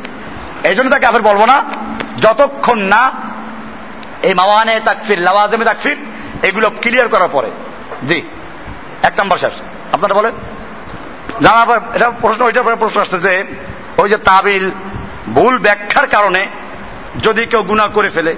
এই 0.64 0.74
জন্য 0.74 0.90
তাকে 0.90 1.06
কাফের 1.06 1.22
বলব 1.22 1.44
না, 1.44 1.64
যতক্ষণ 2.16 2.78
না 2.78 3.10
এই 4.22 4.34
মাওয়ানে 4.34 4.80
তাকফির, 4.84 5.20
লাওয়াজেমে 5.20 5.64
তাকফির, 5.64 5.96
এগুলো 6.42 6.70
ক্লিয়ার 6.80 7.08
করার 7.08 7.28
পরে। 7.32 7.50
জি, 8.08 8.22
এক 9.02 9.20
নম্বর 9.20 9.38
শেষ। 9.38 9.52
আপনারা 9.92 10.14
বলেন? 10.14 10.32
পর 11.66 11.80
এটা 11.94 12.10
প্রশ্ন, 12.10 12.44
ওইটার 12.44 12.62
পরে 12.62 12.74
প্রশ্ন 12.74 13.00
আসছে 13.00 13.18
যে, 13.18 13.44
ওই 13.98 14.08
যে 14.08 14.16
তাবিল, 14.16 14.70
ভুল 15.34 15.58
ব্যাখ্যার 15.58 16.06
কারণে 16.06 16.46
যদি 17.22 17.46
কেউ 17.46 17.62
গুণা 17.62 17.86
করে 17.86 18.10
ফেলে, 18.10 18.36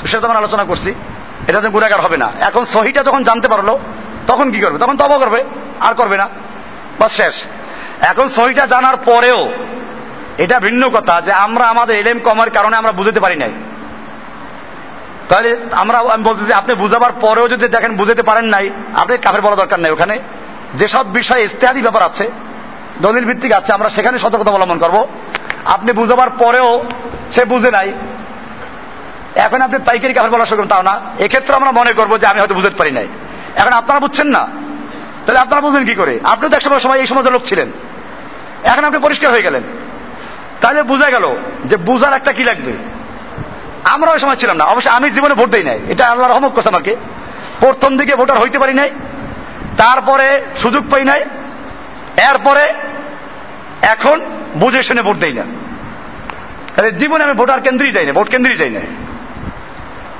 তো 0.00 0.06
সেটা 0.06 0.26
আমরা 0.26 0.38
আলোচনা 0.38 0.64
করছি। 0.64 0.94
এটা 1.48 1.60
যে 1.60 1.68
গুণাগার 1.68 2.00
হবে 2.00 2.16
না। 2.16 2.32
এখন 2.40 2.64
সহিটা 2.64 3.02
যখন 3.02 3.24
জানতে 3.24 3.48
পারল, 3.48 3.78
তখন 4.26 4.50
কি 4.50 4.60
করবে? 4.60 4.78
তখন 4.78 4.96
তবা 4.96 5.18
করবে, 5.18 5.44
আর 5.80 5.94
করবে 5.94 6.16
না। 6.16 6.28
বাস 6.98 7.12
শেষ। 7.12 7.44
এখন 8.00 8.28
সহিটা 8.28 8.66
জানার 8.66 8.96
পরেও 8.96 9.52
এটা 10.38 10.60
ভিন্ন 10.60 10.88
কথা 10.88 11.20
যে 11.20 11.32
আমরা 11.32 11.64
আমাদের 11.64 11.96
এলেম 11.96 12.18
কমার 12.18 12.50
কারণে 12.50 12.76
আমরা 12.76 12.92
বুঝতে 12.92 13.20
পারি 13.20 13.36
নাই। 13.36 13.52
তাহলে 15.28 15.56
আমরা 15.72 15.98
আমি 15.98 16.24
বলতে 16.24 16.54
আপনি 16.54 16.74
বুঝাবার 16.74 17.12
পরেও 17.20 17.48
যদি 17.48 17.68
দেখেন 17.68 17.96
বুঝতে 17.96 18.22
পারেন 18.22 18.44
নাই, 18.44 18.70
আপনি 18.94 19.16
কাফের 19.16 19.40
বলা 19.40 19.56
দরকার 19.56 19.80
নাই 19.80 19.90
ওখানে। 19.90 20.18
যেসব 20.74 21.12
বিষয়ে 21.12 21.44
ইস্তেহাদি 21.44 21.82
ব্যাপার 21.82 22.02
আছে, 22.02 22.30
দলিল 23.02 23.24
ভিত্তিক 23.24 23.52
আছে, 23.52 23.72
আমরা 23.72 23.88
সেখানে 23.88 24.18
সতর্কতা 24.18 24.50
অবলম্বন 24.50 24.78
করব। 24.78 25.06
আপনি 25.64 25.92
বুঝাবার 25.92 26.30
পরেও 26.30 26.84
সে 27.32 27.44
বুঝে 27.44 27.70
নাই। 27.70 27.92
এখন 29.34 29.62
আপনি 29.62 29.78
পাইকারি 29.78 30.14
কাফের 30.14 30.30
বলা 30.30 30.46
শুরু 30.46 30.64
তাও 30.64 30.82
না। 30.82 31.00
এক্ষেত্রে 31.18 31.54
আমরা 31.54 31.72
মনে 31.72 31.92
করব 31.92 32.18
যে 32.18 32.26
আমি 32.26 32.40
হয়তো 32.40 32.54
বুঝতে 32.54 32.70
পারি 32.70 32.90
নাই। 32.90 33.08
এখন 33.56 33.72
আপনারা 33.72 34.00
বুঝছেন 34.00 34.26
না? 34.26 34.63
তাহলে 35.26 35.40
আপনারা 35.40 35.60
বুঝলেন 35.60 35.84
কি 35.84 35.94
করে? 35.94 36.20
আপনি 36.24 36.48
তো 36.50 36.56
একসময় 36.56 36.78
সময় 36.78 36.98
এই 36.98 37.06
সমাজের 37.06 37.32
লোক 37.32 37.42
ছিলেন। 37.44 37.68
এখন 38.64 38.84
আপনি 38.84 38.98
পরিষ্কার 38.98 39.30
হয়ে 39.30 39.42
গেলেন। 39.42 39.62
তাহলে 40.60 40.82
বোঝা 40.82 41.10
গেল 41.10 41.36
যে 41.64 41.76
বুঝার 41.76 42.12
একটা 42.12 42.32
কি 42.32 42.44
লাগবে? 42.44 42.72
আমরা 43.84 44.10
ওই 44.10 44.18
সময় 44.18 44.36
ছিলাম 44.36 44.56
না। 44.56 44.64
অবশ্যই 44.64 44.92
আমি 44.92 45.10
জীবনে 45.10 45.34
ভোট 45.34 45.50
দিই 45.50 45.62
নাই। 45.62 45.80
এটা 45.88 46.06
আল্লাহ 46.06 46.30
রহমত 46.30 46.52
করছে 46.52 46.68
আমাকে। 46.68 46.96
প্রথম 47.60 47.96
দিকে 47.96 48.16
ভোটার 48.16 48.38
হইতে 48.38 48.58
পারি 48.58 48.74
নাই। 48.74 48.90
তারপরে 49.76 50.42
সুযোগ 50.56 50.90
পাই 50.90 51.04
নাই। 51.04 51.20
এরপরে 52.16 52.74
এখন 53.82 54.20
বুঝে 54.54 54.82
শুনে 54.82 55.02
ভোট 55.02 55.16
দেই 55.16 55.32
না। 55.32 55.42
তাহলে 56.76 56.92
জীবনে 56.92 57.24
আমি 57.24 57.32
ভোটার 57.32 57.60
কেন্দ্রেই 57.60 57.92
যাই 57.92 58.06
না, 58.06 58.12
ভোট 58.12 58.28
কেন্দ্রেই 58.28 58.56
যাই 58.56 58.70
না। 58.70 58.80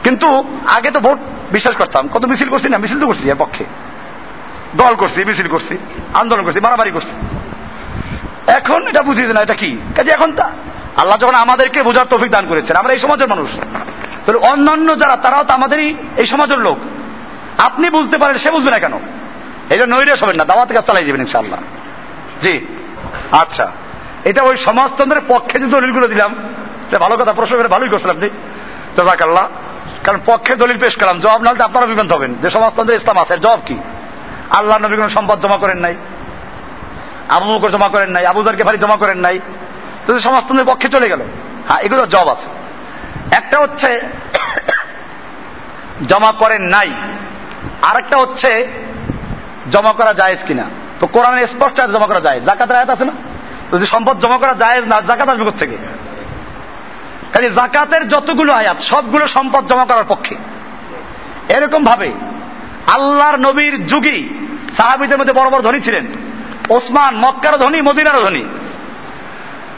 কিন্তু 0.03 0.59
আগে 0.67 0.91
তো 0.91 1.01
ভোট 1.01 1.19
বিশ্বাস 1.53 1.77
করতাম। 1.77 2.09
কত 2.09 2.25
মিছিল 2.25 2.49
করছি 2.49 2.69
না? 2.69 2.79
মিছিল 2.79 3.01
তো 3.01 3.07
করছি 3.07 3.29
এর 3.29 3.35
পক্ষে। 3.39 3.65
দল 4.77 4.95
করছি, 4.95 5.25
মিছিল 5.25 5.49
করছি, 5.49 5.79
আন্দোলন 6.15 6.45
করছি, 6.45 6.61
মারামারি 6.61 6.91
করছি। 6.91 7.15
এখন 8.47 8.89
এটা 8.89 9.03
বুঝিয়েছে 9.03 9.33
না, 9.33 9.41
এটা 9.41 9.55
কি? 9.55 9.79
কাজে 9.97 10.11
এখন 10.11 10.33
তা 10.33 10.51
আল্লাহ 10.97 11.19
যখন 11.19 11.35
আমাদেরকে 11.35 11.83
বোঝার 11.83 12.05
তৌফিক 12.05 12.31
দান 12.31 12.47
করেছেন, 12.47 12.77
আমরা 12.77 12.93
এই 12.93 12.99
সমাজের 12.99 13.29
মানুষ। 13.29 13.51
তাহলে 14.27 14.39
অন্যান্য 14.39 14.99
যারা, 14.99 15.17
তারাও 15.17 15.45
তো 15.45 15.55
আমাদেরই 15.55 15.95
এই 16.17 16.27
সমাজের 16.27 16.59
লোক। 16.59 16.79
আপনি 17.59 17.91
বুঝতে 17.91 18.19
পারেন, 18.19 18.37
সে 18.37 18.51
বুঝবে 18.51 18.71
না 18.71 18.79
কেন? 18.79 18.93
এই 19.71 19.79
জন্য 19.79 19.95
হবেন 19.95 20.37
না, 20.37 20.45
দাওয়াত 20.45 20.73
কাজ 20.73 20.85
চালাই 20.85 21.05
যাবেন 21.05 21.21
ইনশাল্লাহ 21.21 21.59
জি। 22.43 22.61
আচ্ছা। 23.33 23.71
এটা 24.25 24.43
ওই 24.43 24.57
সমাজতন্ত্রের 24.57 25.23
পক্ষে 25.29 25.59
যে 25.59 25.67
দলিলগুলো 25.67 26.09
দিলাম, 26.09 26.35
এটা 26.89 26.99
ভালো 26.99 27.17
কথা, 27.17 27.33
প্রশ্ন 27.33 27.57
করে 27.57 27.69
ভালোই 27.69 27.89
করছিলাম 27.89 28.17
আপনি। 28.17 28.29
আল্লাহ 29.25 29.49
কারণ 30.05 30.19
পক্ষে 30.27 30.57
দলিল 30.57 30.79
পেশ 30.79 30.97
করলাম, 30.97 31.21
জবাব 31.21 31.43
না 31.43 31.51
হলে 31.51 31.63
আপনারা 31.63 31.87
বিভ্রান্ত 31.87 32.13
হবেন। 32.13 32.35
যে 32.43 32.51
সমাজতন্ত্রে 32.51 32.97
ইসলাম 32.97 33.19
আছে 33.19 33.39
জবাব 33.39 33.61
কি? 33.67 33.77
আল্লাহ 34.51 34.79
নবী 34.79 34.97
কোনো 34.97 35.09
সম্পদ 35.09 35.41
জমা 35.41 35.57
করেন 35.57 35.79
নাই। 35.79 35.95
আবু 37.29 37.69
জমা 37.69 37.89
করেন 37.89 38.11
নাই 38.11 38.27
আবুদারকে 38.27 38.65
ভারী 38.65 38.79
জমা 38.79 38.97
করেন 38.97 39.19
নাই। 39.19 39.41
তো 40.07 40.21
সমাজতন্ত্রের 40.21 40.65
পক্ষে 40.65 40.89
চলে 40.89 41.09
গেল। 41.09 41.21
হ্যাঁ 41.69 41.79
এগুলো 41.79 42.07
জব 42.07 42.29
আছে। 42.29 42.51
একটা 43.31 43.59
হচ্ছে, 43.59 44.01
জমা 46.07 46.33
করেন 46.33 46.63
নাই। 46.63 46.91
আরেকটা 47.83 48.17
হচ্ছে, 48.17 48.69
জমা 49.71 49.93
করা 49.93 50.13
জায়েজ 50.13 50.39
কিনা। 50.47 50.65
তো 51.01 51.07
কোরআনে 51.07 51.47
স্পষ্ট 51.47 51.81
আছে 51.81 51.93
জমা 51.93 52.07
করা 52.07 52.21
যায় 52.21 52.41
জাকাতের 52.41 52.77
আয়াত 52.77 52.91
আছে 52.91 53.05
না? 53.05 53.13
যদি 53.73 53.87
সম্পদ 53.87 54.21
জমা 54.21 54.39
করা 54.39 54.55
জায়েজ 54.55 54.85
না 54.85 55.01
জাকাত 55.01 55.29
আসবে 55.29 55.51
থেকে 55.59 55.77
কাজে 57.33 57.51
জাকাতের 57.51 58.09
যতগুলো 58.09 58.53
আয়াত, 58.53 58.83
সবগুলো 58.83 59.27
সম্পদ 59.27 59.67
জমা 59.67 59.85
করার 59.85 60.05
পক্ষে। 60.09 60.37
এরকম 61.49 61.85
ভাবে 61.85 62.13
আল্লাহর 62.87 63.37
নবীর 63.37 63.87
যুগী। 63.87 64.29
সাহাবিদের 64.77 65.19
মধ্যে 65.19 65.33
বড় 65.33 65.51
বড় 65.51 65.63
ধনী 65.63 65.81
ছিলেন। 65.81 66.07
ওসমান 66.69 67.17
মক্কার 67.17 67.59
ধনী, 67.59 67.81
মদিনারও 67.81 68.23
ধনী। 68.23 68.45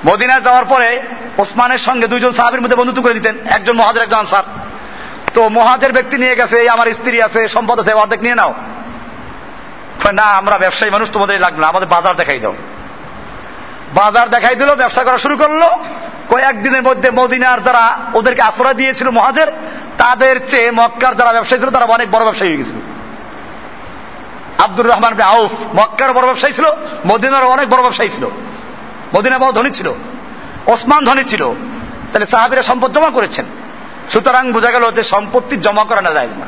মদিনায় 0.06 0.40
যাওয়ার 0.40 0.64
পরে 0.64 1.02
ওসমানের 1.38 1.78
সঙ্গে 1.78 2.06
দুইজন 2.06 2.32
সাহাবির 2.32 2.60
মধ্যে 2.60 2.76
বন্ধুত্ব 2.76 3.02
করে 3.02 3.14
দিতেন। 3.14 3.36
একজন 3.46 3.76
মহাজের, 3.76 4.02
একজন 4.02 4.16
আনসার। 4.16 4.42
তো 5.34 5.48
মহাজের 5.48 5.92
ব্যক্তি 5.92 6.18
নিয়ে 6.18 6.36
গেছে, 6.36 6.56
এই 6.56 6.68
আমার 6.68 6.86
স্ত্রী 6.86 7.22
আছে, 7.22 7.48
সম্পদ 7.48 7.80
আছে, 7.80 7.92
অর্ধেক 7.92 8.22
নিয়ে 8.22 8.34
নাও। 8.34 8.54
না, 10.12 10.22
আমরা 10.22 10.58
ব্যবসায়ী 10.58 10.90
মানুষ, 10.90 11.10
তোমাদের 11.10 11.40
লাগবে 11.40 11.60
না, 11.60 11.66
আমাদের 11.66 11.88
বাজার 11.88 12.16
দেখাই 12.16 12.40
দাও। 12.40 12.54
বাজার 13.94 14.30
দেখাই 14.30 14.54
দিল, 14.54 14.74
ব্যবসা 14.74 15.04
করা 15.04 15.18
শুরু 15.18 15.36
করল। 15.36 15.62
কয়েকদিনের 16.28 16.82
মধ্যে 16.82 17.10
মদিনার 17.10 17.62
যারা 17.62 17.98
ওদেরকে 18.14 18.42
আশ্রয় 18.42 18.74
দিয়েছিল 18.74 19.10
মহাজের, 19.10 19.46
তাদের 19.98 20.48
চেয়ে 20.50 20.70
মক্কার 20.70 21.16
যারা 21.16 21.32
ব্যবসায়ী 21.32 21.60
ছিল, 21.60 21.70
তারা 21.70 21.84
অনেক 21.84 22.10
বড় 22.10 22.24
ব্যবসায়ী 22.24 22.50
হয়ে 22.50 22.58
গেছিল। 22.58 22.95
আব্দুর 24.58 24.88
রহমান 24.88 25.20
আউফ 25.20 25.50
মক্কার 25.76 26.12
বড় 26.12 26.24
ব্যবসায়ী 26.24 26.52
ছিল, 26.52 26.64
মদিনার 27.06 27.44
অনেক 27.44 27.68
বড় 27.68 27.82
ব্যবসায়ী 27.82 28.10
ছিল। 28.10 28.28
মদিনা 29.14 29.38
বড় 29.38 29.52
ধনী 29.52 29.70
ছিল, 29.70 29.88
ওসমান 30.66 31.04
ধনী 31.04 31.24
ছিল। 31.24 31.42
তাহলে 32.12 32.26
সাহাবিরা 32.26 32.62
সম্পদ 32.62 32.98
জমা 32.98 33.10
করেছেন। 33.10 33.44
সুতরাং 34.12 34.52
বোঝা 34.52 34.70
গেল 34.70 34.90
যে 34.90 35.02
সম্পত্তি 35.02 35.56
জমা 35.56 35.84
করা 35.84 36.00
না 36.00 36.10
যায় 36.10 36.26
না। 36.26 36.46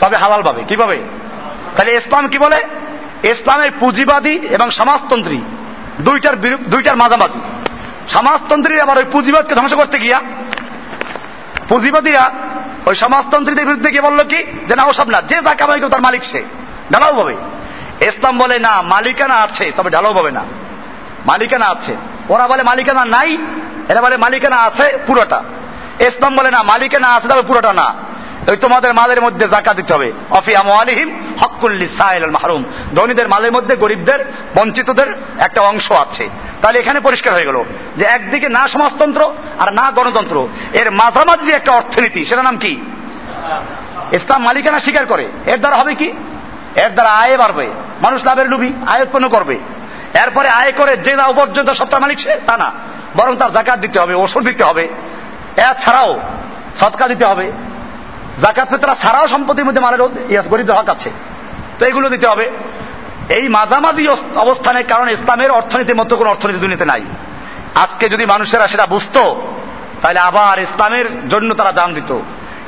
তবে 0.00 0.16
হালাল 0.16 0.42
পাবে। 0.42 0.62
কীভাবে? 0.68 0.98
তাহলে 1.76 1.94
ইসলাম 1.94 2.28
কি 2.28 2.38
বলে? 2.38 2.62
ইসলামের 3.22 3.70
পুঁজিবাদী 3.80 4.38
এবং 4.50 4.70
সমাজতন্ত্রী 4.70 5.40
দুইটার 6.00 6.40
দুইটার 6.40 6.96
মাঝামাঝি। 6.96 7.40
সমাজতন্ত্রী 8.08 8.80
আবার 8.80 8.98
ওই 8.98 9.04
পুঁজিবাদকে 9.12 9.54
ধ্বংস 9.54 9.74
করতে 9.74 9.98
গিয়া, 9.98 10.20
পুঁজিবাদীরা 11.68 12.30
ওই 12.86 12.94
সমাজতন্ত্রীদের 12.94 13.66
বিরুদ্ধে 13.66 13.90
গিয়ে 13.90 14.02
বলল 14.02 14.24
কি? 14.24 14.44
যে 14.68 14.76
না, 14.76 14.82
ওসব 14.82 15.08
না, 15.08 15.22
যে 15.22 15.36
যা 15.36 15.54
কামাই 15.54 15.80
তার 15.80 16.00
মালিক 16.00 16.24
সে। 16.24 16.42
ঢালাও 16.92 17.14
পাবে। 17.16 17.36
ইসলাম 18.00 18.38
বলে, 18.38 18.58
না, 18.58 18.82
মালিকানা 18.82 19.34
আছে। 19.34 19.72
তবে 19.76 19.90
ঢালাও 19.90 20.14
পাবে 20.14 20.30
না। 20.30 20.44
মালিকানা 21.26 21.66
আছে। 21.66 21.96
ওরা 22.28 22.48
বলে, 22.48 22.62
মালিকানা 22.62 23.04
নাই। 23.04 23.36
এরা 23.88 24.00
বলে, 24.02 24.16
মালিকানা 24.16 24.56
আছে 24.56 24.98
পুরোটা। 25.06 25.42
ইসলাম 26.00 26.36
বলে, 26.36 26.50
না, 26.50 26.62
মালিকানা 26.62 27.08
আছে, 27.08 27.28
তবে 27.28 27.42
পুরোটা 27.42 27.72
না। 27.72 27.94
ওই 28.48 28.56
তোমাদের 28.56 28.94
মালের 28.94 29.22
মধ্যে 29.22 29.48
জাকা 29.48 29.74
দিতে 29.74 29.94
হবে। 29.94 30.12
অফি 30.30 30.56
আমিম 30.56 31.34
হকুল্লি 31.40 31.88
সাইল 31.98 32.30
মাহরুম। 32.30 32.64
ধনীদের 32.94 33.28
মালের 33.28 33.52
মধ্যে 33.52 33.76
গরিবদের, 33.76 34.32
বঞ্চিতদের 34.56 35.06
একটা 35.38 35.60
অংশ 35.60 35.92
আছে। 35.92 36.28
তাহলে 36.62 36.78
এখানে 36.78 37.00
পরিষ্কার 37.00 37.34
হয়ে 37.34 37.46
গেল 37.46 37.64
যে 37.96 38.04
একদিকে 38.04 38.48
না 38.48 38.68
সমাজতন্ত্র 38.68 39.34
আর 39.58 39.72
না 39.72 39.90
গণতন্ত্র। 39.90 40.48
এর 40.72 40.90
মাঝামাঝি 40.90 41.50
একটা 41.50 41.72
অর্থনীতি 41.72 42.24
সেটা 42.24 42.42
নাম 42.42 42.56
কি? 42.56 42.80
ইসলাম 44.12 44.42
মালিকানা 44.42 44.80
স্বীকার 44.80 45.06
করে। 45.06 45.28
এর 45.46 45.58
দ্বারা 45.58 45.76
হবে 45.76 45.94
কি? 45.94 46.12
এর 46.76 46.90
দ্বারা 46.90 47.10
আয় 47.10 47.38
বাড়বে। 47.38 47.70
মানুষ 48.02 48.24
লাভের 48.24 48.48
লুবি 48.48 48.72
আয় 48.86 49.02
উৎপন্ন 49.02 49.28
করবে। 49.28 49.58
এরপরে 50.14 50.48
আয় 50.48 50.72
করে 50.72 50.96
যে 50.96 51.16
না 51.16 51.28
পর্যন্ত 51.28 51.70
সত্তা 51.70 51.98
মালিক 51.98 52.20
সে, 52.20 52.40
তা 52.46 52.56
না। 52.56 52.72
বরং 53.16 53.36
তার 53.36 53.52
জাকাত 53.52 53.78
দিতে 53.78 54.00
হবে, 54.00 54.14
ওষুধ 54.14 54.46
দিতে 54.46 54.64
হবে। 54.64 54.88
এছাড়াও 55.56 56.20
সৎকা 56.80 57.08
দিতে 57.08 57.24
হবে। 57.24 57.52
জাকাত 58.42 58.68
ফেতরা 58.68 58.94
ছাড়াও 58.94 59.28
সম্পত্তির 59.28 59.64
মধ্যে 59.64 59.80
মালের 59.80 60.02
গরিবদের 60.48 60.76
হক 60.76 60.88
আছে। 60.88 61.10
তো 61.78 61.86
এগুলো 61.86 62.08
দিতে 62.08 62.26
হবে। 62.26 62.50
এই 63.28 63.48
মাঝামাঝি 63.48 64.08
অবস্থানের 64.36 64.86
কারণে 64.86 65.12
ইসলামের 65.12 65.50
অর্থনীতির 65.50 65.96
মতো 65.96 66.16
কোন 66.16 66.26
অর্থনীতি 66.26 66.58
দুনিয়াতে 66.58 66.84
নাই। 66.84 67.00
আজকে 67.74 68.08
যদি 68.08 68.26
মানুষেরা 68.26 68.68
সেটা 68.68 68.86
বুঝত, 68.86 69.34
তাহলে 70.02 70.20
আবার 70.20 70.58
ইসলামের 70.58 71.28
জন্য 71.28 71.54
তারা 71.54 71.72
জান 71.72 71.94
দিত। 71.94 72.18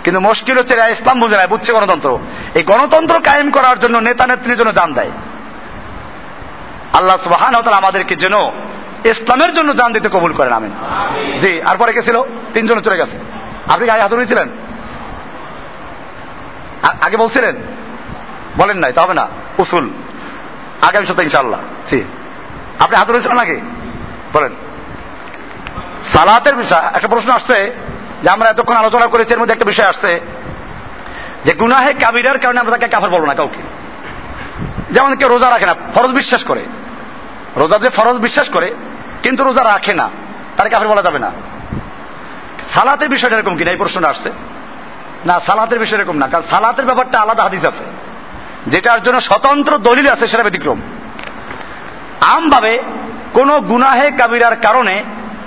কিন্তু 0.05 0.21
মুশকিল 0.21 0.59
হচ্ছে 0.59 0.75
ইসলাম 0.75 1.21
বুঝে 1.21 1.37
নেয় 1.37 1.49
বুঝছে 1.49 1.73
গণতন্ত্র। 1.73 2.19
এই 2.55 2.63
গণতন্ত্র 2.63 3.21
কায়েম 3.21 3.51
করার 3.51 3.81
জন্য 3.81 3.99
নেতা 3.99 4.27
নেত্রীর 4.27 4.57
জন্য 4.57 4.73
জান 4.73 4.95
দেয়। 4.95 5.11
আল্লাহ 6.93 7.17
সুবাহান 7.17 7.55
আমাদেরকে 7.55 8.17
যেন 8.17 8.35
ইসলামের 9.05 9.55
জন্য 9.55 9.77
জান 9.77 9.93
দিতে 9.93 10.09
কবুল 10.09 10.33
করেন 10.33 10.53
আমিন। 10.53 10.73
জি 11.41 11.63
আর 11.63 11.77
পরে 11.77 11.93
গেছিল 11.93 12.23
তিনজন 12.53 12.81
চলে 12.81 12.97
গেছে। 12.97 13.19
আপনি 13.69 13.91
আগে 13.91 14.03
হাত 14.03 14.13
উঠেছিলেন 14.13 14.49
আগে 17.01 17.17
বলছিলেন? 17.17 17.57
বলেন 18.57 18.79
নাই 18.79 18.93
তবে 18.93 19.15
না। 19.15 19.29
উসুল। 19.59 19.91
আগামী 20.83 21.07
সপ্তাহে 21.07 21.25
ইনশাল্লাহ 21.25 21.61
জি। 21.87 22.03
আপনি 22.79 22.97
হাত 22.97 23.11
উঠেছিলেন 23.11 23.37
নাকি? 23.37 23.61
বলেন। 24.33 24.53
সালাতের 26.03 26.55
বিষয় 26.55 26.79
একটা 26.79 27.09
প্রশ্ন 27.09 27.31
আসছে 27.31 27.77
যে 28.23 28.31
আমরা 28.31 28.49
এতক্ষণ 28.49 28.75
আলোচনা 28.75 29.07
করেছি 29.07 29.35
এর 29.35 29.41
মধ্যে 29.41 29.53
একটা 29.53 29.65
বিষয় 29.65 29.87
আসছে। 29.87 30.21
যে 31.45 31.53
গুনাহে 31.53 31.93
কাবিরার 31.93 32.39
কারণে 32.39 32.61
আমরা 32.61 32.77
তাকে 32.77 32.89
কাফার 32.89 33.11
বলব 33.11 33.25
না 33.25 33.35
কাউকে। 33.35 33.63
যেমন 34.91 35.15
কেউ 35.15 35.29
রোজা 35.29 35.51
রাখে 35.51 35.67
না, 35.67 35.75
ফরজ 35.95 36.11
বিশ্বাস 36.11 36.45
করে। 36.45 36.65
রোজা 37.57 37.79
যে 37.79 37.89
ফরজ 37.89 38.17
বিশ্বাস 38.17 38.49
করে, 38.49 38.75
কিন্তু 39.23 39.45
রোজা 39.45 39.65
রাখে 39.65 39.95
না, 39.95 40.11
তার 40.57 40.69
কাফের 40.69 40.89
বলা 40.89 41.03
যাবে 41.03 41.19
না। 41.19 41.31
সালাতের 42.75 43.09
বিষয়টা 43.09 43.37
এরকম 43.37 43.57
কিনা, 43.57 43.71
এই 43.71 43.77
প্রশ্নটা 43.77 44.09
আসছে। 44.09 44.33
না, 45.27 45.41
সালাতের 45.41 45.79
বিষয় 45.79 45.99
এরকম 45.99 46.17
না, 46.17 46.29
কারণ 46.29 46.45
সালাতের 46.51 46.85
ব্যাপারটা 46.85 47.21
আলাদা 47.21 47.43
হাদিস 47.43 47.65
আছে। 47.65 47.85
যেটার 48.67 49.03
জন্য 49.03 49.21
স্বতন্ত্র 49.21 49.79
দলিল 49.79 50.09
আছে, 50.09 50.27
সেটা 50.27 50.43
ব্যতিক্রম। 50.43 50.81
আমভাবে 52.21 52.83
কোন 53.33 53.61
গুনাহে 53.61 54.11
কাবিরার 54.11 54.57
কারণে 54.57 55.05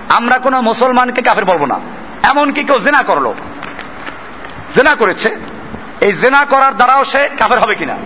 আমরা 0.10 0.38
কোন 0.38 0.62
মুসলমানকে 0.62 1.22
কাফের 1.22 1.46
বলব 1.46 1.66
না। 1.66 1.80
এমনকি 2.24 2.64
কেউ 2.64 2.80
জেনা 2.80 3.02
করল। 3.02 3.34
জেনা 4.76 4.96
করেছে 4.96 5.36
এই 6.02 6.14
জেনা 6.14 6.46
করার 6.46 6.76
দ্বারাও 6.76 7.04
সে 7.04 7.30
কাফের 7.40 7.60
হবে 7.60 7.76
কিনা? 7.76 7.98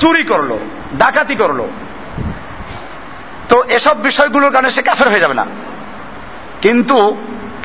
চুরি 0.00 0.24
করল, 0.24 0.58
ডাকাতি 0.98 1.34
করল। 1.34 1.64
তো 3.48 3.62
এসব 3.62 4.02
বিষয়গুলোর 4.02 4.52
কারণে 4.52 4.70
সে 4.70 4.82
কাফের 4.82 5.08
হয়ে 5.08 5.20
যাবে 5.20 5.34
না। 5.34 5.46
কিন্তু 6.62 7.16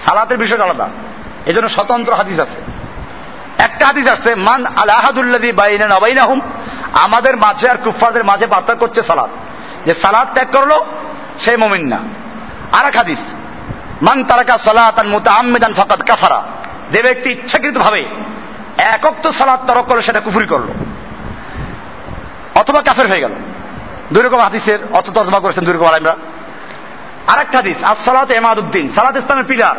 সালাতের 0.05 0.37
বিষয়টা 0.37 0.63
আলাদা। 0.63 0.89
এই 1.45 1.53
জন্য 1.53 1.69
স্বতন্ত্র 1.69 2.13
হাদিস 2.13 2.39
আছে। 2.39 2.61
একটা 3.57 3.85
হাদিস 3.85 4.07
আসছে 4.07 4.35
মান 4.35 4.65
আলাহাদুল্লাদি 4.65 5.51
বাইনা 5.51 5.87
নবাইনাহুম 5.87 6.41
আমাদের 6.93 7.37
মাঝে 7.37 7.69
আর 7.69 7.75
কুফারদের 7.77 8.23
মাঝে 8.23 8.47
পার্থক্য 8.47 8.75
করছে 8.75 9.03
সালাদ 9.03 9.29
যে 9.85 9.93
সালাদ 9.93 10.27
ত্যাগ 10.33 10.47
করল, 10.51 10.71
সে 11.39 11.57
মমিন 11.57 11.87
না। 11.87 11.97
আর 12.71 12.85
এক 12.85 12.95
হাদিস, 12.95 13.19
মান 14.01 14.23
তারাকা 14.23 14.57
সালাতান 14.57 15.07
মুতাআম্মিদান 15.07 15.73
ফাকাদ 15.73 16.01
কাফারা 16.01 16.43
যে 16.91 17.01
ব্যক্তি 17.01 17.31
ইচ্ছাকৃত 17.31 17.77
ভাবে 17.77 18.05
একক 18.77 19.15
তো 19.23 19.31
সালাদ 19.31 19.71
তরক 19.71 19.85
করল 19.85 20.01
সেটা 20.01 20.19
কুফুরি 20.19 20.45
করল। 20.45 20.67
অথবা 22.55 22.81
কাফের 22.81 23.07
হয়ে 23.07 23.19
গেল। 23.19 23.33
দুই 24.13 24.23
রকম 24.23 24.39
হাদিসের 24.39 24.79
অর্থ 24.91 25.09
তর্জমা 25.09 25.39
করেছেন 25.39 25.65
দুই 25.65 25.73
রকম 25.73 25.85
আলাইমরা 25.85 26.15
আর 27.27 27.39
একটা 27.39 27.57
হাদিস 27.57 27.83
আর 27.83 27.95
সালাত 28.05 28.31
এমাদুদ্দিন 28.31 28.89
সালাত 28.89 29.17
ইসলামের 29.17 29.45
পিলার। 29.45 29.75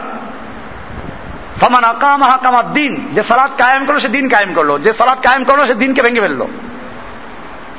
ফমান 1.61 1.85
আকামাহ 1.85 2.37
কামাদ 2.43 2.73
দিন 2.73 3.09
যে 3.15 3.23
সালাদ 3.23 3.51
কায়েম 3.59 3.87
করল, 3.87 3.99
সে 3.99 4.09
দিন 4.09 4.29
কায়েম 4.29 4.55
করল। 4.55 4.79
যে 4.79 4.93
সালাদ 4.93 5.19
কায়েম 5.23 5.45
করল, 5.45 5.67
সে 5.67 5.75
দিনকে 5.75 6.03
ভেঙে 6.03 6.21
ফেলল। 6.21 6.47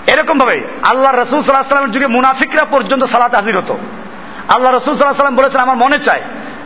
এরকম 0.07 0.39
ভাবে 0.39 0.61
আল্লাহ 0.83 1.13
রসুল 1.13 1.41
সাল্লাহ 1.41 1.61
সাল্লামের 1.61 1.91
যুগে 1.91 2.07
মুনাফিকরা 2.07 2.65
পর্যন্ত 2.65 3.03
সালাত 3.03 3.35
হাজির 3.35 3.57
হতো। 3.57 3.77
আল্লাহ 4.47 4.75
রসুল 4.75 4.97
সাল্লাহ 4.97 5.13
সাল্লাম 5.13 5.35
বলেছেন, 5.35 5.61
আমার 5.61 5.77
মনে 5.77 5.99
চায়, 5.99 6.21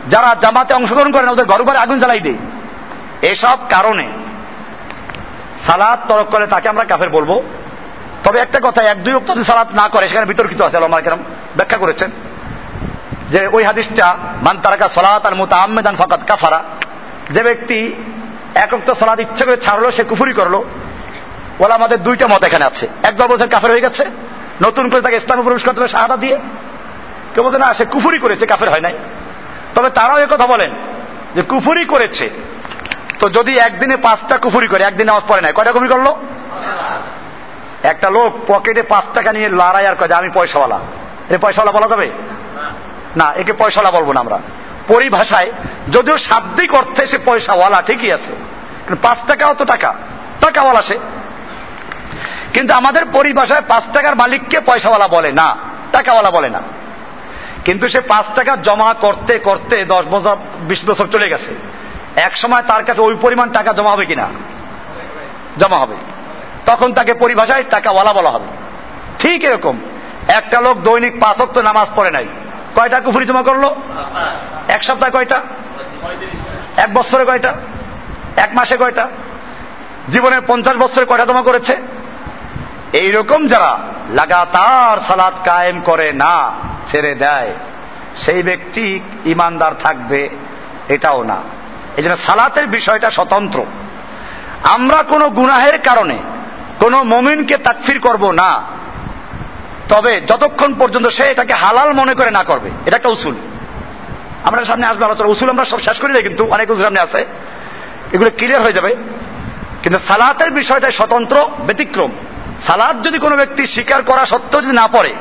যারা 0.08 0.36
জামাতে 0.40 0.74
অংশগ্রহণ 0.74 1.12
করেন 1.12 1.28
ওদের 1.28 1.44
ঘরে 1.44 1.78
আগুন 1.78 1.98
জ্বালাই 1.98 2.20
দেয় 2.20 2.34
এসব 3.22 3.58
কারণে 3.70 4.08
সালাদ 5.66 6.10
তরক 6.10 6.26
করে 6.26 6.46
তাকে 6.46 6.68
আমরা 6.68 6.84
কাফের 6.84 7.10
বলব। 7.10 7.42
তবে 8.24 8.38
একটা 8.38 8.60
কথা, 8.62 8.82
এক, 8.82 9.04
দুই 9.04 9.14
অক্ত 9.14 9.30
যদি 9.30 9.44
সালাত 9.44 9.68
না 9.74 9.88
করে, 9.88 10.08
সেখানে 10.08 10.26
বিতর্কিত 10.26 10.62
আছে 10.62 10.76
আল্লাহ 10.76 11.00
কেরাম 11.00 11.18
ব্যাখ্যা 11.56 11.78
করেছেন। 11.78 12.10
যে 13.30 13.46
ওই 13.46 13.64
হাদিসটা, 13.64 14.16
মান 14.42 14.60
তারাকা 14.60 14.88
সলাত 14.88 15.26
আর 15.26 15.34
মুতা 15.34 15.56
আহমেদান 15.56 15.96
ফাকাত 15.96 16.20
কাফারা, 16.26 16.62
যে 17.30 17.42
ব্যক্তি 17.42 17.94
এক 18.54 18.74
অক্ত 18.74 18.92
সলাদ 18.92 19.20
ইচ্ছে 19.20 19.44
করে 19.44 19.56
ছাড়লো, 19.56 19.90
সে 19.90 20.04
কুফুরি 20.04 20.32
করল। 20.32 20.54
ওলা 21.58 21.74
আমাদের 21.74 22.02
দুইটা 22.02 22.26
মত 22.26 22.44
এখানে 22.44 22.64
আছে। 22.64 22.88
একদল 23.02 23.26
বলছেন 23.26 23.48
কাফের 23.48 23.70
হয়ে 23.70 23.80
গেছে, 23.80 24.04
নতুন 24.62 24.88
করে 24.88 25.00
তাকে 25.00 25.16
ইসলামে 25.16 25.42
প্রবেশ 25.42 25.64
করতে 25.64 25.80
হবে 25.80 25.88
শাহাদা 25.88 26.16
দিয়ে। 26.16 26.38
কেউ 27.34 27.44
বলছে, 27.44 27.58
না, 27.58 27.74
সে 27.74 27.84
কুফুরি 27.84 28.18
করেছে, 28.18 28.46
কাফের 28.46 28.70
হয় 28.70 28.80
নাই। 28.80 28.98
তবে 29.74 29.90
তারাও 29.90 30.26
কথা 30.26 30.46
বলেন 30.46 30.70
যে 31.34 31.42
কুফুরি 31.42 31.84
করেছে। 31.84 32.30
তো 33.22 33.28
যদি 33.28 33.58
একদিনে 33.58 33.96
পাঁচটা 33.96 34.38
কুফুরি 34.38 34.66
করে, 34.66 34.84
একদিনে 34.84 35.04
নামাজ 35.04 35.22
পড়ে 35.28 35.40
নাই, 35.40 35.52
কয়টা 35.52 35.72
কুফুরি 35.72 35.88
করল? 35.88 36.14
একটা 37.82 38.10
লোক 38.10 38.38
পকেটে 38.46 38.82
পাঁচ 38.82 39.04
টাকা 39.14 39.32
নিয়ে 39.32 39.48
লড়াই 39.48 39.86
আর 39.86 39.94
কয় 39.94 40.08
আমি 40.08 40.30
পয়সাওয়ালা। 40.30 40.80
এ 41.30 41.38
পয়সাওয়ালা 41.38 41.78
বলা 41.78 41.88
যাবে? 41.88 42.10
না, 43.16 43.32
একে 43.32 43.52
পয়সাওয়ালা 43.52 43.98
বলব 43.98 44.12
না 44.12 44.20
আমরা। 44.20 44.38
পরিভাষায়, 44.88 45.52
যদিও 45.92 46.18
শাব্দিক 46.18 46.74
অর্থে 46.74 47.06
সে 47.06 47.18
পয়সাওয়ালা, 47.24 47.82
ঠিকই 47.82 48.12
আছে। 48.12 48.32
পাঁচ 49.02 49.18
টাকা 49.26 49.46
অত 49.46 49.62
টাকা। 49.62 49.94
টাকাওয়ালা 50.40 50.82
সে। 50.82 50.98
কিন্তু 52.52 52.74
আমাদের 52.74 53.04
পরিভাষায় 53.04 53.62
পাঁচ 53.68 53.84
টাকার 53.92 54.16
মালিককে 54.16 54.60
পয়সাওয়ালা 54.60 55.08
বলে 55.08 55.32
না, 55.32 55.56
টাকাওয়ালা 55.92 56.30
বলে 56.30 56.48
না। 56.48 56.62
কিন্তু 57.64 57.88
সে 57.88 58.00
পাঁচ 58.00 58.26
টাকা 58.34 58.56
জমা 58.56 58.94
করতে 58.94 59.38
করতে 59.38 59.84
দশ 59.84 60.04
বছর, 60.04 60.36
বিশ 60.60 60.84
বছর 60.84 61.06
চলে 61.12 61.28
গেছে। 61.28 61.71
এক 62.16 62.36
সময় 62.36 62.62
তার 62.62 62.84
কাছে 62.84 63.00
ওই 63.00 63.16
পরিমাণ 63.20 63.50
টাকা 63.50 63.72
জমা 63.72 63.90
হবে 63.90 64.06
কিনা? 64.06 64.28
জমা 65.58 65.76
হবে। 65.76 65.96
তখন 66.66 66.92
তাকে 66.92 67.14
পরিভাষায় 67.14 67.62
টাকাওয়ালা 67.70 68.12
বলা 68.12 68.30
হবে। 68.30 68.46
ঠিক 69.18 69.44
এরকম। 69.44 69.78
একটা 70.28 70.60
লোক 70.60 70.80
দৈনিক 70.80 71.20
পাঁচক্ত 71.20 71.58
নামাজ 71.58 71.88
পড়ে 71.96 72.10
নাই। 72.10 72.26
কয়টা 72.74 73.00
কুফুরি 73.00 73.26
জমা 73.26 73.42
করল? 73.42 73.74
এক 74.68 74.84
সপ্তাহে 74.84 75.12
কয়টা? 75.12 75.40
এক 76.76 76.94
বছরে 76.94 77.24
কয়টা? 77.24 77.54
এক 78.36 78.50
মাসে 78.52 78.76
কয়টা? 78.76 79.08
জীবনের 80.08 80.40
পঞ্চাশ 80.46 80.76
বছরে 80.76 81.04
কয়টা 81.04 81.24
জমা 81.24 81.42
করেছে? 81.42 81.76
এইরকম 82.92 83.48
যারা 83.48 83.78
লাগাতার 84.10 85.00
সালাদ 85.00 85.34
কায়েম 85.44 85.80
করে 85.80 86.12
না, 86.12 86.52
ছেড়ে 86.88 87.14
দেয়, 87.14 87.52
সেই 88.16 88.42
ব্যক্তি 88.42 89.00
ইমানদার 89.24 89.74
থাকবে, 89.74 90.28
এটাও 90.88 91.22
না। 91.22 91.42
এই 91.96 92.02
জন্য 92.02 92.16
সালাতের 92.16 92.66
বিষয়টা 92.66 93.10
স্বতন্ত্র। 93.10 93.64
আমরা 94.62 95.02
কোনো 95.02 95.30
গুনাহের 95.30 95.78
কারণে 95.78 96.18
কোনো 96.78 97.02
মমিনকে 97.02 97.56
তাকফির 97.56 97.98
করব 97.98 98.30
না। 98.30 98.62
তবে 99.88 100.20
যতক্ষণ 100.20 100.74
পর্যন্ত 100.74 101.06
সে 101.06 101.22
এটাকে 101.22 101.52
হালাল 101.52 101.92
মনে 101.92 102.14
করে 102.14 102.30
না 102.30 102.42
করবে, 102.42 102.70
এটা 102.86 102.96
একটা 102.96 103.08
উসুল। 103.08 103.34
আমরা 104.44 104.64
সামনে 104.64 104.86
আসবে 104.86 105.04
আলোচনা। 105.04 105.28
উসুল 105.28 105.50
আমরা 105.50 105.64
সব 105.64 105.80
শেষ 105.80 105.98
করি 105.98 106.22
কিন্তু 106.22 106.46
অনেক 106.46 106.70
উসুল 106.70 106.84
সামনে 106.84 107.00
আছে। 107.00 107.26
এগুলো 108.12 108.30
ক্লিয়ার 108.30 108.62
হয়ে 108.62 108.72
যাবে। 108.72 108.96
কিন্তু 109.82 109.98
সালাতের 109.98 110.50
বিষয়টা 110.50 110.90
স্বতন্ত্র, 110.90 111.48
ব্যতিক্রম। 111.66 112.10
সালাদ 112.66 113.06
যদি 113.06 113.18
কোনো 113.18 113.36
ব্যক্তি 113.36 113.66
স্বীকার 113.66 114.02
করা 114.02 114.26
সত্ত্বেও 114.26 114.60
যদি 114.60 114.72
না 114.72 114.86
পড়ে 114.86 115.14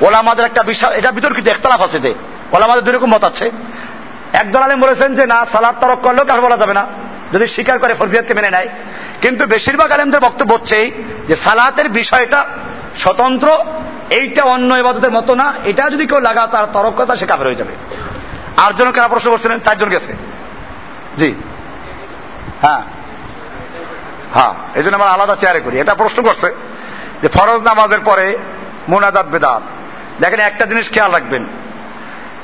ওলা 0.00 0.18
আমাদের 0.18 0.44
একটা 0.44 0.62
বিশাল 0.62 0.92
এটা 0.92 1.10
বিতর্কিত, 1.10 1.48
একতলাফ 1.48 1.80
আছে 1.80 2.00
যে 2.00 2.14
ওলা 2.52 2.64
আমাদের 2.64 2.84
দুই 2.84 2.94
রকম 2.94 3.10
মত 3.10 3.24
আছে। 3.24 3.50
একদল 4.32 4.60
আলেম 4.60 4.80
বলেছেন 4.80 5.14
যে, 5.14 5.26
না, 5.26 5.44
সালাদ 5.44 5.74
তরক 5.80 5.98
করলেও 6.00 6.24
কার 6.24 6.40
বলা 6.40 6.56
যাবে 6.56 6.74
না। 6.74 6.86
যদি 7.32 7.46
স্বীকার 7.46 7.78
করে 7.78 7.94
ফরজিয়াতকে 7.94 8.34
মেনে 8.34 8.50
নেয়। 8.50 8.68
কিন্তু 9.20 9.46
বেশিরভাগ 9.46 9.92
আলেমদের 9.92 10.20
বক্তব্য 10.20 10.54
হচ্ছে 10.54 10.90
যে, 11.28 11.36
সালাতের 11.36 11.88
বিষয়টা 11.88 12.46
স্বতন্ত্র, 12.98 13.58
এইটা 14.10 14.44
অন্য 14.44 14.74
এবাদতের 14.74 15.10
মতো 15.10 15.34
না, 15.34 15.54
এটা 15.64 15.90
যদি 15.90 16.06
কেউ 16.06 16.20
লাগা 16.20 16.46
তার 16.46 16.66
তরক 16.72 17.16
সে 17.16 17.26
কাফের 17.26 17.46
হয়ে 17.46 17.54
যাবে। 17.54 17.74
আর 18.56 18.72
জন 18.72 18.92
কেনা 18.92 19.08
প্রশ্ন 19.08 19.30
করছিলেন? 19.30 19.58
চারজন 19.58 19.88
গেছে। 19.88 20.12
জি। 21.16 21.34
হ্যাঁ। 22.62 22.80
হ্যাঁ 24.34 24.54
এই 24.74 24.82
জন্য 24.82 24.94
আমরা 24.94 25.06
আলাদা 25.06 25.36
চেয়ারে 25.36 25.60
করি। 25.60 25.80
এটা 25.80 25.94
প্রশ্ন 25.94 26.22
করছে 26.22 26.54
যে, 27.22 27.28
ফরজ 27.28 27.60
নামাজের 27.62 28.00
পরে 28.00 28.38
মোনাজাত 28.88 29.26
বেদাত। 29.26 29.62
দেখেন, 30.20 30.40
একটা 30.40 30.66
জিনিস 30.66 30.90
খেয়াল 30.90 31.12
রাখবেন। 31.12 31.44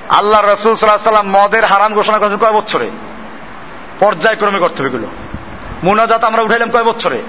আল্লাহ 0.09 0.44
রসুল 0.44 0.74
সাল্লাহ 0.74 1.05
সাল্লাম 1.05 1.28
মদের 1.28 1.64
হারাম 1.64 1.94
ঘোষণা 1.94 2.18
করেছেন 2.18 2.39
কয় 2.39 2.52
বছরে? 2.52 2.90
পর্যায়ক্রমে 4.01 4.59
করতে 4.59 4.82
হবে 4.82 4.86
এগুলো। 4.86 5.06
মোনাজাত 5.82 6.24
আমরা 6.24 6.43
উঠাইলাম 6.43 6.70
কয় 6.70 6.85
বছরে? 6.85 7.22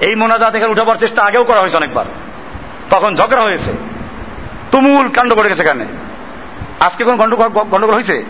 এই 0.00 0.14
মোনাজাত 0.14 0.54
এখানে 0.54 0.72
উঠাবার 0.72 0.96
চেষ্টা 0.96 1.22
আগেও 1.22 1.44
করা 1.44 1.60
হয়েছে 1.60 1.76
অনেকবার। 1.76 2.04
তখন 2.90 3.16
ঝগড়া 3.16 3.42
হয়েছে। 3.42 3.72
তুমুল 4.70 5.08
কাণ্ড 5.08 5.34
করে 5.34 5.48
গেছে 5.48 5.62
এখানে। 5.62 5.86
আজকে 6.80 7.04
কোন 7.04 7.16
গন্ডগোল 7.16 7.94
হয়েছে? 7.94 8.24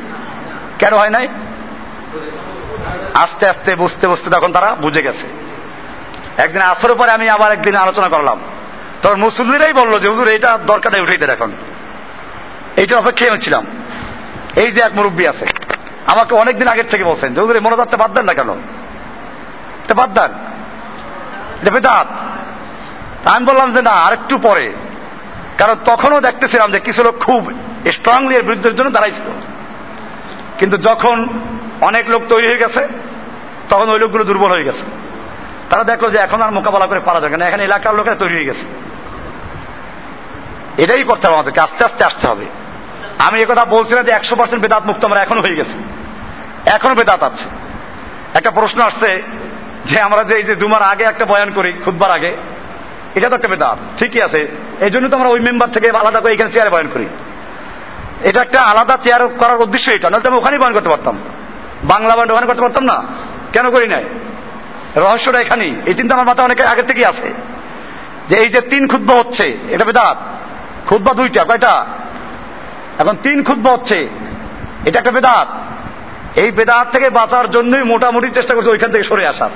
কেন 0.78 0.94
হয় 0.94 1.10
নাই? 1.10 1.28
আস্তে 3.14 3.48
আস্তে, 3.48 3.74
বুঝতে 3.74 4.08
বুঝতে 4.08 4.30
তখন 4.30 4.52
তারা 4.52 4.74
বুঝে 4.74 5.02
গেছে। 5.02 5.26
একদিন 6.36 6.62
আসরের 6.62 6.96
পরে 6.96 7.10
আমি 7.10 7.28
আবার 7.28 7.52
একদিন 7.52 7.74
আলোচনা 7.74 8.08
করলাম। 8.08 8.40
তখন 9.02 9.20
মুসলিমরাই 9.20 9.72
বলল 9.72 9.98
যে, 9.98 10.08
হুজুর 10.08 10.28
এইটা 10.28 10.58
দরকার 10.66 10.92
নেই, 10.92 11.02
উঠেই 11.02 11.16
দেন 11.16 11.30
এখন। 11.30 11.52
এইটা 12.76 12.98
অপেক্ষায় 12.98 13.30
আমি 13.30 13.40
ছিলাম 13.40 13.66
এই 14.56 14.70
যে 14.70 14.80
এক 14.80 14.94
মুরব্বী 14.94 15.26
আছে, 15.26 15.46
আমাকে 16.06 16.34
অনেকদিন 16.34 16.68
আগের 16.68 16.84
থেকে 16.90 17.04
বলছেন 17.04 17.52
এই 17.52 17.60
মনোজাতটা 17.60 17.96
বাদ 17.96 18.12
দেন 18.12 18.24
না 18.24 18.34
কেন? 18.34 18.50
এটা 19.84 19.94
বাদ 19.94 20.14
দেন। 20.14 20.32
বেদাত। 21.72 22.06
আমি 23.28 23.46
বললাম 23.46 23.72
যে, 23.72 23.82
না, 23.82 23.90
আরেকটু 23.90 24.38
পরে। 24.38 24.74
কারণ 25.58 25.74
তখনও 25.84 26.20
দেখতেছিলাম 26.20 26.72
যে, 26.72 26.80
কিছু 26.80 27.02
লোক 27.02 27.18
খুব 27.18 27.52
স্ট্রংলি 27.92 28.36
এর 28.36 28.42
বিরুদ্ধের 28.42 28.76
জন্য 28.76 28.90
দাঁড়াইছিল। 28.90 29.24
কিন্তু 30.58 30.76
যখন 30.76 31.28
অনেক 31.80 32.10
লোক 32.10 32.22
তৈরি 32.28 32.48
হয়ে 32.48 32.58
গেছে, 32.58 32.88
তখন 33.68 33.90
ওই 33.90 33.98
লোকগুলো 33.98 34.24
দুর্বল 34.24 34.50
হয়ে 34.50 34.64
গেছে। 34.64 34.82
তারা 35.70 35.84
দেখল 35.84 36.10
যে, 36.10 36.18
এখন 36.18 36.42
আর 36.42 36.52
মোকাবেলা 36.52 36.86
করে 36.86 37.00
পারা 37.00 37.20
যাবে 37.20 37.36
না 37.36 37.48
এখানে 37.48 37.64
এলাকার 37.64 37.94
লোকেরা 37.94 38.14
তৈরি 38.14 38.34
হয়ে 38.34 38.44
গেছে। 38.44 38.66
এটাই 40.82 41.02
করতে 41.02 41.26
হবে 41.26 41.36
আমাদেরকে, 41.36 41.60
আস্তে 41.60 41.84
আস্তে 41.84 42.04
আসতে 42.04 42.26
হবে। 42.26 42.46
আমি 43.18 43.44
কথা 43.44 43.64
বলছি 43.64 43.94
না 43.94 44.02
যে 44.02 44.10
একশো 44.10 44.36
পার্সেন্ট 44.36 44.62
বেদাত 44.62 44.86
মুক্ত 44.86 45.04
আমরা 45.04 45.20
এখনও 45.20 45.40
হয়ে 45.40 45.56
গেছে। 45.56 46.04
এখনও 46.70 46.94
বেদাত 46.94 47.22
আছে। 47.22 47.44
একটা 48.34 48.50
প্রশ্ন 48.50 48.80
আসছে 48.80 49.22
যে 49.84 50.00
আমরা 50.00 50.24
যে 50.24 50.34
এই 50.34 50.42
যে 50.42 50.54
দুমার 50.54 50.82
আগে 50.82 51.04
একটা 51.04 51.24
বয়ান 51.24 51.50
করি 51.50 51.72
খুদবার 51.84 52.10
আগে, 52.10 52.36
এটা 53.14 53.28
তো 53.28 53.36
একটা 53.36 53.48
বেদাত, 53.48 53.78
ঠিকই 53.98 54.22
আছে। 54.22 54.48
এই 54.80 54.90
জন্য 54.90 55.08
তো 55.08 55.16
আমরা 55.16 55.28
ওই 55.28 55.40
মেম্বার 55.40 55.72
থেকে 55.72 55.90
আলাদা 55.90 56.20
করে 56.20 56.32
এখানে 56.32 56.52
চেয়ারে 56.52 56.70
বয়ান 56.70 56.88
করি। 56.94 57.06
এটা 58.22 58.40
একটা 58.40 58.60
আলাদা 58.60 58.96
চেয়ার 58.96 59.28
করার 59.28 59.60
উদ্দেশ্য 59.60 59.90
এটা, 59.90 60.10
নাহলে 60.10 60.28
আমি 60.28 60.36
ওখানেই 60.36 60.58
বয়ান 60.58 60.72
করতে 60.72 60.88
পারতাম। 60.88 61.18
বাংলা 61.84 62.16
বয়ান 62.16 62.30
ওখানে 62.30 62.46
করতে 62.46 62.60
পারতাম 62.60 62.84
না। 62.84 63.04
কেন 63.52 63.70
করি 63.70 63.88
নাই? 63.88 64.04
রহস্যটা 64.96 65.40
এখানেই। 65.40 65.74
এই 65.86 65.94
চিন্তা 65.94 66.14
আমার 66.14 66.26
মাথায় 66.26 66.44
অনেক 66.44 66.60
আগে 66.60 66.82
থেকেই 66.82 67.04
আছে। 67.04 67.32
যে 68.28 68.36
এই 68.36 68.48
যে 68.48 68.60
তিন 68.60 68.86
ক্ষুদ্র 68.86 69.14
হচ্ছে, 69.14 69.56
এটা 69.68 69.84
বেদাত। 69.84 70.16
খুদ্া 70.86 71.14
দুইটা, 71.14 71.44
কয়টা? 71.44 71.86
এখন 72.98 73.16
তিন 73.22 73.42
ক্ষুদ্র 73.42 73.70
হচ্ছে। 73.70 74.08
এটা 74.84 74.98
একটা 74.98 75.10
বেদাত। 75.10 75.48
এই 76.38 76.50
বেদাত 76.50 76.90
থেকে 76.92 77.10
বাঁচার 77.10 77.50
জন্যই 77.50 77.82
মোটামুটি 77.82 78.30
চেষ্টা 78.30 78.54
করছি 78.54 78.68
ওইখান 78.68 78.90
থেকে 78.90 79.04
সরে 79.04 79.26
আসার। 79.26 79.50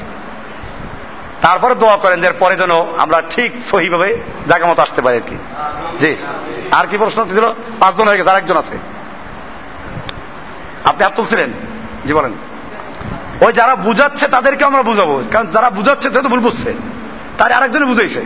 তারপরে 1.43 1.75
দোয়া 1.75 1.97
করেন 1.97 2.21
যে 2.21 2.33
পরে 2.33 2.57
যেন 2.57 2.71
আমরা 2.99 3.23
ঠিক 3.31 3.53
সহিভাবে 3.71 4.17
জায়গা 4.49 4.67
মতো 4.67 4.83
আসতে 4.83 5.03
পারি 5.03 5.17
আর 5.17 5.23
কি। 5.27 5.37
জি। 5.99 6.17
আর 6.71 6.87
কি 6.87 6.99
প্রশ্ন 6.99 7.25
ছিল 7.25 7.53
পাঁচজন 7.81 8.09
হয়ে 8.09 8.19
গেছে, 8.19 8.31
আরেকজন 8.31 8.57
আছে। 8.57 8.79
আপনি 10.85 11.05
হাত 11.05 11.13
তুলছিলেন? 11.17 11.51
জি, 12.07 12.15
বলেন। 12.15 12.33
ওই 13.41 13.53
যারা 13.53 13.77
বুঝাচ্ছে 13.77 14.29
তাদেরকে 14.29 14.65
আমরা 14.65 14.83
বুঝাবো। 14.83 15.23
কারণ 15.33 15.47
যারা 15.47 15.71
বুঝাচ্ছে 15.71 16.09
সে 16.11 16.23
তো 16.23 16.29
ভুল 16.29 16.41
বুঝছে। 16.41 16.75
তার 17.39 17.53
আরেকজনে 17.53 17.85
বুঝাইছে। 17.85 18.23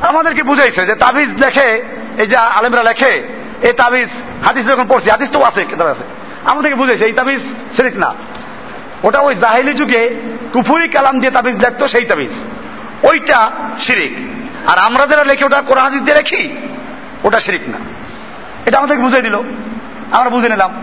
আমাদেরকে 0.00 0.42
বুঝাইছে 0.42 0.86
যে 0.86 0.94
তাবিজ 0.94 1.44
লেখে, 1.44 1.84
এই 2.18 2.26
যে 2.26 2.36
আলেমরা 2.36 2.82
লেখে 2.82 3.38
এই 3.62 3.72
তাবিজ, 3.72 4.08
হাদিস 4.44 4.66
যখন 4.66 4.86
পড়ছি, 4.88 5.10
হাদিস 5.10 5.30
তো 5.30 5.42
আছে 5.42 5.66
আছে। 5.80 6.04
আমাদেরকে 6.44 6.74
বুঝাইছে 6.74 7.04
এই 7.04 7.12
তাবিজ 7.12 7.40
শিরিক 7.76 7.96
না। 7.96 8.14
ওটা 9.02 9.20
ওই 9.20 9.34
জাহিলি 9.34 9.72
যুগে 9.72 10.10
কুফুরি 10.52 10.88
কালাম 10.88 11.20
দিয়ে 11.20 11.32
তাবিজ 11.32 11.56
লেখতো, 11.56 11.88
সেই 11.88 12.04
তাবিজ। 12.04 12.30
ওইটা 13.02 13.50
শিরিক। 13.78 14.12
আর 14.68 14.78
আমরা 14.78 15.06
যারা 15.06 15.24
লেখি, 15.24 15.44
ওটা 15.44 15.62
কোরআন 15.62 15.84
হাদিস 15.84 16.02
দিয়ে 16.02 16.16
লেখি, 16.16 16.56
ওটা 17.24 17.40
শিরিক 17.40 17.68
না। 17.68 17.78
এটা 18.66 18.78
আমাদেরকে 18.78 19.02
বুঝাই 19.02 19.22
দিল। 19.22 19.34
আমরা 20.10 20.30
বুঝে 20.30 20.48
নিলাম। 20.48 20.74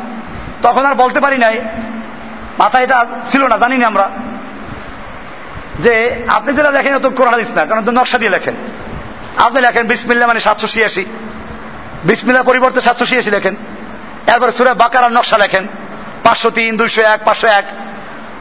তখন 0.61 0.85
আর 0.85 0.95
বলতে 0.95 1.19
পারি 1.19 1.37
নাই 1.37 1.61
মাথা 2.59 2.79
এটা 2.79 3.05
ছিল 3.31 3.47
না, 3.47 3.57
জানি 3.57 3.77
না 3.77 3.87
আমরা। 3.87 4.09
যে 5.79 6.15
আপনি 6.27 6.53
যেটা 6.53 6.71
লেখেন 6.71 6.99
তো 6.99 7.09
কোরআন 7.09 7.33
হাদিস 7.33 7.57
না, 7.57 7.65
কারণ 7.65 7.89
নকশা 7.89 8.17
দিয়ে 8.17 8.31
লেখেন। 8.31 8.55
আপনি 9.37 9.61
লেখেন 9.61 9.87
বিসমিল্লা 9.87 10.27
মানে 10.27 10.39
সাতশো 10.39 10.67
ছিয়াশি। 10.67 11.05
বিসমিল্লা 12.05 12.43
পরিবর্তে 12.43 12.81
সাতশো 12.81 13.05
ছিয়াশি 13.05 13.31
লেখেন। 13.31 13.55
এরপরে 14.27 14.51
সুরে 14.51 14.73
বাকারার 14.73 15.11
নকশা 15.11 15.37
লেখেন। 15.37 15.67
পাঁচশো 16.23 16.49
তিন, 16.49 16.77
দুইশো 16.77 17.01
এক, 17.01 17.19
পাঁচশো 17.25 17.47
এক। 17.47 17.65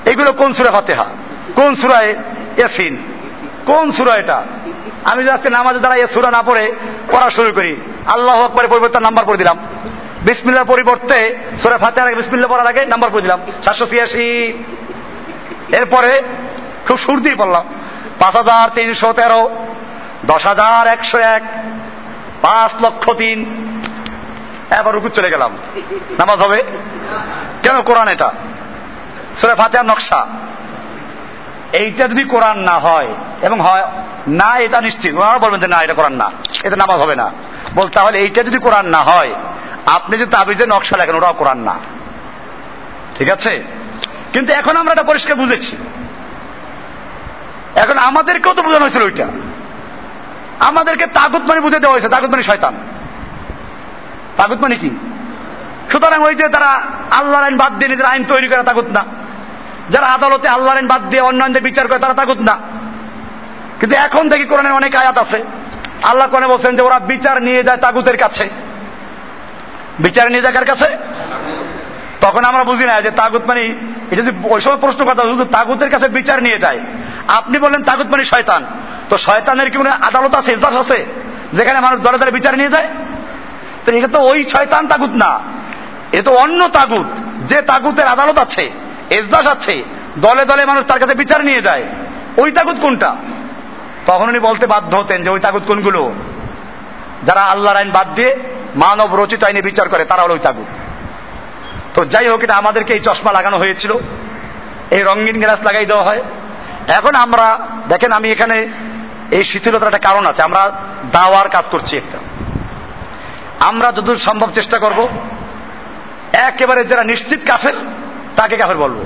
এগুলো 0.04 0.32
কোন 0.32 0.52
সুরে 0.52 0.70
ফাতেহা? 0.70 1.04
কোন 1.54 1.74
সুরায় 1.74 2.14
ইয়াসিন? 2.56 2.96
কোন 3.66 3.92
সুরা 3.92 4.14
এটা? 4.14 4.44
আমি 5.04 5.30
আজকে 5.30 5.50
নামাজে 5.50 5.78
দ্বারা 5.78 5.96
এ 5.96 6.06
সুরা 6.06 6.30
না 6.30 6.42
পড়ে, 6.42 6.72
পড়া 7.12 7.30
শুরু 7.30 7.52
করি। 7.52 7.76
আল্লাহ 8.06 8.42
আকবরের 8.42 8.68
পরিবর্তে 8.68 9.00
নাম্বার 9.00 9.24
পড়ে 9.24 9.38
দিলাম। 9.38 9.58
বিসমিল্লার 10.22 10.64
পরিবর্তে 10.64 11.36
সুরে 11.62 11.78
ফাতে 11.78 12.00
আগে 12.00 12.14
বিসমিল্লা 12.14 12.48
পড়ার 12.48 12.66
আগে 12.66 12.86
নাম্বার 12.86 13.10
পড়ে 13.10 13.22
দিলাম। 13.22 13.40
সাতশো 13.64 13.86
ছিয়াশি 13.86 14.52
এরপরে 15.72 16.22
খুব 16.88 16.98
সুর 16.98 17.22
দিয়ে 17.22 17.34
পড়লাম। 17.34 17.64
পাঁচ 18.18 18.36
হাজার 18.36 18.70
তিনশো 18.74 19.12
তেরো, 19.12 19.50
দশ 20.26 20.46
হাজার 20.46 20.86
একশো 20.86 21.18
এক 21.18 21.42
পাঁচ 22.44 22.82
লক্ষ 22.82 23.10
তিন 23.10 23.38
এবার 24.78 24.94
রুকু 24.94 25.08
চলে 25.08 25.30
গেলাম। 25.30 25.58
নামাজ 26.18 26.38
হবে? 26.38 26.62
কেন 27.62 27.82
কোরআন 27.82 28.08
এটা? 28.08 28.32
সুরে 29.34 29.54
ফাতেহার 29.54 29.86
নকশা। 29.86 30.26
এইটা 31.72 32.08
যদি 32.08 32.24
কোরআন 32.24 32.58
না 32.58 32.72
হয়, 32.72 33.08
এবং 33.42 33.60
হয় 33.60 33.84
না, 34.28 34.58
এটা 34.58 34.80
নিশ্চিত। 34.80 35.14
ওনারা 35.14 35.38
বলবেন 35.38 35.60
যে 35.60 35.68
না, 35.68 35.82
এটা 35.82 35.94
কোরআন 35.94 36.12
না। 36.12 36.30
এটা 36.62 36.76
নামাজ 36.76 37.00
হবে 37.00 37.16
না। 37.16 37.30
বল, 37.74 37.88
তাহলে 37.88 38.18
এইটা 38.18 38.42
যদি 38.42 38.58
কোরআন 38.58 38.86
না 38.86 38.98
হয়, 38.98 39.34
আপনি 39.86 40.16
যদি 40.16 40.30
তাবিজে 40.30 40.66
নকশা 40.66 40.96
লেখেন, 40.96 41.14
ওটাও 41.14 41.32
কোরআন 41.32 41.58
না। 41.58 41.74
ঠিক 43.18 43.30
আছে? 43.30 43.62
কিন্তু 44.32 44.52
এখন 44.52 44.76
আমরা 44.76 44.92
এটা 44.92 45.02
পরিষ্কার 45.02 45.36
বুঝেছি। 45.36 45.76
এখন 47.74 47.98
আমাদেরকেও 47.98 48.54
তো 48.54 48.62
বোঝানো 48.62 48.84
হয়েছিল 48.84 49.02
ওইটা। 49.02 49.26
আমাদেরকে 50.60 51.06
তাগুত 51.06 51.42
মানে 51.42 51.60
বুঝে 51.60 51.78
দেওয়া 51.78 51.92
হয়েছে, 51.92 52.08
তাগুত 52.08 52.30
মানে 52.30 52.42
শয়তান। 52.42 52.74
তাগুত 54.36 54.58
মানে 54.58 54.76
কি? 54.76 54.90
সুতরাং 55.92 56.22
ওই 56.22 56.34
যে 56.34 56.48
তারা 56.48 56.82
আল্লাহর 57.10 57.44
আইন 57.44 57.56
বাদ 57.56 57.78
দিয়ে 57.78 57.88
নিজের 57.88 58.06
আইন 58.06 58.24
তৈরি 58.24 58.48
করে, 58.48 58.62
তাগুত 58.62 58.84
না। 58.84 59.04
যারা 59.90 60.06
আদালতে 60.06 60.48
আল্লাহর 60.48 60.76
আইন 60.76 60.86
বাদ 60.86 61.10
দিয়ে 61.10 61.22
অন্যান্যদের 61.22 61.62
বিচার 61.62 61.88
করে, 61.88 61.98
তারা 61.98 62.14
তাগুত 62.14 62.38
না। 62.38 62.56
কিন্তু 63.80 63.96
এখন 63.96 64.30
থেকে 64.30 64.44
কোরআনের 64.44 64.72
অনেক 64.72 64.96
আয়াত 64.96 65.18
আছে। 65.18 65.44
আল্লাহ 66.02 66.28
কোরআনে 66.28 66.46
বলছেন 66.46 66.76
যে 66.76 66.82
ওরা 66.82 66.98
বিচার 66.98 67.42
নিয়ে 67.42 67.62
যায় 67.62 67.76
তাগুতের 67.76 68.16
কাছে। 68.16 68.50
বিচার 70.00 70.28
নিয়ে 70.28 70.42
যায় 70.42 70.54
কার 70.54 70.64
কাছে? 70.64 70.96
তখন 72.20 72.44
আমরা 72.44 72.64
বুঝি 72.64 72.84
না 72.84 73.00
যে 73.00 73.10
তাগুত 73.10 73.42
মানে 73.46 73.62
এটা 74.10 74.22
যদি 74.22 74.30
ওই 74.44 74.60
সময় 74.60 74.76
প্রশ্ন 74.76 75.04
কথা 75.04 75.22
শুধু 75.22 75.44
তাগুতের 75.44 75.90
কাছে 75.90 76.08
বিচার 76.08 76.42
নিয়ে 76.42 76.58
যায়। 76.58 76.80
আপনি 77.28 77.58
বললেন 77.58 77.82
তাগুত 77.82 78.06
মানে 78.06 78.24
শয়তান। 78.24 78.64
তো 79.08 79.16
শয়তানের 79.16 79.70
কি 79.70 79.78
মানে 79.78 79.90
আদালত 79.90 80.34
আছে, 80.34 80.52
ইজলাস 80.52 80.76
আছে, 80.76 81.06
যেখানে 81.52 81.80
মানুষ 81.80 82.00
দরে 82.00 82.18
দরে 82.18 82.30
বিচার 82.30 82.56
নিয়ে 82.56 82.68
যায়? 82.68 82.88
তো 83.86 83.92
এটা 83.92 84.08
তো 84.08 84.20
ওই 84.20 84.44
শয়তান 84.48 84.86
তাগুত 84.86 85.10
না। 85.10 85.40
এ 86.12 86.22
তো 86.22 86.32
অন্য 86.34 86.68
তাগুত, 86.68 87.06
যে 87.48 87.62
তাগুতের 87.62 88.06
আদালত 88.06 88.38
আছে 88.38 88.70
এজলাস 89.10 89.46
আছে, 89.46 89.84
দলে 90.16 90.44
দলে 90.44 90.64
মানুষ 90.64 90.84
তার 90.84 90.98
কাছে 90.98 91.14
বিচার 91.14 91.44
নিয়ে 91.44 91.62
যায়। 91.62 91.84
ওই 92.36 92.52
তাগুত 92.52 92.76
কোনটা? 92.80 93.16
তখন 94.06 94.28
উনি 94.28 94.38
বলতে 94.38 94.66
বাধ্য 94.66 94.96
হতেন 94.96 95.24
যে 95.24 95.30
ওই 95.30 95.40
তাগুত 95.40 95.62
কোনগুলো? 95.66 96.14
যারা 97.22 97.40
আল্লাহর 97.40 97.76
আইন 97.76 97.90
বাদ 97.90 98.14
দিয়ে 98.14 98.36
মানব 98.76 99.14
রচিত 99.14 99.44
আইনে 99.44 99.62
বিচার 99.62 99.88
করে, 99.88 100.04
তারা 100.04 100.22
হলো 100.22 100.34
ওই 100.34 100.40
তাগুত। 100.40 100.66
তো 101.94 102.04
যাই 102.04 102.28
হোক, 102.28 102.42
এটা 102.42 102.54
আমাদেরকে 102.54 102.92
এই 102.94 103.00
চশমা 103.00 103.32
লাগানো 103.32 103.56
হয়েছিল। 103.58 103.92
এই 104.90 105.02
রঙিন 105.02 105.40
গ্লাস 105.40 105.62
লাগাই 105.62 105.86
দেওয়া 105.86 106.04
হয়। 106.04 106.22
এখন 106.88 107.14
আমরা, 107.14 107.58
দেখেন 107.88 108.12
আমি 108.12 108.30
এখানে 108.30 108.68
এই 109.30 109.44
শিথিলতার 109.44 109.94
একটা 109.94 110.08
কারণ 110.08 110.26
আছে। 110.26 110.42
আমরা 110.42 110.72
দাওয়ার 111.12 111.48
কাজ 111.48 111.64
করছি 111.64 111.96
একটা। 111.96 112.18
আমরা 113.66 113.92
যতদূর 113.92 114.18
সম্ভব 114.18 114.50
চেষ্টা 114.54 114.78
করব, 114.78 115.08
একেবারে 116.32 116.84
যারা 116.84 117.04
নিশ্চিত 117.04 117.40
কাফের, 117.46 117.74
তাকে 118.36 118.56
কাফের 118.56 118.76
বলব। 118.76 119.04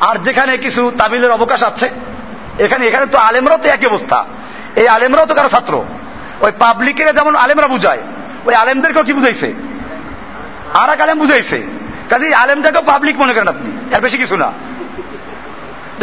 আর 0.00 0.16
যেখানে 0.18 0.56
কিছু 0.56 0.92
তামিলের 0.98 1.30
অবকাশ 1.30 1.62
আছে, 1.62 1.90
এখানে 2.58 2.86
এখানে 2.86 3.06
তো 3.06 3.18
আলেমরাও 3.18 3.58
তো 3.58 3.68
একই 3.68 3.86
অবস্থা। 3.86 4.24
এই 4.76 4.88
আলেমরাও 4.88 5.26
তো 5.26 5.34
কারও 5.34 5.48
ছাত্র। 5.48 5.84
ওই 6.40 6.52
পাবলিকের 6.58 7.14
যেমন 7.14 7.36
আলেমরা 7.36 7.66
বুঝায়, 7.66 8.02
ওই 8.44 8.54
আলেমদেরকেও 8.54 9.04
কি 9.04 9.12
বুঝাইছে? 9.12 9.54
আর 10.74 10.90
এক 10.90 11.00
আলেম 11.00 11.18
বুঝাইছে। 11.18 11.66
কাজে 12.10 12.34
আলেমটাকেও 12.34 12.82
পাবলিক 12.82 13.16
মনে 13.16 13.32
করেন 13.32 13.48
আপনি, 13.48 13.94
এর 13.94 14.00
বেশি 14.00 14.18
কিছু 14.18 14.36
না। 14.36 14.52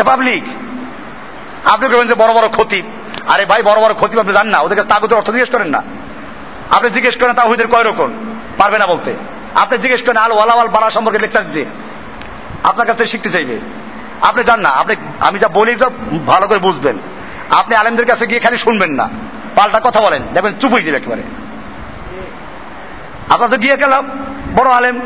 পাবলিক 0.05 0.43
আপনি 1.65 1.87
বলবেন 1.89 2.07
যে 2.07 2.13
বড় 2.13 2.33
বড় 2.33 2.47
ক্ষতি। 2.47 2.83
আরে 3.27 3.45
ভাই, 3.45 3.63
বড় 3.63 3.81
বড় 3.81 3.93
ক্ষতি 3.93 4.19
আপনি 4.19 4.33
জান 4.33 4.47
না। 4.47 4.59
ওদেরকে 4.59 4.83
তাগুতের 4.83 5.17
অর্থ 5.17 5.27
জিজ্ঞেস 5.27 5.49
করেন 5.49 5.67
না। 5.67 5.83
আপনি 6.71 6.89
জিজ্ঞেস 6.89 7.17
করেন 7.17 7.33
তাহিদের 7.33 7.67
কয় 7.67 7.83
রকম? 7.83 8.13
পারবে 8.57 8.77
না 8.77 8.87
বলতে। 8.87 9.13
আপনি 9.55 9.77
জিজ্ঞেস 9.77 10.01
করেন, 10.01 10.17
আল 10.17 10.31
ওয়ালাওয়াল 10.31 10.67
বাড়া 10.67 10.89
সম্পর্কে 10.89 11.19
লেকচার 11.19 11.51
দিতে 11.51 11.69
আপনার 12.63 12.87
কাছ 12.87 12.97
থেকে 12.97 13.09
শিখতে 13.09 13.29
চাইবে। 13.29 13.59
আপনি 14.21 14.43
জান 14.43 14.59
না, 14.59 14.69
আপনি, 14.69 14.95
আমি 15.19 15.39
যা 15.39 15.47
বলি 15.47 15.75
ভালো 16.25 16.47
করে 16.47 16.57
বুঝবেন। 16.57 16.97
আপনি 17.49 17.75
আলেমদের 17.75 18.05
কাছে 18.05 18.27
গিয়ে 18.27 18.39
খালি 18.39 18.57
শুনবেন 18.57 18.91
না। 18.91 19.09
পাল্টা 19.55 19.81
কথা 19.83 20.01
বলেন। 20.01 20.21
দেখবেন 20.33 20.53
চুপ 20.61 20.73
হয়ে 20.73 20.83
যাবে 20.83 20.97
একেবারে। 20.97 21.21
আপনার 23.29 23.49
তো 23.49 23.57
গিয়ে 23.57 23.77
গেলাম, 23.77 24.09
বড় 24.55 24.69
আলেম, 24.69 24.99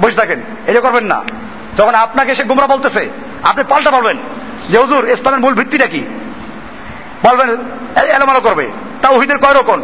বসে 0.00 0.16
থাকেন। 0.16 0.42
এটা 0.66 0.80
করবেন 0.80 1.04
না। 1.04 1.24
যখন 1.76 1.94
আপনাকে 1.94 2.34
সে 2.34 2.44
গুমরা 2.44 2.66
বলতেছে, 2.66 3.10
আপনি 3.42 3.64
পাল্টা 3.68 3.90
বলবেন। 3.90 4.16
যে 4.70 4.78
হুজুর, 4.78 5.08
ইসলামের 5.08 5.40
মূল 5.40 5.54
ভিত্তিটা 5.54 5.86
কি? 5.86 6.00
বলবেন 7.22 7.50
এলোমালো 8.04 8.40
করবে। 8.40 8.70
তাওহিদের 9.02 9.38
কয় 9.38 9.54
রকম? 9.54 9.82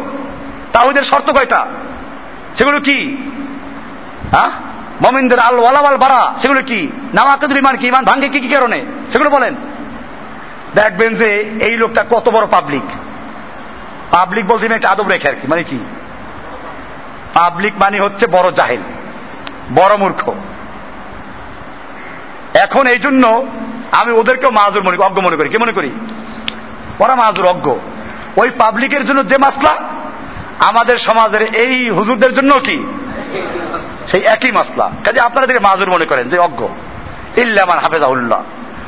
তাওহিদের 0.73 1.03
শর্ত 1.03 1.31
কয়টা? 1.31 1.65
সেগুলো 2.57 2.79
কি? 2.79 3.17
হ্যাঁ? 4.31 4.49
মমিনদের 5.01 5.39
আল 5.39 5.59
ওয়ালাওয়াল 5.59 5.97
বাড়া 5.97 6.33
সেগুলো 6.41 6.61
কি? 6.61 6.87
নামাকাদুর 7.13 7.57
ইমান 7.57 7.77
কি? 7.77 7.87
ইমান 7.87 8.05
ভাঙ্গে 8.05 8.29
কি 8.29 8.39
কি 8.39 8.47
কারণে? 8.47 8.85
সেগুলো 9.11 9.29
বলেন। 9.29 9.55
দেখবেন 10.75 11.15
যে 11.15 11.51
এই 11.59 11.77
লোকটা 11.77 12.05
কত 12.09 12.29
বড় 12.29 12.47
পাবলিক 12.51 12.81
পাবলিক 14.11 14.47
বলতে 14.47 14.65
একটা 14.65 14.89
আদব 14.89 15.07
রেখে 15.07 15.29
আর 15.29 15.33
কি 15.33 15.47
মানে 15.47 15.63
কি? 15.63 15.79
পাবলিক 17.33 17.73
মানে 17.79 17.99
হচ্ছে 17.99 18.27
বড় 18.27 18.51
জাহেল, 18.51 18.81
বড় 19.75 19.97
মূর্খ। 19.97 20.31
এখন 22.53 22.87
এই 22.87 22.99
জন্য 22.99 23.45
আমি 24.01 24.11
ওদেরকেও 24.11 24.51
মাজুর 24.51 24.83
মনে 24.83 24.97
অজ্ঞ 24.97 25.21
মনে 25.21 25.37
করি। 25.37 25.49
কি 25.49 25.57
মনে 25.57 25.71
করি? 25.71 25.91
ওরা 26.99 27.15
মাজুর 27.15 27.45
অজ্ঞ। 27.45 27.75
ওই 28.37 28.49
পাবলিকের 28.49 29.05
জন্য 29.05 29.27
যে 29.27 29.37
মাসলা, 29.37 29.71
আমাদের 30.59 30.97
সমাজের 30.97 31.41
এই 31.41 31.89
হুজুরদের 31.89 32.33
জন্য 32.33 32.53
কি? 32.53 32.83
সেই 34.07 34.21
একই 34.21 34.51
মাসলা। 34.51 34.91
কাজে 35.05 35.19
আপনারা 35.19 35.47
দেখে 35.47 35.59
মাজুর 35.59 35.89
মনে 35.89 36.05
করেন 36.05 36.29
যে 36.29 36.37
অজ্ঞ। 36.37 36.67
ইল্লামান 37.37 37.77
হাফেজাউল্লাহ 37.77 38.43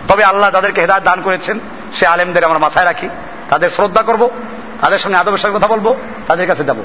তবে 0.08 0.24
আল্লাহ 0.24 0.52
যাদেরকে 0.52 0.82
হেদায়ত 0.82 1.04
দান 1.04 1.22
করেছেন, 1.22 1.60
সে 1.94 2.08
আলেমদের 2.08 2.44
আমরা 2.44 2.60
মাথায় 2.60 2.86
রাখি। 2.86 3.10
তাদের 3.50 3.70
শ্রদ্ধা 3.70 4.02
করব, 4.02 4.30
তাদের 4.82 5.00
সঙ্গে 5.00 5.18
আদবের 5.18 5.38
সঙ্গে 5.38 5.58
কথা 5.58 5.68
বলব, 5.68 5.96
তাদের 6.28 6.48
কাছে 6.48 6.64
যাব। 6.64 6.78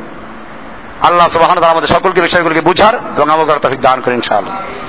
আল্লাহ 1.02 1.28
সুবাহ 1.28 1.62
আমাদের 1.62 1.88
সকলকে 1.88 2.20
বিষয়গুলোকে 2.22 2.60
বুঝার 2.60 2.94
এবং 2.94 3.58
তফিক 3.62 3.80
দান 3.80 4.00
করেন 4.00 4.16
ইনশাআল্লাহ। 4.16 4.62